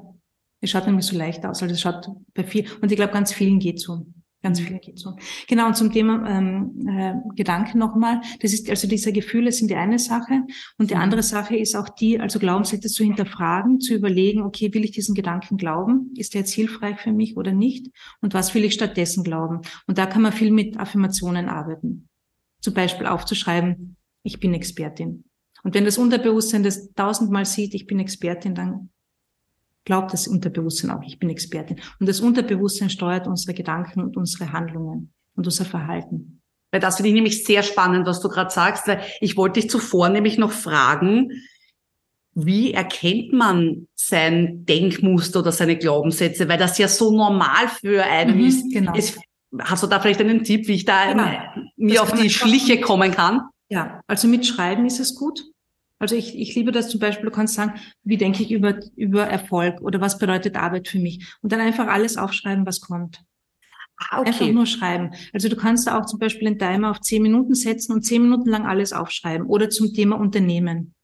Es 0.61 0.71
schaut 0.71 0.87
nämlich 0.87 1.05
so 1.05 1.15
leicht 1.15 1.45
aus. 1.45 1.61
Also 1.61 1.75
es 1.75 1.81
schaut 1.81 2.07
bei 2.33 2.43
viel, 2.43 2.65
und 2.81 2.91
ich 2.91 2.97
glaube, 2.97 3.13
ganz 3.13 3.31
vielen 3.31 3.59
geht 3.59 3.79
so. 3.79 4.07
Ganz 4.45 4.59
vielen 4.59 4.79
geht 4.79 4.99
so. 4.99 5.15
Genau, 5.47 5.65
und 5.65 5.75
zum 5.75 5.91
Thema 5.91 6.23
ähm, 6.29 6.87
äh, 6.87 7.15
Gedanken 7.35 7.79
nochmal. 7.79 8.21
Das 8.41 8.53
ist 8.53 8.69
also 8.69 8.87
diese 8.87 9.11
Gefühle 9.11 9.51
sind 9.51 9.71
die 9.71 9.75
eine 9.75 9.97
Sache. 9.97 10.43
Und 10.77 10.91
die 10.91 10.95
andere 10.95 11.23
Sache 11.23 11.57
ist 11.57 11.75
auch 11.75 11.89
die, 11.89 12.19
also 12.19 12.37
Glaubenssätze 12.37 12.87
zu 12.87 13.03
hinterfragen, 13.03 13.79
zu 13.79 13.95
überlegen, 13.95 14.43
okay, 14.43 14.71
will 14.71 14.85
ich 14.85 14.91
diesen 14.91 15.15
Gedanken 15.15 15.57
glauben? 15.57 16.13
Ist 16.15 16.35
der 16.35 16.41
jetzt 16.41 16.53
hilfreich 16.53 16.99
für 16.99 17.11
mich 17.11 17.37
oder 17.37 17.53
nicht? 17.53 17.87
Und 18.21 18.35
was 18.35 18.53
will 18.53 18.63
ich 18.65 18.75
stattdessen 18.75 19.23
glauben? 19.23 19.61
Und 19.87 19.97
da 19.97 20.05
kann 20.05 20.21
man 20.21 20.31
viel 20.31 20.51
mit 20.51 20.77
Affirmationen 20.77 21.49
arbeiten. 21.49 22.07
Zum 22.61 22.75
Beispiel 22.75 23.07
aufzuschreiben, 23.07 23.97
ich 24.21 24.39
bin 24.39 24.53
Expertin. 24.53 25.23
Und 25.63 25.73
wenn 25.73 25.85
das 25.85 25.97
Unterbewusstsein 25.97 26.61
das 26.61 26.93
tausendmal 26.93 27.45
sieht, 27.45 27.73
ich 27.73 27.87
bin 27.87 27.97
Expertin, 27.99 28.53
dann 28.53 28.91
glaubt 29.85 30.11
das 30.11 30.27
Unterbewusstsein 30.27 30.91
auch, 30.91 31.03
ich 31.03 31.19
bin 31.19 31.29
Expertin. 31.29 31.79
Und 31.99 32.09
das 32.09 32.19
Unterbewusstsein 32.19 32.89
steuert 32.89 33.27
unsere 33.27 33.53
Gedanken 33.53 34.01
und 34.01 34.17
unsere 34.17 34.51
Handlungen 34.51 35.13
und 35.35 35.45
unser 35.45 35.65
Verhalten. 35.65 36.41
Weil 36.71 36.81
das 36.81 36.97
finde 36.97 37.09
ich 37.09 37.15
nämlich 37.15 37.45
sehr 37.45 37.63
spannend, 37.63 38.05
was 38.05 38.19
du 38.19 38.27
gerade 38.27 38.51
sagst, 38.51 38.87
weil 38.87 38.99
ich 39.21 39.37
wollte 39.37 39.61
dich 39.61 39.69
zuvor 39.69 40.09
nämlich 40.09 40.37
noch 40.37 40.51
fragen, 40.51 41.31
wie 42.33 42.73
erkennt 42.73 43.31
man 43.31 43.87
sein 43.95 44.65
Denkmuster 44.65 45.39
oder 45.39 45.53
seine 45.53 45.77
Glaubenssätze? 45.77 46.49
Weil 46.49 46.57
das 46.57 46.77
ja 46.77 46.89
so 46.89 47.15
normal 47.15 47.69
für 47.79 48.03
einen 48.03 48.39
mhm, 48.39 48.45
ist. 48.45 48.73
Genau. 48.73 48.93
ist. 48.93 49.17
Hast 49.57 49.83
du 49.83 49.87
da 49.87 50.01
vielleicht 50.01 50.19
einen 50.19 50.43
Tipp, 50.43 50.67
wie 50.67 50.73
ich 50.73 50.83
da 50.83 51.11
genau. 51.11 51.29
mir 51.77 51.93
das 51.93 52.03
auf 52.03 52.19
die 52.19 52.29
Schliche 52.29 52.81
kommen 52.81 53.11
kann? 53.11 53.41
Ja, 53.69 54.01
also 54.05 54.27
mit 54.27 54.45
Schreiben 54.45 54.85
ist 54.85 54.99
es 54.99 55.15
gut. 55.15 55.45
Also 55.99 56.15
ich, 56.15 56.37
ich 56.37 56.55
liebe 56.55 56.71
das 56.71 56.89
zum 56.89 56.99
Beispiel, 56.99 57.25
du 57.25 57.31
kannst 57.31 57.53
sagen, 57.53 57.79
wie 58.03 58.17
denke 58.17 58.43
ich 58.43 58.51
über, 58.51 58.79
über 58.95 59.25
Erfolg 59.25 59.81
oder 59.81 60.01
was 60.01 60.17
bedeutet 60.17 60.57
Arbeit 60.57 60.87
für 60.87 60.99
mich? 60.99 61.25
Und 61.41 61.51
dann 61.51 61.61
einfach 61.61 61.87
alles 61.87 62.17
aufschreiben, 62.17 62.65
was 62.65 62.81
kommt. 62.81 63.23
Ah, 63.97 64.19
okay. 64.19 64.29
Einfach 64.29 64.47
nur 64.47 64.65
schreiben. 64.65 65.11
Also 65.31 65.47
du 65.47 65.55
kannst 65.55 65.87
da 65.87 65.97
auch 65.97 66.05
zum 66.05 66.19
Beispiel 66.19 66.47
einen 66.47 66.59
Timer 66.59 66.91
auf 66.91 66.99
zehn 66.99 67.21
Minuten 67.21 67.55
setzen 67.55 67.93
und 67.93 68.01
zehn 68.01 68.21
Minuten 68.21 68.49
lang 68.49 68.65
alles 68.65 68.91
aufschreiben 68.91 69.47
oder 69.47 69.69
zum 69.69 69.93
Thema 69.93 70.17
Unternehmen. 70.17 70.94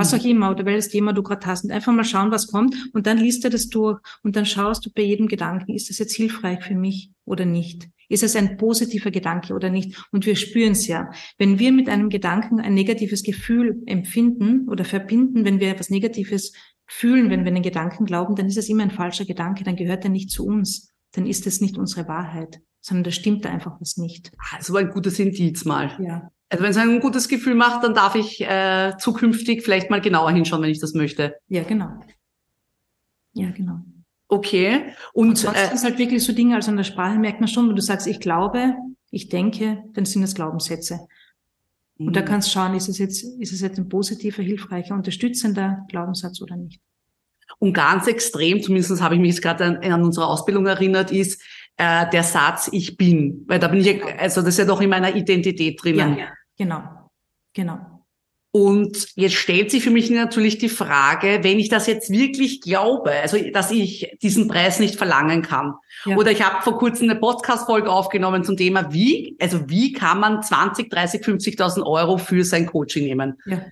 Was 0.00 0.12
mhm. 0.12 0.18
auch 0.18 0.24
immer, 0.24 0.50
oder 0.50 0.64
welches 0.64 0.88
Thema 0.88 1.12
du 1.12 1.22
gerade 1.22 1.46
hast. 1.46 1.64
Und 1.64 1.70
einfach 1.70 1.92
mal 1.92 2.04
schauen, 2.04 2.30
was 2.30 2.46
kommt. 2.46 2.74
Und 2.92 3.06
dann 3.06 3.18
liest 3.18 3.44
du 3.44 3.50
das 3.50 3.68
durch. 3.68 4.00
Und 4.22 4.36
dann 4.36 4.46
schaust 4.46 4.86
du 4.86 4.90
bei 4.90 5.02
jedem 5.02 5.28
Gedanken, 5.28 5.74
ist 5.74 5.90
das 5.90 5.98
jetzt 5.98 6.14
hilfreich 6.14 6.64
für 6.64 6.74
mich 6.74 7.10
oder 7.24 7.44
nicht? 7.44 7.88
Ist 8.08 8.24
es 8.24 8.34
ein 8.34 8.56
positiver 8.56 9.12
Gedanke 9.12 9.54
oder 9.54 9.70
nicht? 9.70 10.04
Und 10.10 10.26
wir 10.26 10.34
spüren 10.34 10.72
es 10.72 10.88
ja. 10.88 11.10
Wenn 11.38 11.60
wir 11.60 11.70
mit 11.70 11.88
einem 11.88 12.08
Gedanken 12.08 12.58
ein 12.60 12.74
negatives 12.74 13.22
Gefühl 13.22 13.82
empfinden 13.86 14.68
oder 14.68 14.84
verbinden, 14.84 15.44
wenn 15.44 15.60
wir 15.60 15.70
etwas 15.70 15.90
Negatives 15.90 16.52
fühlen, 16.86 17.30
wenn 17.30 17.44
wir 17.44 17.52
einen 17.52 17.62
Gedanken 17.62 18.06
glauben, 18.06 18.34
dann 18.34 18.46
ist 18.46 18.58
es 18.58 18.68
immer 18.68 18.82
ein 18.82 18.90
falscher 18.90 19.26
Gedanke, 19.26 19.62
dann 19.62 19.76
gehört 19.76 20.02
er 20.02 20.10
nicht 20.10 20.30
zu 20.30 20.44
uns. 20.44 20.92
Dann 21.12 21.26
ist 21.26 21.46
es 21.46 21.60
nicht 21.60 21.78
unsere 21.78 22.08
Wahrheit, 22.08 22.60
sondern 22.80 23.04
da 23.04 23.10
stimmt 23.12 23.44
da 23.44 23.50
einfach 23.50 23.80
was 23.80 23.96
nicht. 23.96 24.32
Also 24.52 24.74
ein 24.76 24.90
gutes 24.90 25.18
Indiz 25.20 25.64
mal. 25.64 25.96
Ja. 26.00 26.32
Also 26.50 26.64
wenn 26.64 26.70
es 26.70 26.76
ein 26.76 27.00
gutes 27.00 27.28
Gefühl 27.28 27.54
macht, 27.54 27.84
dann 27.84 27.94
darf 27.94 28.16
ich 28.16 28.40
äh, 28.40 28.94
zukünftig 28.98 29.62
vielleicht 29.62 29.88
mal 29.88 30.00
genauer 30.00 30.32
hinschauen, 30.32 30.62
wenn 30.62 30.70
ich 30.70 30.80
das 30.80 30.94
möchte. 30.94 31.36
Ja, 31.48 31.62
genau. 31.62 31.88
Ja, 33.32 33.50
genau. 33.50 33.80
Okay. 34.26 34.92
Und, 35.12 35.28
und 35.28 35.38
sonst 35.38 35.58
äh, 35.58 35.74
ist 35.74 35.84
halt 35.84 35.98
wirklich 35.98 36.24
so 36.24 36.32
Dinge, 36.32 36.56
also 36.56 36.70
in 36.70 36.76
der 36.76 36.84
Sprache 36.84 37.18
merkt 37.18 37.40
man 37.40 37.48
schon, 37.48 37.68
wenn 37.68 37.76
du 37.76 37.82
sagst, 37.82 38.08
ich 38.08 38.20
glaube, 38.20 38.74
ich 39.10 39.28
denke, 39.28 39.84
dann 39.92 40.04
sind 40.04 40.24
es 40.24 40.34
Glaubenssätze. 40.34 41.06
Und 41.98 42.16
da 42.16 42.22
mhm. 42.22 42.24
kannst 42.24 42.48
du 42.48 42.52
schauen, 42.52 42.74
ist 42.74 42.88
es 42.88 42.98
jetzt, 42.98 43.22
ist 43.22 43.52
es 43.52 43.60
jetzt 43.60 43.78
ein 43.78 43.88
positiver, 43.88 44.42
hilfreicher, 44.42 44.94
unterstützender 44.94 45.84
Glaubenssatz 45.88 46.40
oder 46.40 46.56
nicht. 46.56 46.80
Und 47.58 47.74
ganz 47.74 48.06
extrem, 48.06 48.62
zumindest 48.62 49.02
habe 49.02 49.16
ich 49.16 49.20
mich 49.20 49.30
jetzt 49.30 49.42
gerade 49.42 49.64
an, 49.64 49.76
an 49.78 50.02
unsere 50.02 50.26
Ausbildung 50.26 50.66
erinnert, 50.66 51.12
ist 51.12 51.42
äh, 51.76 52.08
der 52.10 52.22
Satz 52.22 52.70
Ich 52.72 52.96
bin. 52.96 53.44
Weil 53.46 53.58
da 53.58 53.68
bin 53.68 53.80
ich, 53.80 54.02
also 54.18 54.40
das 54.40 54.50
ist 54.50 54.58
ja 54.58 54.64
doch 54.64 54.80
in 54.80 54.90
meiner 54.90 55.14
Identität 55.14 55.82
drinnen. 55.82 56.18
Ja, 56.18 56.28
genau. 56.60 56.82
Genau. 57.54 57.78
Und 58.52 59.06
jetzt 59.14 59.36
stellt 59.36 59.70
sich 59.70 59.84
für 59.84 59.90
mich 59.90 60.10
natürlich 60.10 60.58
die 60.58 60.68
Frage, 60.68 61.38
wenn 61.42 61.60
ich 61.60 61.68
das 61.68 61.86
jetzt 61.86 62.10
wirklich 62.10 62.60
glaube, 62.60 63.12
also 63.12 63.38
dass 63.52 63.70
ich 63.70 64.16
diesen 64.22 64.48
Preis 64.48 64.80
nicht 64.80 64.96
verlangen 64.96 65.42
kann. 65.42 65.74
Ja. 66.04 66.16
Oder 66.16 66.32
ich 66.32 66.42
habe 66.44 66.62
vor 66.62 66.76
kurzem 66.76 67.08
eine 67.08 67.20
Podcast-Folge 67.20 67.90
aufgenommen 67.90 68.42
zum 68.42 68.56
Thema, 68.56 68.92
wie, 68.92 69.36
also 69.40 69.68
wie 69.70 69.92
kann 69.92 70.18
man 70.18 70.42
20, 70.42 70.90
30, 70.90 71.22
50.000 71.22 71.86
Euro 71.86 72.18
für 72.18 72.44
sein 72.44 72.66
Coaching 72.66 73.04
nehmen? 73.04 73.38
Ja. 73.46 73.64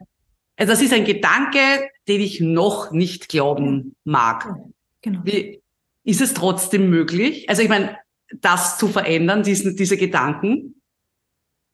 Also 0.57 0.73
das 0.73 0.83
ist 0.83 0.93
ein 0.93 1.05
Gedanke, 1.05 1.61
den 2.07 2.21
ich 2.21 2.41
noch 2.41 2.93
nicht 2.93 3.29
glauben 3.29 3.97
mag. 4.05 4.55
Genau. 5.03 5.21
Wie, 5.25 5.61
ist 6.05 6.21
es 6.21 6.35
trotzdem 6.35 6.89
möglich? 6.89 7.49
Also 7.51 7.63
ich 7.63 7.69
meine, 7.69 7.99
das 8.41 8.79
zu 8.79 8.89
verändern, 8.89 9.43
diesen, 9.43 9.77
diese 9.77 9.97
Gedanken? 9.97 10.78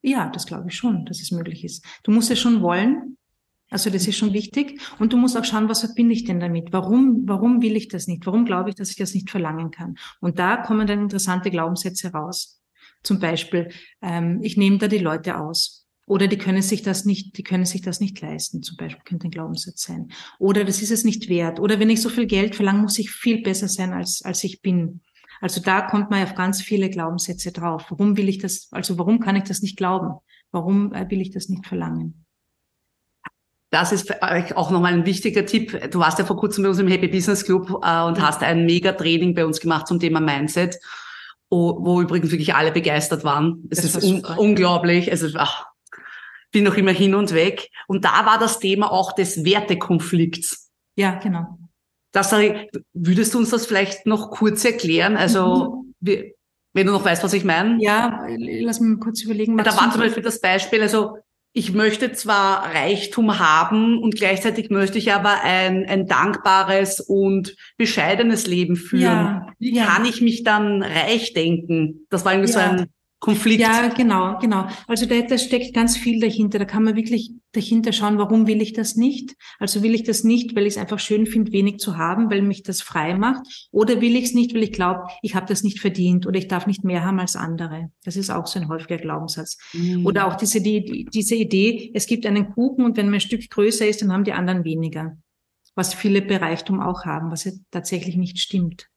Ja, 0.07 0.29
das 0.29 0.45
glaube 0.45 0.69
ich 0.69 0.77
schon, 0.77 1.07
dass 1.07 1.23
es 1.23 1.31
möglich 1.31 1.65
ist. 1.65 1.83
Du 2.03 2.11
musst 2.11 2.31
es 2.31 2.39
schon 2.39 2.61
wollen. 2.61 3.17
Also 3.71 3.89
das 3.89 4.07
ist 4.07 4.19
schon 4.19 4.35
wichtig. 4.35 4.79
Und 4.99 5.15
du 5.15 5.17
musst 5.17 5.35
auch 5.35 5.47
schauen, 5.47 5.71
was 5.71 5.81
verbinde 5.81 6.13
ich 6.13 6.25
denn 6.25 6.41
damit? 6.41 6.75
Warum, 6.75 7.23
warum 7.27 7.63
will 7.63 7.75
ich 7.75 7.89
das 7.89 8.07
nicht? 8.07 8.27
Warum 8.27 8.45
glaube 8.45 8.69
ich, 8.69 8.77
dass 8.77 8.91
ich 8.91 8.97
das 8.97 9.15
nicht 9.15 9.31
verlangen 9.31 9.71
kann? 9.71 9.95
Und 10.21 10.39
da 10.39 10.59
kommen 10.59 10.87
dann 10.87 11.01
interessante 11.01 11.51
Glaubenssätze 11.51 12.13
raus. 12.13 12.61
Zum 13.03 13.19
Beispiel, 13.19 13.71
ähm, 14.03 14.41
ich 14.43 14.59
nehme 14.59 14.77
da 14.77 14.89
die 14.89 14.99
Leute 14.99 15.39
aus. 15.39 15.87
Oder 16.07 16.29
die 16.29 16.37
können 16.37 16.61
sich 16.61 16.83
das 16.83 17.07
nicht, 17.07 17.39
die 17.39 17.43
können 17.43 17.65
sich 17.65 17.81
das 17.81 17.99
nicht 17.99 18.21
leisten. 18.21 18.63
Zum 18.63 18.77
Beispiel 18.77 19.03
könnte 19.07 19.29
ein 19.29 19.31
Glaubenssatz 19.31 19.85
sein. 19.85 20.09
Oder 20.39 20.65
das 20.65 20.83
ist 20.83 20.91
es 20.91 21.03
nicht 21.03 21.31
wert. 21.31 21.61
Oder 21.61 21.81
wenn 21.81 21.89
ich 21.89 22.03
so 22.03 22.11
viel 22.11 22.27
Geld 22.27 22.55
verlange, 22.55 22.83
muss 22.83 22.99
ich 22.99 23.11
viel 23.11 23.41
besser 23.41 23.69
sein, 23.69 23.95
als, 23.95 24.21
als 24.23 24.45
ich 24.45 24.61
bin. 24.61 25.01
Also 25.41 25.61
da 25.61 25.83
kommt 25.83 26.11
man 26.11 26.23
auf 26.23 26.35
ganz 26.35 26.63
viele 26.63 26.91
Glaubenssätze 26.91 27.53
drauf. 27.53 27.87
Warum 27.91 28.17
will 28.17 28.29
ich 28.29 28.39
das, 28.39 28.69
also 28.71 28.99
warum 28.99 29.21
kann 29.21 29.37
ich 29.37 29.45
das 29.45 29.63
nicht 29.63 29.77
glauben? 29.77 30.15
Warum 30.53 30.93
äh, 30.93 31.09
will 31.11 31.21
ich 31.21 31.31
das 31.31 31.49
nicht 31.49 31.67
verlangen? 31.67 32.25
Das 33.71 33.91
ist 33.91 34.07
für 34.07 34.23
euch 34.23 34.57
auch 34.57 34.71
nochmal 34.71 34.93
ein 34.93 35.05
wichtiger 35.05 35.45
Tipp. 35.45 35.91
Du 35.91 35.99
warst 35.99 36.21
ja 36.21 36.25
vor 36.25 36.37
kurzem 36.37 36.63
bei 36.63 36.71
uns 36.71 36.79
im 36.79 36.87
Happy 36.87 37.09
Business 37.09 37.45
Club 37.45 37.69
äh, 37.71 38.03
und 38.03 38.19
ja. 38.19 38.21
hast 38.21 38.43
ein 38.43 38.67
Mega-Training 38.67 39.35
bei 39.35 39.45
uns 39.45 39.61
gemacht 39.61 39.89
zum 39.89 39.99
Thema 39.99 40.21
Mindset, 40.21 40.79
wo, 41.51 41.85
wo 41.85 42.01
übrigens 42.01 42.31
wirklich 42.31 42.55
alle 42.55 42.71
begeistert 42.71 43.25
waren. 43.25 43.65
Es 43.71 43.83
das 43.83 43.97
ist 43.97 44.05
un 44.05 44.25
unglaublich. 44.37 45.11
Also, 45.11 45.27
ach, 45.39 45.67
bin 46.53 46.63
noch 46.63 46.77
immer 46.77 46.93
hin 46.93 47.17
und 47.17 47.35
weg. 47.35 47.69
Und 47.89 48.05
da 48.05 48.25
war 48.25 48.39
das 48.39 48.61
Thema 48.61 48.93
auch 48.93 49.13
des 49.13 49.45
Wertekonflikts. 49.45 50.71
Ja, 50.95 51.17
genau. 51.17 51.59
Das 52.15 52.31
sage 52.31 52.69
ich, 52.73 52.81
würdest 52.93 53.35
du 53.35 53.39
uns 53.39 53.51
das 53.51 53.67
vielleicht 53.67 54.07
noch 54.07 54.31
kurz 54.31 54.65
erklären? 54.65 55.17
Also, 55.17 55.83
mhm. 55.83 55.95
wie, 56.01 56.35
wenn 56.73 56.87
du 56.87 56.93
noch 56.93 57.05
weißt, 57.05 57.25
was 57.25 57.33
ich 57.33 57.45
meine? 57.45 57.77
Ja, 57.81 58.25
lass 58.39 58.81
mich 58.81 59.01
kurz 59.01 59.23
überlegen. 59.23 59.59
Da 59.59 59.77
war 59.77 59.91
zum 59.91 60.01
Beispiel 60.01 60.23
das 60.23 60.41
Beispiel, 60.41 60.81
also 60.81 61.19
ich 61.53 61.73
möchte 61.73 62.13
zwar 62.13 62.73
Reichtum 62.73 63.39
haben 63.39 64.01
und 64.01 64.15
gleichzeitig 64.15 64.71
möchte 64.71 64.99
ich 64.99 65.13
aber 65.13 65.43
ein, 65.43 65.87
ein 65.87 66.07
dankbares 66.07 67.01
und 67.01 67.57
bescheidenes 67.77 68.47
Leben 68.47 68.77
führen. 68.77 69.03
Ja, 69.03 69.47
Wie 69.59 69.75
ja. 69.75 69.85
kann 69.85 70.05
ich 70.05 70.21
mich 70.21 70.45
dann 70.45 70.83
reich 70.83 71.33
denken? 71.33 72.07
Das 72.11 72.25
war 72.25 72.33
irgendwie 72.33 72.53
ja. 72.53 72.61
so 72.61 72.83
ein 72.83 72.87
Konflikt. 73.25 73.63
Ja, 73.63 73.89
genau, 73.89 74.39
genau. 74.39 74.69
Also 74.87 75.07
da, 75.07 75.23
da 75.23 75.39
steckt 75.39 75.73
ganz 75.73 75.97
viel 75.97 76.21
dahinter. 76.21 76.59
Da 76.59 76.67
kann 76.67 76.85
man 76.85 76.95
wirklich 76.95 77.33
dahinter 77.53 77.95
schauen, 77.95 78.19
warum 78.19 78.47
will 78.47 78.61
ich 78.61 78.75
das 78.75 78.97
nicht? 78.97 79.35
Also 79.59 79.83
will 79.83 79.95
ich 79.95 80.03
das 80.03 80.25
nicht, 80.25 80.55
weil 80.55 80.67
ich 80.67 80.75
es 80.75 80.79
einfach 80.79 80.99
schön 80.99 81.25
finde, 81.25 81.51
wenig 81.53 81.79
zu 81.79 81.97
haben, 81.97 82.31
weil 82.31 82.43
mich 82.43 82.65
das 82.65 82.83
frei 82.83 83.17
macht? 83.17 83.69
Oder 83.71 84.03
will 84.03 84.15
ich 84.15 84.25
es 84.25 84.35
nicht, 84.35 84.55
weil 84.55 84.65
ich 84.65 84.73
glaube, 84.73 85.05
ich 85.23 85.35
habe 85.35 85.47
das 85.47 85.63
nicht 85.63 85.81
verdient 85.81 86.27
oder 86.27 86.37
ich 86.37 86.49
darf 86.49 86.67
nicht 86.67 86.85
mehr 86.85 87.03
haben 87.03 87.19
als 87.19 87.35
andere? 87.35 87.91
Das 88.05 88.17
ist 88.17 88.29
auch 88.29 88.47
so 88.47 88.61
ein 88.61 88.69
häufiger 88.69 88.99
Glaubenssatz. 88.99 89.57
Mhm. 89.73 90.05
Oder 90.05 90.27
auch 90.27 90.35
diese, 90.35 90.61
die, 90.61 91.07
diese 91.11 91.35
Idee, 91.35 91.93
es 91.95 92.07
gibt 92.07 92.27
einen 92.27 92.51
Kuchen 92.51 92.85
und 92.85 92.99
wenn 92.99 93.09
mein 93.09 93.21
Stück 93.21 93.49
größer 93.49 93.89
ist, 93.89 94.03
dann 94.03 94.13
haben 94.13 94.25
die 94.25 94.35
anderen 94.35 94.65
weniger. 94.65 95.17
Was 95.75 95.95
viele 95.95 96.21
bei 96.21 96.37
Reichtum 96.37 96.79
auch 96.79 97.07
haben, 97.07 97.31
was 97.31 97.45
ja 97.45 97.53
tatsächlich 97.71 98.17
nicht 98.17 98.39
stimmt. 98.39 98.91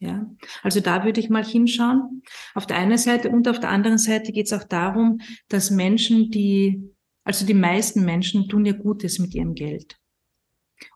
Ja, 0.00 0.26
also 0.62 0.80
da 0.80 1.04
würde 1.04 1.20
ich 1.20 1.30
mal 1.30 1.44
hinschauen. 1.44 2.22
Auf 2.54 2.66
der 2.66 2.76
einen 2.76 2.98
Seite 2.98 3.30
und 3.30 3.48
auf 3.48 3.60
der 3.60 3.70
anderen 3.70 3.98
Seite 3.98 4.32
geht 4.32 4.46
es 4.46 4.52
auch 4.52 4.64
darum, 4.64 5.20
dass 5.48 5.70
Menschen, 5.70 6.30
die, 6.30 6.82
also 7.24 7.46
die 7.46 7.54
meisten 7.54 8.04
Menschen 8.04 8.48
tun 8.48 8.66
ja 8.66 8.72
Gutes 8.72 9.18
mit 9.18 9.34
ihrem 9.34 9.54
Geld. 9.54 9.96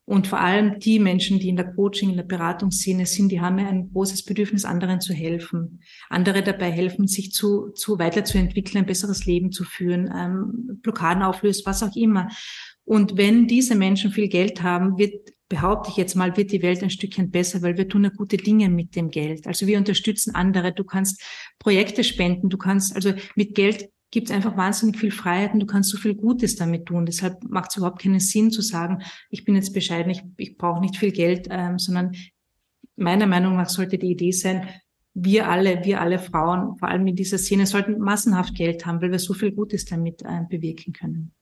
Und 0.05 0.27
vor 0.27 0.41
allem 0.41 0.79
die 0.81 0.99
Menschen, 0.99 1.39
die 1.39 1.49
in 1.49 1.57
der 1.57 1.73
Coaching, 1.73 2.11
in 2.11 2.17
der 2.17 2.25
Beratungsszene 2.25 3.07
sind, 3.07 3.31
die 3.31 3.41
haben 3.41 3.59
ja 3.59 3.69
ein 3.69 3.91
großes 3.93 4.25
Bedürfnis, 4.25 4.65
anderen 4.65 5.01
zu 5.01 5.13
helfen. 5.13 5.81
Andere 6.09 6.43
dabei 6.43 6.71
helfen, 6.71 7.07
sich 7.07 7.33
zu, 7.33 7.71
zu 7.71 7.99
weiterzuentwickeln, 7.99 8.83
ein 8.83 8.87
besseres 8.87 9.27
Leben 9.27 9.53
zu 9.53 9.65
führen, 9.65 10.11
ähm, 10.15 10.81
Blockaden 10.83 11.23
auflöst, 11.23 11.67
was 11.67 11.83
auch 11.83 11.95
immer. 11.95 12.29
Und 12.85 13.17
wenn 13.17 13.47
diese 13.47 13.75
Menschen 13.75 14.11
viel 14.11 14.29
Geld 14.29 14.63
haben, 14.63 14.97
wird 14.99 15.31
behaupte 15.49 15.91
ich 15.91 15.97
jetzt 15.97 16.15
mal, 16.15 16.37
wird 16.37 16.53
die 16.53 16.63
Welt 16.63 16.83
ein 16.83 16.91
Stückchen 16.91 17.31
besser, 17.31 17.63
weil 17.63 17.77
wir 17.77 17.89
tun 17.89 18.05
ja 18.05 18.11
gute 18.11 18.37
Dinge 18.37 18.69
mit 18.69 18.97
dem 18.97 19.11
Geld. 19.11 19.47
Also 19.47 19.67
wir 19.67 19.79
unterstützen 19.79 20.35
andere. 20.35 20.73
Du 20.73 20.85
kannst 20.85 21.23
Projekte 21.59 22.05
spenden. 22.05 22.51
Du 22.51 22.59
kannst, 22.59 22.95
also 22.95 23.15
mit 23.35 23.55
Geld 23.55 23.89
gibt 24.11 24.29
es 24.29 24.35
einfach 24.35 24.57
wahnsinnig 24.57 24.99
viel 24.99 25.11
Freiheit 25.11 25.53
und 25.53 25.61
du 25.61 25.67
kannst 25.67 25.91
so 25.91 25.99
viel 25.99 26.15
Gutes 26.15 26.57
damit 26.57 26.87
tun. 26.87 27.07
Deshalb 27.07 27.43
macht 27.45 27.71
es 27.71 27.77
überhaupt 27.77 28.03
keinen 28.03 28.21
Sinn 28.21 28.51
zu 28.51 28.63
sagen, 28.63 29.03
ich 29.31 29.45
bin 29.45 29.55
jetzt 29.55 29.73
bescheiden, 29.73 30.11
ich, 30.11 30.23
ich 30.37 30.57
brauche 30.57 30.81
nicht 30.81 30.97
viel 30.97 31.13
Geld, 31.13 31.49
ähm, 31.51 31.79
sondern 31.79 32.13
meiner 32.97 33.27
Meinung 33.27 33.57
nach 33.57 33.69
sollte 33.69 33.99
die 33.99 34.11
Idee 34.11 34.33
sein, 34.33 34.69
wir 35.15 35.49
alle, 35.49 35.85
wir 35.85 36.01
alle 36.01 36.19
Frauen, 36.19 36.77
vor 36.79 36.89
allem 36.89 37.07
in 37.07 37.17
dieser 37.17 37.39
Szene, 37.39 37.67
sollten 37.67 37.99
massenhaft 37.99 38.55
Geld 38.55 38.87
haben, 38.87 39.01
weil 39.03 39.11
wir 39.11 39.19
so 39.19 39.35
viel 39.35 39.53
Gutes 39.53 39.85
damit 39.85 40.23
äh, 40.23 40.43
bewirken 40.49 40.93
können. 40.93 41.33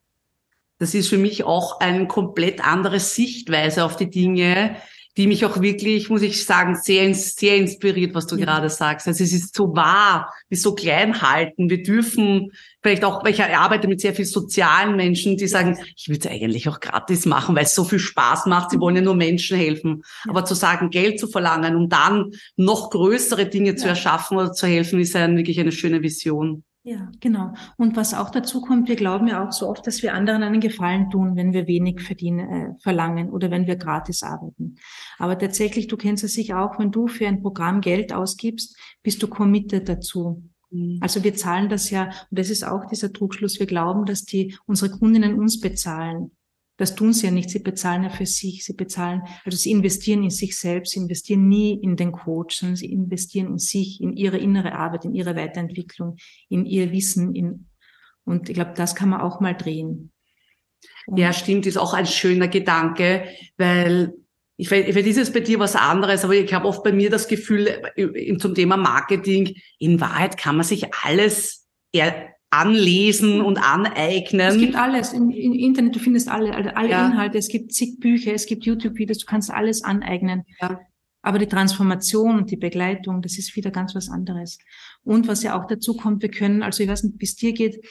Das 0.79 0.95
ist 0.95 1.09
für 1.09 1.18
mich 1.18 1.45
auch 1.45 1.81
eine 1.81 2.07
komplett 2.07 2.64
andere 2.64 3.01
Sichtweise 3.01 3.85
auf 3.85 3.97
die 3.97 4.11
Dinge, 4.11 4.77
die 5.16 5.27
mich 5.27 5.47
auch 5.47 5.62
wirklich, 5.62 6.11
muss 6.11 6.20
ich 6.20 6.45
sagen, 6.45 6.74
sehr, 6.74 7.14
sehr 7.14 7.57
inspiriert, 7.57 8.14
was 8.14 8.27
du 8.27 8.37
ja. 8.37 8.45
gerade 8.45 8.68
sagst. 8.68 9.09
Also 9.09 9.24
es 9.24 9.33
ist 9.33 9.55
so 9.55 9.74
wahr, 9.74 10.31
wie 10.51 10.57
so 10.57 10.74
klein 10.74 11.22
halten. 11.22 11.70
Wir 11.70 11.83
dürfen 11.83 12.53
vielleicht 12.83 13.03
auch, 13.03 13.24
weil 13.24 13.33
ich 13.33 13.43
arbeite 13.43 13.89
mit 13.89 14.03
sehr 14.03 14.14
vielen 14.14 14.29
sozialen 14.29 14.95
Menschen, 14.95 15.39
die 15.39 15.49
sagen, 15.49 15.79
ich 15.97 16.09
würde 16.09 16.20
es 16.20 16.27
eigentlich 16.27 16.68
auch 16.68 16.81
gratis 16.81 17.24
machen, 17.24 17.57
weil 17.57 17.64
es 17.64 17.74
so 17.74 17.85
viel 17.85 17.99
Spaß 17.99 18.45
macht. 18.45 18.70
Sie 18.70 18.81
wollen 18.81 18.97
ja 18.97 19.03
nur 19.03 19.14
Menschen 19.14 19.57
helfen. 19.57 20.03
Ja. 20.27 20.33
Aber 20.33 20.45
zu 20.45 20.55
sagen, 20.55 20.91
Geld 20.91 21.18
zu 21.18 21.29
verlangen, 21.29 21.77
um 21.77 21.89
dann 21.89 22.33
noch 22.57 22.91
größere 22.91 23.47
Dinge 23.47 23.70
ja. 23.70 23.77
zu 23.77 23.89
erschaffen 23.89 24.37
oder 24.37 24.53
zu 24.53 24.66
helfen, 24.66 25.01
ist 25.01 25.14
ja 25.14 25.35
wirklich 25.35 25.59
eine 25.59 25.72
schöne 25.72 26.03
Vision. 26.03 26.62
Ja, 26.89 27.11
genau. 27.18 27.53
Und 27.76 27.97
was 27.97 28.14
auch 28.14 28.30
dazu 28.30 28.61
kommt, 28.61 28.89
wir 28.89 28.95
glauben 28.95 29.26
ja 29.26 29.45
auch 29.45 29.51
so 29.51 29.68
oft, 29.68 29.84
dass 29.89 30.05
wir 30.05 30.14
anderen 30.14 30.45
einen 30.45 30.61
Gefallen 30.61 31.11
tun, 31.11 31.34
wenn 31.34 31.53
wir 31.53 31.66
wenig 31.66 32.01
verdienen, 32.01 32.49
äh, 32.49 32.74
verlangen 32.80 33.30
oder 33.30 33.51
wenn 33.51 33.66
wir 33.66 33.74
gratis 33.74 34.22
arbeiten. 34.22 34.76
Aber 35.18 35.37
tatsächlich, 35.37 35.89
du 35.89 35.97
kennst 35.97 36.22
es 36.22 36.34
sicher 36.34 36.62
auch, 36.62 36.78
wenn 36.78 36.93
du 36.93 37.09
für 37.09 37.26
ein 37.26 37.43
Programm 37.43 37.80
Geld 37.80 38.12
ausgibst, 38.12 38.78
bist 39.03 39.20
du 39.20 39.26
committed 39.26 39.89
dazu. 39.89 40.45
Mhm. 40.70 40.99
Also 41.01 41.24
wir 41.24 41.34
zahlen 41.34 41.68
das 41.68 41.91
ja, 41.91 42.05
und 42.05 42.39
das 42.39 42.51
ist 42.51 42.62
auch 42.62 42.87
dieser 42.87 43.12
Trugschluss, 43.12 43.59
wir 43.59 43.66
glauben, 43.66 44.05
dass 44.05 44.22
die 44.22 44.57
unsere 44.66 44.97
Kundinnen 44.97 45.41
uns 45.41 45.59
bezahlen. 45.59 46.37
Das 46.77 46.95
tun 46.95 47.12
sie 47.12 47.27
ja 47.27 47.33
nicht. 47.33 47.51
Sie 47.51 47.61
bezahlen 47.61 48.05
ja 48.05 48.11
für 48.11 48.27
sich. 48.27 48.64
Sie 48.64 48.74
bezahlen, 48.74 49.22
also 49.45 49.57
sie 49.57 49.70
investieren 49.70 50.22
in 50.22 50.31
sich 50.31 50.59
selbst. 50.59 50.93
Sie 50.93 51.01
investieren 51.01 51.49
nie 51.49 51.74
in 51.83 51.97
den 51.97 52.12
Coach, 52.12 52.57
sondern 52.57 52.77
sie 52.77 52.93
investieren 52.93 53.47
in 53.53 53.59
sich, 53.59 54.01
in 54.01 54.12
ihre 54.12 54.39
innere 54.39 54.74
Arbeit, 54.74 55.05
in 55.05 55.14
ihre 55.14 55.37
Weiterentwicklung, 55.37 56.16
in 56.49 56.66
ihr 56.66 56.93
Wissen. 56.93 57.35
In, 57.35 57.68
und 58.24 58.49
ich 58.49 58.55
glaube, 58.55 58.74
das 58.77 58.95
kann 58.95 59.09
man 59.09 59.20
auch 59.20 59.41
mal 59.41 59.55
drehen. 59.55 60.12
Und 61.07 61.18
ja, 61.18 61.33
stimmt, 61.33 61.66
ist 61.66 61.79
auch 61.79 61.95
ein 61.95 62.07
schöner 62.07 62.49
Gedanke, 62.49 63.24
weil 63.57 64.12
ich 64.59 64.70
weiß, 64.70 64.87
vielleicht 64.87 65.09
ist 65.09 65.18
es 65.18 65.33
bei 65.33 65.41
dir 65.41 65.59
was 65.59 65.77
anderes, 65.77 66.24
aber 66.24 66.35
ich 66.35 66.53
habe 66.53 66.66
oft 66.66 66.83
bei 66.83 66.93
mir 66.93 67.11
das 67.11 67.29
Gefühl 67.29 67.83
äh, 67.95 68.37
zum 68.39 68.55
Thema 68.55 68.77
Marketing, 68.77 69.55
in 69.79 70.01
Wahrheit 70.01 70.39
kann 70.39 70.57
man 70.57 70.64
sich 70.64 70.95
alles 71.05 71.66
anlesen 72.51 73.40
und 73.40 73.59
aneignen. 73.59 74.49
Es 74.49 74.59
gibt 74.59 74.76
alles 74.76 75.12
im, 75.12 75.30
im 75.30 75.53
Internet, 75.53 75.94
du 75.94 75.99
findest 75.99 76.28
alle, 76.28 76.55
alle, 76.55 76.90
ja. 76.90 77.07
Inhalte, 77.07 77.38
es 77.38 77.49
gibt 77.49 77.72
zig 77.72 77.99
Bücher, 77.99 78.32
es 78.32 78.47
gibt 78.47 78.64
YouTube-Videos, 78.64 79.18
du 79.18 79.26
kannst 79.26 79.51
alles 79.51 79.82
aneignen. 79.82 80.44
Ja. 80.61 80.80
Aber 81.22 81.38
die 81.38 81.49
Transformation 81.49 82.38
und 82.38 82.51
die 82.53 82.57
Begleitung, 82.57 83.20
das 83.20 83.36
ist 83.36 83.57
wieder 83.57 83.72
ganz 83.72 83.97
was 83.97 84.09
anderes. 84.09 84.59
Und 85.03 85.26
was 85.26 85.42
ja 85.42 85.61
auch 85.61 85.66
dazu 85.66 85.97
kommt, 85.97 86.22
wir 86.22 86.30
können, 86.30 86.62
also 86.62 86.82
ich 86.82 86.88
weiß 86.88 87.03
nicht, 87.03 87.16
wie 87.18 87.24
es 87.24 87.34
dir 87.34 87.53
geht, 87.53 87.84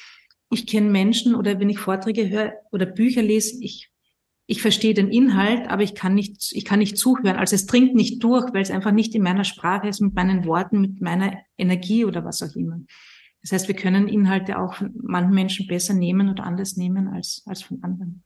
ich 0.50 0.68
kenne 0.68 0.90
Menschen 0.90 1.36
oder 1.36 1.60
wenn 1.60 1.70
ich 1.70 1.80
Vorträge 1.80 2.30
höre 2.30 2.54
oder 2.72 2.86
Bücher 2.86 3.22
lese, 3.22 3.58
ich, 3.62 3.92
ich 4.48 4.62
verstehe 4.62 4.94
den 4.94 5.10
Inhalt, 5.10 5.70
aber 5.70 5.84
ich 5.84 5.96
kann 5.96 6.14
nicht, 6.14 6.52
ich 6.54 6.64
kann 6.64 6.80
nicht 6.80 6.98
zuhören. 6.98 7.36
Also 7.36 7.56
es 7.56 7.66
dringt 7.66 7.94
nicht 7.94 8.24
durch, 8.24 8.54
weil 8.54 8.62
es 8.62 8.72
einfach 8.72 8.92
nicht 8.92 9.14
in 9.16 9.24
meiner 9.24 9.44
Sprache 9.44 9.90
ist, 9.90 10.00
mit 10.00 10.14
meinen 10.14 10.46
Worten, 10.46 10.80
mit 10.80 11.02
meiner 11.02 11.40
Energie 11.58 12.06
oder 12.06 12.24
was 12.24 12.42
auch 12.42 12.56
immer. 12.56 12.80
Das 13.46 13.52
heißt, 13.52 13.68
wir 13.68 13.76
können 13.76 14.08
Inhalte 14.08 14.58
auch 14.58 14.74
von 14.74 14.92
manchen 15.04 15.36
Menschen 15.36 15.68
besser 15.68 15.94
nehmen 15.94 16.30
oder 16.30 16.44
anders 16.46 16.78
nehmen 16.78 17.08
als, 17.08 17.44
als 17.46 17.62
von 17.62 17.78
anderen. 17.84 18.24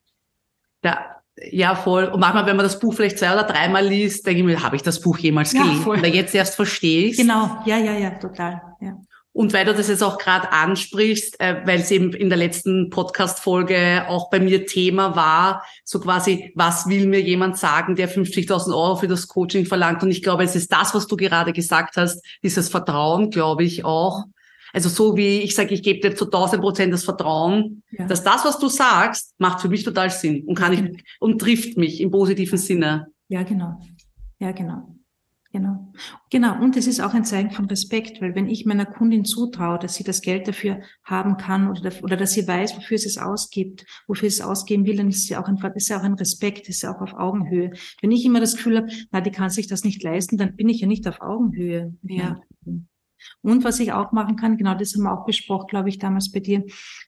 Ja, 0.82 1.18
ja, 1.52 1.76
voll. 1.76 2.06
Und 2.06 2.22
manchmal, 2.22 2.46
wenn 2.46 2.56
man 2.56 2.64
das 2.64 2.80
Buch 2.80 2.94
vielleicht 2.94 3.20
zwei 3.20 3.34
oder 3.34 3.44
dreimal 3.44 3.86
liest, 3.86 4.26
denke 4.26 4.40
ich 4.40 4.46
mir, 4.46 4.64
habe 4.64 4.78
ich 4.78 4.82
das 4.82 5.02
Buch 5.02 5.18
jemals 5.18 5.52
gelesen? 5.52 5.76
Ja, 5.76 5.82
voll. 5.82 6.02
Weil 6.02 6.16
jetzt 6.16 6.34
erst 6.34 6.56
verstehe 6.56 7.10
ich 7.10 7.18
Genau, 7.18 7.62
ja, 7.66 7.78
ja, 7.78 7.98
ja, 7.98 8.12
total. 8.12 8.62
Ja. 8.80 8.98
Und 9.34 9.52
weil 9.52 9.66
du 9.66 9.74
das 9.74 9.90
jetzt 9.90 10.04
auch 10.04 10.18
gerade 10.18 10.54
ansprichst, 10.54 11.40
äh, 11.42 11.62
weil 11.66 11.82
es 11.82 11.92
eben 11.92 12.14
in 12.14 12.30
der 12.30 12.38
letzten 12.38 12.90
Podcast-Folge 12.90 14.06
auch 14.08 14.30
bei 14.30 14.40
mir 14.40 14.66
Thema 14.66 15.18
war, 15.18 15.66
so 15.84 16.00
quasi, 16.00 16.54
was 16.56 16.88
will 16.88 17.08
mir 17.08 17.22
jemand 17.22 17.58
sagen, 17.58 17.98
der 17.98 18.10
50.000 18.10 18.70
Euro 18.70 18.96
für 18.96 19.10
das 19.10 19.28
Coaching 19.28 19.66
verlangt? 19.66 20.02
Und 20.02 20.12
ich 20.12 20.24
glaube, 20.24 20.46
es 20.46 20.56
ist 20.56 20.72
das, 20.72 20.96
was 20.96 21.08
du 21.08 21.18
gerade 21.18 21.52
gesagt 21.52 21.98
hast, 21.98 22.26
dieses 22.42 22.70
Vertrauen, 22.70 23.32
glaube 23.32 23.66
ich 23.66 23.84
auch, 23.84 24.24
also 24.74 24.90
so 24.90 25.18
wie 25.18 25.40
ich 25.40 25.56
sage, 25.56 25.74
ich 25.74 25.84
gebe 25.84 26.00
dir 26.00 26.16
zu 26.16 26.26
1000 26.26 26.62
Prozent 26.62 26.94
das 26.94 27.04
Vertrauen, 27.04 27.84
ja. 27.92 28.06
dass 28.08 28.24
das, 28.24 28.46
was 28.46 28.60
du 28.60 28.70
sagst, 28.70 29.34
macht 29.38 29.62
für 29.62 29.70
mich 29.70 29.84
total 29.84 30.10
Sinn 30.10 30.44
und 30.46 30.56
kann 30.56 30.74
ich 30.74 31.04
und 31.20 31.40
trifft 31.40 31.78
mich 31.78 32.02
im 32.02 32.12
positiven 32.12 32.58
Sinne. 32.58 33.08
Ja, 33.28 33.44
genau. 33.44 33.80
Ja, 34.40 34.52
genau. 34.52 34.96
Genau. 35.52 35.92
Genau. 36.30 36.62
Und 36.62 36.78
es 36.78 36.86
ist 36.86 37.00
auch 37.00 37.16
ein 37.16 37.26
Zeichen 37.26 37.50
von 37.50 37.66
Respekt, 37.66 38.22
weil 38.22 38.36
wenn 38.36 38.48
ich 38.48 38.68
meiner 38.68 38.86
Kundin 38.86 39.26
zutraue, 39.26 39.80
dass 39.80 39.96
sie 39.96 40.04
das 40.04 40.22
Geld 40.22 40.48
dafür 40.48 40.82
haben 41.04 41.38
kann 41.38 41.70
oder, 41.72 41.92
oder 42.04 42.18
dass 42.18 42.34
sie 42.34 42.48
weiß, 42.48 42.78
wofür 42.78 43.00
sie 43.00 43.08
es 43.08 43.18
ausgibt, 43.18 43.84
wofür 44.08 44.30
sie 44.30 44.42
es 44.42 44.48
ausgeben 44.48 44.86
will, 44.86 44.98
dann 44.98 45.10
ist 45.10 45.26
sie 45.26 45.36
auch 45.36 45.48
ein, 45.48 45.58
ist 45.74 45.90
ja 45.90 46.00
auch 46.00 46.04
ein 46.04 46.14
Respekt, 46.14 46.70
ist 46.70 46.84
ja 46.84 46.96
auch 46.96 47.02
auf 47.02 47.16
Augenhöhe. 47.16 47.72
Wenn 48.02 48.12
ich 48.12 48.24
immer 48.26 48.40
das 48.40 48.58
Gefühl 48.58 48.78
habe, 48.78 48.92
na, 49.12 49.22
die 49.22 49.32
kann 49.32 49.50
sich 49.50 49.66
das 49.66 49.84
nicht 49.84 50.04
leisten, 50.04 50.38
dann 50.38 50.56
bin 50.56 50.70
ich 50.70 50.82
ja 50.82 50.88
nicht 50.88 51.08
auf 51.08 51.20
Augenhöhe. 51.20 51.96
Ja. 52.04 52.40
Und 53.42 53.64
was 53.64 53.80
ich 53.80 53.92
auch 53.92 54.12
machen 54.12 54.36
kann, 54.36 54.58
genau 54.58 54.76
das 54.76 54.94
haben 54.94 55.04
wir 55.04 55.14
auch 55.14 55.26
besprochen, 55.26 55.68
glaube 55.68 55.90
ich, 55.90 56.00
damals 56.00 56.32
bei 56.32 56.40
dir, 56.40 56.64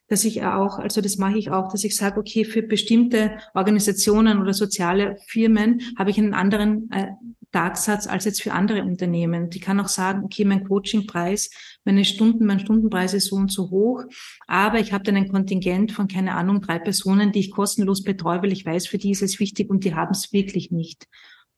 dass 0.08 0.24
ich 0.24 0.44
auch, 0.44 0.80
also 0.80 1.02
das 1.02 1.18
mache 1.18 1.38
ich 1.38 1.52
auch, 1.52 1.72
dass 1.72 1.84
ich 1.84 1.96
sage, 1.96 2.20
okay, 2.20 2.46
für 2.46 2.64
bestimmte 2.64 3.38
Organisationen 3.54 4.40
oder 4.42 4.54
soziale 4.54 5.18
Firmen 5.28 5.82
habe 5.98 6.10
ich 6.10 6.18
einen 6.18 6.34
anderen 6.34 6.90
äh, 6.92 7.08
Tagsatz 7.52 8.08
als 8.08 8.26
jetzt 8.26 8.42
für 8.42 8.54
andere 8.54 8.84
Unternehmen. 8.84 9.50
Die 9.50 9.60
kann 9.60 9.80
auch 9.80 9.88
sagen, 9.88 10.24
okay, 10.24 10.46
mein 10.46 10.68
Coachingpreis, 10.68 11.50
meine 11.84 12.06
Stunden, 12.06 12.46
mein 12.46 12.60
Stundenpreis 12.60 13.14
ist 13.14 13.28
so 13.28 13.36
und 13.36 13.52
so 13.52 13.70
hoch, 13.70 14.04
aber 14.48 14.80
ich 14.80 14.94
habe 14.94 15.04
dann 15.04 15.18
ein 15.18 15.30
Kontingent 15.30 15.92
von, 15.92 16.08
keine 16.08 16.36
Ahnung, 16.36 16.62
drei 16.62 16.80
Personen, 16.80 17.32
die 17.32 17.40
ich 17.40 17.52
kostenlos 17.52 18.04
betreue, 18.04 18.42
weil 18.42 18.54
ich 18.54 18.66
weiß, 18.66 18.88
für 18.88 18.98
die 18.98 19.12
ist 19.12 19.22
es 19.22 19.40
wichtig 19.40 19.70
und 19.70 19.84
die 19.84 19.96
haben 19.96 20.12
es 20.12 20.32
wirklich 20.32 20.72
nicht. 20.72 21.08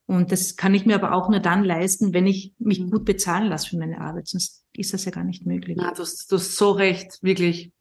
Und 0.05 0.31
das 0.31 0.57
kann 0.57 0.73
ich 0.73 0.85
mir 0.85 0.95
aber 0.95 1.13
auch 1.13 1.29
nur 1.29 1.39
dann 1.39 1.63
leisten, 1.63 2.13
wenn 2.13 2.27
ich 2.27 2.53
mich 2.59 2.79
mhm. 2.79 2.91
gut 2.91 3.05
bezahlen 3.05 3.47
lasse 3.47 3.69
für 3.69 3.77
meine 3.77 4.01
Arbeit. 4.01 4.27
Sonst 4.27 4.65
ist 4.73 4.93
das 4.93 5.05
ja 5.05 5.11
gar 5.11 5.23
nicht 5.23 5.45
möglich. 5.45 5.77
Na, 5.79 5.93
du, 5.93 6.01
hast, 6.01 6.31
du 6.31 6.35
hast 6.35 6.57
so 6.57 6.71
recht, 6.71 7.19
wirklich. 7.21 7.71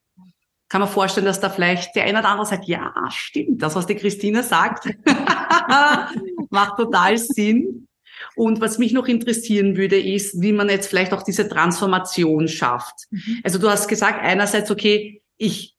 Kann 0.68 0.80
man 0.80 0.88
vorstellen, 0.88 1.26
dass 1.26 1.40
da 1.40 1.50
vielleicht 1.50 1.94
der 1.96 2.04
eine 2.04 2.20
oder 2.20 2.28
andere 2.28 2.46
sagt, 2.46 2.66
ja, 2.66 2.94
stimmt, 3.10 3.60
das, 3.60 3.74
was 3.74 3.86
die 3.86 3.96
Christina 3.96 4.42
sagt, 4.42 4.88
macht 6.50 6.76
total 6.78 7.18
Sinn. 7.18 7.88
Und 8.36 8.60
was 8.60 8.78
mich 8.78 8.92
noch 8.92 9.06
interessieren 9.08 9.76
würde, 9.76 9.98
ist, 9.98 10.40
wie 10.40 10.52
man 10.52 10.68
jetzt 10.68 10.88
vielleicht 10.88 11.12
auch 11.12 11.22
diese 11.22 11.48
Transformation 11.48 12.48
schafft. 12.48 12.94
Mhm. 13.10 13.40
Also 13.42 13.58
du 13.58 13.68
hast 13.68 13.88
gesagt, 13.88 14.22
einerseits, 14.22 14.70
okay, 14.70 15.22
ich 15.36 15.71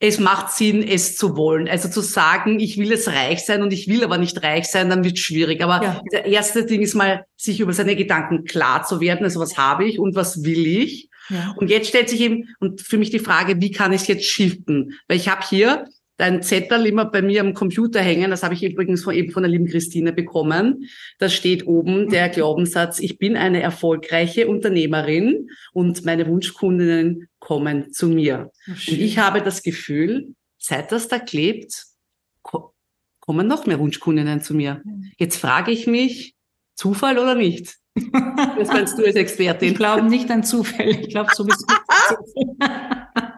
es 0.00 0.20
macht 0.20 0.52
Sinn, 0.52 0.82
es 0.82 1.16
zu 1.16 1.36
wollen. 1.36 1.68
Also 1.68 1.88
zu 1.88 2.00
sagen, 2.00 2.60
ich 2.60 2.78
will 2.78 2.90
jetzt 2.90 3.08
reich 3.08 3.44
sein 3.44 3.62
und 3.62 3.72
ich 3.72 3.88
will 3.88 4.04
aber 4.04 4.18
nicht 4.18 4.42
reich 4.42 4.66
sein, 4.68 4.88
dann 4.90 5.02
wird 5.02 5.16
es 5.16 5.24
schwierig. 5.24 5.62
Aber 5.62 5.82
ja. 5.82 6.02
der 6.12 6.26
erste 6.26 6.64
Ding 6.64 6.82
ist 6.82 6.94
mal, 6.94 7.24
sich 7.36 7.60
über 7.60 7.72
seine 7.72 7.96
Gedanken 7.96 8.44
klar 8.44 8.84
zu 8.84 9.00
werden. 9.00 9.24
Also 9.24 9.40
was 9.40 9.58
habe 9.58 9.86
ich 9.86 9.98
und 9.98 10.14
was 10.14 10.44
will 10.44 10.66
ich? 10.66 11.08
Ja. 11.30 11.54
Und 11.56 11.68
jetzt 11.68 11.88
stellt 11.88 12.08
sich 12.08 12.20
eben, 12.20 12.48
und 12.60 12.80
für 12.80 12.96
mich 12.96 13.10
die 13.10 13.18
Frage, 13.18 13.60
wie 13.60 13.72
kann 13.72 13.92
ich 13.92 14.02
es 14.02 14.06
jetzt 14.06 14.24
shiften? 14.24 14.98
Weil 15.08 15.16
ich 15.16 15.28
habe 15.28 15.44
hier 15.46 15.84
ein 16.18 16.42
Zettel 16.42 16.86
immer 16.86 17.04
bei 17.04 17.22
mir 17.22 17.40
am 17.40 17.54
Computer 17.54 18.00
hängen. 18.00 18.30
Das 18.30 18.42
habe 18.42 18.54
ich 18.54 18.62
übrigens 18.64 19.04
von, 19.04 19.14
eben 19.14 19.30
von 19.30 19.42
der 19.42 19.50
lieben 19.50 19.66
Christine 19.66 20.12
bekommen. 20.12 20.88
Da 21.18 21.28
steht 21.28 21.66
oben 21.66 22.08
der 22.08 22.28
Glaubenssatz, 22.28 22.98
ich 22.98 23.18
bin 23.18 23.36
eine 23.36 23.62
erfolgreiche 23.62 24.48
Unternehmerin 24.48 25.48
und 25.72 26.04
meine 26.04 26.26
Wunschkundinnen 26.26 27.28
kommen 27.38 27.92
zu 27.92 28.08
mir. 28.08 28.50
Oh, 28.66 28.70
und 28.70 28.98
ich 28.98 29.18
habe 29.18 29.42
das 29.42 29.62
Gefühl, 29.62 30.34
seit 30.58 30.92
das 30.92 31.08
da 31.08 31.18
klebt, 31.18 31.84
kommen 32.42 33.46
noch 33.46 33.66
mehr 33.66 33.78
Wunschkundinnen 33.78 34.40
zu 34.40 34.54
mir. 34.54 34.82
Jetzt 35.18 35.36
frage 35.36 35.70
ich 35.70 35.86
mich, 35.86 36.34
Zufall 36.74 37.18
oder 37.18 37.34
nicht? 37.34 37.76
Das 38.56 38.70
kannst 38.70 38.98
du 38.98 39.04
als 39.04 39.14
Expertin. 39.14 39.70
Ich 39.70 39.76
glaube 39.76 40.02
nicht 40.02 40.30
an 40.30 40.42
Zufall. 40.42 40.88
Ich 40.88 41.10
glaube 41.10 41.30
sowieso. 41.34 41.64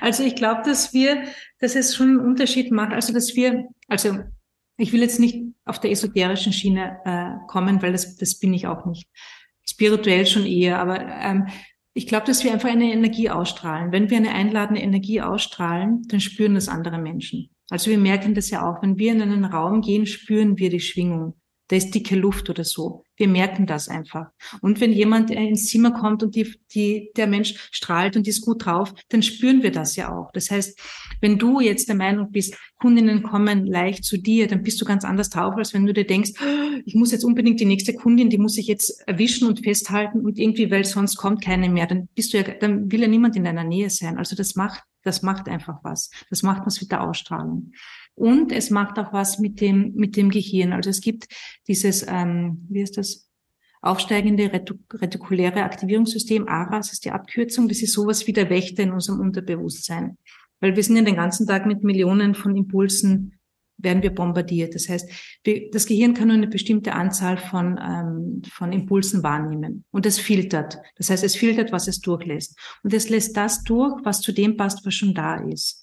Also 0.00 0.24
ich 0.24 0.34
glaube, 0.34 0.62
dass 0.64 0.92
wir, 0.92 1.24
dass 1.58 1.76
es 1.76 1.94
schon 1.94 2.08
einen 2.08 2.20
Unterschied 2.20 2.72
macht. 2.72 2.92
Also 2.92 3.12
dass 3.12 3.36
wir, 3.36 3.68
also 3.88 4.18
ich 4.76 4.92
will 4.92 5.00
jetzt 5.00 5.20
nicht 5.20 5.44
auf 5.64 5.78
der 5.78 5.90
esoterischen 5.90 6.52
Schiene 6.52 6.98
äh, 7.04 7.46
kommen, 7.46 7.82
weil 7.82 7.92
das, 7.92 8.16
das 8.16 8.38
bin 8.38 8.54
ich 8.54 8.66
auch 8.66 8.86
nicht. 8.86 9.06
Spirituell 9.68 10.26
schon 10.26 10.46
eher, 10.46 10.78
aber 10.78 11.06
ähm, 11.06 11.46
ich 11.92 12.06
glaube, 12.06 12.26
dass 12.26 12.44
wir 12.44 12.52
einfach 12.52 12.68
eine 12.68 12.92
Energie 12.92 13.30
ausstrahlen. 13.30 13.92
Wenn 13.92 14.10
wir 14.10 14.16
eine 14.16 14.32
einladende 14.32 14.80
Energie 14.80 15.20
ausstrahlen, 15.20 16.02
dann 16.08 16.20
spüren 16.20 16.54
das 16.54 16.68
andere 16.68 16.98
Menschen. 16.98 17.50
Also 17.68 17.90
wir 17.90 17.98
merken 17.98 18.34
das 18.34 18.50
ja 18.50 18.68
auch. 18.68 18.82
Wenn 18.82 18.98
wir 18.98 19.12
in 19.12 19.22
einen 19.22 19.44
Raum 19.44 19.80
gehen, 19.80 20.06
spüren 20.06 20.58
wir 20.58 20.70
die 20.70 20.80
Schwingung. 20.80 21.34
Da 21.68 21.76
ist 21.76 21.94
dicke 21.94 22.16
Luft 22.16 22.50
oder 22.50 22.64
so. 22.64 23.04
Wir 23.20 23.28
merken 23.28 23.66
das 23.66 23.90
einfach. 23.90 24.30
Und 24.62 24.80
wenn 24.80 24.92
jemand 24.92 25.30
äh, 25.30 25.44
ins 25.44 25.66
Zimmer 25.66 25.90
kommt 25.90 26.22
und 26.22 26.34
die, 26.34 26.54
die, 26.72 27.10
der 27.18 27.26
Mensch 27.26 27.54
strahlt 27.70 28.16
und 28.16 28.26
ist 28.26 28.40
gut 28.40 28.64
drauf, 28.64 28.94
dann 29.10 29.22
spüren 29.22 29.62
wir 29.62 29.70
das 29.70 29.94
ja 29.94 30.10
auch. 30.10 30.32
Das 30.32 30.50
heißt, 30.50 30.80
wenn 31.20 31.38
du 31.38 31.60
jetzt 31.60 31.88
der 31.90 31.96
Meinung 31.96 32.32
bist, 32.32 32.56
Kundinnen 32.78 33.22
kommen 33.22 33.66
leicht 33.66 34.04
zu 34.04 34.16
dir, 34.16 34.46
dann 34.46 34.62
bist 34.62 34.80
du 34.80 34.86
ganz 34.86 35.04
anders 35.04 35.28
drauf, 35.28 35.54
als 35.56 35.74
wenn 35.74 35.84
du 35.84 35.92
dir 35.92 36.06
denkst, 36.06 36.30
ich 36.86 36.94
muss 36.94 37.12
jetzt 37.12 37.24
unbedingt 37.24 37.60
die 37.60 37.66
nächste 37.66 37.92
Kundin, 37.92 38.30
die 38.30 38.38
muss 38.38 38.56
ich 38.56 38.66
jetzt 38.66 39.06
erwischen 39.06 39.46
und 39.46 39.62
festhalten 39.62 40.20
und 40.20 40.38
irgendwie, 40.38 40.70
weil 40.70 40.86
sonst 40.86 41.16
kommt 41.16 41.44
keine 41.44 41.68
mehr. 41.68 41.86
Dann 41.86 42.08
bist 42.14 42.32
du 42.32 42.38
ja, 42.38 42.42
dann 42.42 42.90
will 42.90 43.02
ja 43.02 43.08
niemand 43.08 43.36
in 43.36 43.44
deiner 43.44 43.64
Nähe 43.64 43.90
sein. 43.90 44.16
Also 44.16 44.34
das 44.34 44.54
macht, 44.54 44.82
das 45.02 45.20
macht 45.20 45.46
einfach 45.46 45.80
was. 45.82 46.10
Das 46.30 46.42
macht 46.42 46.64
was 46.64 46.80
mit 46.80 46.90
der 46.90 47.02
Ausstrahlung. 47.02 47.72
Und 48.14 48.52
es 48.52 48.70
macht 48.70 48.98
auch 48.98 49.12
was 49.12 49.38
mit 49.38 49.60
dem, 49.60 49.94
mit 49.94 50.16
dem 50.16 50.30
Gehirn. 50.30 50.72
Also 50.72 50.90
es 50.90 51.00
gibt 51.00 51.26
dieses, 51.68 52.06
ähm, 52.06 52.66
wie 52.68 52.82
ist 52.82 52.96
das? 52.96 53.26
Aufsteigende 53.82 54.52
retikuläre 54.52 55.62
Aktivierungssystem, 55.62 56.46
ARAS 56.46 56.92
ist 56.92 57.06
die 57.06 57.12
Abkürzung. 57.12 57.66
Das 57.66 57.80
ist 57.80 57.94
sowas 57.94 58.26
wie 58.26 58.34
der 58.34 58.50
Wächter 58.50 58.82
in 58.82 58.92
unserem 58.92 59.20
Unterbewusstsein. 59.20 60.18
Weil 60.60 60.76
wir 60.76 60.82
sind 60.82 60.96
ja 60.96 61.02
den 61.02 61.16
ganzen 61.16 61.46
Tag 61.46 61.64
mit 61.64 61.82
Millionen 61.82 62.34
von 62.34 62.54
Impulsen 62.54 63.40
werden 63.82 64.02
wir 64.02 64.14
bombardiert. 64.14 64.74
Das 64.74 64.88
heißt, 64.88 65.10
wir, 65.44 65.70
das 65.70 65.86
Gehirn 65.86 66.14
kann 66.14 66.28
nur 66.28 66.36
eine 66.36 66.48
bestimmte 66.48 66.92
Anzahl 66.92 67.36
von, 67.38 67.78
ähm, 67.82 68.42
von 68.50 68.72
Impulsen 68.72 69.22
wahrnehmen 69.22 69.84
und 69.90 70.06
es 70.06 70.18
filtert. 70.18 70.78
Das 70.96 71.10
heißt, 71.10 71.24
es 71.24 71.36
filtert, 71.36 71.72
was 71.72 71.88
es 71.88 72.00
durchlässt. 72.00 72.58
Und 72.82 72.92
es 72.92 73.08
lässt 73.08 73.36
das 73.36 73.62
durch, 73.62 73.94
was 74.04 74.20
zu 74.20 74.32
dem 74.32 74.56
passt, 74.56 74.84
was 74.84 74.94
schon 74.94 75.14
da 75.14 75.36
ist. 75.36 75.79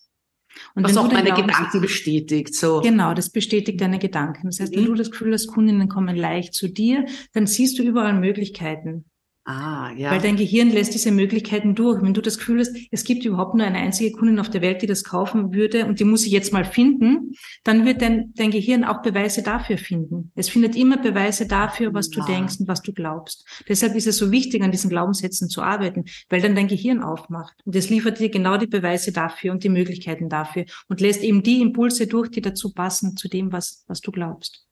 Und 0.75 0.83
Was 0.83 0.97
auch 0.97 1.11
meine 1.11 1.31
glaubst, 1.31 1.45
Gedanken 1.45 1.81
bestätigt. 1.81 2.55
So. 2.55 2.81
Genau, 2.81 3.13
das 3.13 3.29
bestätigt 3.29 3.81
deine 3.81 3.99
Gedanken. 3.99 4.47
Das 4.47 4.59
heißt, 4.59 4.73
mhm. 4.73 4.77
wenn 4.77 4.85
du 4.85 4.93
das 4.95 5.11
Gefühl 5.11 5.33
hast, 5.33 5.47
Kundinnen 5.47 5.89
kommen 5.89 6.15
leicht 6.15 6.53
zu 6.53 6.67
dir, 6.67 7.05
dann 7.33 7.47
siehst 7.47 7.79
du 7.79 7.83
überall 7.83 8.13
Möglichkeiten. 8.13 9.05
Ah, 9.49 9.93
ja. 9.95 10.11
Weil 10.11 10.19
dein 10.19 10.35
Gehirn 10.35 10.71
lässt 10.71 10.93
diese 10.93 11.09
Möglichkeiten 11.09 11.73
durch. 11.73 12.03
Wenn 12.03 12.13
du 12.13 12.19
das 12.19 12.37
Gefühl 12.37 12.59
hast, 12.59 12.75
es 12.91 13.05
gibt 13.05 13.23
überhaupt 13.23 13.55
nur 13.55 13.65
eine 13.65 13.77
einzige 13.77 14.11
Kundin 14.11 14.39
auf 14.39 14.49
der 14.49 14.61
Welt, 14.61 14.81
die 14.81 14.87
das 14.87 15.05
kaufen 15.05 15.53
würde 15.53 15.85
und 15.85 16.01
die 16.01 16.03
muss 16.03 16.25
ich 16.25 16.33
jetzt 16.33 16.51
mal 16.51 16.65
finden, 16.65 17.31
dann 17.63 17.85
wird 17.85 18.01
dein, 18.01 18.33
dein 18.35 18.51
Gehirn 18.51 18.83
auch 18.83 19.01
Beweise 19.01 19.43
dafür 19.43 19.77
finden. 19.77 20.33
Es 20.35 20.49
findet 20.49 20.75
immer 20.75 20.97
Beweise 20.97 21.47
dafür, 21.47 21.93
was 21.93 22.09
du 22.09 22.19
ja. 22.19 22.25
denkst 22.25 22.59
und 22.59 22.67
was 22.67 22.81
du 22.81 22.91
glaubst. 22.91 23.47
Deshalb 23.69 23.95
ist 23.95 24.05
es 24.05 24.17
so 24.17 24.33
wichtig, 24.33 24.61
an 24.63 24.71
diesen 24.71 24.89
Glaubenssätzen 24.89 25.47
zu 25.47 25.61
arbeiten, 25.61 26.03
weil 26.27 26.41
dann 26.41 26.53
dein 26.53 26.67
Gehirn 26.67 27.01
aufmacht. 27.01 27.55
Und 27.63 27.73
es 27.73 27.89
liefert 27.89 28.19
dir 28.19 28.29
genau 28.29 28.57
die 28.57 28.67
Beweise 28.67 29.13
dafür 29.13 29.53
und 29.53 29.63
die 29.63 29.69
Möglichkeiten 29.69 30.27
dafür 30.27 30.65
und 30.89 30.99
lässt 30.99 31.23
eben 31.23 31.41
die 31.41 31.61
Impulse 31.61 32.07
durch, 32.07 32.29
die 32.31 32.41
dazu 32.41 32.73
passen, 32.73 33.15
zu 33.15 33.29
dem, 33.29 33.53
was, 33.53 33.85
was 33.87 34.01
du 34.01 34.11
glaubst. 34.11 34.67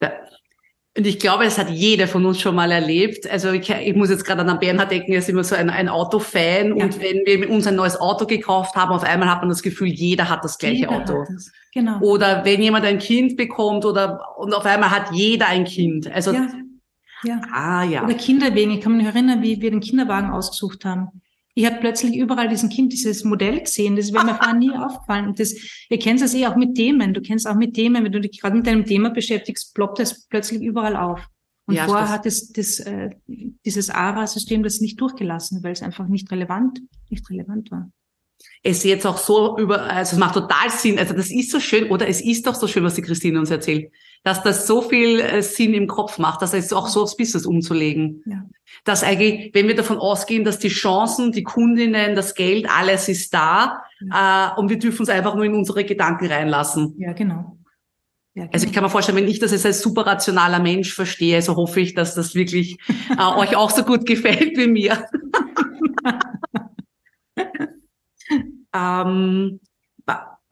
Ja. 0.00 0.12
Und 0.96 1.06
ich 1.06 1.18
glaube, 1.18 1.44
es 1.44 1.56
hat 1.56 1.70
jeder 1.70 2.06
von 2.06 2.26
uns 2.26 2.38
schon 2.40 2.54
mal 2.54 2.70
erlebt. 2.70 3.28
Also 3.30 3.50
ich, 3.52 3.70
ich 3.70 3.96
muss 3.96 4.10
jetzt 4.10 4.26
gerade 4.26 4.42
an 4.42 4.58
Bernhard 4.58 4.90
denken, 4.90 5.12
er 5.12 5.20
ist 5.20 5.28
immer 5.30 5.42
so 5.42 5.54
ein, 5.54 5.70
ein 5.70 5.88
Autofan. 5.88 6.76
Ja. 6.76 6.84
Und 6.84 7.00
wenn 7.00 7.24
wir 7.24 7.48
uns 7.48 7.66
ein 7.66 7.76
neues 7.76 7.98
Auto 7.98 8.26
gekauft 8.26 8.74
haben, 8.74 8.92
auf 8.92 9.02
einmal 9.02 9.30
hat 9.30 9.40
man 9.40 9.48
das 9.48 9.62
Gefühl, 9.62 9.88
jeder 9.88 10.28
hat 10.28 10.44
das 10.44 10.58
gleiche 10.58 10.80
jeder 10.80 10.90
Auto. 10.90 11.24
Genau. 11.72 11.98
Oder 12.00 12.44
wenn 12.44 12.60
jemand 12.60 12.84
ein 12.84 12.98
Kind 12.98 13.38
bekommt 13.38 13.86
oder 13.86 14.20
und 14.36 14.52
auf 14.52 14.66
einmal 14.66 14.90
hat 14.90 15.12
jeder 15.12 15.48
ein 15.48 15.64
Kind. 15.64 16.12
Also 16.12 16.32
ja. 16.32 16.48
Ja. 17.24 17.40
Ah, 17.52 17.84
ja. 17.84 18.04
Oder 18.04 18.14
Kinderwegen. 18.14 18.72
Ich 18.72 18.80
kann 18.80 18.96
mich 18.96 19.06
erinnern, 19.06 19.42
wie 19.42 19.60
wir 19.60 19.70
den 19.70 19.80
Kinderwagen 19.80 20.30
ausgesucht 20.30 20.84
haben. 20.84 21.22
Ich 21.54 21.66
habe 21.66 21.76
plötzlich 21.80 22.16
überall 22.16 22.48
diesen 22.48 22.68
Kind, 22.68 22.92
dieses 22.92 23.24
Modell 23.24 23.60
gesehen. 23.60 23.96
Das 23.96 24.12
wäre 24.12 24.24
mir 24.24 24.34
vorher 24.34 24.54
nie 24.54 24.70
aufgefallen. 24.76 25.26
Und 25.28 25.38
das, 25.38 25.54
ihr 25.90 25.98
kennt 25.98 26.20
das 26.20 26.34
eh 26.34 26.46
auch 26.46 26.56
mit 26.56 26.74
Themen. 26.74 27.12
Du 27.12 27.20
kennst 27.20 27.46
auch 27.46 27.56
mit 27.56 27.74
Themen, 27.74 28.04
wenn 28.04 28.12
du 28.12 28.20
dich 28.20 28.40
gerade 28.40 28.56
mit 28.56 28.66
deinem 28.66 28.84
Thema 28.84 29.10
beschäftigst, 29.10 29.74
ploppt 29.74 29.98
das 29.98 30.26
plötzlich 30.28 30.62
überall 30.62 30.96
auf. 30.96 31.26
Und 31.66 31.76
ja, 31.76 31.86
vorher 31.86 32.08
hat 32.08 32.26
es 32.26 32.52
das, 32.52 32.80
äh, 32.80 33.10
dieses 33.26 33.90
ARA-System 33.90 34.62
das 34.62 34.80
nicht 34.80 35.00
durchgelassen, 35.00 35.62
weil 35.62 35.72
es 35.72 35.82
einfach 35.82 36.08
nicht 36.08 36.30
relevant, 36.30 36.80
nicht 37.08 37.28
relevant 37.30 37.70
war 37.70 37.90
es 38.62 38.84
jetzt 38.84 39.06
auch 39.06 39.18
so 39.18 39.58
über, 39.58 39.82
also 39.82 40.14
es 40.14 40.18
macht 40.18 40.34
total 40.34 40.70
Sinn, 40.70 40.98
also 40.98 41.14
das 41.14 41.30
ist 41.30 41.50
so 41.50 41.60
schön, 41.60 41.90
oder 41.90 42.08
es 42.08 42.20
ist 42.20 42.46
doch 42.46 42.54
so 42.54 42.66
schön, 42.66 42.84
was 42.84 42.94
die 42.94 43.02
Christine 43.02 43.38
uns 43.38 43.50
erzählt, 43.50 43.92
dass 44.22 44.42
das 44.42 44.66
so 44.66 44.82
viel 44.82 45.20
äh, 45.20 45.42
Sinn 45.42 45.74
im 45.74 45.88
Kopf 45.88 46.18
macht, 46.18 46.42
dass 46.42 46.54
es 46.54 46.72
auch 46.72 46.88
so 46.88 47.02
aufs 47.02 47.16
Business 47.16 47.46
umzulegen. 47.46 48.22
Ja. 48.26 48.44
Dass 48.84 49.02
eigentlich, 49.02 49.52
wenn 49.54 49.68
wir 49.68 49.74
davon 49.74 49.98
ausgehen, 49.98 50.44
dass 50.44 50.58
die 50.58 50.68
Chancen, 50.68 51.32
die 51.32 51.42
Kundinnen, 51.42 52.14
das 52.14 52.34
Geld, 52.34 52.68
alles 52.70 53.08
ist 53.08 53.34
da, 53.34 53.82
ja. 54.00 54.54
äh, 54.56 54.60
und 54.60 54.68
wir 54.68 54.78
dürfen 54.78 55.02
es 55.02 55.08
einfach 55.08 55.34
nur 55.34 55.44
in 55.44 55.54
unsere 55.54 55.84
Gedanken 55.84 56.26
reinlassen. 56.26 56.94
Ja, 56.98 57.12
genau. 57.12 57.58
Ja, 58.34 58.44
genau. 58.44 58.54
Also 58.54 58.66
ich 58.66 58.72
kann 58.72 58.82
mir 58.82 58.90
vorstellen, 58.90 59.18
wenn 59.18 59.28
ich 59.28 59.40
das 59.40 59.52
als 59.52 59.66
ein 59.66 59.72
super 59.74 60.06
rationaler 60.06 60.60
Mensch 60.60 60.94
verstehe, 60.94 61.42
so 61.42 61.56
hoffe 61.56 61.80
ich, 61.80 61.94
dass 61.94 62.14
das 62.14 62.34
wirklich 62.34 62.78
äh, 63.18 63.22
euch 63.38 63.56
auch 63.56 63.70
so 63.70 63.82
gut 63.82 64.06
gefällt 64.06 64.56
wie 64.56 64.68
mir. 64.68 65.06
Ähm, 68.74 69.60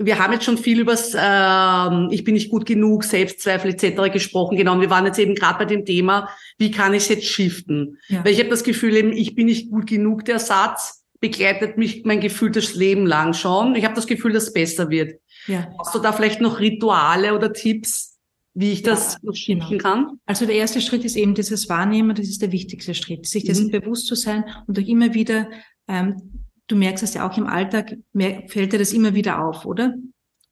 wir 0.03 0.19
haben 0.19 0.33
jetzt 0.33 0.47
schon 0.47 0.57
viel 0.57 0.81
übers 0.81 1.15
ähm, 1.17 2.09
Ich 2.11 2.25
bin 2.25 2.35
nicht 2.35 2.51
gut 2.51 2.65
genug, 2.65 3.05
Selbstzweifel 3.05 3.73
etc. 3.73 4.11
gesprochen. 4.13 4.57
Genau, 4.57 4.81
wir 4.81 4.89
waren 4.89 5.05
jetzt 5.05 5.19
eben 5.19 5.35
gerade 5.35 5.59
bei 5.59 5.65
dem 5.67 5.85
Thema, 5.85 6.29
wie 6.59 6.71
kann 6.71 6.95
ich 6.95 7.03
es 7.03 7.09
jetzt 7.11 7.27
shiften? 7.27 7.99
Ja. 8.09 8.25
Weil 8.25 8.33
ich 8.33 8.39
habe 8.39 8.49
das 8.49 8.65
Gefühl, 8.65 8.97
eben, 8.97 9.13
ich 9.13 9.35
bin 9.35 9.47
nicht 9.47 9.71
gut 9.71 9.87
genug, 9.87 10.25
der 10.25 10.39
Satz 10.39 11.05
begleitet 11.21 11.77
mich 11.77 12.05
mein 12.05 12.21
Gefühl 12.21 12.51
das 12.51 12.75
Leben 12.75 13.07
lang 13.07 13.35
schon. 13.35 13.75
Ich 13.77 13.85
habe 13.85 13.95
das 13.95 14.07
Gefühl, 14.07 14.33
dass 14.33 14.45
es 14.45 14.53
besser 14.55 14.89
wird. 14.89 15.21
Ja. 15.47 15.69
Hast 15.79 15.95
du 15.95 15.99
da 15.99 16.13
vielleicht 16.13 16.41
noch 16.41 16.61
Rituale 16.61 17.35
oder 17.35 17.53
Tipps, 17.53 18.19
wie 18.55 18.73
ich 18.73 18.83
das 18.83 19.15
ja, 19.15 19.19
noch 19.23 19.35
shiften 19.35 19.69
genau. 19.69 19.83
kann? 19.83 20.07
Also 20.25 20.47
der 20.47 20.55
erste 20.55 20.81
Schritt 20.81 21.05
ist 21.05 21.17
eben 21.17 21.35
dieses 21.35 21.69
Wahrnehmen, 21.69 22.17
das 22.17 22.27
ist 22.27 22.41
der 22.41 22.53
wichtigste 22.53 22.95
Schritt, 22.95 23.27
sich 23.27 23.45
dessen 23.45 23.67
mhm. 23.67 23.73
bewusst 23.73 24.07
zu 24.07 24.15
sein 24.15 24.45
und 24.67 24.79
auch 24.79 24.87
immer 24.87 25.13
wieder 25.13 25.51
ähm, 25.89 26.40
du 26.71 26.77
merkst 26.77 27.03
es 27.03 27.15
ja 27.15 27.29
auch 27.29 27.37
im 27.37 27.47
Alltag, 27.47 27.97
fällt 28.15 28.73
dir 28.73 28.79
das 28.79 28.93
immer 28.93 29.15
wieder 29.15 29.45
auf, 29.45 29.67
oder? 29.67 29.95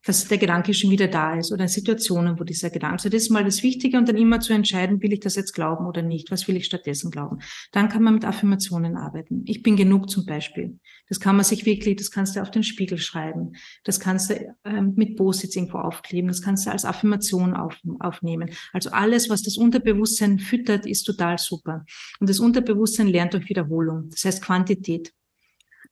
Dass 0.05 0.27
der 0.29 0.37
Gedanke 0.37 0.73
schon 0.73 0.91
wieder 0.91 1.07
da 1.07 1.35
ist 1.35 1.51
oder 1.51 1.63
in 1.63 1.67
Situationen, 1.67 2.39
wo 2.39 2.45
dieser 2.45 2.69
Gedanke, 2.69 2.93
also 2.93 3.09
das 3.09 3.23
ist 3.23 3.31
mal 3.31 3.43
das 3.43 3.63
Wichtige 3.63 3.97
und 3.97 4.07
dann 4.07 4.15
immer 4.15 4.39
zu 4.39 4.53
entscheiden, 4.53 5.01
will 5.01 5.11
ich 5.11 5.19
das 5.19 5.35
jetzt 5.35 5.51
glauben 5.51 5.85
oder 5.85 6.01
nicht? 6.01 6.31
Was 6.31 6.47
will 6.47 6.55
ich 6.55 6.65
stattdessen 6.65 7.11
glauben? 7.11 7.39
Dann 7.73 7.89
kann 7.89 8.03
man 8.03 8.13
mit 8.13 8.23
Affirmationen 8.23 8.95
arbeiten. 8.95 9.43
Ich 9.45 9.61
bin 9.61 9.75
genug 9.75 10.09
zum 10.09 10.25
Beispiel. 10.25 10.79
Das 11.09 11.19
kann 11.19 11.35
man 11.35 11.43
sich 11.43 11.65
wirklich, 11.65 11.97
das 11.97 12.11
kannst 12.11 12.37
du 12.37 12.41
auf 12.41 12.49
den 12.49 12.63
Spiegel 12.63 12.97
schreiben. 12.97 13.53
Das 13.83 13.99
kannst 13.99 14.29
du 14.29 14.55
ähm, 14.63 14.93
mit 14.95 15.17
Post-its 15.17 15.57
irgendwo 15.57 15.79
aufkleben. 15.79 16.29
Das 16.29 16.41
kannst 16.41 16.65
du 16.65 16.71
als 16.71 16.85
Affirmation 16.85 17.53
auf, 17.53 17.77
aufnehmen. 17.99 18.51
Also 18.71 18.91
alles, 18.91 19.29
was 19.29 19.43
das 19.43 19.57
Unterbewusstsein 19.57 20.39
füttert, 20.39 20.85
ist 20.85 21.03
total 21.03 21.37
super. 21.39 21.83
Und 22.21 22.29
das 22.29 22.39
Unterbewusstsein 22.39 23.07
lernt 23.07 23.33
durch 23.33 23.49
Wiederholung. 23.49 24.09
Das 24.11 24.23
heißt 24.23 24.41
Quantität. 24.41 25.13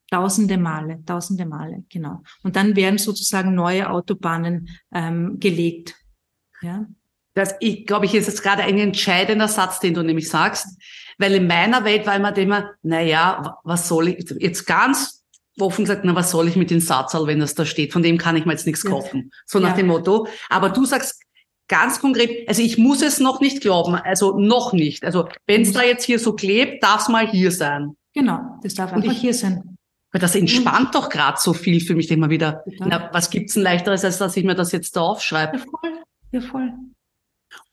Tausende 0.10 0.58
Male, 0.58 1.04
tausende 1.06 1.46
Male, 1.46 1.84
genau. 1.90 2.24
Und 2.44 2.56
dann 2.56 2.76
werden 2.76 2.98
sozusagen 2.98 3.54
neue 3.54 3.90
Autobahnen 3.90 4.70
ähm, 4.94 5.38
gelegt. 5.40 5.96
Ja. 6.62 6.86
Das, 7.34 7.56
ich 7.60 7.86
glaube, 7.86 8.06
ich 8.06 8.16
ist 8.16 8.28
jetzt 8.28 8.42
gerade 8.42 8.64
ein 8.64 8.80
entscheidender 8.80 9.48
Satz, 9.48 9.80
den 9.80 9.94
du 9.94 10.04
nämlich 10.04 10.30
sagst, 10.30 10.68
weil 11.18 11.34
in 11.34 11.48
meiner 11.48 11.84
Welt 11.84 12.08
war 12.08 12.16
immer 12.16 12.36
immer, 12.38 12.72
na 12.84 13.02
ja, 13.02 13.60
was 13.64 13.88
soll 13.88 14.08
ich 14.08 14.34
jetzt 14.40 14.66
ganz 14.66 15.24
offen 15.60 15.86
gesagt, 15.86 16.06
na 16.06 16.16
was 16.16 16.32
soll 16.32 16.48
ich 16.48 16.56
mit 16.56 16.72
dem 16.72 16.80
Satzal, 16.80 17.28
wenn 17.28 17.40
das 17.40 17.56
da 17.56 17.66
steht? 17.66 17.94
Von 17.94 18.04
dem 18.04 18.18
kann 18.18 18.36
ich 18.38 18.46
mir 18.46 18.54
jetzt 18.54 18.66
nichts 18.66 18.86
kaufen. 18.86 19.32
So 19.46 19.60
nach 19.60 19.72
ja. 19.72 19.76
dem 19.78 19.88
Motto. 19.88 20.28
Aber 20.50 20.70
du 20.70 20.86
sagst 20.86 21.22
ganz 21.68 22.00
konkret, 22.00 22.48
also 22.48 22.62
ich 22.62 22.78
muss 22.78 23.02
es 23.02 23.20
noch 23.20 23.42
nicht 23.42 23.62
glauben, 23.62 23.96
also 23.96 24.40
noch 24.40 24.74
nicht. 24.74 25.04
Also 25.04 25.28
wenn 25.46 25.64
es 25.64 25.74
da 25.74 25.84
jetzt 25.84 26.06
hier 26.06 26.20
so 26.20 26.34
klebt, 26.34 26.84
darf 26.84 27.02
es 27.02 27.10
mal 27.10 27.28
hier 27.28 27.52
sein. 27.52 27.98
Genau, 28.14 28.58
das 28.64 28.74
darf 28.74 28.94
einfach 28.94 29.12
ich, 29.12 29.20
hier 29.20 29.34
sein. 29.34 29.77
Weil 30.18 30.22
das 30.22 30.34
entspannt 30.34 30.96
doch 30.96 31.10
gerade 31.10 31.38
so 31.40 31.54
viel 31.54 31.80
für 31.80 31.94
mich 31.94 32.10
immer 32.10 32.32
wieder. 32.32 32.64
Na, 32.80 33.12
was 33.14 33.30
gibt's 33.30 33.54
denn 33.54 33.62
leichteres, 33.62 34.04
als 34.04 34.18
dass 34.18 34.36
ich 34.36 34.44
mir 34.44 34.56
das 34.56 34.72
jetzt 34.72 34.96
da 34.96 35.02
aufschreibe? 35.02 35.60
Ja, 35.60 35.64
voll. 35.64 36.02
Ja, 36.32 36.42
voll. 36.42 36.74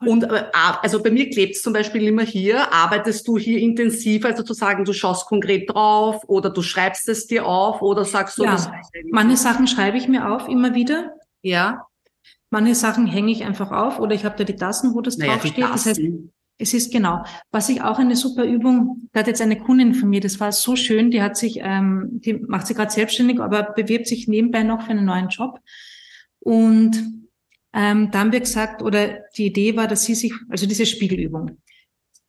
Und 0.01 0.25
äh, 0.25 0.45
also 0.53 1.03
bei 1.03 1.11
mir 1.11 1.31
klebt 1.31 1.57
es 1.57 1.63
zum 1.63 1.73
Beispiel 1.73 2.07
immer 2.07 2.23
hier. 2.23 2.71
Arbeitest 2.71 3.27
du 3.27 3.39
hier 3.39 3.61
intensiv, 3.61 4.27
also 4.27 4.43
zu 4.43 4.53
sagen, 4.53 4.85
du 4.85 4.93
schaust 4.93 5.25
konkret 5.25 5.71
drauf 5.71 6.23
oder 6.27 6.51
du 6.51 6.61
schreibst 6.61 7.09
es 7.09 7.27
dir 7.27 7.47
auf 7.47 7.81
oder 7.81 8.05
sagst 8.05 8.37
du, 8.37 8.45
ja. 8.45 8.59
Manche 9.11 9.39
Sachen 9.39 9.67
schreibe 9.67 9.97
ich 9.97 10.07
mir 10.07 10.31
auf 10.31 10.47
immer 10.47 10.75
wieder. 10.75 11.15
Ja. 11.41 11.87
Manche 12.51 12.75
Sachen 12.75 13.07
hänge 13.07 13.33
ich 13.33 13.43
einfach 13.43 13.71
auf 13.71 13.99
oder 14.01 14.15
ich 14.15 14.27
habe 14.27 14.37
da 14.37 14.45
die 14.45 14.57
Tassen, 14.57 14.95
wo 14.95 15.01
das 15.01 15.17
naja, 15.17 15.33
draufsteht. 15.33 15.65
Das 15.65 15.87
heißt, 15.87 16.01
es 16.59 16.73
ist 16.73 16.93
genau. 16.93 17.25
Was 17.51 17.69
ich 17.69 17.83
auch 17.83 17.99
eine 17.99 18.17
super 18.17 18.45
Übung, 18.45 19.09
da 19.13 19.21
hat 19.21 19.27
jetzt 19.27 19.43
eine 19.43 19.59
Kundin 19.59 19.95
von 19.95 20.09
mir, 20.09 20.21
das 20.21 20.39
war 20.41 20.53
so 20.53 20.77
schön, 20.77 21.11
die 21.11 21.23
hat 21.23 21.37
sich, 21.37 21.59
ähm, 21.61 22.21
die 22.25 22.35
macht 22.35 22.67
sich 22.67 22.77
gerade 22.77 22.93
selbstständig, 22.93 23.41
aber 23.41 23.73
bewirbt 23.75 24.07
sich 24.07 24.29
nebenbei 24.29 24.63
noch 24.63 24.83
für 24.83 24.91
einen 24.91 25.05
neuen 25.05 25.29
Job. 25.29 25.59
Und 26.41 27.03
ähm, 27.73 28.11
da 28.11 28.21
haben 28.21 28.33
wir 28.33 28.41
gesagt, 28.41 28.83
oder 28.83 29.21
die 29.37 29.47
Idee 29.47 29.77
war, 29.77 29.89
dass 29.89 30.05
sie 30.05 30.15
sich, 30.15 30.33
also 30.49 30.67
diese 30.67 30.87
Spiegelübung. 30.87 31.59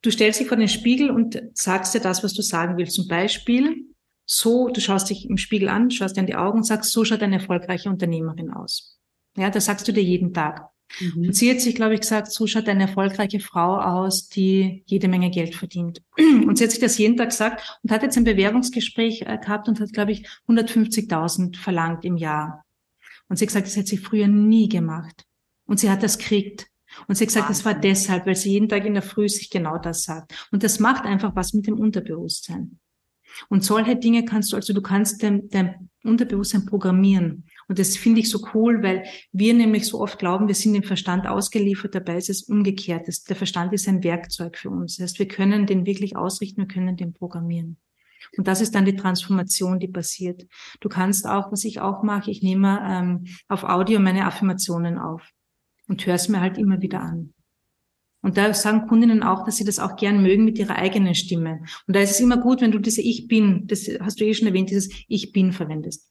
Du 0.01 0.11
stellst 0.11 0.39
dich 0.39 0.47
vor 0.47 0.57
den 0.57 0.67
Spiegel 0.67 1.11
und 1.11 1.41
sagst 1.53 1.93
dir 1.93 1.99
das, 1.99 2.23
was 2.23 2.33
du 2.33 2.41
sagen 2.41 2.77
willst. 2.77 2.95
Zum 2.95 3.07
Beispiel, 3.07 3.85
so, 4.25 4.69
du 4.69 4.81
schaust 4.81 5.09
dich 5.09 5.29
im 5.29 5.37
Spiegel 5.37 5.69
an, 5.69 5.91
schaust 5.91 6.15
dir 6.15 6.21
in 6.21 6.27
die 6.27 6.35
Augen 6.35 6.59
und 6.59 6.63
sagst, 6.63 6.91
so 6.91 7.05
schaut 7.05 7.21
eine 7.21 7.35
erfolgreiche 7.35 7.89
Unternehmerin 7.89 8.51
aus. 8.51 8.99
Ja, 9.37 9.49
das 9.49 9.65
sagst 9.65 9.87
du 9.87 9.91
dir 9.91 10.03
jeden 10.03 10.33
Tag. 10.33 10.69
Mhm. 10.99 11.27
Und 11.27 11.35
sie 11.35 11.49
hat 11.49 11.61
sich, 11.61 11.75
glaube 11.75 11.93
ich, 11.93 12.01
gesagt, 12.01 12.31
so 12.31 12.47
schaut 12.47 12.67
eine 12.67 12.83
erfolgreiche 12.83 13.39
Frau 13.39 13.79
aus, 13.79 14.29
die 14.29 14.83
jede 14.85 15.07
Menge 15.07 15.29
Geld 15.29 15.55
verdient. 15.55 16.01
Und 16.17 16.57
sie 16.57 16.63
hat 16.63 16.71
sich 16.71 16.79
das 16.79 16.97
jeden 16.97 17.17
Tag 17.17 17.29
gesagt 17.29 17.79
und 17.83 17.91
hat 17.91 18.03
jetzt 18.03 18.17
ein 18.17 18.23
Bewerbungsgespräch 18.23 19.23
äh, 19.23 19.37
gehabt 19.37 19.67
und 19.67 19.79
hat, 19.79 19.93
glaube 19.93 20.11
ich, 20.11 20.27
150.000 20.47 21.57
verlangt 21.57 22.05
im 22.05 22.17
Jahr. 22.17 22.63
Und 23.27 23.37
sie 23.37 23.45
hat 23.45 23.49
gesagt, 23.49 23.67
das 23.67 23.75
hätte 23.75 23.89
sie 23.89 23.97
früher 23.97 24.27
nie 24.27 24.69
gemacht. 24.69 25.25
Und 25.65 25.79
sie 25.79 25.89
hat 25.89 26.03
das 26.03 26.17
kriegt. 26.17 26.67
Und 27.07 27.15
sie 27.15 27.23
hat 27.23 27.29
gesagt, 27.29 27.49
Wahnsinn. 27.49 27.63
das 27.63 27.73
war 27.73 27.81
deshalb, 27.81 28.25
weil 28.25 28.35
sie 28.35 28.51
jeden 28.51 28.69
Tag 28.69 28.85
in 28.85 28.93
der 28.93 29.03
Früh 29.03 29.27
sich 29.27 29.49
genau 29.49 29.77
das 29.77 30.03
sagt. 30.03 30.47
Und 30.51 30.63
das 30.63 30.79
macht 30.79 31.05
einfach 31.05 31.35
was 31.35 31.53
mit 31.53 31.67
dem 31.67 31.79
Unterbewusstsein. 31.79 32.79
Und 33.49 33.63
solche 33.63 33.95
Dinge 33.95 34.23
kannst 34.25 34.51
du, 34.51 34.55
also 34.55 34.73
du 34.73 34.81
kannst 34.81 35.21
dein, 35.23 35.49
dein 35.49 35.89
Unterbewusstsein 36.03 36.65
programmieren. 36.65 37.45
Und 37.67 37.79
das 37.79 37.97
finde 37.97 38.19
ich 38.19 38.29
so 38.29 38.45
cool, 38.53 38.83
weil 38.83 39.05
wir 39.31 39.53
nämlich 39.53 39.87
so 39.87 39.99
oft 39.99 40.19
glauben, 40.19 40.47
wir 40.47 40.55
sind 40.55 40.73
dem 40.73 40.83
Verstand 40.83 41.27
ausgeliefert, 41.27 41.95
dabei 41.95 42.17
ist 42.17 42.29
es 42.29 42.43
umgekehrt. 42.43 43.07
Der 43.29 43.35
Verstand 43.35 43.73
ist 43.73 43.87
ein 43.87 44.03
Werkzeug 44.03 44.57
für 44.57 44.69
uns. 44.69 44.97
Das 44.97 45.03
heißt, 45.03 45.19
wir 45.19 45.27
können 45.27 45.65
den 45.65 45.85
wirklich 45.85 46.15
ausrichten, 46.15 46.61
wir 46.61 46.67
können 46.67 46.95
den 46.95 47.13
programmieren. 47.13 47.77
Und 48.37 48.47
das 48.47 48.61
ist 48.61 48.75
dann 48.75 48.85
die 48.85 48.95
Transformation, 48.95 49.79
die 49.79 49.87
passiert. 49.87 50.45
Du 50.79 50.89
kannst 50.89 51.27
auch, 51.27 51.51
was 51.51 51.63
ich 51.63 51.79
auch 51.79 52.03
mache, 52.03 52.31
ich 52.31 52.41
nehme 52.41 52.79
ähm, 52.83 53.25
auf 53.47 53.63
Audio 53.63 53.99
meine 53.99 54.25
Affirmationen 54.25 54.97
auf 54.97 55.21
und 55.87 56.05
höre 56.05 56.15
es 56.15 56.29
mir 56.29 56.41
halt 56.41 56.57
immer 56.57 56.81
wieder 56.81 57.01
an. 57.01 57.33
Und 58.21 58.37
da 58.37 58.51
sagen 58.55 58.87
Kundinnen 58.87 59.21
auch, 59.21 59.45
dass 59.45 59.57
sie 59.57 59.65
das 59.65 59.77
auch 59.77 59.95
gern 59.95 60.23
mögen 60.23 60.45
mit 60.45 60.57
ihrer 60.57 60.75
eigenen 60.75 61.13
Stimme. 61.13 61.61
Und 61.85 61.95
da 61.95 61.99
ist 61.99 62.11
es 62.11 62.19
immer 62.19 62.37
gut, 62.37 62.61
wenn 62.61 62.71
du 62.71 62.79
diese 62.79 63.01
Ich 63.01 63.27
bin, 63.27 63.67
das 63.67 63.87
hast 63.99 64.19
du 64.19 64.25
eh 64.25 64.33
schon 64.33 64.47
erwähnt, 64.47 64.71
dieses 64.71 64.89
Ich 65.07 65.31
bin 65.31 65.51
verwendest. 65.51 66.09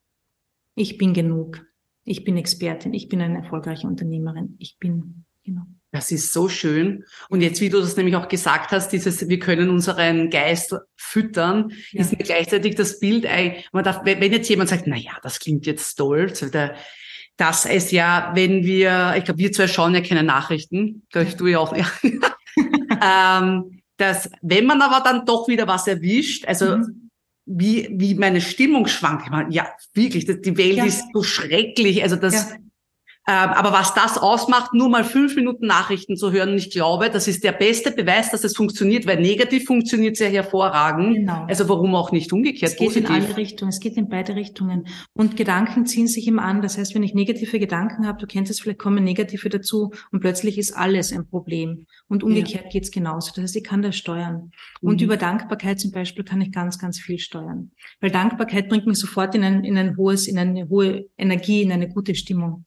Ich 0.75 0.99
bin 0.99 1.15
genug. 1.15 1.65
Ich 2.05 2.25
bin 2.25 2.37
Expertin. 2.37 2.93
Ich 2.93 3.09
bin 3.09 3.21
eine 3.21 3.39
erfolgreiche 3.39 3.87
Unternehmerin. 3.87 4.57
Ich 4.59 4.77
bin, 4.79 5.25
genau. 5.43 5.63
Das 5.91 6.11
ist 6.11 6.33
so 6.33 6.49
schön. 6.49 7.05
Und 7.29 7.41
jetzt, 7.41 7.61
wie 7.61 7.71
du 7.71 7.81
das 7.81 7.97
nämlich 7.97 8.17
auch 8.17 8.27
gesagt 8.27 8.73
hast, 8.73 8.89
dieses, 8.89 9.29
wir 9.29 9.39
können 9.39 9.71
unseren 9.71 10.29
Geist 10.29 10.75
füttern, 10.97 11.71
ja. 11.93 12.01
ist 12.01 12.11
mir 12.11 12.25
gleichzeitig 12.25 12.75
das 12.75 12.99
Bild, 12.99 13.29
man 13.73 13.85
darf, 13.85 14.01
wenn 14.05 14.33
jetzt 14.33 14.49
jemand 14.49 14.71
sagt, 14.71 14.89
na 14.89 14.97
ja, 14.97 15.13
das 15.23 15.39
klingt 15.39 15.67
jetzt 15.67 15.95
toll, 15.95 16.33
dass 17.37 17.65
es 17.65 17.91
ja, 17.93 18.33
wenn 18.35 18.65
wir, 18.65 19.15
ich 19.17 19.25
glaube, 19.25 19.39
wir 19.39 19.53
zwei 19.53 19.69
schauen 19.69 19.95
ja 19.95 20.01
keine 20.01 20.25
Nachrichten, 20.25 21.07
glaube 21.11 21.29
ich, 21.29 21.37
du 21.37 21.47
ja 21.47 21.61
auch, 21.61 21.77
ja. 21.77 21.87
ähm, 23.41 23.81
dass, 23.97 24.29
wenn 24.43 24.67
man 24.67 24.83
aber 24.83 25.01
dann 25.05 25.25
doch 25.25 25.47
wieder 25.47 25.69
was 25.69 25.87
erwischt, 25.87 26.45
also 26.47 26.79
mhm 26.79 27.04
wie, 27.47 27.89
wie 27.93 28.15
meine 28.15 28.41
Stimmung 28.41 28.87
schwankt. 28.87 29.25
Ich 29.25 29.31
meine, 29.31 29.53
ja, 29.53 29.69
wirklich, 29.93 30.27
die 30.27 30.57
Welt 30.57 30.77
ja. 30.77 30.85
ist 30.85 31.05
so 31.13 31.23
schrecklich. 31.23 32.03
Also 32.03 32.17
das, 32.17 32.51
ja. 32.51 32.57
Ähm, 33.27 33.51
aber 33.51 33.73
was 33.73 33.95
das 33.95 34.19
ausmacht, 34.19 34.75
nur 34.75 34.91
mal 34.91 35.03
fünf 35.03 35.35
Minuten 35.35 35.67
Nachrichten 35.67 36.17
zu 36.17 36.31
hören, 36.31 36.55
ich 36.55 36.71
glaube, 36.71 37.09
das 37.09 37.27
ist 37.27 37.43
der 37.43 37.53
beste 37.53 37.91
Beweis, 37.91 38.31
dass 38.31 38.45
es 38.45 38.55
funktioniert, 38.55 39.07
weil 39.07 39.19
negativ 39.19 39.65
funktioniert 39.65 40.17
sehr 40.17 40.29
hervorragend. 40.29 41.15
Genau. 41.17 41.47
Also 41.49 41.67
warum 41.71 41.95
auch 41.95 42.13
nicht 42.13 42.35
umgekehrt? 42.35 42.73
Es 42.73 42.77
geht 42.77 42.89
positiv. 42.89 43.09
in 43.09 43.15
alle 43.15 43.37
Richtungen, 43.39 43.71
es 43.71 43.81
geht 43.81 43.97
in 43.97 44.11
beide 44.11 44.37
Richtungen. 44.37 44.89
Und 45.15 45.39
Gedanken 45.39 45.87
ziehen 45.87 46.07
sich 46.07 46.27
immer 46.27 46.43
an. 46.43 46.61
Das 46.61 46.77
heißt, 46.77 46.95
wenn 46.95 47.03
ich 47.03 47.15
negative 47.15 47.59
Gedanken 47.59 48.07
habe, 48.07 48.19
du 48.19 48.27
kennst 48.27 48.51
es, 48.51 48.61
vielleicht 48.61 48.79
kommen 48.79 49.03
negative 49.03 49.49
dazu 49.49 49.93
und 50.13 50.21
plötzlich 50.21 50.59
ist 50.59 50.77
alles 50.77 51.11
ein 51.11 51.27
Problem. 51.27 51.87
Und 52.09 52.23
umgekehrt 52.23 52.65
ja. 52.65 52.71
geht's 52.71 52.91
genauso. 52.91 53.33
Das 53.35 53.45
heißt, 53.45 53.57
ich 53.57 53.65
kann 53.65 53.81
das 53.81 53.97
steuern. 53.97 54.51
Mhm. 54.83 54.89
Und 54.89 55.01
über 55.01 55.17
Dankbarkeit 55.17 55.81
zum 55.81 55.93
Beispiel 55.93 56.25
kann 56.25 56.43
ich 56.43 56.53
ganz, 56.53 56.79
ganz 56.79 57.01
viel 57.01 57.19
steuern. 57.19 57.71
Weil 58.03 58.11
Dankbarkeit 58.11 58.69
bringt 58.69 58.87
mich 58.87 58.99
sofort 58.99 59.35
in 59.35 59.45
ein, 59.45 59.65
in 59.65 59.79
ein 59.79 59.97
hohes, 59.97 60.29
in 60.29 60.37
eine 60.37 60.69
hohe 60.69 61.07
Energie, 61.17 61.63
in 61.63 61.73
eine 61.73 61.89
gute 61.89 62.15
Stimmung. 62.15 62.67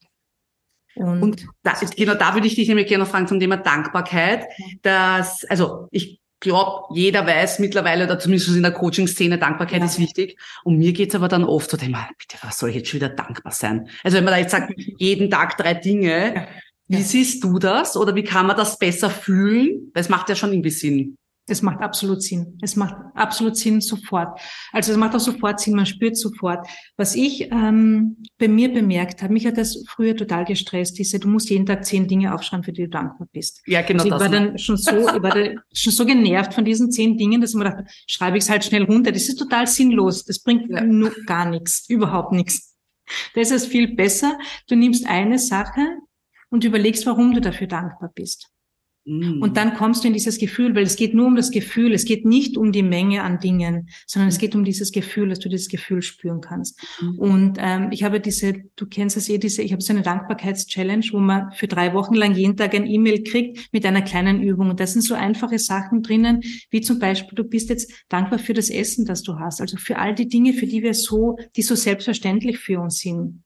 Und, 0.98 1.22
und 1.22 1.46
da, 1.62 1.74
genau 1.96 2.14
da 2.14 2.34
würde 2.34 2.46
ich 2.46 2.54
dich 2.54 2.68
nämlich 2.68 2.86
gerne 2.86 3.04
noch 3.04 3.10
fragen 3.10 3.26
zum 3.26 3.40
Thema 3.40 3.56
Dankbarkeit, 3.56 4.46
dass, 4.82 5.44
also 5.44 5.88
ich 5.90 6.20
glaube, 6.40 6.94
jeder 6.94 7.26
weiß 7.26 7.58
mittlerweile, 7.58 8.04
oder 8.04 8.18
zumindest 8.18 8.54
in 8.54 8.62
der 8.62 8.72
Coaching-Szene, 8.72 9.38
Dankbarkeit 9.38 9.80
ja. 9.80 9.86
ist 9.86 9.98
wichtig. 9.98 10.38
Und 10.64 10.78
mir 10.78 10.92
geht's 10.92 11.14
aber 11.14 11.28
dann 11.28 11.44
oft 11.44 11.70
so, 11.70 11.76
Thema, 11.76 12.08
bitte, 12.18 12.38
was 12.42 12.58
soll 12.58 12.70
ich 12.70 12.76
jetzt 12.76 12.88
schon 12.88 13.00
wieder 13.00 13.08
dankbar 13.08 13.52
sein? 13.52 13.88
Also 14.04 14.16
wenn 14.16 14.24
man 14.24 14.34
da 14.34 14.38
jetzt 14.38 14.52
sagt, 14.52 14.72
jeden 14.98 15.30
Tag 15.30 15.56
drei 15.56 15.74
Dinge, 15.74 16.34
ja. 16.34 16.48
wie 16.86 17.02
siehst 17.02 17.42
du 17.44 17.58
das? 17.58 17.96
Oder 17.96 18.14
wie 18.14 18.24
kann 18.24 18.46
man 18.46 18.56
das 18.56 18.78
besser 18.78 19.10
fühlen? 19.10 19.90
Das 19.94 20.08
macht 20.08 20.28
ja 20.28 20.36
schon 20.36 20.52
irgendwie 20.52 20.70
Sinn. 20.70 21.16
Es 21.48 21.62
macht 21.62 21.80
absolut 21.80 22.22
Sinn. 22.22 22.58
Es 22.62 22.76
macht 22.76 22.94
absolut 23.14 23.56
Sinn 23.56 23.80
sofort. 23.80 24.38
Also 24.72 24.92
es 24.92 24.98
macht 24.98 25.14
auch 25.14 25.20
sofort 25.20 25.60
Sinn, 25.60 25.74
man 25.74 25.86
spürt 25.86 26.16
sofort. 26.16 26.66
Was 26.96 27.14
ich 27.14 27.50
ähm, 27.50 28.18
bei 28.38 28.48
mir 28.48 28.72
bemerkt 28.72 29.22
habe, 29.22 29.32
mich 29.32 29.46
hat 29.46 29.56
das 29.56 29.82
früher 29.88 30.16
total 30.16 30.44
gestresst, 30.44 30.98
diese, 30.98 31.18
du 31.18 31.28
musst 31.28 31.50
jeden 31.50 31.66
Tag 31.66 31.84
zehn 31.84 32.06
Dinge 32.06 32.34
aufschreiben, 32.34 32.64
für 32.64 32.72
die 32.72 32.82
du 32.82 32.88
dankbar 32.90 33.28
bist. 33.32 33.62
Ja, 33.66 33.82
genau. 33.82 34.04
Also 34.04 34.14
ich 34.14 34.20
war 34.20 34.28
dann 34.28 34.58
schon 34.58 34.76
so, 34.76 34.90
ich 34.90 35.22
war 35.22 35.30
dann 35.30 35.60
schon 35.72 35.92
so 35.92 36.04
genervt 36.04 36.54
von 36.54 36.64
diesen 36.64 36.90
zehn 36.92 37.16
Dingen, 37.16 37.40
dass 37.40 37.50
ich 37.50 37.56
mir 37.56 37.64
dachte, 37.64 37.86
schreibe 38.06 38.36
ich 38.36 38.44
es 38.44 38.50
halt 38.50 38.64
schnell 38.64 38.84
runter. 38.84 39.10
Das 39.10 39.28
ist 39.28 39.36
total 39.36 39.66
sinnlos. 39.66 40.24
Das 40.24 40.40
bringt 40.40 40.70
ja. 40.70 40.82
nur 40.82 41.12
gar 41.26 41.48
nichts, 41.48 41.88
überhaupt 41.88 42.32
nichts. 42.32 42.76
Das 43.34 43.50
ist 43.50 43.66
viel 43.66 43.94
besser. 43.94 44.38
Du 44.68 44.76
nimmst 44.76 45.06
eine 45.06 45.38
Sache 45.38 45.80
und 46.50 46.64
überlegst, 46.64 47.06
warum 47.06 47.32
du 47.34 47.40
dafür 47.40 47.66
dankbar 47.66 48.10
bist. 48.14 48.50
Mm. 49.08 49.40
Und 49.42 49.56
dann 49.56 49.74
kommst 49.74 50.04
du 50.04 50.08
in 50.08 50.12
dieses 50.14 50.38
Gefühl, 50.38 50.74
weil 50.74 50.82
es 50.82 50.96
geht 50.96 51.14
nur 51.14 51.26
um 51.26 51.34
das 51.34 51.50
Gefühl, 51.50 51.94
es 51.94 52.04
geht 52.04 52.26
nicht 52.26 52.58
um 52.58 52.72
die 52.72 52.82
Menge 52.82 53.22
an 53.22 53.40
Dingen, 53.40 53.88
sondern 54.06 54.28
es 54.28 54.38
geht 54.38 54.54
um 54.54 54.64
dieses 54.64 54.92
Gefühl, 54.92 55.30
dass 55.30 55.38
du 55.38 55.48
dieses 55.48 55.68
Gefühl 55.68 56.02
spüren 56.02 56.42
kannst. 56.42 56.78
Mhm. 57.00 57.18
Und 57.18 57.58
ähm, 57.58 57.88
ich 57.90 58.04
habe 58.04 58.20
diese, 58.20 58.52
du 58.76 58.86
kennst 58.86 59.16
es 59.16 59.28
eh, 59.30 59.38
diese, 59.38 59.62
ich 59.62 59.72
habe 59.72 59.82
so 59.82 59.92
eine 59.92 60.02
Dankbarkeitschallenge, 60.02 61.06
wo 61.12 61.18
man 61.18 61.52
für 61.52 61.68
drei 61.68 61.94
Wochen 61.94 62.14
lang 62.14 62.34
jeden 62.34 62.56
Tag 62.56 62.74
ein 62.74 62.86
E-Mail 62.86 63.22
kriegt 63.24 63.72
mit 63.72 63.86
einer 63.86 64.02
kleinen 64.02 64.42
Übung. 64.42 64.68
Und 64.70 64.78
da 64.78 64.86
sind 64.86 65.02
so 65.02 65.14
einfache 65.14 65.58
Sachen 65.58 66.02
drinnen, 66.02 66.42
wie 66.70 66.82
zum 66.82 66.98
Beispiel, 66.98 67.34
du 67.34 67.44
bist 67.44 67.70
jetzt 67.70 67.90
dankbar 68.10 68.38
für 68.38 68.52
das 68.52 68.68
Essen, 68.68 69.06
das 69.06 69.22
du 69.22 69.38
hast, 69.38 69.62
also 69.62 69.78
für 69.78 69.98
all 69.98 70.14
die 70.14 70.28
Dinge, 70.28 70.52
für 70.52 70.66
die 70.66 70.82
wir 70.82 70.92
so, 70.92 71.38
die 71.56 71.62
so 71.62 71.74
selbstverständlich 71.74 72.58
für 72.58 72.78
uns 72.80 72.98
sind 72.98 73.42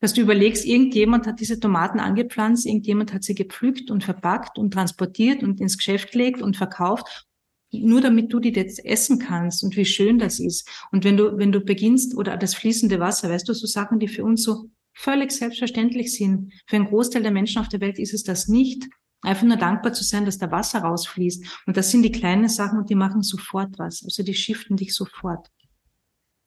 dass 0.00 0.14
du 0.14 0.20
überlegst, 0.20 0.64
irgendjemand 0.64 1.26
hat 1.26 1.40
diese 1.40 1.58
Tomaten 1.58 1.98
angepflanzt, 1.98 2.66
irgendjemand 2.66 3.12
hat 3.12 3.24
sie 3.24 3.34
gepflückt 3.34 3.90
und 3.90 4.04
verpackt 4.04 4.58
und 4.58 4.72
transportiert 4.72 5.42
und 5.42 5.60
ins 5.60 5.76
Geschäft 5.76 6.12
gelegt 6.12 6.40
und 6.40 6.56
verkauft, 6.56 7.26
nur 7.70 8.00
damit 8.00 8.32
du 8.32 8.40
die 8.40 8.52
jetzt 8.52 8.84
essen 8.84 9.18
kannst 9.18 9.62
und 9.62 9.76
wie 9.76 9.84
schön 9.84 10.18
das 10.18 10.40
ist. 10.40 10.68
Und 10.92 11.04
wenn 11.04 11.16
du, 11.16 11.36
wenn 11.36 11.52
du 11.52 11.60
beginnst 11.60 12.16
oder 12.16 12.36
das 12.36 12.54
fließende 12.54 12.98
Wasser, 13.00 13.28
weißt 13.28 13.48
du, 13.48 13.52
so 13.52 13.66
Sachen, 13.66 13.98
die 13.98 14.08
für 14.08 14.24
uns 14.24 14.42
so 14.42 14.70
völlig 14.94 15.30
selbstverständlich 15.30 16.12
sind. 16.12 16.52
Für 16.66 16.76
einen 16.76 16.86
Großteil 16.86 17.22
der 17.22 17.30
Menschen 17.30 17.60
auf 17.60 17.68
der 17.68 17.80
Welt 17.80 17.98
ist 17.98 18.14
es 18.14 18.24
das 18.24 18.48
nicht. 18.48 18.88
Einfach 19.20 19.44
nur 19.44 19.56
dankbar 19.56 19.92
zu 19.92 20.04
sein, 20.04 20.24
dass 20.24 20.38
da 20.38 20.50
Wasser 20.50 20.80
rausfließt. 20.80 21.44
Und 21.66 21.76
das 21.76 21.90
sind 21.90 22.02
die 22.02 22.12
kleinen 22.12 22.48
Sachen 22.48 22.78
und 22.78 22.90
die 22.90 22.94
machen 22.94 23.22
sofort 23.22 23.78
was. 23.78 24.02
Also 24.04 24.22
die 24.22 24.34
shiften 24.34 24.76
dich 24.76 24.94
sofort. 24.94 25.48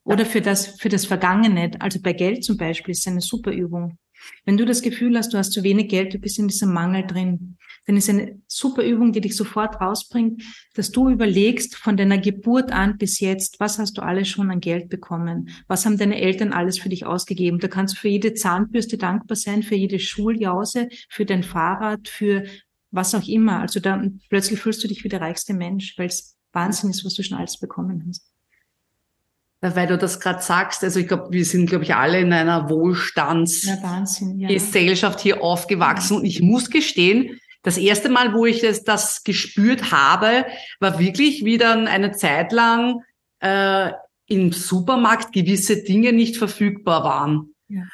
Oder 0.04 0.26
für 0.26 0.40
das, 0.40 0.80
für 0.80 0.88
das 0.88 1.06
Vergangene, 1.06 1.70
also 1.78 2.00
bei 2.00 2.12
Geld 2.12 2.44
zum 2.44 2.56
Beispiel, 2.56 2.92
ist 2.92 3.06
eine 3.06 3.20
super 3.20 3.52
Übung. 3.52 3.98
Wenn 4.44 4.56
du 4.56 4.64
das 4.64 4.82
Gefühl 4.82 5.16
hast, 5.16 5.32
du 5.32 5.38
hast 5.38 5.52
zu 5.52 5.62
wenig 5.62 5.88
Geld, 5.88 6.14
du 6.14 6.18
bist 6.18 6.38
in 6.38 6.48
diesem 6.48 6.72
Mangel 6.72 7.06
drin, 7.06 7.56
dann 7.86 7.96
ist 7.96 8.08
eine 8.08 8.40
super 8.46 8.84
Übung, 8.84 9.12
die 9.12 9.20
dich 9.20 9.36
sofort 9.36 9.80
rausbringt, 9.80 10.42
dass 10.74 10.90
du 10.92 11.08
überlegst 11.08 11.76
von 11.76 11.96
deiner 11.96 12.18
Geburt 12.18 12.70
an 12.70 12.98
bis 12.98 13.18
jetzt, 13.20 13.58
was 13.58 13.78
hast 13.78 13.98
du 13.98 14.02
alles 14.02 14.28
schon 14.28 14.50
an 14.50 14.60
Geld 14.60 14.88
bekommen? 14.88 15.48
Was 15.66 15.84
haben 15.84 15.98
deine 15.98 16.20
Eltern 16.20 16.52
alles 16.52 16.78
für 16.78 16.88
dich 16.88 17.04
ausgegeben? 17.04 17.58
Da 17.58 17.68
kannst 17.68 17.96
du 17.96 18.00
für 18.00 18.08
jede 18.08 18.34
Zahnbürste 18.34 18.98
dankbar 18.98 19.36
sein, 19.36 19.62
für 19.62 19.74
jede 19.74 19.98
Schuljause, 19.98 20.88
für 21.08 21.24
dein 21.24 21.42
Fahrrad, 21.42 22.08
für 22.08 22.44
was 22.90 23.14
auch 23.14 23.26
immer. 23.26 23.60
Also 23.60 23.80
dann 23.80 24.20
plötzlich 24.28 24.60
fühlst 24.60 24.84
du 24.84 24.88
dich 24.88 25.02
wie 25.02 25.08
der 25.08 25.20
reichste 25.20 25.54
Mensch, 25.54 25.98
weil 25.98 26.06
es 26.06 26.36
Wahnsinn 26.52 26.90
ist, 26.90 27.04
was 27.04 27.14
du 27.14 27.22
schon 27.22 27.38
alles 27.38 27.58
bekommen 27.58 28.04
hast. 28.06 28.31
Weil 29.64 29.86
du 29.86 29.96
das 29.96 30.18
gerade 30.18 30.42
sagst, 30.42 30.82
also 30.82 30.98
ich 30.98 31.06
glaube, 31.06 31.28
wir 31.30 31.44
sind, 31.44 31.66
glaube 31.66 31.84
ich, 31.84 31.94
alle 31.94 32.18
in 32.18 32.32
einer 32.32 32.68
Wohlstandsgesellschaft 32.68 35.20
ja, 35.20 35.22
hier 35.22 35.40
aufgewachsen. 35.40 36.14
Ja. 36.14 36.20
Und 36.20 36.26
ich 36.26 36.42
muss 36.42 36.68
gestehen, 36.68 37.38
das 37.62 37.78
erste 37.78 38.08
Mal, 38.08 38.34
wo 38.34 38.44
ich 38.44 38.60
das, 38.60 38.82
das 38.82 39.22
gespürt 39.22 39.92
habe, 39.92 40.46
war 40.80 40.98
wirklich 40.98 41.44
wie 41.44 41.58
dann 41.58 41.86
eine 41.86 42.10
Zeit 42.10 42.50
lang 42.50 43.04
äh, 43.38 43.92
im 44.26 44.50
Supermarkt 44.50 45.32
gewisse 45.32 45.84
Dinge 45.84 46.12
nicht 46.12 46.38
verfügbar 46.38 47.04
waren. 47.04 47.54
Ja. 47.68 47.84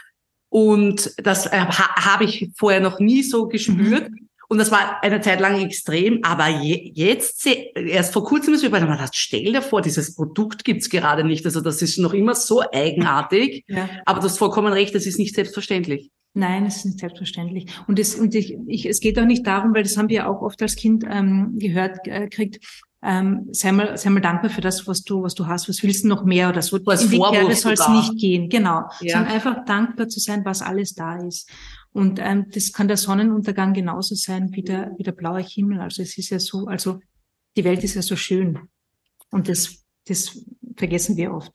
Und 0.49 1.13
das 1.19 1.45
äh, 1.47 1.59
ha, 1.59 2.07
habe 2.07 2.25
ich 2.25 2.51
vorher 2.57 2.81
noch 2.81 2.99
nie 2.99 3.23
so 3.23 3.47
gespürt. 3.47 4.11
Mhm. 4.11 4.28
Und 4.51 4.57
das 4.57 4.71
war 4.71 5.03
eine 5.03 5.21
Zeit 5.21 5.41
lang 5.41 5.61
extrem, 5.61 6.21
aber 6.23 6.49
je, 6.49 6.91
jetzt, 6.95 7.47
erst 7.75 8.15
vor 8.15 8.25
kurzem 8.25 8.55
ist 8.55 8.63
mir 8.63 8.71
bei 8.71 8.81
gedacht, 8.81 9.15
stell 9.15 9.53
dir 9.53 9.61
vor, 9.61 9.83
dieses 9.83 10.15
Produkt 10.15 10.65
gibt's 10.65 10.89
gerade 10.89 11.23
nicht. 11.23 11.45
Also 11.45 11.61
das 11.61 11.83
ist 11.83 11.99
noch 11.99 12.15
immer 12.15 12.35
so 12.35 12.63
eigenartig. 12.73 13.65
Ja. 13.79 13.89
Aber 14.07 14.21
du 14.21 14.25
hast 14.25 14.39
vollkommen 14.39 14.73
recht, 14.73 14.95
das 14.95 15.05
ist 15.05 15.19
nicht 15.19 15.35
selbstverständlich. 15.35 16.11
Nein, 16.33 16.65
es 16.65 16.77
ist 16.79 16.85
nicht 16.87 17.01
selbstverständlich. 17.01 17.67
Und, 17.87 17.99
es, 17.99 18.15
und 18.15 18.35
ich, 18.35 18.57
ich, 18.67 18.87
es 18.87 19.01
geht 19.01 19.19
auch 19.19 19.25
nicht 19.25 19.47
darum, 19.47 19.75
weil 19.75 19.83
das 19.83 19.97
haben 19.97 20.09
wir 20.09 20.29
auch 20.29 20.41
oft 20.41 20.61
als 20.63 20.75
Kind 20.75 21.05
ähm, 21.09 21.59
gehört, 21.59 22.07
äh, 22.07 22.29
kriegt, 22.29 22.65
ähm, 23.03 23.49
sei 23.53 23.73
mal, 23.73 23.97
sei 23.97 24.11
mal 24.11 24.21
dankbar 24.21 24.51
für 24.51 24.61
das, 24.61 24.87
was 24.87 25.03
du, 25.03 25.23
was 25.23 25.35
du 25.35 25.47
hast. 25.47 25.69
Was 25.69 25.83
willst 25.83 26.05
du 26.05 26.09
noch 26.09 26.25
mehr 26.25 26.49
oder 26.49 26.63
so? 26.63 26.79
Was 26.85 27.05
In 27.05 27.11
die 27.11 27.19
Kerbe 27.19 27.55
soll 27.55 27.75
es 27.75 27.89
nicht 27.89 28.17
gehen. 28.19 28.49
Genau. 28.49 28.85
Ja. 29.01 29.15
Sondern 29.17 29.33
einfach 29.33 29.65
dankbar 29.65 30.09
zu 30.09 30.19
sein, 30.19 30.45
was 30.45 30.63
alles 30.63 30.95
da 30.95 31.17
ist. 31.17 31.49
Und 31.93 32.21
ähm, 32.23 32.47
das 32.53 32.73
kann 32.73 32.89
der 32.89 32.97
Sonnenuntergang 32.97 33.73
genauso 33.73 34.15
sein 34.15 34.51
wie 34.53 34.63
der, 34.63 34.93
wie 34.97 35.03
der 35.03 35.13
blaue 35.13 35.41
Himmel. 35.41 35.81
Also 35.81 36.03
es 36.03 36.17
ist 36.19 36.31
ja 36.31 36.39
so, 36.39 36.67
also 36.67 37.01
die 37.57 37.65
Welt 37.65 37.83
ist 37.83 37.95
ja 37.95 38.03
so 38.03 38.17
schön. 38.17 38.59
Und 39.31 39.49
das, 39.49 39.85
das 40.07 40.45
vergessen 40.77 41.17
wir 41.17 41.33
oft. 41.33 41.53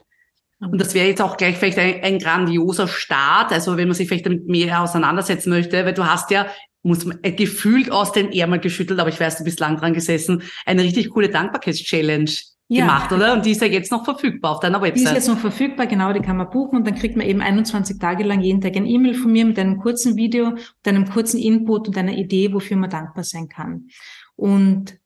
Und 0.60 0.80
das 0.80 0.94
wäre 0.94 1.08
jetzt 1.08 1.22
auch 1.22 1.38
gleich 1.38 1.58
vielleicht 1.58 1.78
ein, 1.78 2.04
ein 2.04 2.20
grandioser 2.20 2.88
Start, 2.88 3.52
also 3.52 3.76
wenn 3.76 3.88
man 3.88 3.96
sich 3.96 4.08
vielleicht 4.08 4.26
damit 4.26 4.48
mehr 4.48 4.82
auseinandersetzen 4.82 5.50
möchte, 5.50 5.86
weil 5.86 5.94
du 5.94 6.06
hast 6.06 6.32
ja 6.32 6.48
muss 6.84 7.06
man 7.06 7.20
äh, 7.24 7.32
gefühlt 7.32 7.92
aus 7.92 8.12
den 8.12 8.32
Ärmel 8.32 8.60
geschüttelt, 8.60 9.00
aber 9.00 9.10
ich 9.10 9.20
weiß, 9.20 9.38
du 9.38 9.46
bist 9.46 9.60
lang 9.60 9.78
dran 9.78 9.94
gesessen, 9.94 10.44
eine 10.66 10.84
richtig 10.84 11.10
coole 11.10 11.30
Dankbarkeitschallenge 11.30 12.32
ja. 12.68 12.86
gemacht, 12.86 13.12
oder? 13.12 13.34
Und 13.34 13.46
die 13.46 13.52
ist 13.52 13.62
ja 13.62 13.68
jetzt 13.68 13.92
noch 13.92 14.06
verfügbar 14.06 14.52
auf 14.52 14.60
deiner 14.60 14.82
Website. 14.82 14.98
Die 14.98 15.04
ist 15.04 15.14
jetzt 15.14 15.28
noch 15.28 15.40
verfügbar, 15.40 15.88
genau, 15.88 16.14
die 16.14 16.22
kann 16.22 16.38
man 16.38 16.50
buchen 16.50 16.78
und 16.78 16.88
dann 16.88 16.96
kriegt 16.96 17.16
man 17.16 17.28
eben 17.28 17.42
21 17.42 18.00
Tage 18.00 18.24
lang 18.24 18.42
jeden 18.42 18.62
Tag 18.62 18.76
ein 18.76 18.86
E-Mail 18.86 19.16
von 19.16 19.32
mir 19.32 19.46
mit 19.46 19.60
einem 19.60 19.80
kurzen 19.80 20.16
Video, 20.16 20.52
mit 20.52 20.88
einem 20.88 21.10
kurzen 21.10 21.40
Input 21.40 21.88
und 21.88 21.98
einer 21.98 22.14
Idee, 22.14 22.54
wofür 22.54 22.78
man 22.78 22.90
dankbar 22.90 23.24
sein 23.24 23.48
kann. 23.48 23.88
Und 24.36 24.98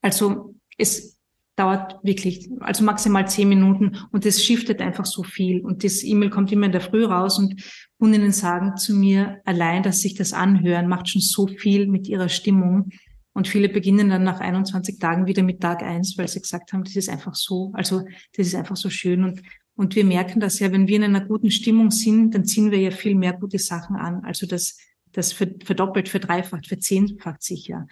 also 0.00 0.54
es 0.76 1.18
dauert 1.56 2.02
wirklich, 2.02 2.50
also 2.60 2.82
maximal 2.82 3.28
zehn 3.28 3.48
Minuten 3.48 3.98
und 4.10 4.24
es 4.24 4.44
shiftet 4.44 4.80
einfach 4.80 5.04
so 5.04 5.22
viel. 5.22 5.60
Und 5.60 5.84
das 5.84 6.02
E-Mail 6.02 6.30
kommt 6.30 6.50
immer 6.50 6.66
in 6.66 6.72
der 6.72 6.80
Früh 6.80 7.04
raus 7.04 7.38
und 7.38 7.62
Kundinnen 7.98 8.32
sagen 8.32 8.76
zu 8.76 8.94
mir, 8.94 9.40
allein, 9.44 9.82
dass 9.82 10.00
sich 10.00 10.14
das 10.14 10.32
anhören, 10.32 10.88
macht 10.88 11.08
schon 11.08 11.20
so 11.20 11.46
viel 11.46 11.86
mit 11.86 12.08
ihrer 12.08 12.28
Stimmung. 12.28 12.90
Und 13.34 13.48
viele 13.48 13.68
beginnen 13.68 14.10
dann 14.10 14.24
nach 14.24 14.40
21 14.40 14.98
Tagen 14.98 15.26
wieder 15.26 15.42
mit 15.42 15.60
Tag 15.60 15.82
eins, 15.82 16.18
weil 16.18 16.28
sie 16.28 16.40
gesagt 16.40 16.72
haben, 16.72 16.84
das 16.84 16.96
ist 16.96 17.08
einfach 17.08 17.34
so, 17.34 17.72
also 17.74 18.04
das 18.36 18.46
ist 18.46 18.54
einfach 18.54 18.76
so 18.76 18.90
schön. 18.90 19.24
Und, 19.24 19.42
und 19.74 19.94
wir 19.94 20.04
merken 20.04 20.38
das 20.38 20.58
ja, 20.58 20.70
wenn 20.70 20.86
wir 20.86 20.96
in 20.96 21.04
einer 21.04 21.24
guten 21.24 21.50
Stimmung 21.50 21.90
sind, 21.90 22.34
dann 22.34 22.44
ziehen 22.44 22.70
wir 22.70 22.78
ja 22.78 22.90
viel 22.90 23.14
mehr 23.14 23.32
gute 23.32 23.58
Sachen 23.58 23.96
an. 23.96 24.22
Also 24.24 24.46
das, 24.46 24.76
das 25.12 25.32
verdoppelt, 25.32 26.08
verdreifacht, 26.08 26.66
verzehnfacht 26.66 27.42
sich 27.42 27.68
ja. 27.68 27.86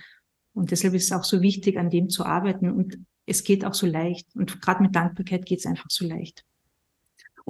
Und 0.53 0.73
deshalb 0.73 0.95
ist 0.95 1.05
es 1.05 1.13
auch 1.13 1.25
so 1.25 1.41
wichtig, 1.41 1.79
an 1.79 1.91
dem 1.91 2.11
zu 2.11 2.25
arbeiten. 2.25 2.71
Und 2.71 2.99
es 3.25 3.45
geht 3.45 3.65
auch 3.65 3.75
so 3.75 3.87
leicht. 3.87 4.27
Und 4.35 4.61
gerade 4.61 4.83
mit 4.83 4.95
Dankbarkeit 4.95 5.47
geht 5.47 5.61
es 5.61 5.67
einfach 5.67 5.89
so 5.89 6.07
leicht. 6.07 6.45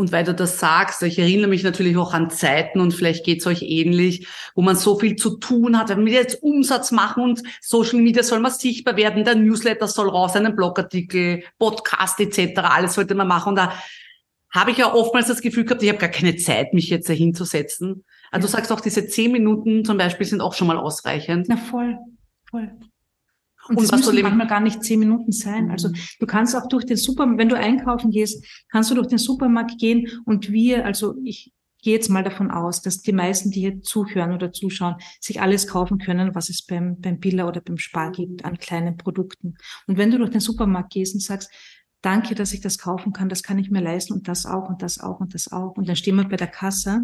Und 0.01 0.13
weil 0.13 0.25
du 0.25 0.35
das 0.35 0.59
sagst, 0.59 1.03
ich 1.03 1.19
erinnere 1.19 1.51
mich 1.51 1.63
natürlich 1.63 1.95
auch 1.99 2.15
an 2.15 2.31
Zeiten 2.31 2.81
und 2.81 2.95
vielleicht 2.95 3.23
geht 3.23 3.41
es 3.41 3.47
euch 3.47 3.61
ähnlich, 3.61 4.27
wo 4.55 4.63
man 4.63 4.75
so 4.75 4.99
viel 4.99 5.15
zu 5.15 5.37
tun 5.37 5.79
hat, 5.79 5.91
wenn 5.91 6.07
wir 6.07 6.15
jetzt 6.15 6.43
Umsatz 6.43 6.91
machen 6.91 7.23
und 7.23 7.43
Social 7.61 8.01
Media 8.01 8.23
soll 8.23 8.41
man 8.41 8.51
sichtbar 8.51 8.97
werden, 8.97 9.25
der 9.25 9.35
Newsletter 9.35 9.87
soll 9.87 10.09
raus, 10.09 10.35
einen 10.37 10.57
Blogartikel, 10.57 11.43
Podcast 11.59 12.19
etc., 12.19 12.61
alles 12.61 12.95
sollte 12.95 13.15
man 13.15 13.29
machen. 13.29 13.51
Und 13.51 13.57
da 13.57 13.75
habe 14.49 14.71
ich 14.71 14.79
ja 14.79 14.91
oftmals 14.91 15.29
das 15.29 15.43
Gefühl 15.43 15.67
gehabt, 15.67 15.83
ich 15.83 15.91
habe 15.91 15.99
gar 15.99 16.09
keine 16.09 16.35
Zeit, 16.37 16.73
mich 16.73 16.89
jetzt 16.89 17.11
dahinzusetzen. 17.11 18.07
Also 18.31 18.49
du 18.49 18.53
sagst 18.53 18.73
auch, 18.73 18.81
diese 18.81 19.07
zehn 19.07 19.33
Minuten 19.33 19.85
zum 19.85 19.99
Beispiel 19.99 20.25
sind 20.25 20.41
auch 20.41 20.55
schon 20.55 20.67
mal 20.67 20.79
ausreichend. 20.79 21.45
Na 21.51 21.59
voll, 21.59 21.99
voll. 22.51 22.71
Und, 23.69 23.77
und 23.77 23.93
das 23.93 24.07
müssen 24.07 24.23
manchmal 24.23 24.47
gar 24.47 24.61
nicht 24.61 24.83
zehn 24.83 24.99
Minuten 24.99 25.33
sein. 25.33 25.71
Also 25.71 25.89
mhm. 25.89 25.95
du 26.19 26.27
kannst 26.27 26.57
auch 26.57 26.69
durch 26.69 26.87
den 26.87 26.97
Supermarkt, 26.97 27.41
wenn 27.41 27.49
du 27.49 27.57
einkaufen 27.57 28.11
gehst, 28.11 28.45
kannst 28.71 28.91
du 28.91 28.95
durch 28.95 29.09
den 29.09 29.19
Supermarkt 29.19 29.79
gehen 29.79 30.09
und 30.25 30.51
wir, 30.51 30.85
also 30.85 31.15
ich 31.25 31.53
gehe 31.83 31.95
jetzt 31.95 32.11
mal 32.11 32.25
davon 32.25 32.51
aus, 32.51 32.83
dass 32.83 33.01
die 33.01 33.13
meisten, 33.13 33.51
die 33.51 33.61
hier 33.61 33.83
zuhören 33.83 34.33
oder 34.33 34.53
zuschauen, 34.53 34.97
sich 35.21 35.41
alles 35.41 35.67
kaufen 35.67 35.99
können, 35.99 36.35
was 36.35 36.51
es 36.51 36.65
beim, 36.65 37.01
beim 37.01 37.19
Billa 37.19 37.49
oder 37.49 37.61
beim 37.61 37.79
Spar 37.79 38.13
gibt 38.13 38.45
an 38.45 38.59
kleinen 38.59 38.97
Produkten. 38.97 39.55
Und 39.87 39.97
wenn 39.97 40.11
du 40.11 40.19
durch 40.19 40.31
den 40.31 40.41
Supermarkt 40.41 40.93
gehst 40.93 41.15
und 41.15 41.21
sagst, 41.21 41.51
danke, 42.03 42.35
dass 42.35 42.53
ich 42.53 42.61
das 42.61 42.79
kaufen 42.79 43.13
kann, 43.13 43.29
das 43.29 43.43
kann 43.43 43.59
ich 43.59 43.71
mir 43.71 43.81
leisten 43.81 44.15
und 44.15 44.29
das 44.29 44.47
auch 44.47 44.69
und 44.69 44.83
das 44.83 45.01
auch 45.01 45.21
und 45.21 45.35
das 45.35 45.53
auch. 45.53 45.77
Und 45.77 45.89
dann 45.89 45.97
stehen 45.97 46.17
wir 46.17 46.29
bei 46.29 46.37
der 46.37 46.49
Kasse 46.49 47.03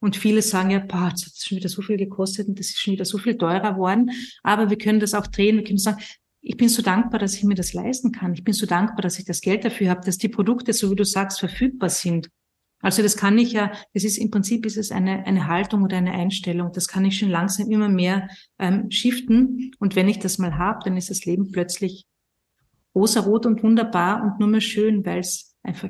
und 0.00 0.16
viele 0.16 0.42
sagen 0.42 0.70
ja, 0.70 0.78
boah, 0.78 1.10
das 1.10 1.26
hat 1.26 1.32
schon 1.36 1.58
wieder 1.58 1.68
so 1.68 1.82
viel 1.82 1.96
gekostet 1.96 2.48
und 2.48 2.58
das 2.58 2.68
ist 2.68 2.80
schon 2.80 2.94
wieder 2.94 3.04
so 3.04 3.18
viel 3.18 3.36
teurer 3.36 3.74
geworden. 3.74 4.10
Aber 4.42 4.70
wir 4.70 4.78
können 4.78 5.00
das 5.00 5.14
auch 5.14 5.26
drehen. 5.26 5.56
Wir 5.56 5.64
können 5.64 5.78
sagen, 5.78 6.02
ich 6.40 6.56
bin 6.56 6.68
so 6.68 6.82
dankbar, 6.82 7.18
dass 7.18 7.34
ich 7.34 7.44
mir 7.44 7.54
das 7.54 7.72
leisten 7.72 8.12
kann. 8.12 8.34
Ich 8.34 8.44
bin 8.44 8.54
so 8.54 8.66
dankbar, 8.66 9.02
dass 9.02 9.18
ich 9.18 9.24
das 9.24 9.40
Geld 9.40 9.64
dafür 9.64 9.90
habe, 9.90 10.04
dass 10.04 10.18
die 10.18 10.28
Produkte, 10.28 10.72
so 10.72 10.90
wie 10.90 10.96
du 10.96 11.04
sagst, 11.04 11.40
verfügbar 11.40 11.90
sind. 11.90 12.28
Also 12.80 13.02
das 13.02 13.16
kann 13.16 13.36
ich 13.38 13.52
ja, 13.52 13.72
das 13.94 14.04
ist 14.04 14.18
im 14.18 14.30
Prinzip 14.30 14.64
ist 14.66 14.76
es 14.76 14.92
eine, 14.92 15.26
eine 15.26 15.48
Haltung 15.48 15.82
oder 15.82 15.96
eine 15.96 16.12
Einstellung. 16.12 16.70
Das 16.72 16.88
kann 16.88 17.04
ich 17.04 17.18
schon 17.18 17.30
langsam 17.30 17.70
immer 17.70 17.88
mehr 17.88 18.28
ähm, 18.58 18.90
shiften. 18.90 19.72
Und 19.78 19.96
wenn 19.96 20.08
ich 20.08 20.18
das 20.18 20.38
mal 20.38 20.56
habe, 20.56 20.80
dann 20.84 20.96
ist 20.96 21.10
das 21.10 21.24
Leben 21.24 21.50
plötzlich 21.50 22.06
rosarot 22.94 23.46
und 23.46 23.62
wunderbar 23.62 24.22
und 24.22 24.38
nur 24.38 24.48
mehr 24.48 24.60
schön, 24.60 25.04
weil 25.04 25.20
es 25.20 25.56
einfach 25.62 25.88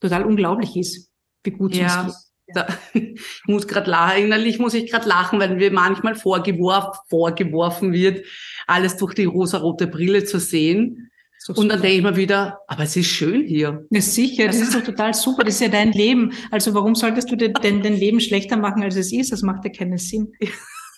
total 0.00 0.24
unglaublich 0.24 0.76
ist, 0.76 1.10
wie 1.44 1.50
gut 1.50 1.72
es 1.72 1.78
ja. 1.78 2.04
geht. 2.04 2.14
Da, 2.54 2.66
ich 2.94 3.20
muss 3.46 3.66
gerade 3.66 3.90
lachen, 3.90 4.24
innerlich 4.24 4.58
muss 4.58 4.74
ich 4.74 4.90
gerade 4.90 5.08
lachen, 5.08 5.40
weil 5.40 5.56
mir 5.56 5.72
manchmal 5.72 6.14
vorgeworfen, 6.14 7.00
vorgeworfen 7.08 7.92
wird, 7.92 8.24
alles 8.66 8.96
durch 8.96 9.14
die 9.14 9.24
rosarote 9.24 9.86
Brille 9.86 10.24
zu 10.24 10.38
sehen. 10.38 11.10
So 11.38 11.54
und 11.54 11.70
dann 11.70 11.80
denke 11.80 11.96
ich 11.96 12.02
mir 12.02 12.16
wieder, 12.16 12.58
aber 12.68 12.82
es 12.82 12.96
ist 12.96 13.06
schön 13.06 13.46
hier. 13.46 13.86
Ja, 13.90 14.00
sicher, 14.02 14.46
das 14.46 14.60
ist 14.60 14.74
doch 14.74 14.82
total 14.82 15.14
super, 15.14 15.42
das 15.42 15.54
ist 15.54 15.60
ja 15.62 15.68
dein 15.68 15.92
Leben. 15.92 16.32
Also 16.50 16.74
warum 16.74 16.94
solltest 16.94 17.30
du 17.30 17.36
denn 17.36 17.54
dein 17.54 17.96
Leben 17.96 18.20
schlechter 18.20 18.58
machen, 18.58 18.82
als 18.82 18.96
es 18.96 19.10
ist? 19.10 19.32
Das 19.32 19.42
macht 19.42 19.64
ja 19.64 19.70
keinen 19.70 19.96
Sinn. 19.96 20.32
Das 20.38 20.50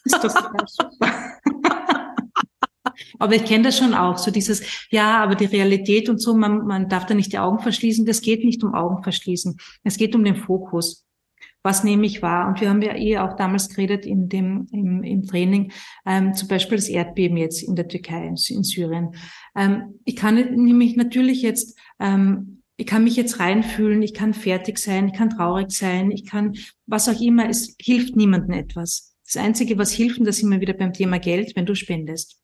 ist 0.04 0.24
doch 0.24 0.34
total 0.34 0.66
super. 0.66 1.12
Aber 3.18 3.34
ich 3.34 3.44
kenne 3.44 3.64
das 3.64 3.78
schon 3.78 3.94
auch, 3.94 4.18
so 4.18 4.30
dieses, 4.30 4.62
ja, 4.90 5.22
aber 5.22 5.36
die 5.36 5.44
Realität 5.44 6.08
und 6.08 6.20
so, 6.20 6.34
man, 6.34 6.66
man 6.66 6.88
darf 6.88 7.06
da 7.06 7.14
nicht 7.14 7.32
die 7.32 7.38
Augen 7.38 7.60
verschließen. 7.60 8.04
Das 8.04 8.20
geht 8.20 8.44
nicht 8.44 8.64
um 8.64 8.74
Augen 8.74 9.02
verschließen. 9.02 9.56
Es 9.84 9.96
geht 9.96 10.16
um 10.16 10.24
den 10.24 10.36
Fokus. 10.36 11.06
Was 11.62 11.84
nehme 11.84 12.06
ich 12.06 12.22
wahr? 12.22 12.48
Und 12.48 12.60
wir 12.60 12.68
haben 12.68 12.82
ja 12.82 12.96
eh 12.96 13.18
auch 13.18 13.36
damals 13.36 13.68
geredet 13.68 14.04
in 14.04 14.28
dem, 14.28 14.66
im, 14.72 15.02
im 15.04 15.26
Training, 15.26 15.72
ähm, 16.04 16.34
zum 16.34 16.48
Beispiel 16.48 16.76
das 16.76 16.88
Erdbeben 16.88 17.36
jetzt 17.36 17.62
in 17.62 17.76
der 17.76 17.86
Türkei, 17.86 18.26
in, 18.26 18.36
Syrien. 18.36 19.14
Ähm, 19.56 20.00
ich 20.04 20.16
kann 20.16 20.34
nämlich 20.34 20.96
natürlich 20.96 21.42
jetzt, 21.42 21.78
ähm, 22.00 22.62
ich 22.76 22.86
kann 22.86 23.04
mich 23.04 23.14
jetzt 23.14 23.38
reinfühlen, 23.38 24.02
ich 24.02 24.12
kann 24.12 24.34
fertig 24.34 24.78
sein, 24.78 25.08
ich 25.08 25.14
kann 25.14 25.30
traurig 25.30 25.70
sein, 25.70 26.10
ich 26.10 26.26
kann, 26.26 26.56
was 26.86 27.08
auch 27.08 27.20
immer, 27.20 27.48
es 27.48 27.76
hilft 27.80 28.16
niemandem 28.16 28.52
etwas. 28.58 29.14
Das 29.24 29.36
Einzige, 29.36 29.78
was 29.78 29.92
hilft, 29.92 30.18
und 30.18 30.26
da 30.26 30.32
sind 30.32 30.50
wir 30.50 30.60
wieder 30.60 30.74
beim 30.74 30.92
Thema 30.92 31.18
Geld, 31.18 31.54
wenn 31.54 31.66
du 31.66 31.74
spendest. 31.74 32.40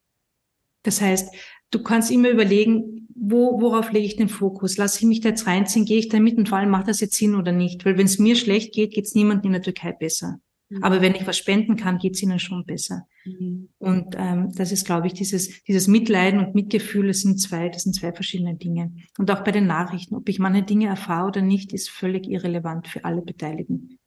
Das 0.84 1.00
heißt, 1.00 1.34
du 1.70 1.82
kannst 1.82 2.10
immer 2.10 2.30
überlegen, 2.30 2.97
wo, 3.20 3.60
worauf 3.60 3.92
lege 3.92 4.06
ich 4.06 4.16
den 4.16 4.28
Fokus? 4.28 4.76
Lasse 4.76 5.00
ich 5.00 5.06
mich 5.06 5.20
da 5.20 5.30
jetzt 5.30 5.46
reinziehen? 5.46 5.84
Gehe 5.84 5.98
ich 5.98 6.08
da 6.08 6.20
mit? 6.20 6.38
Und 6.38 6.48
vor 6.48 6.58
allem, 6.58 6.70
macht 6.70 6.88
das 6.88 7.00
jetzt 7.00 7.16
Sinn 7.16 7.34
oder 7.34 7.52
nicht? 7.52 7.84
Weil 7.84 7.98
wenn 7.98 8.06
es 8.06 8.18
mir 8.18 8.36
schlecht 8.36 8.72
geht, 8.74 8.92
geht 8.92 9.06
es 9.06 9.14
niemandem 9.14 9.46
in 9.46 9.52
der 9.52 9.62
Türkei 9.62 9.92
besser. 9.92 10.40
Mhm. 10.68 10.84
Aber 10.84 11.00
wenn 11.00 11.14
ich 11.14 11.26
was 11.26 11.38
spenden 11.38 11.76
kann, 11.76 11.98
geht 11.98 12.14
es 12.14 12.22
ihnen 12.22 12.38
schon 12.38 12.64
besser. 12.64 13.06
Mhm. 13.24 13.68
Und 13.78 14.14
ähm, 14.18 14.52
das 14.54 14.72
ist, 14.72 14.84
glaube 14.84 15.06
ich, 15.06 15.14
dieses, 15.14 15.62
dieses 15.64 15.88
Mitleiden 15.88 16.40
und 16.40 16.54
Mitgefühl, 16.54 17.08
das 17.08 17.20
sind 17.20 17.40
zwei, 17.40 17.68
das 17.68 17.82
sind 17.82 17.94
zwei 17.94 18.12
verschiedene 18.12 18.56
Dinge. 18.56 18.92
Und 19.18 19.30
auch 19.30 19.42
bei 19.44 19.52
den 19.52 19.66
Nachrichten, 19.66 20.14
ob 20.14 20.28
ich 20.28 20.38
meine 20.38 20.62
Dinge 20.62 20.86
erfahre 20.86 21.28
oder 21.28 21.42
nicht, 21.42 21.72
ist 21.72 21.90
völlig 21.90 22.28
irrelevant 22.28 22.88
für 22.88 23.04
alle 23.04 23.22
Beteiligten. 23.22 23.98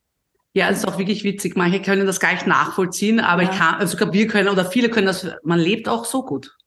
Ja, 0.53 0.70
es 0.70 0.80
ist 0.80 0.88
auch 0.88 0.97
wirklich 0.97 1.24
witzig. 1.24 1.55
Manche 1.55 1.82
können 1.82 2.05
das 2.05 2.20
gar 2.20 2.34
nicht 2.34 2.45
nachvollziehen, 2.45 3.22
aber 3.22 3.43
ja. 3.43 3.51
ich 3.51 3.57
kann, 3.57 3.76
also 3.76 3.97
wir 4.12 4.28
können 4.28 4.49
oder 4.49 4.66
viele 4.66 4.89
können 4.89 5.07
das, 5.07 5.26
man 5.43 5.59
lebt 5.59 5.88
auch 5.88 6.03
so 6.03 6.26
gut. 6.26 6.57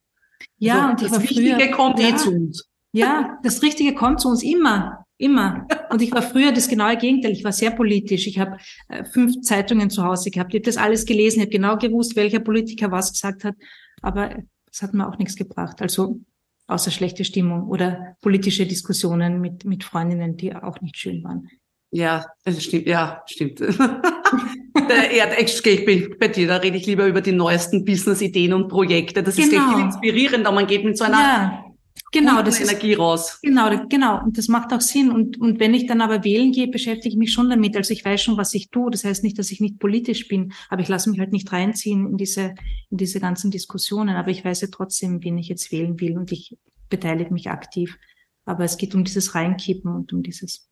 Ja, 0.59 0.83
so, 0.83 0.91
und 0.91 1.03
ich 1.03 1.09
das 1.09 1.13
war 1.13 1.21
Richtige 1.21 1.57
früher, 1.57 1.71
kommt 1.71 1.99
ja, 1.99 2.09
eh 2.09 2.17
zu 2.17 2.31
uns. 2.31 2.69
Ja, 2.93 3.39
das 3.43 3.63
Richtige 3.63 3.95
kommt 3.95 4.21
zu 4.21 4.29
uns 4.29 4.43
immer, 4.43 5.05
immer. 5.19 5.67
Und 5.91 6.01
ich 6.01 6.13
war 6.13 6.23
früher 6.23 6.53
das 6.53 6.69
genaue 6.69 6.97
Gegenteil. 6.97 7.33
Ich 7.33 7.45
war 7.45 7.53
sehr 7.53 7.73
politisch. 7.73 8.27
Ich 8.27 8.39
habe 8.39 8.59
äh, 8.89 9.05
fünf 9.05 9.41
Zeitungen 9.41 9.91
zu 9.91 10.05
Hause 10.05 10.31
gehabt. 10.31 10.55
Ich 10.55 10.61
habe 10.61 10.67
das 10.67 10.77
alles 10.77 11.05
gelesen. 11.05 11.41
Ich 11.41 11.47
habe 11.47 11.53
genau 11.53 11.77
gewusst, 11.77 12.15
welcher 12.15 12.41
Politiker 12.41 12.93
was 12.93 13.13
gesagt 13.13 13.45
hat. 13.45 13.57
Aber 14.01 14.37
es 14.71 14.83
hat 14.83 14.95
mir 14.95 15.09
auch 15.09 15.19
nichts 15.19 15.35
gebracht. 15.35 15.83
Also 15.83 16.21
außer 16.67 16.91
schlechte 16.91 17.25
Stimmung 17.25 17.69
oder 17.69 18.17
politische 18.21 18.67
Diskussionen 18.67 19.41
mit, 19.41 19.65
mit 19.65 19.85
Freundinnen, 19.85 20.37
die 20.37 20.55
auch 20.55 20.81
nicht 20.81 20.97
schön 20.97 21.23
waren. 21.25 21.49
Ja, 21.91 22.27
stimmt, 22.59 22.87
ja, 22.87 23.23
stimmt. 23.27 23.61
ja, 25.17 25.27
echt, 25.27 25.67
ich 25.67 25.85
bin 25.85 26.17
bei 26.19 26.29
dir, 26.29 26.49
da 26.49 26.57
rede 26.57 26.77
ich 26.77 26.87
lieber 26.87 27.07
über 27.07 27.21
die 27.21 27.33
neuesten 27.33 27.85
Business-Ideen 27.85 28.53
und 28.53 28.69
Projekte. 28.69 29.23
Das 29.23 29.37
genau. 29.37 29.49
ist 29.49 29.75
viel 29.75 29.85
inspirierender. 29.85 30.53
Man 30.53 30.67
geht 30.67 30.85
mit 30.85 30.99
so 30.99 31.05
einer 31.05 31.19
ja, 31.19 31.65
genau, 32.13 32.43
das 32.43 32.61
Energie 32.61 32.93
ist, 32.93 32.99
raus. 32.99 33.39
Genau, 33.43 33.71
genau. 33.89 34.23
Und 34.23 34.37
das 34.37 34.49
macht 34.49 34.73
auch 34.73 34.81
Sinn. 34.81 35.11
Und, 35.11 35.41
und 35.41 35.61
wenn 35.61 35.75
ich 35.75 35.87
dann 35.87 36.01
aber 36.01 36.25
wählen 36.25 36.53
gehe, 36.53 36.69
beschäftige 36.69 37.11
ich 37.11 37.17
mich 37.17 37.33
schon 37.33 37.51
damit. 37.51 37.77
Also 37.77 37.93
ich 37.93 38.05
weiß 38.05 38.23
schon, 38.23 38.37
was 38.37 38.55
ich 38.55 38.71
tue. 38.71 38.91
Das 38.91 39.05
heißt 39.05 39.23
nicht, 39.23 39.39
dass 39.39 39.51
ich 39.51 39.61
nicht 39.61 39.79
politisch 39.79 40.29
bin, 40.29 40.53
aber 40.69 40.83
ich 40.83 40.89
lasse 40.89 41.11
mich 41.11 41.21
halt 41.21 41.33
nicht 41.33 41.53
reinziehen 41.53 42.09
in 42.11 42.17
diese, 42.17 42.55
in 42.91 42.97
diese 42.97 43.21
ganzen 43.21 43.51
Diskussionen. 43.51 44.17
Aber 44.17 44.31
ich 44.31 44.45
weiß 44.45 44.61
ja 44.63 44.69
trotzdem, 44.71 45.23
wen 45.23 45.39
ich 45.39 45.49
jetzt 45.49 45.71
wählen 45.73 46.01
will 46.01 46.19
und 46.19 46.33
ich 46.33 46.57
beteilige 46.89 47.33
mich 47.33 47.51
aktiv. 47.51 47.97
Aber 48.45 48.65
es 48.65 48.77
geht 48.77 48.95
um 48.95 49.05
dieses 49.05 49.35
Reinkippen 49.35 49.95
und 49.95 50.13
um 50.13 50.23
dieses 50.23 50.69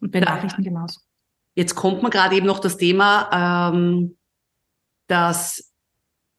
und 0.00 0.12
bei 0.12 0.20
Nachrichten 0.20 0.62
genauso. 0.62 1.00
Jetzt 1.58 1.74
kommt 1.74 2.04
mir 2.04 2.10
gerade 2.10 2.36
eben 2.36 2.46
noch 2.46 2.60
das 2.60 2.76
Thema, 2.76 3.72
ähm, 3.74 4.16
dass 5.08 5.72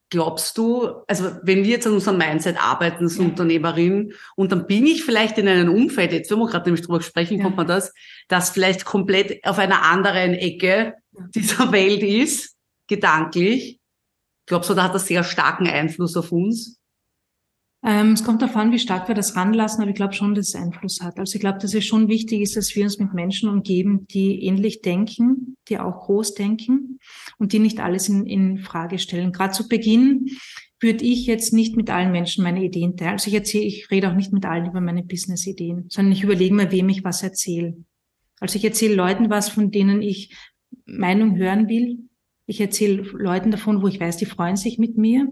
glaubst 0.08 0.56
du, 0.56 0.94
also 1.06 1.32
wenn 1.42 1.62
wir 1.62 1.72
jetzt 1.72 1.86
an 1.86 1.92
unserem 1.92 2.16
Mindset 2.16 2.56
arbeiten 2.56 3.04
als 3.04 3.18
ja. 3.18 3.24
Unternehmerin 3.24 4.14
und 4.34 4.50
dann 4.50 4.66
bin 4.66 4.86
ich 4.86 5.04
vielleicht 5.04 5.36
in 5.36 5.46
einem 5.46 5.74
Umfeld, 5.74 6.12
jetzt 6.12 6.30
wenn 6.30 6.38
wir 6.38 6.46
gerade 6.46 6.70
nämlich 6.70 6.86
drüber 6.86 7.02
sprechen, 7.02 7.36
ja. 7.36 7.44
kommt 7.44 7.58
man 7.58 7.66
das, 7.66 7.92
das 8.28 8.48
vielleicht 8.48 8.86
komplett 8.86 9.44
auf 9.44 9.58
einer 9.58 9.82
anderen 9.82 10.32
Ecke 10.32 10.94
dieser 11.34 11.70
Welt 11.70 12.02
ist, 12.02 12.56
gedanklich. 12.86 13.78
Glaubst 14.46 14.70
du, 14.70 14.74
da 14.74 14.84
hat 14.84 14.94
das 14.94 15.06
sehr 15.06 15.22
starken 15.22 15.66
Einfluss 15.66 16.16
auf 16.16 16.32
uns? 16.32 16.79
Ähm, 17.82 18.12
es 18.12 18.24
kommt 18.24 18.42
darauf 18.42 18.56
an, 18.56 18.72
wie 18.72 18.78
stark 18.78 19.08
wir 19.08 19.14
das 19.14 19.36
ranlassen, 19.36 19.80
aber 19.80 19.90
ich 19.90 19.96
glaube 19.96 20.12
schon, 20.12 20.34
dass 20.34 20.48
es 20.48 20.54
Einfluss 20.54 21.00
hat. 21.00 21.18
Also 21.18 21.36
ich 21.36 21.40
glaube, 21.40 21.58
dass 21.58 21.72
es 21.72 21.86
schon 21.86 22.08
wichtig 22.08 22.42
ist, 22.42 22.56
dass 22.56 22.74
wir 22.76 22.84
uns 22.84 22.98
mit 22.98 23.14
Menschen 23.14 23.48
umgeben, 23.48 24.06
die 24.08 24.44
ähnlich 24.44 24.82
denken, 24.82 25.56
die 25.68 25.78
auch 25.78 26.00
groß 26.00 26.34
denken 26.34 26.98
und 27.38 27.52
die 27.52 27.58
nicht 27.58 27.80
alles 27.80 28.08
in, 28.08 28.26
in 28.26 28.58
Frage 28.58 28.98
stellen. 28.98 29.32
Gerade 29.32 29.54
zu 29.54 29.66
Beginn 29.66 30.26
würde 30.78 31.04
ich 31.04 31.26
jetzt 31.26 31.52
nicht 31.52 31.76
mit 31.76 31.90
allen 31.90 32.12
Menschen 32.12 32.44
meine 32.44 32.62
Ideen 32.62 32.96
teilen. 32.96 33.12
Also 33.12 33.28
ich 33.28 33.34
erzähle, 33.34 33.64
ich 33.64 33.90
rede 33.90 34.10
auch 34.10 34.14
nicht 34.14 34.32
mit 34.32 34.44
allen 34.44 34.66
über 34.66 34.80
meine 34.80 35.02
Business-Ideen, 35.02 35.86
sondern 35.88 36.12
ich 36.12 36.22
überlege 36.22 36.54
mir, 36.54 36.70
wem 36.70 36.88
ich 36.90 37.04
was 37.04 37.22
erzähle. 37.22 37.76
Also 38.40 38.56
ich 38.56 38.64
erzähle 38.64 38.94
Leuten 38.94 39.30
was, 39.30 39.48
von 39.48 39.70
denen 39.70 40.02
ich 40.02 40.34
Meinung 40.86 41.36
hören 41.36 41.68
will. 41.68 41.98
Ich 42.46 42.60
erzähle 42.60 43.02
Leuten 43.12 43.50
davon, 43.50 43.82
wo 43.82 43.88
ich 43.88 44.00
weiß, 44.00 44.16
die 44.16 44.26
freuen 44.26 44.56
sich 44.56 44.78
mit 44.78 44.96
mir. 44.96 45.28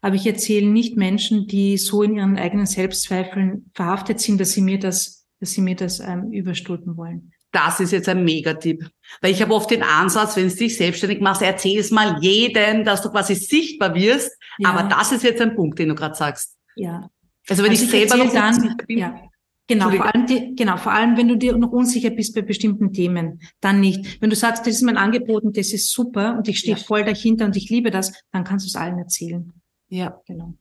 Aber 0.00 0.14
ich 0.14 0.26
erzähle 0.26 0.66
nicht 0.66 0.96
Menschen, 0.96 1.46
die 1.46 1.76
so 1.76 2.02
in 2.02 2.16
ihren 2.16 2.36
eigenen 2.36 2.66
Selbstzweifeln 2.66 3.70
verhaftet 3.74 4.20
sind, 4.20 4.40
dass 4.40 4.52
sie 4.52 4.62
mir 4.62 4.78
das, 4.78 5.26
dass 5.40 5.52
sie 5.52 5.60
mir 5.60 5.76
das 5.76 6.00
ähm, 6.00 6.32
überstülpen 6.32 6.96
wollen. 6.96 7.32
Das 7.52 7.80
ist 7.80 7.92
jetzt 7.92 8.08
ein 8.08 8.24
Megatipp. 8.24 8.88
Weil 9.20 9.32
ich 9.32 9.42
habe 9.42 9.54
oft 9.54 9.70
den 9.70 9.82
Ansatz, 9.82 10.36
wenn 10.36 10.48
du 10.48 10.54
dich 10.54 10.76
selbstständig 10.76 11.20
machst, 11.20 11.42
erzähl 11.42 11.78
es 11.78 11.90
mal 11.90 12.18
jedem, 12.20 12.84
dass 12.84 13.02
du 13.02 13.10
quasi 13.10 13.34
sichtbar 13.34 13.94
wirst. 13.94 14.30
Ja. 14.58 14.70
Aber 14.70 14.88
das 14.88 15.12
ist 15.12 15.24
jetzt 15.24 15.40
ein 15.40 15.56
Punkt, 15.56 15.78
den 15.78 15.88
du 15.88 15.94
gerade 15.94 16.14
sagst. 16.14 16.56
Ja. 16.76 17.10
Also 17.48 17.62
wenn 17.64 17.70
also 17.70 17.84
ich, 17.84 17.92
ich 17.92 18.08
selber 18.08 18.24
noch 18.24 18.32
dann, 18.32 18.76
bin, 18.86 18.98
ja. 18.98 19.20
Genau, 19.66 19.88
vor 19.90 20.12
allem, 20.12 20.26
die, 20.26 20.56
genau, 20.56 20.76
vor 20.78 20.90
allem, 20.90 21.16
wenn 21.16 21.28
du 21.28 21.36
dir 21.36 21.56
noch 21.56 21.70
unsicher 21.70 22.10
bist 22.10 22.34
bei 22.34 22.42
bestimmten 22.42 22.92
Themen, 22.92 23.40
dann 23.60 23.78
nicht. 23.78 24.20
Wenn 24.20 24.30
du 24.30 24.34
sagst, 24.34 24.66
das 24.66 24.74
ist 24.74 24.82
mein 24.82 24.96
Angebot 24.96 25.44
und 25.44 25.56
das 25.56 25.72
ist 25.72 25.92
super 25.92 26.36
und 26.36 26.48
ich 26.48 26.58
stehe 26.58 26.76
ja. 26.76 26.82
voll 26.82 27.04
dahinter 27.04 27.44
und 27.44 27.56
ich 27.56 27.70
liebe 27.70 27.92
das, 27.92 28.12
dann 28.32 28.42
kannst 28.42 28.66
du 28.66 28.68
es 28.68 28.74
allen 28.74 28.98
erzählen. 28.98 29.52
Ja, 29.90 30.20
genau. 30.26 30.54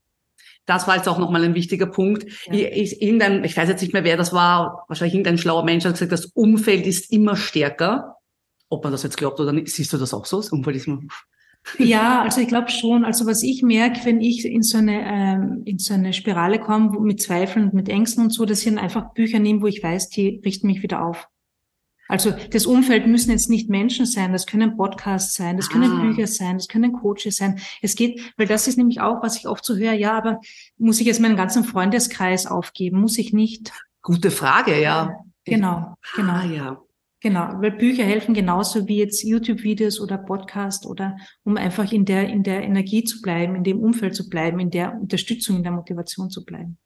Das 0.66 0.88
war 0.88 0.98
jetzt 0.98 1.08
auch 1.08 1.18
nochmal 1.18 1.44
ein 1.44 1.56
wichtiger 1.56 1.88
Punkt. 1.88 2.26
Ja. 2.48 2.54
Ich, 2.54 3.02
irgendein, 3.02 3.44
ich 3.44 3.58
weiß 3.58 3.70
jetzt 3.70 3.82
nicht 3.82 3.94
mehr, 3.94 4.04
wer 4.04 4.18
das 4.18 4.34
war, 4.34 4.86
wahrscheinlich 4.88 5.16
irgendein 5.16 5.38
schlauer 5.38 5.64
Mensch 5.64 5.86
hat 5.86 5.94
gesagt, 5.94 6.12
das 6.12 6.26
Umfeld 6.26 6.86
ist 6.86 7.12
immer 7.12 7.36
stärker. 7.36 8.18
Ob 8.70 8.84
man 8.84 8.92
das 8.92 9.04
jetzt 9.04 9.18
glaubt 9.18 9.40
oder 9.40 9.52
nicht, 9.52 9.70
siehst 9.70 9.94
du 9.94 9.98
das 9.98 10.14
auch 10.14 10.26
so? 10.26 10.38
Das 10.38 10.52
Umfeld 10.52 10.76
ist 10.76 10.88
immer 10.88 11.02
ja, 11.78 12.22
also 12.22 12.40
ich 12.40 12.48
glaube 12.48 12.70
schon. 12.70 13.04
Also 13.04 13.26
was 13.26 13.44
ich 13.44 13.64
merke, 13.64 14.06
wenn 14.06 14.22
ich 14.22 14.46
in 14.46 14.64
so 14.64 14.78
eine 14.78 15.02
ähm, 15.06 15.62
in 15.66 15.78
so 15.78 15.94
eine 15.94 16.14
Spirale 16.14 16.60
komme 16.60 16.98
mit 17.02 17.22
Zweifeln 17.22 17.66
und 17.66 17.74
mit 17.74 17.90
Ängsten 17.90 18.24
und 18.24 18.30
so, 18.30 18.46
dass 18.46 18.60
ich 18.60 18.66
dann 18.66 18.78
einfach 18.78 19.14
Bücher 19.14 19.40
nehme, 19.40 19.62
wo 19.62 19.68
ich 19.68 19.84
weiß, 19.84 20.10
die 20.10 20.42
richten 20.46 20.68
mich 20.68 20.84
wieder 20.84 21.06
auf. 21.06 21.28
Also 22.10 22.34
das 22.50 22.66
Umfeld 22.66 23.06
müssen 23.06 23.30
jetzt 23.30 23.52
nicht 23.52 23.70
Menschen 23.70 24.08
sein, 24.08 24.34
das 24.34 24.48
können 24.48 24.76
Podcasts 24.76 25.36
sein, 25.36 25.58
das 25.58 25.70
können 25.70 25.92
ah. 25.92 26.02
Bücher 26.02 26.26
sein, 26.26 26.58
das 26.58 26.68
können 26.68 26.92
Coaches 26.92 27.36
sein. 27.36 27.60
Es 27.84 27.96
geht, 27.96 28.34
weil 28.36 28.48
das 28.48 28.68
ist 28.68 28.78
nämlich 28.78 29.00
auch, 29.00 29.22
was 29.22 29.38
ich 29.38 29.48
oft 29.48 29.64
so 29.64 29.76
höre, 29.76 29.94
ja, 29.94 30.18
aber 30.18 30.42
muss 30.78 31.00
ich 31.00 31.06
jetzt 31.06 31.22
meinen 31.22 31.38
ganzen 31.38 31.64
Freundeskreis 31.64 32.48
aufgeben? 32.48 33.00
Muss 33.00 33.20
ich 33.20 33.32
nicht? 33.32 33.72
Gute 34.02 34.32
Frage, 34.32 34.82
ja. 34.82 35.20
Genau, 35.46 35.96
genau. 36.16 36.34
Ah, 36.34 36.46
ja. 36.46 36.82
Genau, 37.22 37.62
weil 37.62 37.72
Bücher 37.72 38.06
helfen 38.06 38.34
genauso 38.34 38.88
wie 38.88 38.98
jetzt 38.98 39.24
YouTube-Videos 39.24 40.00
oder 40.00 40.18
Podcast 40.18 40.88
oder 40.88 41.16
um 41.44 41.58
einfach 41.58 41.92
in 41.92 42.06
der, 42.06 42.28
in 42.28 42.42
der 42.42 42.64
Energie 42.64 43.04
zu 43.04 43.22
bleiben, 43.22 43.56
in 43.56 43.64
dem 43.64 43.82
Umfeld 43.82 44.16
zu 44.16 44.30
bleiben, 44.30 44.60
in 44.60 44.72
der 44.72 44.94
Unterstützung, 45.00 45.58
in 45.58 45.64
der 45.64 45.74
Motivation 45.74 46.32
zu 46.32 46.44
bleiben. 46.44 46.80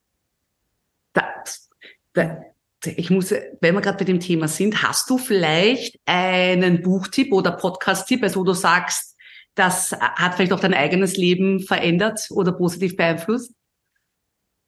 Das, 1.14 1.70
das 2.14 2.53
ich 2.86 3.10
muss, 3.10 3.32
wenn 3.32 3.76
wir 3.76 3.82
gerade 3.82 3.98
bei 3.98 4.06
dem 4.06 4.20
Thema 4.20 4.48
sind, 4.48 4.84
hast 4.84 5.10
du 5.10 5.18
vielleicht 5.18 6.00
einen 6.06 6.82
Buchtipp 6.82 7.32
oder 7.32 7.52
Podcast-Tipp, 7.52 8.24
also 8.24 8.42
wo 8.42 8.44
du 8.44 8.54
sagst, 8.54 9.16
das 9.56 9.92
hat 9.92 10.36
vielleicht 10.36 10.54
auch 10.54 10.60
dein 10.60 10.74
eigenes 10.74 11.18
Leben 11.18 11.60
verändert 11.60 12.28
oder 12.32 12.52
positiv 12.52 12.96
beeinflusst? 12.96 13.54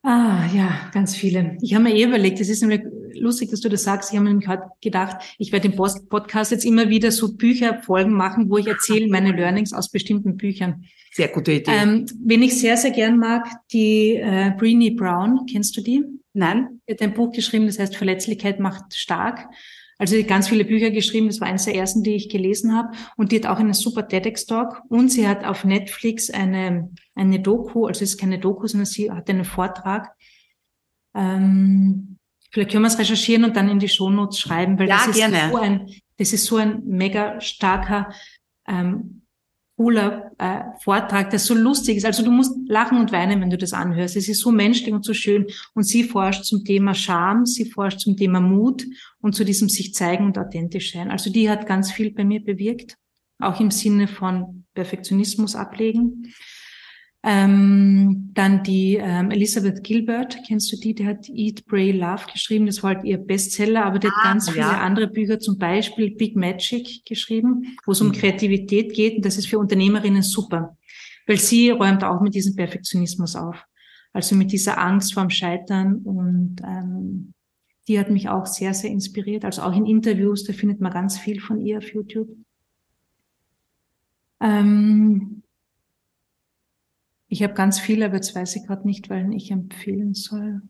Ah, 0.03 0.45
ja, 0.53 0.91
ganz 0.93 1.16
viele. 1.16 1.57
Ich 1.61 1.74
habe 1.74 1.86
mir 1.86 1.95
eh 1.95 2.03
überlegt, 2.03 2.39
es 2.39 2.47
ist 2.47 2.61
nämlich 2.61 2.84
lustig, 3.16 3.49
dass 3.49 3.61
du 3.61 3.70
das 3.70 3.84
sagst. 3.84 4.11
Ich 4.11 4.16
habe 4.16 4.26
mir 4.26 4.30
nämlich 4.30 4.47
heute 4.47 4.68
gedacht, 4.80 5.18
ich 5.39 5.51
werde 5.51 5.68
im 5.68 5.76
Podcast 5.76 6.51
jetzt 6.51 6.63
immer 6.63 6.89
wieder 6.89 7.11
so 7.11 7.34
Bücherfolgen 7.34 8.13
machen, 8.13 8.49
wo 8.49 8.57
ich 8.57 8.68
erzähle 8.68 9.07
meine 9.07 9.32
Learnings 9.32 9.74
aus 9.74 9.89
bestimmten 9.89 10.38
Büchern. 10.38 10.86
Sehr 11.11 11.30
gute 11.30 11.53
Idee. 11.53 11.72
Ähm, 11.72 12.05
wen 12.24 12.43
ich 12.43 12.59
sehr, 12.59 12.78
sehr 12.78 12.91
gern 12.91 13.18
mag, 13.18 13.47
die 13.72 14.18
äh, 14.18 14.51
Breenie 14.55 14.91
Brown. 14.91 15.47
Kennst 15.49 15.76
du 15.76 15.82
die? 15.82 16.03
Nein. 16.36 16.81
Sie 16.86 16.93
hat 16.93 17.01
ein 17.01 17.13
Buch 17.13 17.31
geschrieben, 17.31 17.65
das 17.65 17.79
heißt 17.79 17.95
Verletzlichkeit 17.95 18.59
macht 18.59 18.93
stark. 18.93 19.47
Also 19.97 20.21
ganz 20.23 20.49
viele 20.49 20.65
Bücher 20.65 20.91
geschrieben, 20.91 21.27
das 21.27 21.39
war 21.39 21.47
eines 21.47 21.63
der 21.63 21.75
ersten, 21.75 22.03
die 22.03 22.15
ich 22.15 22.27
gelesen 22.27 22.75
habe. 22.75 22.89
Und 23.15 23.31
die 23.31 23.38
hat 23.38 23.45
auch 23.45 23.57
einen 23.57 23.73
super 23.73 24.05
TEDx-Talk. 24.05 24.81
Und 24.89 25.09
sie 25.09 25.27
hat 25.27 25.45
auf 25.45 25.63
Netflix 25.63 26.29
eine, 26.29 26.91
eine 27.15 27.39
Doku, 27.39 27.86
also 27.86 28.03
es 28.03 28.11
ist 28.11 28.19
keine 28.19 28.38
Doku, 28.38 28.67
sondern 28.67 28.86
sie 28.86 29.09
hat 29.09 29.29
einen 29.29 29.45
Vortrag. 29.45 30.13
Ähm, 31.15 32.17
vielleicht 32.51 32.71
können 32.71 32.83
wir 32.83 32.89
es 32.89 32.99
recherchieren 32.99 33.45
und 33.45 33.55
dann 33.55 33.69
in 33.69 33.79
die 33.79 33.88
Shownotes 33.88 34.38
schreiben, 34.38 34.77
weil 34.77 34.89
ja, 34.89 34.97
das, 34.97 35.07
ist 35.07 35.15
gerne. 35.15 35.49
so 35.49 35.57
ein, 35.57 35.89
das 36.17 36.33
ist 36.33 36.45
so 36.45 36.57
ein 36.57 36.83
mega 36.86 37.39
starker 37.39 38.09
ähm, 38.67 39.24
cooler 39.76 40.32
äh, 40.38 40.61
Vortrag, 40.82 41.30
der 41.30 41.39
so 41.39 41.53
lustig 41.53 41.97
ist. 41.97 42.05
Also 42.05 42.23
du 42.23 42.32
musst 42.32 42.57
lachen 42.67 42.97
und 42.97 43.11
weinen, 43.11 43.41
wenn 43.41 43.49
du 43.49 43.57
das 43.57 43.73
anhörst. 43.73 44.15
Es 44.15 44.30
ist 44.30 44.39
so 44.39 44.51
menschlich 44.51 44.93
und 44.93 45.03
so 45.03 45.13
schön. 45.13 45.47
Und 45.73 45.84
sie 45.84 46.03
forscht 46.03 46.45
zum 46.45 46.63
Thema 46.63 46.93
Scham, 46.93 47.45
sie 47.45 47.65
forscht 47.65 47.99
zum 47.99 48.15
Thema 48.15 48.39
Mut 48.39 48.86
und 49.19 49.36
zu 49.36 49.43
diesem 49.43 49.67
sich 49.67 49.93
zeigen 49.93 50.26
und 50.26 50.38
authentisch 50.38 50.93
sein. 50.93 51.11
Also 51.11 51.30
die 51.30 51.49
hat 51.49 51.67
ganz 51.67 51.91
viel 51.91 52.11
bei 52.11 52.23
mir 52.23 52.43
bewirkt, 52.43 52.97
auch 53.39 53.59
im 53.59 53.71
Sinne 53.71 54.07
von 54.07 54.65
Perfektionismus 54.73 55.55
ablegen. 55.55 56.34
Ähm, 57.28 58.30
dann 58.36 58.61
die 58.61 58.97
ähm, 59.01 59.32
Elizabeth 59.32 59.84
Gilbert, 59.84 60.38
kennst 60.45 60.71
du 60.71 60.78
die? 60.78 60.93
Die 60.93 61.07
hat 61.07 61.28
Eat, 61.28 61.65
Pray, 61.65 61.91
Love 61.91 62.26
geschrieben. 62.32 62.67
Das 62.67 62.84
war 62.84 62.93
halt 62.93 63.03
ihr 63.03 63.17
Bestseller, 63.17 63.84
aber 63.84 63.97
die 63.97 64.07
ah, 64.07 64.11
hat 64.11 64.23
ganz 64.23 64.47
viele 64.47 64.65
ja. 64.65 64.80
andere 64.80 65.07
Bücher, 65.07 65.39
zum 65.39 65.57
Beispiel 65.57 66.11
Big 66.11 66.36
Magic 66.36 67.03
geschrieben, 67.03 67.78
wo 67.84 67.93
es 67.93 68.01
um 68.01 68.09
mhm. 68.09 68.11
Kreativität 68.11 68.93
geht. 68.93 69.15
Und 69.15 69.26
das 69.26 69.39
ist 69.39 69.47
für 69.47 69.57
Unternehmerinnen 69.57 70.21
super, 70.21 70.78
weil 71.26 71.38
sie 71.39 71.71
räumt 71.71 72.03
auch 72.03 72.21
mit 72.21 72.36
diesem 72.36 72.55
Perfektionismus 72.55 73.36
auf. 73.36 73.59
Also 74.13 74.36
mit 74.36 74.51
dieser 74.51 74.78
Angst 74.78 75.15
vorm 75.15 75.32
Scheitern 75.32 75.95
und 76.03 76.57
ähm, 76.63 77.34
die 77.88 77.99
hat 77.99 78.11
mich 78.11 78.30
auch 78.30 78.45
sehr, 78.45 78.76
sehr 78.76 78.91
inspiriert. 78.91 79.45
Also 79.45 79.63
auch 79.63 79.76
in 79.76 79.88
Interviews, 79.88 80.43
da 80.43 80.53
findet 80.53 80.80
man 80.80 80.93
ganz 80.93 81.17
viel 81.17 81.39
von 81.41 81.59
ihr 81.59 81.80
auf 81.80 81.91
YouTube. 81.91 82.30
Ähm, 84.39 85.41
ich 87.28 87.43
habe 87.43 87.53
ganz 87.53 87.80
viele, 87.80 88.05
aber 88.05 88.15
jetzt 88.15 88.36
weiß 88.36 88.55
ich 88.55 88.65
gerade 88.65 88.88
nicht, 88.88 89.09
weil 89.09 89.34
ich 89.34 89.51
empfehlen 89.51 90.13
soll. 90.13 90.61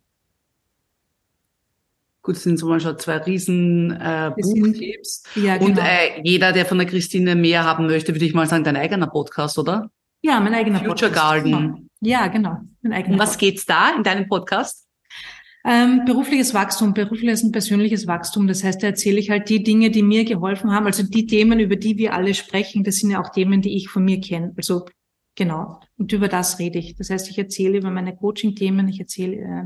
Gut, 2.22 2.38
sind 2.38 2.58
so 2.58 2.68
mal 2.68 2.80
schon 2.80 2.98
zwei 2.98 3.18
riesen 3.18 3.92
äh, 3.92 4.32
Buchtipps. 4.36 5.24
Ja, 5.36 5.58
genau. 5.58 5.70
Und 5.70 5.78
äh, 5.78 6.22
jeder, 6.24 6.54
der 6.54 6.66
von 6.66 6.80
der 6.80 6.88
Christine 6.88 7.36
mehr 7.36 7.64
haben 7.64 7.86
möchte, 7.86 8.16
würde 8.16 8.26
ich 8.26 8.34
mal 8.34 8.48
sagen, 8.48 8.64
dein 8.64 8.78
eigener 8.78 9.08
Podcast, 9.08 9.60
oder? 9.60 9.92
Ja, 10.24 10.40
mein 10.40 10.56
eigener 10.56 10.80
Future 10.80 11.12
Podcast. 11.12 11.14
Garden. 11.14 11.52
Genau. 11.52 11.78
Ja, 12.02 12.28
genau. 12.28 12.58
Mein 12.82 12.94
eigener 12.94 13.14
und 13.14 13.20
was 13.20 13.38
geht's 13.38 13.66
da 13.66 13.96
in 13.96 14.02
deinem 14.02 14.28
Podcast? 14.28 14.88
Ähm, 15.68 16.06
berufliches 16.06 16.54
Wachstum, 16.54 16.94
berufliches 16.94 17.44
und 17.44 17.52
persönliches 17.52 18.08
Wachstum. 18.08 18.48
Das 18.48 18.64
heißt, 18.64 18.82
da 18.82 18.88
erzähle 18.88 19.20
ich 19.20 19.30
halt 19.30 19.50
die 19.50 19.64
Dinge, 19.64 19.92
die 19.92 20.04
mir 20.04 20.24
geholfen 20.24 20.72
haben. 20.72 20.86
Also 20.86 21.04
die 21.04 21.28
Themen, 21.28 21.60
über 21.60 21.76
die 21.76 21.98
wir 21.98 22.14
alle 22.14 22.34
sprechen, 22.34 22.84
das 22.84 22.98
sind 22.98 23.12
ja 23.12 23.22
auch 23.22 23.30
Themen, 23.30 23.62
die 23.62 23.76
ich 23.76 23.90
von 23.90 24.04
mir 24.04 24.20
kenne. 24.20 24.54
Also 24.58 24.86
Genau. 25.36 25.80
Und 25.98 26.12
über 26.14 26.28
das 26.28 26.60
rede 26.60 26.80
ich. 26.80 26.96
Das 26.96 27.10
heißt, 27.10 27.30
ich 27.30 27.38
erzähle 27.38 27.78
über 27.78 27.92
meine 27.92 28.16
Coaching-Themen, 28.16 28.88
ich 28.88 29.00
erzähle, 29.00 29.36
äh, 29.36 29.64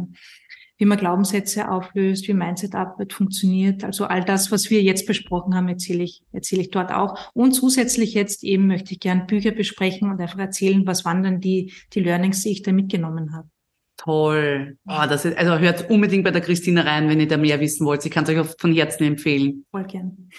wie 0.78 0.86
man 0.86 0.98
Glaubenssätze 0.98 1.70
auflöst, 1.70 2.28
wie 2.28 2.34
Mindset-Arbeit 2.34 3.14
funktioniert. 3.14 3.84
Also 3.84 4.06
all 4.06 4.24
das, 4.24 4.52
was 4.52 4.70
wir 4.70 4.82
jetzt 4.82 5.06
besprochen 5.06 5.54
haben, 5.54 5.68
erzähle 5.68 6.04
ich, 6.04 6.24
erzähle 6.32 6.62
ich 6.62 6.72
dort 6.72 6.92
auch. 6.92 7.32
Und 7.34 7.52
zusätzlich 7.52 8.14
jetzt 8.14 8.44
eben 8.44 8.68
möchte 8.68 8.94
ich 8.94 9.00
gern 9.00 9.28
Bücher 9.28 9.52
besprechen 9.52 10.10
und 10.10 10.20
einfach 10.22 10.40
erzählen, 10.40 10.88
was 10.88 11.04
waren 11.04 11.22
dann 11.22 11.42
die, 11.42 11.74
die 11.94 12.00
Learnings, 12.00 12.44
die 12.44 12.52
ich 12.52 12.62
da 12.64 12.72
mitgenommen 12.72 13.34
habe. 13.34 13.50
Toll. 13.98 14.78
Oh, 14.88 15.04
das 15.10 15.26
ist, 15.26 15.38
also 15.38 15.60
hört 15.60 15.90
unbedingt 15.90 16.24
bei 16.24 16.32
der 16.32 16.40
Christine 16.42 16.86
rein, 16.86 17.10
wenn 17.10 17.20
ihr 17.20 17.28
da 17.28 17.36
mehr 17.36 17.60
wissen 17.60 17.86
wollt. 17.86 18.02
Sie 18.02 18.10
kann 18.10 18.24
es 18.24 18.30
euch 18.30 18.40
auch 18.40 18.48
von 18.58 18.74
Herzen 18.74 19.04
empfehlen. 19.04 19.66
Voll 19.72 19.84
gern. 19.84 20.30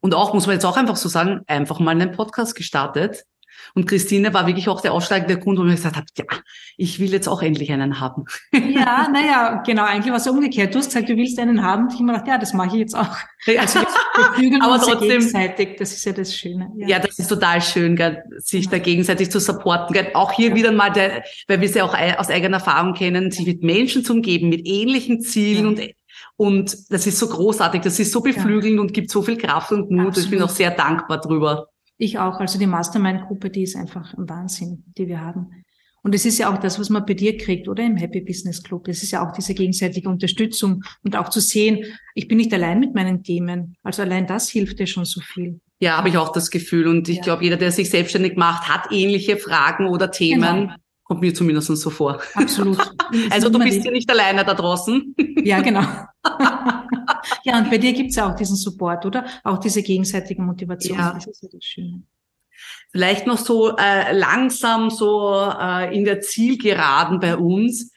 Und 0.00 0.14
auch, 0.14 0.34
muss 0.34 0.46
man 0.46 0.54
jetzt 0.54 0.64
auch 0.64 0.76
einfach 0.76 0.96
so 0.96 1.08
sagen, 1.08 1.42
einfach 1.46 1.78
mal 1.78 1.92
einen 1.92 2.10
Podcast 2.10 2.56
gestartet 2.56 3.22
und 3.74 3.86
Christine 3.86 4.34
war 4.34 4.46
wirklich 4.46 4.68
auch 4.68 4.80
der 4.80 4.92
ausschlagende 4.92 5.38
Grund, 5.38 5.58
wo 5.58 5.64
ich 5.64 5.76
gesagt 5.76 5.96
habe, 5.96 6.06
ja, 6.16 6.24
ich 6.76 6.98
will 6.98 7.10
jetzt 7.10 7.28
auch 7.28 7.42
endlich 7.42 7.72
einen 7.72 8.00
haben. 8.00 8.24
Ja, 8.52 9.08
naja, 9.12 9.62
genau, 9.64 9.84
eigentlich 9.84 10.10
war 10.10 10.18
es 10.18 10.26
umgekehrt. 10.26 10.74
Du 10.74 10.78
hast 10.78 10.86
gesagt, 10.86 11.08
du 11.08 11.16
willst 11.16 11.38
einen 11.38 11.62
haben. 11.62 11.88
Ich 11.88 11.94
habe 11.94 12.04
mir 12.04 12.12
gedacht, 12.12 12.28
ja, 12.28 12.38
das 12.38 12.52
mache 12.52 12.68
ich 12.68 12.80
jetzt 12.80 12.94
auch. 12.94 13.16
Also 13.58 13.80
wir 14.36 14.62
Aber 14.62 14.78
trotzdem, 14.78 15.08
gegenseitig, 15.08 15.76
das 15.78 15.92
ist 15.92 16.04
ja 16.04 16.12
das 16.12 16.34
Schöne. 16.34 16.70
Ja, 16.76 16.88
ja 16.88 16.98
das 16.98 17.18
ist 17.18 17.28
total 17.28 17.60
schön, 17.60 17.96
gell, 17.96 18.22
sich 18.38 18.66
ja. 18.66 18.72
da 18.72 18.78
gegenseitig 18.78 19.30
zu 19.30 19.40
supporten. 19.40 19.94
Gell. 19.94 20.10
Auch 20.14 20.32
hier 20.32 20.50
ja. 20.50 20.54
wieder 20.54 20.72
mal, 20.72 20.90
der, 20.90 21.24
weil 21.48 21.60
wir 21.60 21.68
es 21.68 21.74
ja 21.74 21.84
auch 21.84 21.96
aus 22.18 22.30
eigener 22.30 22.58
Erfahrung 22.58 22.94
kennen, 22.94 23.30
sich 23.30 23.46
mit 23.46 23.62
Menschen 23.62 24.04
zu 24.04 24.12
umgeben, 24.12 24.48
mit 24.48 24.66
ähnlichen 24.66 25.20
Zielen 25.20 25.66
und 25.66 25.80
Und 26.36 26.76
das 26.90 27.06
ist 27.06 27.18
so 27.18 27.28
großartig, 27.28 27.82
das 27.82 27.98
ist 27.98 28.12
so 28.12 28.20
beflügelnd 28.20 28.78
und 28.78 28.92
gibt 28.92 29.10
so 29.10 29.22
viel 29.22 29.36
Kraft 29.36 29.72
und 29.72 29.90
Mut. 29.90 30.08
Absolut. 30.08 30.24
Ich 30.24 30.30
bin 30.30 30.42
auch 30.42 30.48
sehr 30.50 30.70
dankbar 30.70 31.20
drüber. 31.20 31.68
Ich 31.98 32.18
auch. 32.18 32.40
Also 32.40 32.58
die 32.58 32.66
Mastermind-Gruppe, 32.66 33.50
die 33.50 33.62
ist 33.62 33.76
einfach 33.76 34.14
ein 34.14 34.28
Wahnsinn, 34.28 34.84
die 34.96 35.06
wir 35.06 35.20
haben. 35.20 35.64
Und 36.02 36.14
es 36.14 36.26
ist 36.26 36.38
ja 36.38 36.52
auch 36.52 36.58
das, 36.58 36.80
was 36.80 36.90
man 36.90 37.06
bei 37.06 37.14
dir 37.14 37.36
kriegt, 37.36 37.68
oder 37.68 37.84
im 37.84 37.96
Happy 37.96 38.20
Business 38.20 38.62
Club. 38.62 38.88
Es 38.88 39.02
ist 39.04 39.12
ja 39.12 39.26
auch 39.26 39.32
diese 39.32 39.54
gegenseitige 39.54 40.08
Unterstützung 40.08 40.82
und 41.04 41.16
auch 41.16 41.28
zu 41.28 41.40
sehen, 41.40 41.84
ich 42.14 42.26
bin 42.26 42.38
nicht 42.38 42.52
allein 42.52 42.80
mit 42.80 42.94
meinen 42.94 43.22
Themen. 43.22 43.76
Also 43.84 44.02
allein 44.02 44.26
das 44.26 44.48
hilft 44.48 44.80
dir 44.80 44.88
schon 44.88 45.04
so 45.04 45.20
viel. 45.20 45.60
Ja, 45.78 45.96
habe 45.96 46.08
ich 46.08 46.16
auch 46.16 46.32
das 46.32 46.50
Gefühl. 46.50 46.88
Und 46.88 47.08
ich 47.08 47.18
ja. 47.18 47.22
glaube, 47.22 47.44
jeder, 47.44 47.56
der 47.56 47.70
sich 47.70 47.88
selbstständig 47.88 48.36
macht, 48.36 48.68
hat 48.68 48.90
ähnliche 48.90 49.36
Fragen 49.36 49.86
oder 49.86 50.10
Themen. 50.10 50.60
Genau. 50.62 50.74
Kommt 51.04 51.20
mir 51.20 51.34
zumindest 51.34 51.68
so 51.68 51.90
vor. 51.90 52.20
Absolut. 52.34 52.78
also 53.30 53.48
du 53.48 53.58
bist 53.58 53.84
ja 53.84 53.90
nicht 53.92 54.10
alleine 54.10 54.44
da 54.44 54.54
draußen. 54.54 55.14
Ja, 55.44 55.60
genau. 55.60 55.82
ja, 57.44 57.58
und 57.58 57.70
bei 57.70 57.78
dir 57.78 57.92
gibt's 57.92 58.16
ja 58.16 58.30
auch 58.30 58.36
diesen 58.36 58.56
Support, 58.56 59.06
oder? 59.06 59.26
Auch 59.44 59.58
diese 59.58 59.82
gegenseitige 59.82 60.42
Motivation. 60.42 60.98
Ja. 60.98 61.12
Das 61.14 61.26
ist 61.26 61.42
ja 61.42 61.48
das 61.52 61.64
Schöne. 61.64 62.02
Vielleicht 62.90 63.26
noch 63.26 63.38
so 63.38 63.76
äh, 63.76 64.12
langsam 64.12 64.90
so 64.90 65.50
äh, 65.58 65.96
in 65.96 66.04
der 66.04 66.20
Zielgeraden 66.20 67.20
bei 67.20 67.36
uns. 67.36 67.92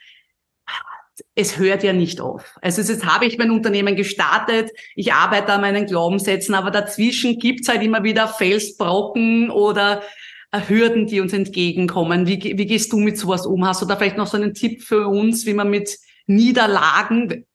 Es 1.34 1.58
hört 1.58 1.84
ja 1.84 1.94
nicht 1.94 2.20
auf. 2.20 2.56
Also 2.62 2.82
jetzt 2.82 3.06
habe 3.06 3.26
ich 3.26 3.38
mein 3.38 3.52
Unternehmen 3.52 3.96
gestartet, 3.96 4.72
ich 4.96 5.14
arbeite 5.14 5.54
an 5.54 5.62
meinen 5.62 5.86
Glaubenssätzen, 5.86 6.56
aber 6.56 6.72
dazwischen 6.72 7.40
gibt's 7.40 7.70
halt 7.70 7.84
immer 7.84 8.04
wieder 8.04 8.28
Felsbrocken 8.28 9.50
oder 9.50 10.02
äh, 10.52 10.62
Hürden, 10.68 11.08
die 11.08 11.22
uns 11.22 11.34
entgegenkommen. 11.34 12.28
Wie, 12.28 12.42
wie 12.42 12.66
gehst 12.66 12.92
du 12.92 12.98
mit 12.98 13.18
sowas 13.18 13.46
um? 13.46 13.66
Hast 13.66 13.82
du 13.82 13.86
da 13.86 13.96
vielleicht 13.96 14.18
noch 14.18 14.28
so 14.28 14.38
einen 14.38 14.54
Tipp 14.54 14.82
für 14.82 15.08
uns, 15.08 15.46
wie 15.46 15.54
man 15.54 15.70
mit 15.70 15.98
Niederlagen, 16.28 17.46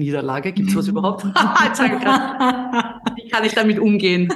Niederlage, 0.00 0.52
gibt's 0.52 0.74
was 0.74 0.88
überhaupt? 0.88 1.24
wie 1.24 3.28
kann 3.28 3.44
ich 3.44 3.54
damit 3.54 3.78
umgehen? 3.78 4.32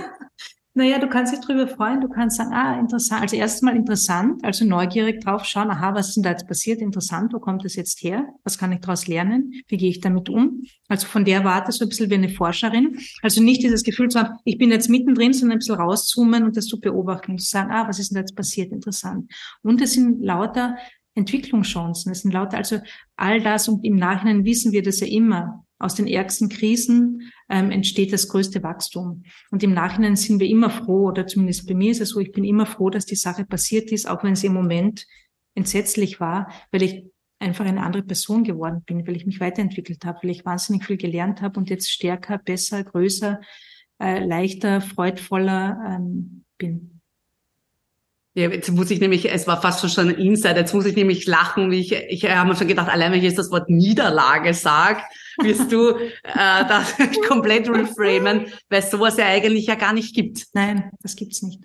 Naja, 0.76 0.98
du 0.98 1.08
kannst 1.08 1.32
dich 1.32 1.38
darüber 1.38 1.68
freuen, 1.68 2.00
du 2.00 2.08
kannst 2.08 2.36
sagen, 2.36 2.52
ah, 2.52 2.80
interessant, 2.80 3.22
also 3.22 3.36
erstmal 3.36 3.76
interessant, 3.76 4.44
also 4.44 4.64
neugierig 4.64 5.22
drauf 5.22 5.44
schauen, 5.44 5.70
aha, 5.70 5.94
was 5.94 6.08
ist 6.08 6.16
denn 6.16 6.24
da 6.24 6.30
jetzt 6.30 6.48
passiert, 6.48 6.80
interessant, 6.80 7.32
wo 7.32 7.38
kommt 7.38 7.64
das 7.64 7.76
jetzt 7.76 8.02
her, 8.02 8.26
was 8.42 8.58
kann 8.58 8.72
ich 8.72 8.80
daraus 8.80 9.06
lernen, 9.06 9.52
wie 9.68 9.76
gehe 9.76 9.90
ich 9.90 10.00
damit 10.00 10.28
um? 10.28 10.64
Also 10.88 11.06
von 11.06 11.24
der 11.24 11.44
Warte 11.44 11.70
so 11.70 11.84
ein 11.84 11.90
bisschen 11.90 12.10
wie 12.10 12.14
eine 12.14 12.28
Forscherin, 12.28 12.98
also 13.22 13.40
nicht 13.40 13.62
dieses 13.62 13.84
Gefühl 13.84 14.08
zu 14.08 14.18
haben, 14.18 14.36
ich 14.44 14.58
bin 14.58 14.72
jetzt 14.72 14.90
mittendrin, 14.90 15.32
sondern 15.32 15.56
ein 15.56 15.58
bisschen 15.60 15.76
rauszoomen 15.76 16.42
und 16.42 16.56
das 16.56 16.66
zu 16.66 16.80
beobachten 16.80 17.30
und 17.30 17.38
zu 17.38 17.48
sagen, 17.48 17.70
ah, 17.70 17.86
was 17.86 18.00
ist 18.00 18.10
denn 18.10 18.16
da 18.16 18.20
jetzt 18.22 18.34
passiert, 18.34 18.72
interessant. 18.72 19.32
Und 19.62 19.80
es 19.80 19.92
sind 19.92 20.24
lauter 20.24 20.76
Entwicklungschancen, 21.14 22.10
es 22.12 22.22
sind 22.22 22.32
lauter, 22.32 22.56
also 22.56 22.78
all 23.16 23.40
das 23.40 23.68
und 23.68 23.84
im 23.84 23.96
Nachhinein 23.96 24.44
wissen 24.44 24.72
wir 24.72 24.82
das 24.82 25.00
ja 25.00 25.06
immer, 25.06 25.64
aus 25.78 25.94
den 25.94 26.06
ärgsten 26.06 26.48
Krisen 26.48 27.30
ähm, 27.48 27.70
entsteht 27.70 28.12
das 28.12 28.28
größte 28.28 28.62
Wachstum. 28.62 29.24
Und 29.50 29.62
im 29.62 29.74
Nachhinein 29.74 30.16
sind 30.16 30.40
wir 30.40 30.48
immer 30.48 30.70
froh, 30.70 31.08
oder 31.08 31.26
zumindest 31.26 31.68
bei 31.68 31.74
mir 31.74 31.90
ist 31.90 32.00
es 32.00 32.10
so, 32.10 32.20
ich 32.20 32.32
bin 32.32 32.44
immer 32.44 32.66
froh, 32.66 32.90
dass 32.90 33.06
die 33.06 33.16
Sache 33.16 33.44
passiert 33.44 33.92
ist, 33.92 34.08
auch 34.08 34.24
wenn 34.24 34.32
es 34.32 34.44
im 34.44 34.54
Moment 34.54 35.06
entsetzlich 35.54 36.20
war, 36.20 36.50
weil 36.70 36.82
ich 36.82 37.04
einfach 37.38 37.66
eine 37.66 37.82
andere 37.82 38.02
Person 38.02 38.44
geworden 38.44 38.82
bin, 38.86 39.06
weil 39.06 39.16
ich 39.16 39.26
mich 39.26 39.40
weiterentwickelt 39.40 40.04
habe, 40.04 40.20
weil 40.22 40.30
ich 40.30 40.44
wahnsinnig 40.44 40.84
viel 40.84 40.96
gelernt 40.96 41.42
habe 41.42 41.58
und 41.58 41.68
jetzt 41.68 41.90
stärker, 41.90 42.38
besser, 42.38 42.82
größer, 42.82 43.40
äh, 44.00 44.24
leichter, 44.24 44.80
freudvoller 44.80 45.96
ähm, 45.96 46.44
bin. 46.56 46.93
Ja, 48.36 48.48
jetzt 48.48 48.70
muss 48.72 48.90
ich 48.90 48.98
nämlich, 48.98 49.30
es 49.30 49.46
war 49.46 49.62
fast 49.62 49.88
schon 49.88 50.08
ein 50.08 50.16
Insider, 50.16 50.58
jetzt 50.58 50.74
muss 50.74 50.86
ich 50.86 50.96
nämlich 50.96 51.24
lachen, 51.26 51.70
wie 51.70 51.78
ich, 51.78 51.92
ich 51.92 52.28
habe 52.28 52.48
mir 52.48 52.56
schon 52.56 52.66
gedacht, 52.66 52.88
allein 52.88 53.12
wenn 53.12 53.18
ich 53.18 53.24
jetzt 53.24 53.38
das 53.38 53.52
Wort 53.52 53.70
Niederlage 53.70 54.52
sage, 54.54 55.02
wirst 55.40 55.70
du 55.70 55.90
äh, 55.90 56.04
das 56.34 56.96
komplett 57.28 57.68
reframen, 57.68 58.46
weil 58.68 58.80
es 58.80 58.90
sowas 58.90 59.16
ja 59.18 59.26
eigentlich 59.26 59.66
ja 59.66 59.76
gar 59.76 59.92
nicht 59.92 60.16
gibt. 60.16 60.46
Nein, 60.52 60.90
das 61.00 61.14
gibt's 61.14 61.42
nicht. 61.42 61.60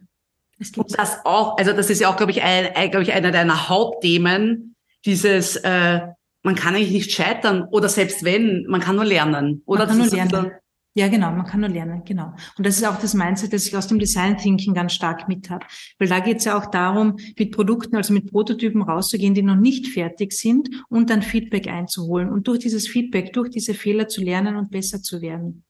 Das 0.59 0.71
gibt's. 0.71 0.91
Und 0.91 0.99
das 0.99 1.25
auch, 1.25 1.57
also 1.57 1.73
das 1.73 1.89
ist 1.89 2.01
ja 2.01 2.09
auch, 2.09 2.17
glaube 2.17 2.33
ich, 2.33 2.43
ein, 2.43 2.91
glaube 2.91 3.01
ich, 3.01 3.13
einer 3.13 3.31
deiner 3.31 3.67
Hauptthemen, 3.67 4.75
dieses, 5.05 5.55
äh, 5.55 6.01
man 6.43 6.55
kann 6.55 6.75
eigentlich 6.75 6.91
nicht 6.91 7.11
scheitern 7.11 7.63
oder 7.71 7.89
selbst 7.89 8.23
wenn, 8.23 8.67
man 8.67 8.79
kann 8.79 8.95
nur 8.95 9.05
lernen. 9.05 9.63
Oder 9.65 9.87
man 9.87 9.87
kann 9.87 9.97
nur 9.97 10.07
lernen. 10.07 10.51
Ja, 10.99 11.07
genau, 11.07 11.31
man 11.31 11.45
kann 11.45 11.61
nur 11.61 11.69
lernen, 11.69 12.03
genau. 12.03 12.33
Und 12.57 12.65
das 12.65 12.75
ist 12.75 12.83
auch 12.83 12.99
das 12.99 13.13
Mindset, 13.13 13.53
das 13.53 13.65
ich 13.65 13.77
aus 13.77 13.87
dem 13.87 13.99
Design 13.99 14.35
Thinking 14.35 14.73
ganz 14.73 14.91
stark 14.91 15.29
mit 15.29 15.49
habe. 15.49 15.65
Weil 15.97 16.09
da 16.09 16.19
geht 16.19 16.39
es 16.39 16.43
ja 16.43 16.57
auch 16.57 16.65
darum, 16.65 17.15
mit 17.37 17.53
Produkten, 17.53 17.95
also 17.95 18.11
mit 18.11 18.29
Prototypen 18.29 18.81
rauszugehen, 18.81 19.33
die 19.33 19.41
noch 19.41 19.55
nicht 19.55 19.87
fertig 19.87 20.33
sind 20.33 20.69
und 20.89 21.09
dann 21.09 21.21
Feedback 21.21 21.69
einzuholen 21.69 22.29
und 22.29 22.49
durch 22.49 22.59
dieses 22.59 22.85
Feedback, 22.85 23.31
durch 23.31 23.49
diese 23.49 23.73
Fehler 23.75 24.09
zu 24.09 24.21
lernen 24.21 24.57
und 24.57 24.71
besser 24.71 25.01
zu 25.01 25.21
werden. 25.21 25.63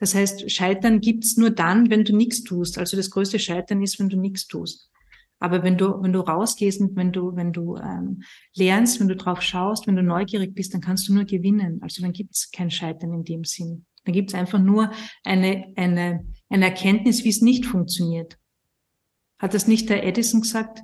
Das 0.00 0.14
heißt, 0.14 0.50
Scheitern 0.50 1.00
gibt's 1.00 1.38
nur 1.38 1.48
dann, 1.48 1.88
wenn 1.88 2.04
du 2.04 2.14
nichts 2.14 2.44
tust. 2.44 2.76
Also 2.76 2.94
das 2.94 3.10
größte 3.10 3.38
Scheitern 3.38 3.80
ist, 3.80 3.98
wenn 3.98 4.10
du 4.10 4.20
nichts 4.20 4.48
tust. 4.48 4.90
Aber 5.38 5.62
wenn 5.62 5.78
du, 5.78 6.02
wenn 6.02 6.12
du 6.12 6.20
rausgehst 6.20 6.82
und 6.82 6.94
wenn 6.94 7.10
du, 7.10 7.34
wenn 7.34 7.54
du 7.54 7.78
ähm, 7.78 8.22
lernst, 8.54 9.00
wenn 9.00 9.08
du 9.08 9.16
drauf 9.16 9.40
schaust, 9.40 9.86
wenn 9.86 9.96
du 9.96 10.02
neugierig 10.02 10.54
bist, 10.54 10.74
dann 10.74 10.82
kannst 10.82 11.08
du 11.08 11.14
nur 11.14 11.24
gewinnen. 11.24 11.78
Also 11.80 12.02
dann 12.02 12.12
gibt's 12.12 12.50
kein 12.50 12.70
Scheitern 12.70 13.14
in 13.14 13.24
dem 13.24 13.44
Sinn. 13.44 13.86
Da 14.08 14.12
gibt 14.12 14.30
es 14.30 14.34
einfach 14.34 14.58
nur 14.58 14.90
eine, 15.22 15.70
eine, 15.76 16.24
eine 16.48 16.64
Erkenntnis, 16.64 17.24
wie 17.24 17.28
es 17.28 17.42
nicht 17.42 17.66
funktioniert. 17.66 18.38
Hat 19.38 19.52
das 19.52 19.68
nicht 19.68 19.90
der 19.90 20.02
Edison 20.02 20.40
gesagt? 20.40 20.80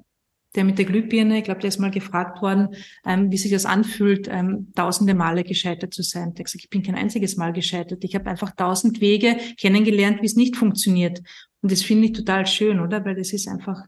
Der 0.54 0.64
mit 0.64 0.76
der 0.76 0.84
Glühbirne, 0.84 1.38
ich 1.38 1.44
glaube, 1.44 1.62
der 1.62 1.68
ist 1.68 1.78
mal 1.78 1.90
gefragt 1.90 2.42
worden, 2.42 2.76
ähm, 3.06 3.32
wie 3.32 3.38
sich 3.38 3.50
das 3.50 3.64
anfühlt, 3.64 4.28
ähm, 4.30 4.72
tausende 4.74 5.14
Male 5.14 5.42
gescheitert 5.42 5.94
zu 5.94 6.02
sein. 6.02 6.34
Der 6.34 6.40
hat 6.40 6.44
gesagt, 6.44 6.64
ich 6.64 6.68
bin 6.68 6.82
kein 6.82 6.96
einziges 6.96 7.38
Mal 7.38 7.54
gescheitert. 7.54 8.04
Ich 8.04 8.14
habe 8.14 8.28
einfach 8.28 8.54
tausend 8.54 9.00
Wege 9.00 9.38
kennengelernt, 9.58 10.20
wie 10.20 10.26
es 10.26 10.36
nicht 10.36 10.56
funktioniert. 10.56 11.22
Und 11.62 11.72
das 11.72 11.82
finde 11.82 12.08
ich 12.08 12.12
total 12.12 12.46
schön, 12.46 12.78
oder? 12.78 13.06
Weil 13.06 13.14
das 13.14 13.32
ist 13.32 13.48
einfach 13.48 13.86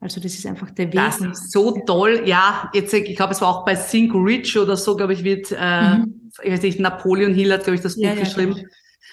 also 0.00 0.20
das 0.20 0.34
ist 0.34 0.46
einfach 0.46 0.70
der 0.70 0.86
Weg. 0.86 0.94
Das 0.94 1.20
ist 1.20 1.52
so 1.52 1.80
toll. 1.86 2.22
Ja, 2.26 2.70
jetzt, 2.74 2.92
ich 2.92 3.16
glaube, 3.16 3.32
es 3.32 3.40
war 3.40 3.48
auch 3.48 3.64
bei 3.64 3.74
Think 3.74 4.14
Rich 4.14 4.58
oder 4.58 4.76
so, 4.76 4.96
glaube 4.96 5.14
ich, 5.14 5.24
wird, 5.24 5.54
äh, 5.58 5.98
mhm. 5.98 6.30
ich 6.42 6.52
weiß 6.52 6.62
nicht, 6.62 6.80
Napoleon 6.80 7.34
Hill 7.34 7.52
hat, 7.52 7.64
glaube 7.64 7.76
ich, 7.76 7.80
das 7.80 7.96
Buch 7.96 8.02
ja, 8.04 8.12
ja, 8.12 8.20
geschrieben. 8.20 8.66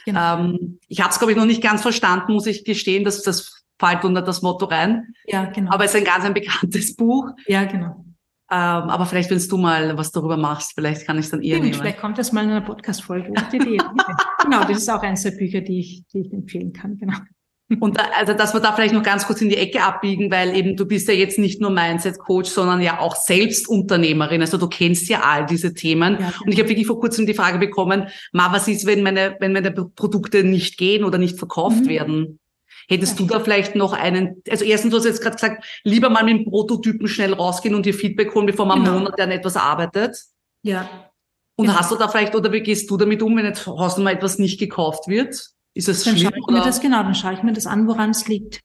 Genau. 0.05 0.39
Ähm, 0.39 0.79
ich 0.87 0.99
habe 0.99 1.11
es, 1.11 1.19
glaube 1.19 1.31
ich, 1.31 1.37
noch 1.37 1.45
nicht 1.45 1.63
ganz 1.63 1.81
verstanden, 1.81 2.33
muss 2.33 2.47
ich 2.47 2.65
gestehen, 2.65 3.05
dass 3.05 3.23
das 3.23 3.63
fällt 3.79 4.03
unter 4.03 4.21
das 4.21 4.41
Motto 4.41 4.65
rein. 4.65 5.13
Ja, 5.25 5.45
genau. 5.45 5.71
Aber 5.71 5.85
es 5.85 5.93
ist 5.93 5.97
ein 5.97 6.05
ganz 6.05 6.25
ein 6.25 6.33
bekanntes 6.33 6.95
Buch. 6.95 7.29
Ja, 7.47 7.63
genau. 7.63 8.05
Ähm, 8.51 8.89
aber 8.89 9.05
vielleicht, 9.05 9.31
wenn 9.31 9.39
du 9.39 9.57
mal 9.57 9.97
was 9.97 10.11
darüber 10.11 10.37
machst, 10.37 10.73
vielleicht 10.75 11.07
kann 11.07 11.17
ich 11.17 11.29
dann 11.29 11.41
eher 11.41 11.59
nehmen. 11.59 11.73
Vielleicht 11.73 11.99
kommt 11.99 12.17
das 12.17 12.31
mal 12.31 12.43
in 12.43 12.51
einer 12.51 12.61
Podcast-Folge. 12.61 13.31
genau, 13.51 14.63
das 14.65 14.77
ist 14.77 14.89
auch 14.89 15.01
eins 15.01 15.23
der 15.23 15.31
Bücher, 15.31 15.61
die 15.61 15.79
ich, 15.79 16.03
die 16.13 16.19
ich 16.19 16.33
empfehlen 16.33 16.73
kann. 16.73 16.97
Genau. 16.97 17.17
Und 17.79 17.97
da, 17.97 18.03
also, 18.17 18.33
dass 18.33 18.53
wir 18.53 18.59
da 18.59 18.73
vielleicht 18.73 18.93
noch 18.93 19.03
ganz 19.03 19.25
kurz 19.25 19.41
in 19.41 19.49
die 19.49 19.57
Ecke 19.57 19.83
abbiegen, 19.83 20.31
weil 20.31 20.55
eben 20.55 20.75
du 20.75 20.85
bist 20.85 21.07
ja 21.07 21.13
jetzt 21.13 21.39
nicht 21.39 21.61
nur 21.61 21.69
Mindset-Coach, 21.69 22.49
sondern 22.49 22.81
ja 22.81 22.99
auch 22.99 23.15
Selbstunternehmerin. 23.15 24.41
Also 24.41 24.57
du 24.57 24.67
kennst 24.67 25.09
ja 25.09 25.21
all 25.21 25.45
diese 25.45 25.73
Themen. 25.73 26.17
Ja, 26.19 26.33
Und 26.45 26.51
ich 26.51 26.59
habe 26.59 26.69
wirklich 26.69 26.87
vor 26.87 26.99
kurzem 26.99 27.25
die 27.25 27.33
Frage 27.33 27.59
bekommen, 27.59 28.07
Ma, 28.31 28.51
was 28.51 28.67
ist, 28.67 28.85
wenn 28.85 29.03
meine, 29.03 29.35
wenn 29.39 29.53
meine 29.53 29.71
Produkte 29.71 30.43
nicht 30.43 30.77
gehen 30.77 31.03
oder 31.03 31.17
nicht 31.17 31.37
verkauft 31.37 31.85
mhm. 31.85 31.89
werden? 31.89 32.39
Hättest 32.87 33.19
ja. 33.19 33.25
du 33.25 33.33
da 33.33 33.39
vielleicht 33.39 33.75
noch 33.75 33.93
einen, 33.93 34.41
also 34.49 34.65
erstens, 34.65 34.91
du 34.91 34.97
hast 34.97 35.05
jetzt 35.05 35.21
gerade 35.21 35.35
gesagt, 35.35 35.65
lieber 35.83 36.09
mal 36.09 36.23
mit 36.23 36.37
dem 36.37 36.45
Prototypen 36.45 37.07
schnell 37.07 37.33
rausgehen 37.33 37.75
und 37.75 37.85
dir 37.85 37.93
Feedback 37.93 38.33
holen, 38.35 38.45
bevor 38.45 38.65
man 38.65 38.79
genau. 38.79 38.91
einen 38.91 39.03
Monat 39.03 39.19
an 39.19 39.31
etwas 39.31 39.55
arbeitet. 39.55 40.17
Ja. 40.63 40.89
Und 41.55 41.67
genau. 41.67 41.79
hast 41.79 41.91
du 41.91 41.95
da 41.95 42.07
vielleicht, 42.07 42.35
oder 42.35 42.51
wie 42.51 42.61
gehst 42.61 42.89
du 42.89 42.97
damit 42.97 43.21
um, 43.21 43.37
wenn 43.37 43.45
jetzt 43.45 43.67
hast 43.67 43.97
du 43.97 44.01
mal 44.01 44.13
etwas 44.13 44.39
nicht 44.39 44.59
gekauft 44.59 45.07
wird? 45.07 45.52
Ist 45.73 45.89
es 45.89 46.03
dann 46.03 46.17
schlimm? 46.17 46.31
Schaue 46.31 46.39
ich 46.39 46.43
oder? 46.45 46.59
mir 46.59 46.63
das 46.63 46.81
genau, 46.81 47.03
dann 47.03 47.15
schaue 47.15 47.33
ich 47.33 47.43
mir 47.43 47.53
das 47.53 47.65
an, 47.65 47.87
woran 47.87 48.11
es 48.11 48.27
liegt. 48.27 48.61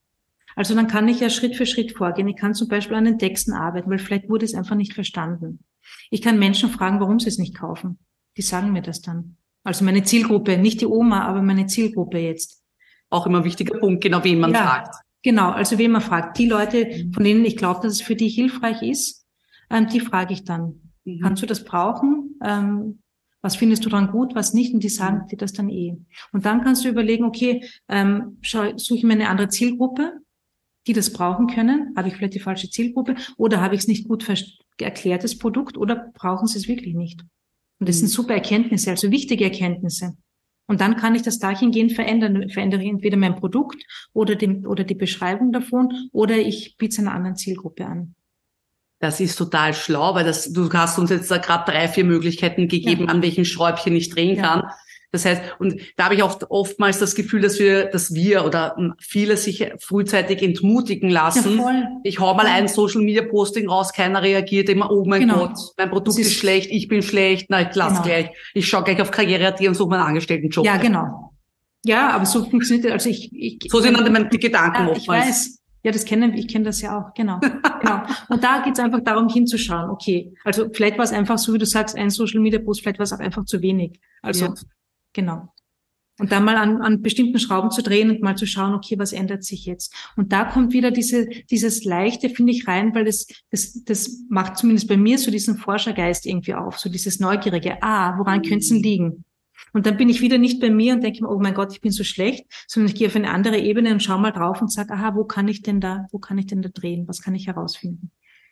Also 0.57 0.75
dann 0.75 0.89
kann 0.89 1.09
ich 1.09 1.21
ja 1.21 1.31
Schritt 1.31 1.57
für 1.57 1.67
Schritt 1.67 1.97
vorgehen. 1.97 2.29
Ich 2.29 2.37
kann 2.37 2.55
zum 2.55 2.69
Beispiel 2.69 2.97
an 2.97 3.05
den 3.05 3.19
Texten 3.19 3.53
arbeiten, 3.53 3.91
weil 3.91 3.99
vielleicht 3.99 4.29
wurde 4.29 4.45
es 4.45 4.55
einfach 4.55 4.75
nicht 4.75 4.93
verstanden. 4.93 5.61
Ich 6.11 6.21
kann 6.21 6.39
Menschen 6.39 6.71
fragen, 6.71 7.01
warum 7.01 7.21
sie 7.21 7.29
es 7.29 7.39
nicht 7.39 7.57
kaufen. 7.57 7.99
Die 8.37 8.43
sagen 8.43 8.73
mir 8.73 8.83
das 8.83 9.01
dann. 9.01 9.37
Also 9.65 9.85
meine 9.85 10.03
Zielgruppe, 10.03 10.59
nicht 10.59 10.81
die 10.81 10.87
Oma, 10.87 11.27
aber 11.27 11.43
meine 11.43 11.67
Zielgruppe 11.67 12.19
jetzt. 12.19 12.63
Auch 13.11 13.27
immer 13.27 13.39
ein 13.39 13.45
wichtiger 13.45 13.79
Punkt, 13.79 14.03
genau 14.03 14.23
wen 14.25 14.41
man 14.41 14.53
ja, 14.53 14.67
fragt. 14.67 14.95
Genau, 15.23 15.51
also 15.51 15.79
wen 15.79 15.93
man 15.93 16.03
fragt. 16.03 16.39
Die 16.39 16.47
Leute, 16.47 17.09
von 17.13 17.25
denen 17.25 17.45
ich 17.45 17.57
glaube, 17.57 17.81
dass 17.83 17.95
es 17.95 18.01
für 18.01 18.17
die 18.17 18.29
hilfreich 18.29 18.83
ist, 18.83 19.27
ähm, 19.71 19.89
die 19.89 20.01
frage 20.01 20.35
ich 20.35 20.45
dann. 20.45 20.93
Mhm. 21.05 21.21
Kannst 21.23 21.43
du 21.43 21.47
das 21.47 21.65
brauchen? 21.65 22.39
Ähm, 22.45 23.01
was 23.41 23.57
findest 23.57 23.85
du 23.85 23.89
dran 23.89 24.11
gut, 24.11 24.35
was 24.35 24.53
nicht? 24.53 24.75
Und 24.75 24.83
die 24.83 24.89
sagen 24.89 25.27
dir 25.29 25.37
das 25.37 25.53
dann 25.53 25.69
eh. 25.69 25.97
Und 26.33 26.45
dann 26.45 26.63
kannst 26.63 26.85
du 26.85 26.89
überlegen, 26.89 27.25
okay, 27.25 27.65
ähm, 27.89 28.39
schau, 28.41 28.77
suche 28.77 28.99
ich 28.99 29.05
mir 29.05 29.13
eine 29.13 29.29
andere 29.29 29.49
Zielgruppe, 29.49 30.21
die 30.87 30.93
das 30.93 31.13
brauchen 31.13 31.47
können? 31.47 31.95
Habe 31.97 32.09
ich 32.09 32.17
vielleicht 32.17 32.35
die 32.35 32.41
falsche 32.41 32.71
Zielgruppe? 32.71 33.15
Oder 33.37 33.61
habe 33.61 33.75
ich 33.75 33.83
es 33.83 33.89
nicht 33.89 34.09
gut 34.09 34.27
erklärt, 34.79 35.23
das 35.23 35.39
Produkt? 35.39 35.77
Oder 35.77 36.11
brauchen 36.15 36.47
sie 36.47 36.59
es 36.59 36.69
wirklich 36.69 36.95
nicht? 36.95 37.23
Und 37.79 37.89
das 37.89 37.99
sind 37.99 38.07
mhm. 38.07 38.13
super 38.13 38.35
Erkenntnisse, 38.35 38.91
also 38.91 39.11
wichtige 39.11 39.45
Erkenntnisse. 39.45 40.17
Und 40.67 40.81
dann 40.81 40.97
kann 40.97 41.15
ich 41.15 41.23
das 41.23 41.39
dahingehend 41.39 41.93
verändern. 41.93 42.51
Verändere 42.51 42.83
ich 42.83 42.89
entweder 42.89 43.17
mein 43.17 43.37
Produkt 43.37 43.83
oder, 44.13 44.35
den, 44.35 44.67
oder 44.67 44.85
die 44.85 44.95
Beschreibung 44.95 45.51
davon 45.51 46.09
oder 46.13 46.37
ich 46.37 46.77
biete 46.77 46.93
es 46.93 46.99
einer 46.99 47.15
anderen 47.15 47.37
Zielgruppe 47.37 47.87
an. 47.87 48.15
Das 49.01 49.21
ist 49.21 49.37
total 49.37 49.75
schlau, 49.75 50.15
weil 50.15 50.25
das, 50.25 50.53
du 50.53 50.73
hast 50.73 50.99
uns 50.99 51.11
jetzt 51.11 51.31
da 51.31 51.39
gerade 51.39 51.71
drei, 51.71 51.87
vier 51.87 52.05
Möglichkeiten 52.05 52.67
gegeben, 52.67 53.05
ja. 53.05 53.09
an 53.09 53.23
welchen 53.23 53.45
Schräubchen 53.45 53.95
ich 53.95 54.11
drehen 54.11 54.37
ja. 54.37 54.43
kann. 54.43 54.63
Das 55.11 55.25
heißt, 55.25 55.41
und 55.59 55.81
da 55.97 56.05
habe 56.05 56.17
ich 56.17 56.23
auch 56.23 56.39
oftmals 56.51 56.99
das 56.99 57.15
Gefühl, 57.15 57.41
dass 57.41 57.59
wir, 57.59 57.87
dass 57.87 58.13
wir 58.13 58.45
oder 58.45 58.77
viele 58.99 59.39
sich 59.39 59.67
frühzeitig 59.81 60.43
entmutigen 60.43 61.09
lassen. 61.09 61.57
Ja, 61.57 61.63
voll. 61.63 61.85
Ich 62.03 62.19
hau 62.19 62.35
mal 62.35 62.45
ein 62.45 62.69
Social 62.69 63.01
Media 63.01 63.23
Posting 63.23 63.71
raus, 63.71 63.93
keiner 63.95 64.23
reagiert 64.23 64.69
immer, 64.69 64.91
oh 64.91 65.07
mein 65.07 65.21
genau. 65.21 65.47
Gott, 65.47 65.59
mein 65.79 65.91
Produkt 65.91 66.19
ist, 66.19 66.27
ist, 66.27 66.35
schlecht, 66.35 66.71
ich 66.71 66.89
bin 66.89 67.03
schlecht, 67.03 67.47
na, 67.49 67.63
ich 67.63 67.75
lass 67.75 67.95
genau. 67.95 68.03
gleich. 68.03 68.31
Ich 68.53 68.69
schaue 68.69 68.85
gleich 68.85 69.01
auf 69.01 69.11
Karriere.at 69.11 69.61
und 69.61 69.75
suche 69.75 69.91
meinen 69.91 70.03
Angestelltenjob. 70.03 70.67
Ja, 70.67 70.77
genau. 70.77 71.33
Ja, 71.87 72.11
aber 72.11 72.27
so 72.27 72.45
funktioniert, 72.45 72.93
also 72.93 73.09
ich, 73.09 73.31
ich 73.33 73.61
So 73.71 73.81
sind 73.81 73.97
dann 73.97 74.29
die 74.29 74.39
Gedanken 74.39 74.89
ja, 74.89 74.89
oftmals. 74.89 75.03
Ich 75.03 75.09
weiß. 75.09 75.59
Ja, 75.85 75.93
das 75.93 76.05
kennen 76.05 76.35
ich 76.35 76.49
kenne 76.49 76.65
das 76.65 76.81
ja 76.81 76.99
auch, 76.99 77.15
genau. 77.15 77.39
genau. 77.81 78.03
Und 78.29 78.43
da 78.43 78.63
geht's 78.63 78.81
einfach 78.81 79.01
darum, 79.01 79.29
hinzuschauen, 79.29 79.91
okay, 79.91 80.35
also 80.45 80.69
vielleicht 80.73 80.99
war 80.99 81.05
es 81.05 81.13
einfach 81.13 81.39
so, 81.39 81.55
wie 81.55 81.59
du 81.59 81.67
sagst, 81.67 81.97
ein 81.97 82.11
Social 82.11 82.41
Media 82.41 82.59
Post, 82.59 82.83
vielleicht 82.83 82.99
war 82.99 83.05
es 83.05 83.13
auch 83.13 83.21
einfach 83.21 83.45
zu 83.45 83.63
wenig. 83.63 84.01
Also 84.23 84.47
ja. 84.47 84.55
Genau. 85.13 85.49
Und 86.19 86.33
da 86.33 86.41
mal 86.41 86.57
an, 86.57 86.83
an 86.83 87.01
bestimmten 87.01 87.39
Schrauben 87.39 87.71
zu 87.71 87.81
drehen 87.83 88.11
und 88.11 88.23
mal 88.23 88.37
zu 88.37 88.47
schauen, 88.47 88.75
okay, 88.75 88.99
was 88.99 89.13
ändert 89.13 89.45
sich 89.45 89.67
jetzt? 89.67 89.95
Und 90.17 90.33
da 90.33 90.45
kommt 90.45 90.73
wieder 90.73 90.91
diese, 90.91 91.27
dieses 91.49 91.85
Leichte, 91.85 92.29
finde 92.29 92.53
ich, 92.53 92.67
rein, 92.67 92.93
weil 92.95 93.05
das, 93.05 93.27
das, 93.51 93.85
das 93.85 94.25
macht 94.29 94.57
zumindest 94.57 94.89
bei 94.89 94.97
mir 94.97 95.17
so 95.19 95.31
diesen 95.31 95.57
Forschergeist 95.57 96.27
irgendwie 96.27 96.55
auf, 96.55 96.79
so 96.79 96.91
dieses 96.91 97.21
Neugierige. 97.21 97.81
Ah, 97.83 98.19
woran 98.19 98.43
könnte 98.43 98.59
es 98.59 98.69
denn 98.69 98.83
liegen? 98.83 99.25
Und 99.73 99.87
dann 99.87 99.97
bin 99.97 100.09
ich 100.09 100.21
wieder 100.21 100.39
nicht 100.39 100.61
bei 100.61 100.71
mir 100.71 100.95
und 100.95 101.03
denke 101.03 101.23
mir, 101.23 101.31
oh 101.31 101.39
mein 101.39 101.55
Gott, 101.55 101.73
ich 101.73 101.81
bin 101.81 101.93
so 101.93 102.05
schlecht, 102.05 102.47
sondern 102.67 102.93
ich 102.93 102.99
gehe 102.99 103.09
auf 103.09 103.17
eine 103.17 103.31
andere 103.31 103.59
Ebene 103.59 103.93
und 103.93 104.03
schaue 104.03 104.19
mal 104.19 104.33
drauf 104.33 104.61
und 104.61 104.73
sage, 104.73 104.93
aha, 104.95 105.15
wo 105.15 105.25
kann 105.25 105.49
ich 105.49 105.63
denn 105.63 105.81
da, 105.81 106.07
wo 106.11 106.19
kann 106.19 106.39
ich 106.39 106.47
denn 106.47 106.63
da 106.63 106.69
drehen? 106.69 107.07
Was 107.09 107.23
kann 107.23 107.35
ich 107.35 107.47
herausfinden? 107.47 108.11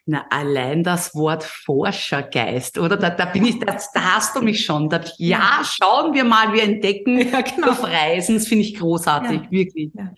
Na, 0.08 0.24
allein 0.30 0.84
das 0.84 1.16
Wort 1.16 1.42
Forschergeist, 1.42 2.78
oder? 2.78 2.96
Da, 2.96 3.10
da 3.10 3.24
bin 3.24 3.44
ich, 3.44 3.58
da, 3.58 3.76
da 3.92 4.14
hast 4.14 4.36
du 4.36 4.40
mich 4.40 4.64
schon. 4.64 4.88
Da, 4.88 5.00
ja, 5.18 5.62
schauen 5.64 6.14
wir 6.14 6.22
mal, 6.22 6.52
wir 6.52 6.62
entdecken 6.62 7.18
ja, 7.32 7.40
genau. 7.40 7.70
auf 7.70 7.82
Reisen. 7.82 8.36
Das 8.36 8.46
finde 8.46 8.64
ich 8.64 8.78
großartig, 8.78 9.40
ja. 9.42 9.50
wirklich. 9.50 9.90
Ja. 9.94 10.12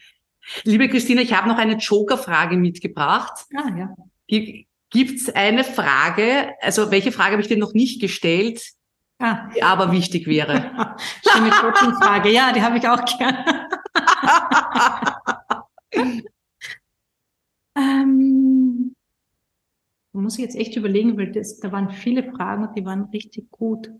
Liebe 0.64 0.90
Christina, 0.90 1.22
ich 1.22 1.32
habe 1.32 1.48
noch 1.48 1.56
eine 1.56 1.76
Joker-Frage 1.76 2.58
mitgebracht. 2.58 3.46
Ah, 3.56 3.70
ja. 3.78 3.94
Gibt 4.90 5.20
es 5.20 5.34
eine 5.34 5.64
Frage, 5.64 6.54
also 6.60 6.90
welche 6.90 7.12
Frage 7.12 7.32
habe 7.32 7.42
ich 7.42 7.48
dir 7.48 7.58
noch 7.58 7.72
nicht 7.72 8.00
gestellt, 8.00 8.62
ah. 9.18 9.48
die 9.54 9.62
aber 9.62 9.92
wichtig 9.92 10.26
wäre? 10.26 10.96
Schöne 11.28 11.50
Coaching-Frage, 11.50 12.30
ja, 12.30 12.52
die 12.52 12.62
habe 12.62 12.78
ich 12.78 12.88
auch 12.88 13.04
gern. 13.04 13.36
ähm, 17.76 18.94
man 20.12 20.24
muss 20.24 20.38
ich 20.38 20.44
jetzt 20.44 20.56
echt 20.56 20.76
überlegen, 20.76 21.16
weil 21.16 21.32
das, 21.32 21.58
da 21.60 21.70
waren 21.72 21.90
viele 21.90 22.24
Fragen 22.32 22.66
und 22.66 22.76
die 22.76 22.84
waren 22.84 23.04
richtig 23.04 23.50
gut 23.50 23.90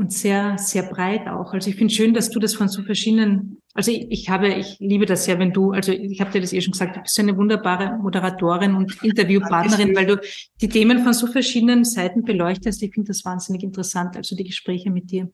und 0.00 0.14
sehr, 0.14 0.56
sehr 0.56 0.84
breit 0.84 1.28
auch. 1.28 1.52
Also 1.52 1.68
ich 1.68 1.76
finde 1.76 1.92
schön, 1.92 2.14
dass 2.14 2.30
du 2.30 2.40
das 2.40 2.54
von 2.54 2.68
so 2.68 2.82
verschiedenen, 2.82 3.58
also 3.74 3.90
ich, 3.90 4.06
ich 4.10 4.30
habe, 4.30 4.48
ich 4.48 4.78
liebe 4.78 5.04
das 5.04 5.26
ja, 5.26 5.38
wenn 5.38 5.52
du, 5.52 5.72
also 5.72 5.92
ich 5.92 6.22
habe 6.22 6.30
dir 6.32 6.40
das 6.40 6.54
eh 6.54 6.60
schon 6.62 6.72
gesagt, 6.72 6.96
du 6.96 7.02
bist 7.02 7.18
eine 7.20 7.36
wunderbare 7.36 7.98
Moderatorin 7.98 8.74
und 8.74 9.02
Interviewpartnerin, 9.02 9.94
weil 9.94 10.06
du 10.06 10.18
die 10.62 10.70
Themen 10.70 11.04
von 11.04 11.12
so 11.12 11.26
verschiedenen 11.26 11.84
Seiten 11.84 12.24
beleuchtest. 12.24 12.82
Ich 12.82 12.94
finde 12.94 13.08
das 13.08 13.26
wahnsinnig 13.26 13.62
interessant, 13.62 14.16
also 14.16 14.34
die 14.34 14.44
Gespräche 14.44 14.90
mit 14.90 15.10
dir. 15.10 15.30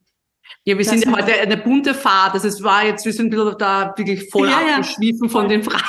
Ja, 0.65 0.77
wir 0.77 0.85
das 0.85 0.89
sind 0.89 1.05
ja 1.05 1.13
heute 1.13 1.33
eine 1.33 1.59
bunte 1.59 1.95
Fahrt. 1.95 2.35
Also 2.35 2.49
es 2.49 2.61
war 2.61 2.85
jetzt, 2.85 3.05
wir 3.05 3.13
sind 3.13 3.27
ein 3.27 3.31
bisschen 3.31 3.59
da 3.59 3.95
wirklich 3.97 4.29
voll 4.31 4.49
ja, 4.49 4.79
abgeschliffen 4.79 5.27
ja. 5.27 5.29
von 5.29 5.49
den 5.49 5.63
Fragen. 5.63 5.85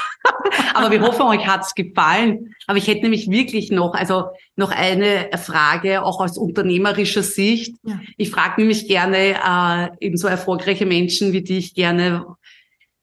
Aber 0.73 0.91
wir 0.91 1.01
hoffen, 1.01 1.23
euch 1.23 1.47
hat's 1.47 1.75
gefallen. 1.75 2.55
Aber 2.67 2.77
ich 2.77 2.87
hätte 2.87 3.01
nämlich 3.01 3.29
wirklich 3.29 3.71
noch, 3.71 3.93
also 3.93 4.25
noch 4.55 4.71
eine 4.71 5.29
Frage, 5.37 6.03
auch 6.03 6.19
aus 6.19 6.37
unternehmerischer 6.37 7.23
Sicht. 7.23 7.75
Ja. 7.83 7.99
Ich 8.17 8.31
frage 8.31 8.61
nämlich 8.61 8.87
gerne 8.87 9.35
äh, 9.35 10.05
eben 10.05 10.17
so 10.17 10.27
erfolgreiche 10.27 10.85
Menschen 10.85 11.33
wie 11.33 11.41
dich 11.41 11.73
gerne, 11.73 12.25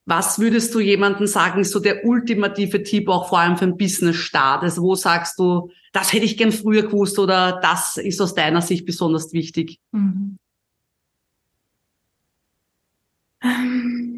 was 0.07 0.39
würdest 0.39 0.75
du 0.75 0.81
jemandem 0.81 1.27
sagen, 1.27 1.61
ist 1.61 1.73
so 1.73 1.81
der 1.81 2.05
ultimative 2.05 2.83
Tipp 2.83 3.09
auch 3.09 3.29
vor 3.29 3.39
allem 3.39 3.57
für 3.57 3.65
einen 3.65 3.79
Business-Start? 3.79 4.63
Also 4.63 4.83
wo 4.83 4.95
sagst 4.95 5.39
du, 5.39 5.71
das 5.93 6.13
hätte 6.13 6.27
ich 6.27 6.37
gern 6.37 6.53
früher 6.53 6.83
gewusst 6.83 7.19
oder 7.19 7.59
das 7.63 7.97
ist 7.97 8.21
aus 8.21 8.35
deiner 8.35 8.61
Sicht 8.61 8.85
besonders 8.85 9.33
wichtig? 9.33 9.79
Mhm. 9.93 10.37
Ähm, 13.43 13.51
hm, 13.51 14.14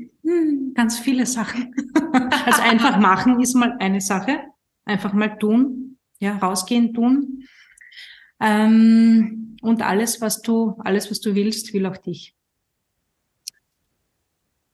ganz 0.74 0.98
viele 0.98 1.26
Sachen. 1.26 1.74
also 2.44 2.62
einfach 2.62 2.98
machen 2.98 3.40
ist 3.40 3.54
mal 3.54 3.76
eine 3.78 4.00
Sache. 4.00 4.40
Einfach 4.84 5.12
mal 5.12 5.38
tun. 5.38 5.98
Ja, 6.18 6.36
rausgehen, 6.36 6.94
tun. 6.94 7.44
Ähm, 8.40 9.56
und 9.62 9.82
alles, 9.82 10.20
was 10.20 10.42
du, 10.42 10.76
alles, 10.78 11.10
was 11.10 11.20
du 11.20 11.34
willst, 11.34 11.72
will 11.72 11.86
auch 11.86 11.96
dich. 11.96 12.34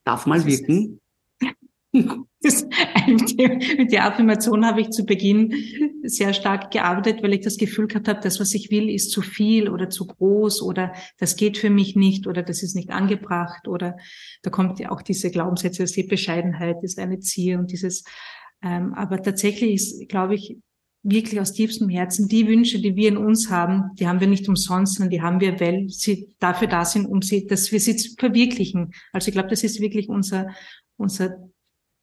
Darf 0.04 0.26
mal 0.26 0.44
wirken. 0.44 1.00
Mit 1.92 3.92
der 3.92 4.06
Affirmation 4.06 4.64
habe 4.64 4.80
ich 4.80 4.90
zu 4.90 5.04
Beginn 5.04 5.52
sehr 6.02 6.32
stark 6.32 6.70
gearbeitet, 6.70 7.22
weil 7.22 7.34
ich 7.34 7.42
das 7.42 7.58
Gefühl 7.58 7.86
gehabt 7.86 8.08
habe, 8.08 8.20
das, 8.20 8.40
was 8.40 8.54
ich 8.54 8.70
will, 8.70 8.88
ist 8.88 9.10
zu 9.10 9.20
viel 9.20 9.68
oder 9.68 9.90
zu 9.90 10.06
groß 10.06 10.62
oder 10.62 10.94
das 11.18 11.36
geht 11.36 11.58
für 11.58 11.70
mich 11.70 11.94
nicht 11.94 12.26
oder 12.26 12.42
das 12.42 12.62
ist 12.62 12.74
nicht 12.74 12.90
angebracht 12.90 13.68
oder 13.68 13.96
da 14.42 14.50
kommt 14.50 14.80
ja 14.80 14.90
auch 14.90 15.02
diese 15.02 15.30
Glaubenssätze, 15.30 15.82
dass 15.82 15.92
die 15.92 16.04
Bescheidenheit 16.04 16.82
ist 16.82 16.98
eine 16.98 17.20
Ziel 17.20 17.58
und 17.58 17.70
dieses, 17.70 18.04
ähm, 18.62 18.94
aber 18.94 19.22
tatsächlich 19.22 19.74
ist, 19.74 20.08
glaube 20.08 20.34
ich, 20.34 20.56
wirklich 21.02 21.40
aus 21.40 21.52
tiefstem 21.52 21.88
Herzen 21.88 22.28
die 22.28 22.46
Wünsche, 22.46 22.80
die 22.80 22.96
wir 22.96 23.08
in 23.08 23.16
uns 23.16 23.50
haben, 23.50 23.90
die 23.98 24.06
haben 24.06 24.20
wir 24.20 24.28
nicht 24.28 24.48
umsonst, 24.48 24.94
sondern 24.94 25.10
die 25.10 25.20
haben 25.20 25.40
wir, 25.40 25.58
weil 25.60 25.88
sie 25.88 26.34
dafür 26.38 26.68
da 26.68 26.84
sind, 26.84 27.06
um 27.06 27.22
sie, 27.22 27.46
dass 27.46 27.72
wir 27.72 27.80
sie 27.80 27.98
verwirklichen. 28.18 28.92
Also 29.12 29.28
ich 29.28 29.34
glaube, 29.34 29.48
das 29.48 29.64
ist 29.64 29.80
wirklich 29.80 30.08
unser, 30.08 30.48
unser 30.96 31.50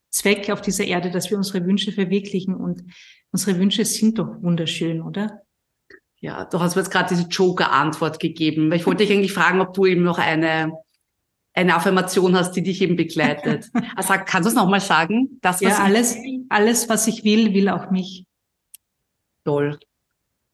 Zweck 0.10 0.50
auf 0.50 0.62
dieser 0.62 0.86
Erde, 0.86 1.12
dass 1.12 1.30
wir 1.30 1.38
unsere 1.38 1.66
Wünsche 1.66 1.92
verwirklichen. 1.92 2.56
Und 2.56 2.84
unsere 3.32 3.60
Wünsche 3.60 3.86
sind 3.86 4.20
doch 4.20 4.42
wunderschön, 4.42 5.02
oder? 5.02 5.42
Ja, 6.20 6.46
du 6.46 6.60
hast 6.60 6.76
mir 6.76 6.82
jetzt 6.82 6.92
gerade 6.92 7.14
diese 7.16 7.28
Joker-Antwort 7.28 8.20
gegeben. 8.20 8.70
Weil 8.70 8.80
ich 8.80 8.86
wollte 8.86 9.06
dich 9.06 9.16
eigentlich 9.16 9.34
fragen, 9.34 9.62
ob 9.62 9.74
du 9.74 9.86
eben 9.86 10.04
noch 10.04 10.18
eine, 10.18 10.74
eine 11.54 11.76
Affirmation 11.76 12.36
hast, 12.36 12.54
die 12.54 12.64
dich 12.64 12.82
eben 12.82 12.96
begleitet. 12.96 13.70
Also 13.96 14.14
kannst 14.26 14.46
du 14.46 14.50
es 14.50 14.56
nochmal 14.56 14.82
sagen? 14.82 15.40
Das, 15.42 15.62
was 15.62 15.78
ja, 15.78 15.84
alles, 15.84 16.18
alles, 16.50 16.90
was 16.90 17.08
ich 17.08 17.24
will, 17.24 17.54
will 17.54 17.70
auch 17.70 17.92
mich. 17.92 18.26
Toll. 19.46 19.80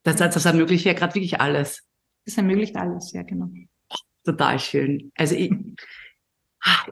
Das, 0.03 0.17
das 0.17 0.45
ermöglicht 0.45 0.85
ja 0.85 0.93
gerade 0.93 1.15
wirklich 1.15 1.41
alles. 1.41 1.83
Das 2.25 2.37
ermöglicht 2.37 2.75
alles, 2.75 3.11
ja, 3.11 3.23
genau. 3.23 3.49
Total 4.23 4.59
schön. 4.59 5.11
Also 5.15 5.35
ich, 5.35 5.51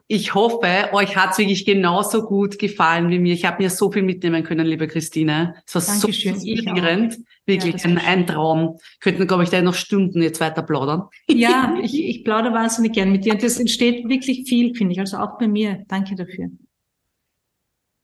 ich 0.08 0.36
hoffe, 0.36 0.90
euch 0.92 1.16
hat 1.16 1.32
es 1.32 1.38
wirklich 1.40 1.66
genauso 1.66 2.24
gut 2.24 2.60
gefallen 2.60 3.10
wie 3.10 3.20
mir. 3.20 3.34
Ich 3.34 3.46
habe 3.46 3.62
mir 3.62 3.70
so 3.70 3.92
viel 3.92 4.04
mitnehmen 4.04 4.44
können, 4.44 4.66
liebe 4.66 4.88
Christine. 4.88 5.56
Es 5.66 5.76
war 5.76 5.82
Dankeschön, 5.82 6.40
so 6.40 6.48
inspirierend. 6.48 7.18
Wirklich 7.46 7.82
ja, 7.84 7.90
ein, 7.90 7.98
ein, 7.98 8.28
Traum. 8.28 8.78
Könnten, 9.00 9.28
glaube 9.28 9.44
ich, 9.44 9.50
da 9.50 9.62
noch 9.62 9.74
Stunden 9.74 10.22
jetzt 10.22 10.40
weiter 10.40 10.62
plaudern. 10.62 11.04
Ja, 11.30 11.76
ich, 11.82 12.00
ich 12.00 12.24
plaudere 12.24 12.54
wahnsinnig 12.54 12.94
gern 12.94 13.12
mit 13.12 13.26
dir. 13.26 13.34
Und 13.34 13.44
das 13.44 13.60
entsteht 13.60 14.08
wirklich 14.08 14.48
viel, 14.48 14.76
finde 14.76 14.94
ich. 14.94 15.00
Also 15.00 15.18
auch 15.18 15.38
bei 15.40 15.48
mir. 15.48 15.84
Danke 15.88 16.16
dafür. 16.16 16.50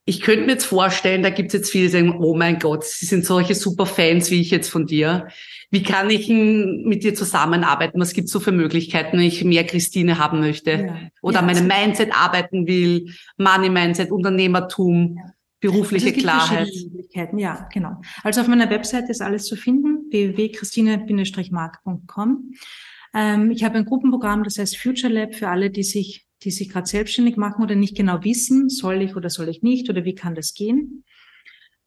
Ich 0.09 0.19
könnte 0.21 0.47
mir 0.47 0.53
jetzt 0.53 0.65
vorstellen, 0.65 1.21
da 1.21 1.29
gibt 1.29 1.49
es 1.49 1.53
jetzt 1.53 1.69
viele, 1.69 1.83
die 1.83 1.91
sagen, 1.91 2.17
oh 2.19 2.35
mein 2.35 2.57
Gott, 2.57 2.83
sie 2.83 3.05
sind 3.05 3.25
solche 3.25 3.53
super 3.53 3.85
Fans 3.85 4.31
wie 4.31 4.41
ich 4.41 4.49
jetzt 4.49 4.67
von 4.67 4.87
dir. 4.87 5.27
Wie 5.69 5.83
kann 5.83 6.09
ich 6.09 6.29
mit 6.29 7.03
dir 7.03 7.13
zusammenarbeiten? 7.13 7.99
Was 7.99 8.13
gibt 8.13 8.25
es 8.25 8.31
so 8.31 8.39
für 8.39 8.51
Möglichkeiten, 8.51 9.19
wenn 9.19 9.27
ich 9.27 9.43
mehr 9.43 9.67
Christine 9.67 10.17
haben 10.17 10.39
möchte? 10.39 10.71
Ja. 10.71 10.97
Oder 11.21 11.41
ja, 11.41 11.43
meinem 11.43 11.67
Mindset 11.67 12.11
arbeiten 12.11 12.65
will, 12.65 13.13
Money-Mindset, 13.37 14.09
Unternehmertum, 14.09 15.15
ja. 15.15 15.31
berufliche 15.59 16.07
also 16.07 16.19
Klarheit. 16.19 16.69
Möglichkeiten, 16.91 17.37
ja, 17.37 17.69
genau. 17.71 18.01
Also 18.23 18.41
auf 18.41 18.47
meiner 18.47 18.71
Webseite 18.71 19.11
ist 19.11 19.21
alles 19.21 19.45
zu 19.45 19.55
finden, 19.55 20.09
www.christine-mark.com. 20.09 22.53
Ähm, 23.13 23.51
ich 23.51 23.63
habe 23.63 23.77
ein 23.77 23.85
Gruppenprogramm, 23.85 24.43
das 24.43 24.57
heißt 24.57 24.75
Future 24.75 25.13
Lab 25.13 25.35
für 25.35 25.49
alle, 25.49 25.69
die 25.69 25.83
sich 25.83 26.25
die 26.43 26.51
sich 26.51 26.69
gerade 26.69 26.87
selbstständig 26.87 27.37
machen 27.37 27.63
oder 27.63 27.75
nicht 27.75 27.95
genau 27.95 28.23
wissen, 28.23 28.69
soll 28.69 29.01
ich 29.01 29.15
oder 29.15 29.29
soll 29.29 29.49
ich 29.49 29.61
nicht 29.61 29.89
oder 29.89 30.05
wie 30.05 30.15
kann 30.15 30.35
das 30.35 30.53
gehen. 30.53 31.03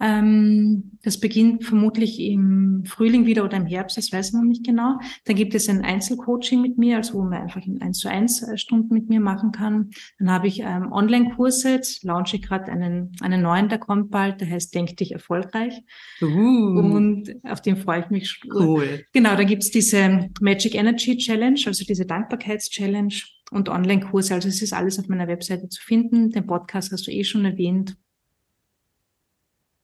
Ähm, 0.03 0.99
das 1.05 1.21
beginnt 1.21 1.65
vermutlich 1.65 2.19
im 2.19 2.83
Frühling 2.85 3.25
wieder 3.25 3.45
oder 3.45 3.57
im 3.57 3.67
Herbst, 3.67 3.97
das 3.97 4.13
weiß 4.13 4.29
ich 4.29 4.35
noch 4.35 4.43
nicht 4.43 4.67
genau. 4.67 4.99
Dann 5.25 5.37
gibt 5.37 5.55
es 5.55 5.69
ein 5.69 5.85
Einzelcoaching 5.85 6.61
mit 6.61 6.77
mir, 6.77 6.97
also 6.97 7.15
wo 7.15 7.23
man 7.23 7.43
einfach 7.43 7.65
in 7.65 7.81
eins 7.81 7.99
zu 7.99 8.09
eins 8.11 8.43
äh, 8.43 8.59
Stunden 8.59 8.93
mit 8.93 9.09
mir 9.09 9.21
machen 9.21 9.53
kann. 9.53 9.91
Dann 10.19 10.31
habe 10.33 10.49
ich 10.49 10.59
ähm, 10.59 10.91
Online-Kurse, 10.91 11.71
jetzt 11.71 12.03
launche 12.03 12.37
ich 12.37 12.43
gerade 12.43 12.73
einen, 12.73 13.13
einen 13.21 13.43
neuen, 13.43 13.69
der 13.69 13.79
kommt 13.79 14.11
bald, 14.11 14.41
der 14.41 14.51
heißt 14.51 14.75
Denk 14.75 14.97
dich 14.97 15.13
erfolgreich. 15.13 15.81
Uh. 16.21 16.27
Und 16.27 17.37
auf 17.45 17.63
den 17.63 17.77
freue 17.77 18.01
ich 18.01 18.11
mich. 18.11 18.41
Cool. 18.53 19.05
Genau, 19.13 19.37
da 19.37 19.45
gibt 19.45 19.63
es 19.63 19.71
diese 19.71 20.31
Magic 20.41 20.75
Energy 20.75 21.17
Challenge, 21.17 21.61
also 21.67 21.85
diese 21.85 22.07
Dankbarkeits-Challenge 22.07 23.15
und 23.53 23.69
Online-Kurse. 23.69 24.35
Also 24.35 24.49
es 24.49 24.63
ist 24.63 24.73
alles 24.73 24.99
auf 24.99 25.09
meiner 25.09 25.29
Webseite 25.29 25.69
zu 25.69 25.81
finden. 25.83 26.31
Den 26.31 26.47
Podcast 26.47 26.93
hast 26.93 27.07
du 27.07 27.11
eh 27.11 27.25
schon 27.25 27.45
erwähnt. 27.45 27.97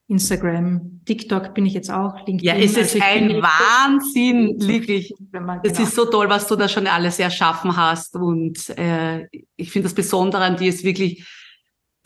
Instagram, 0.07 1.01
TikTok 1.05 1.53
bin 1.53 1.67
ich 1.67 1.73
jetzt 1.73 1.91
auch, 1.91 2.15
LinkedIn. 2.25 2.39
Ja, 2.39 2.55
es 2.55 2.75
ist 2.75 2.95
also 2.95 3.05
ein 3.05 3.43
Wahnsinn, 3.43 4.55
wirklich. 4.57 5.13
Genau. 5.31 5.59
Es 5.63 5.79
ist 5.79 5.93
so 5.93 6.05
toll, 6.05 6.27
was 6.29 6.47
du 6.47 6.55
da 6.55 6.67
schon 6.67 6.87
alles 6.87 7.19
erschaffen 7.19 7.77
hast. 7.77 8.15
Und 8.15 8.69
äh, 8.69 9.27
ich 9.55 9.71
finde 9.71 9.85
das 9.85 9.93
Besondere 9.93 10.43
an 10.43 10.57
dir 10.57 10.69
ist 10.69 10.83
wirklich 10.83 11.27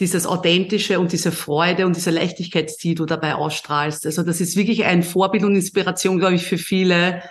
dieses 0.02 0.26
Authentische 0.26 1.00
und 1.00 1.14
diese 1.14 1.32
Freude 1.32 1.86
und 1.86 1.96
diese 1.96 2.12
Leichtigkeit, 2.12 2.74
die 2.84 2.94
du 2.94 3.06
dabei 3.06 3.36
ausstrahlst. 3.36 4.06
Also 4.06 4.24
das 4.24 4.42
ist 4.42 4.58
wirklich 4.58 4.84
ein 4.84 5.04
Vorbild 5.04 5.46
und 5.46 5.56
Inspiration, 5.56 6.20
glaube 6.20 6.36
ich, 6.36 6.44
für 6.44 6.58
viele, 6.58 7.24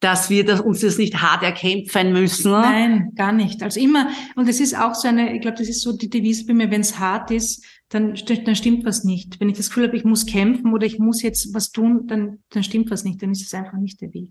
dass 0.00 0.30
wir 0.30 0.46
das, 0.46 0.60
uns 0.60 0.80
das 0.80 0.96
nicht 0.96 1.20
hart 1.20 1.42
erkämpfen 1.42 2.12
müssen. 2.12 2.50
Nein, 2.50 3.12
gar 3.14 3.32
nicht. 3.32 3.62
Also 3.62 3.78
immer, 3.78 4.08
und 4.34 4.48
es 4.48 4.58
ist 4.58 4.76
auch 4.76 4.94
so 4.94 5.08
eine, 5.08 5.34
ich 5.34 5.42
glaube, 5.42 5.58
das 5.58 5.68
ist 5.68 5.82
so 5.82 5.92
die 5.92 6.08
Devise 6.08 6.46
bei 6.46 6.54
mir, 6.54 6.70
wenn 6.70 6.80
es 6.80 6.98
hart 6.98 7.30
ist, 7.30 7.64
dann, 7.90 8.14
dann 8.14 8.56
stimmt 8.56 8.84
was 8.86 9.04
nicht. 9.04 9.38
Wenn 9.40 9.50
ich 9.50 9.58
das 9.58 9.68
Gefühl 9.68 9.88
habe, 9.88 9.96
ich 9.96 10.04
muss 10.04 10.24
kämpfen 10.24 10.72
oder 10.72 10.86
ich 10.86 10.98
muss 10.98 11.22
jetzt 11.22 11.52
was 11.52 11.70
tun, 11.70 12.06
dann, 12.06 12.38
dann 12.48 12.64
stimmt 12.64 12.90
was 12.90 13.04
nicht, 13.04 13.22
dann 13.22 13.30
ist 13.30 13.42
es 13.42 13.52
einfach 13.52 13.78
nicht 13.78 14.00
der 14.00 14.14
Weg. 14.14 14.30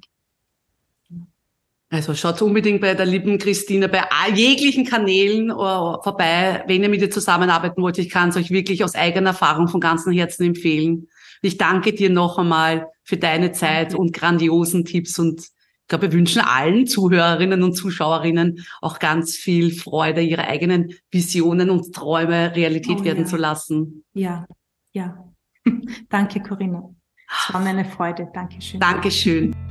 Also 1.91 2.13
schaut 2.13 2.41
unbedingt 2.43 2.81
bei 2.81 2.93
der 2.93 3.07
lieben 3.07 3.39
Christine 3.39 3.89
bei 3.89 4.03
all 4.11 4.37
jeglichen 4.37 4.85
Kanälen 4.85 5.51
uh, 5.51 5.99
vorbei, 6.03 6.63
wenn 6.67 6.83
ihr 6.83 6.89
mit 6.89 7.01
ihr 7.01 7.09
zusammenarbeiten 7.09 7.81
wollt. 7.81 7.97
Ich 7.97 8.09
kann 8.09 8.29
es 8.29 8.37
euch 8.37 8.51
wirklich 8.51 8.83
aus 8.83 8.93
eigener 8.93 9.31
Erfahrung 9.31 9.67
von 9.67 9.79
ganzem 9.79 10.13
Herzen 10.13 10.43
empfehlen. 10.43 11.07
Ich 11.41 11.57
danke 11.57 11.93
dir 11.93 12.11
noch 12.11 12.37
einmal 12.37 12.87
für 13.03 13.17
deine 13.17 13.53
Zeit 13.53 13.95
und 13.95 14.13
grandiosen 14.13 14.85
Tipps 14.85 15.17
und 15.17 15.47
ich 15.89 15.97
glaube, 15.97 16.11
wir 16.11 16.19
wünschen 16.19 16.43
allen 16.43 16.85
Zuhörerinnen 16.85 17.63
und 17.63 17.73
Zuschauerinnen 17.73 18.63
auch 18.79 18.99
ganz 18.99 19.35
viel 19.35 19.71
Freude, 19.71 20.21
ihre 20.21 20.43
eigenen 20.43 20.93
Visionen 21.09 21.71
und 21.71 21.95
Träume 21.95 22.55
Realität 22.55 22.99
oh, 22.99 23.03
werden 23.03 23.23
ja. 23.23 23.25
zu 23.25 23.37
lassen. 23.37 24.03
Ja, 24.13 24.45
ja. 24.91 25.17
Danke, 26.09 26.43
Corinna. 26.43 26.83
Es 27.27 27.51
war 27.55 27.61
mir 27.61 27.69
eine 27.69 27.85
Freude. 27.85 28.29
Dankeschön. 28.31 28.79
Dankeschön. 28.79 29.68